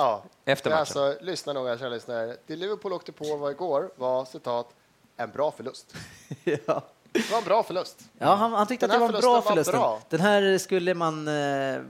Ja. 0.00 0.22
Efter 0.44 0.70
Det 0.70 0.76
är 0.76 0.80
matchen. 0.80 1.02
Alltså, 1.02 1.24
lyssna 1.24 1.52
noga, 1.52 1.78
kära 1.78 1.88
lyssnare. 1.88 2.36
Det 2.46 2.56
Liverpool 2.56 2.92
åkte 2.92 3.12
på 3.12 3.36
var 3.36 3.50
igår 3.50 3.90
var 3.96 4.24
citat 4.24 4.68
en 5.16 5.30
bra 5.30 5.50
förlust. 5.50 5.94
ja. 6.44 6.82
Det 7.12 7.30
var 7.30 7.38
en 7.38 7.44
bra 7.44 7.62
förlust. 7.62 8.00
Ja, 8.18 8.34
han, 8.34 8.52
han 8.52 8.66
tyckte 8.66 8.86
Den 8.86 8.90
att 8.90 8.96
det 8.96 9.00
var 9.00 9.14
en 9.14 9.20
bra 9.20 9.42
förlust. 9.42 9.72
bra. 9.72 10.00
Den 10.08 10.20
här 10.20 10.58
skulle 10.58 10.94
man... 10.94 11.28
Eh, 11.28 11.80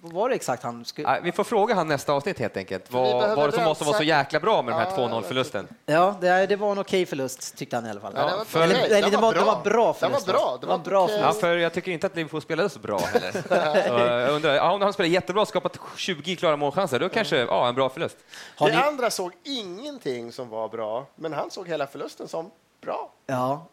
vad 0.00 0.12
var 0.12 0.28
det 0.28 0.34
exakt 0.34 0.62
han 0.62 0.84
skulle... 0.84 1.08
Ja, 1.08 1.18
vi 1.22 1.32
får 1.32 1.44
fråga 1.44 1.74
han 1.74 1.88
nästa 1.88 2.12
avsnitt 2.12 2.38
helt 2.38 2.56
enkelt. 2.56 2.92
Vad 2.92 3.36
var 3.36 3.46
det 3.46 3.52
som 3.52 3.64
måste 3.64 3.84
vara 3.84 3.96
så 3.96 4.02
jäkla 4.02 4.40
bra 4.40 4.62
med 4.62 4.74
den 4.74 4.80
här 4.80 4.90
Ja, 4.96 5.02
jag 5.02 5.10
2-0-förlusten? 5.10 5.68
Ja, 5.86 6.14
det, 6.20 6.46
det 6.46 6.56
var 6.56 6.72
en 6.72 6.78
okej 6.78 7.06
förlust 7.06 7.56
tyckte 7.56 7.76
han 7.76 7.86
i 7.86 7.90
alla 7.90 8.00
fall. 8.00 8.12
Ja, 8.16 8.36
var 8.36 8.44
för-. 8.44 8.62
Eller, 8.62 8.84
eller, 8.84 9.10
det 9.10 9.16
var, 9.16 9.34
det 9.34 9.40
var 9.40 9.60
bra 9.64 9.94
förlust. 9.94 10.26
var 10.26 10.32
bra. 10.32 10.42
alltså. 10.42 10.58
Det 10.60 10.66
var 10.66 10.78
bra 10.78 11.04
okej. 11.04 11.16
Ja, 11.16 11.22
förlust. 11.22 11.40
för 11.40 11.56
jag 11.56 11.72
tycker 11.72 11.92
inte 11.92 12.06
att 12.06 12.16
Liverpool 12.16 12.42
spelade 12.42 12.68
så 12.68 12.78
bra 12.78 12.98
heller. 12.98 13.32
Så, 13.88 14.04
jag 14.04 14.30
undrar, 14.34 14.54
ja, 14.54 14.72
om 14.72 14.82
han 14.82 14.92
spelar 14.92 15.08
jättebra 15.08 15.42
och 15.42 15.48
skapat 15.48 15.78
20 15.96 16.36
klara 16.36 16.56
målchanser, 16.56 17.00
då 17.00 17.08
kanske, 17.08 17.36
ja, 17.36 17.68
en 17.68 17.74
bra 17.74 17.88
förlust. 17.88 18.16
Har 18.56 18.68
Det 18.70 18.76
ni, 18.76 18.82
andra 18.82 19.10
såg 19.10 19.32
ingenting 19.44 20.32
som 20.32 20.48
var 20.48 20.68
bra, 20.68 21.06
men 21.14 21.32
han 21.32 21.50
såg 21.50 21.68
hela 21.68 21.86
förlusten 21.86 22.28
som 22.28 22.50
bra. 22.80 23.10
ja. 23.26 23.66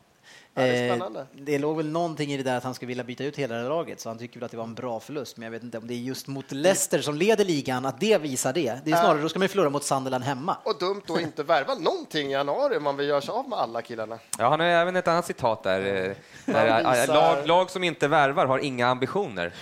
Ja, 0.58 0.62
det 0.64 0.70
är 0.70 0.96
Eh, 0.96 1.26
det 1.34 1.58
låg 1.60 1.78
väl 1.78 1.90
någonting 1.92 2.32
i 2.32 2.38
det 2.38 2.44
där 2.44 2.58
att 2.58 2.64
han 2.64 2.74
skulle 2.74 2.88
vilja 2.88 3.04
byta 3.04 3.24
ut 3.24 3.36
hela 3.38 3.62
laget, 3.62 4.00
så 4.00 4.10
han 4.10 4.18
tycker 4.18 4.40
väl 4.40 4.46
att 4.46 4.52
det 4.52 4.58
var 4.58 4.64
en 4.64 4.74
bra 4.74 5.00
förlust. 5.00 5.38
Men 5.38 5.44
jag 5.44 5.52
vet 5.52 5.64
inte 5.64 5.78
om 5.78 5.88
det 5.88 5.94
är 5.94 5.98
just 5.98 6.28
mot 6.28 6.52
Leicester 6.52 7.00
som 7.02 7.16
leder 7.16 7.46
ligan, 7.46 7.86
att 7.86 8.00
det 8.00 8.18
visar 8.18 8.54
det. 8.54 8.80
Det 8.86 8.92
är 8.92 8.96
snarare, 8.96 9.22
då 9.22 9.30
ska 9.30 9.40
man 9.40 9.44
ju 9.44 9.50
förlora 9.50 9.70
mot 9.70 9.84
Sunderland 9.84 10.24
hemma. 10.24 10.58
Och 10.64 10.78
dumt 10.80 11.02
att 11.10 11.22
inte 11.22 11.44
värva 11.44 11.74
någonting 11.76 12.28
i 12.30 12.32
januari 12.32 12.78
om 12.78 12.84
man 12.84 12.98
vill 12.98 13.08
göra 13.08 13.22
sig 13.22 13.32
av 13.32 13.50
med 13.50 13.60
alla 13.60 13.82
killarna. 13.82 14.20
Ja, 14.38 14.50
han 14.50 14.60
har 14.60 14.68
även 14.68 14.96
ett 14.96 15.08
annat 15.08 15.26
citat 15.26 15.64
där. 15.64 15.80
eh, 15.80 16.16
där 16.46 16.70
Man 16.84 16.86
eh, 16.86 16.92
visar- 16.92 17.14
lag, 17.14 17.48
lag 17.48 17.70
som 17.72 17.84
inte 17.84 18.08
värvar 18.08 18.46
har 18.46 18.60
inga 18.60 18.88
ambitioner. 18.88 19.54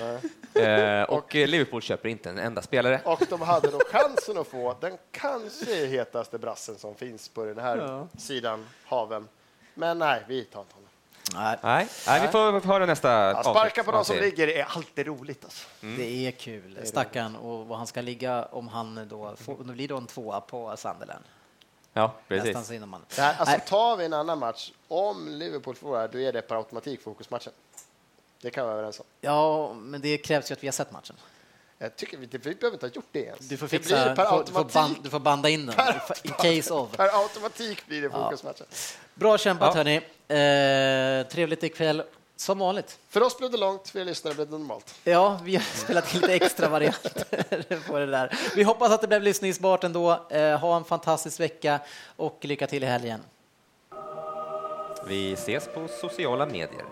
Eh, 0.56 1.04
och 1.04 1.36
eh, 1.36 1.48
Liverpool 1.48 1.82
köper 1.82 2.10
inte 2.10 2.30
en 2.30 2.38
enda 2.38 2.62
spelare. 2.62 3.02
Och 3.06 3.22
de 3.30 3.42
hade 3.42 3.72
då 3.72 3.80
chansen 3.92 4.38
att 4.38 4.48
få 4.48 4.76
den 4.82 4.98
kanske 5.12 5.86
hetaste 5.86 6.38
brassen 6.38 6.76
som 6.78 6.96
finns 6.96 7.30
på 7.30 7.44
den 7.46 7.58
här 7.60 8.08
sidan 8.18 8.66
haven. 8.86 9.28
Men 9.76 10.00
nej, 10.00 10.24
vi 10.28 10.44
tar 10.44 10.62
inte 10.62 10.74
honom. 10.76 10.83
Nej, 11.34 11.58
Nej, 11.64 11.88
nej 12.08 12.22
vi 12.22 12.28
får 12.28 12.68
höra 12.68 12.86
nästa 12.86 13.10
Ja, 13.10 13.44
sparka 13.44 13.84
på 13.84 13.92
de 13.92 14.06
som 14.06 14.16
ligger 14.18 14.48
är 14.48 14.64
alltid 14.64 15.08
roligt. 15.08 15.44
Alltså. 15.44 15.68
det 15.82 16.28
är 16.28 16.32
kul. 16.32 16.80
Stackarn 16.84 17.36
och 17.36 17.68
vad 17.68 17.78
han 17.78 17.88
ska 17.88 18.02
ligga 18.02 18.46
om 18.46 18.68
han 18.68 19.08
då 19.08 19.36
får, 19.36 19.56
då 19.64 19.74
blir 19.74 19.88
då 19.88 19.98
en 19.98 20.08
tvåa 20.08 20.42
på 20.42 20.78
Sunderland. 20.78 21.24
Ja, 21.94 22.14
Nästan 22.28 22.54
precis. 22.54 22.68
så 22.68 22.74
innan 22.74 22.90
man. 22.90 23.02
Här, 23.18 23.36
alltså, 23.40 23.60
tar 23.68 23.98
vi 23.98 24.06
en 24.06 24.14
annan 24.14 24.40
match, 24.40 24.72
om 24.88 25.28
Liverpool 25.28 25.76
förlorar, 25.76 26.08
då 26.08 26.20
är 26.20 26.34
det 26.34 26.42
per 26.42 26.56
automatik 26.56 27.02
fokusmatchen. 27.02 27.54
Det 28.42 28.50
kan 28.50 28.64
vi 28.64 28.66
vara 28.66 28.74
överens 28.78 29.00
om. 29.00 29.06
Ja, 29.22 29.74
men 29.74 30.02
det 30.02 30.18
krävs 30.18 30.52
ju 30.52 30.54
att 30.54 30.64
vi 30.64 30.68
har 30.68 30.72
sett 30.72 30.92
matchen. 30.92 31.16
Jag 31.84 31.96
tycker 31.96 32.18
vi, 32.18 32.26
vi 32.26 32.38
behöver 32.38 32.72
inte 32.74 32.86
ha 32.86 32.92
gjort 32.92 33.06
det 33.12 33.20
ens. 33.20 33.40
Du 33.40 33.58
får 33.58 33.66
det 33.66 33.70
fixa, 33.70 34.06
blir 34.06 34.16
per 34.16 34.24
du 34.24 34.30
får, 34.30 34.44
du 34.46 34.52
får, 34.52 34.60
automatik. 34.60 34.74
band, 34.74 34.96
du 35.04 35.10
får 35.10 35.20
banda 35.20 35.50
in 35.50 35.66
den 35.66 35.76
i 36.24 36.28
case 36.28 36.74
of. 36.74 36.92
Per 36.98 37.08
automatik 37.24 37.88
blir 37.88 38.02
det 38.02 38.10
fokusmatchen. 38.10 38.66
Bra 39.16 39.38
kämpat 39.38 39.76
Ja. 39.76 39.84
hörni. 39.84 39.96
Eh, 40.28 41.28
trevligt 41.28 41.64
ikväll, 41.64 42.04
som 42.36 42.60
vanligt. 42.60 43.00
För 43.10 43.22
oss 43.24 43.38
blev 43.38 43.52
det 43.52 43.58
långt, 43.58 43.90
för 43.90 44.00
er 44.00 44.06
lyssnare 44.06 44.34
blev 44.34 44.48
det 44.50 44.58
normalt. 44.58 44.96
Ja, 45.04 45.40
vi 45.44 45.56
har 45.56 45.64
spelat 45.84 46.14
in 46.16 46.22
lite 46.22 46.34
extra 46.34 46.70
varianter 46.70 47.88
på 47.88 48.00
det 48.00 48.06
där. 48.06 48.38
Vi 48.56 48.64
hoppas 48.64 48.92
att 48.92 49.02
det 49.02 49.08
blev 49.08 49.22
lyssningsbart 49.22 49.84
ändå. 49.84 50.28
Eh, 50.30 50.60
ha 50.60 50.78
en 50.78 50.84
fantastisk 50.84 51.40
vecka 51.40 51.80
och 52.16 52.38
lycka 52.42 52.68
till 52.68 52.84
i 52.84 52.88
helgen. 52.88 53.20
Vi 55.08 55.34
ses 55.34 55.68
på 55.74 55.88
sociala 56.02 56.46
medier. 56.46 56.86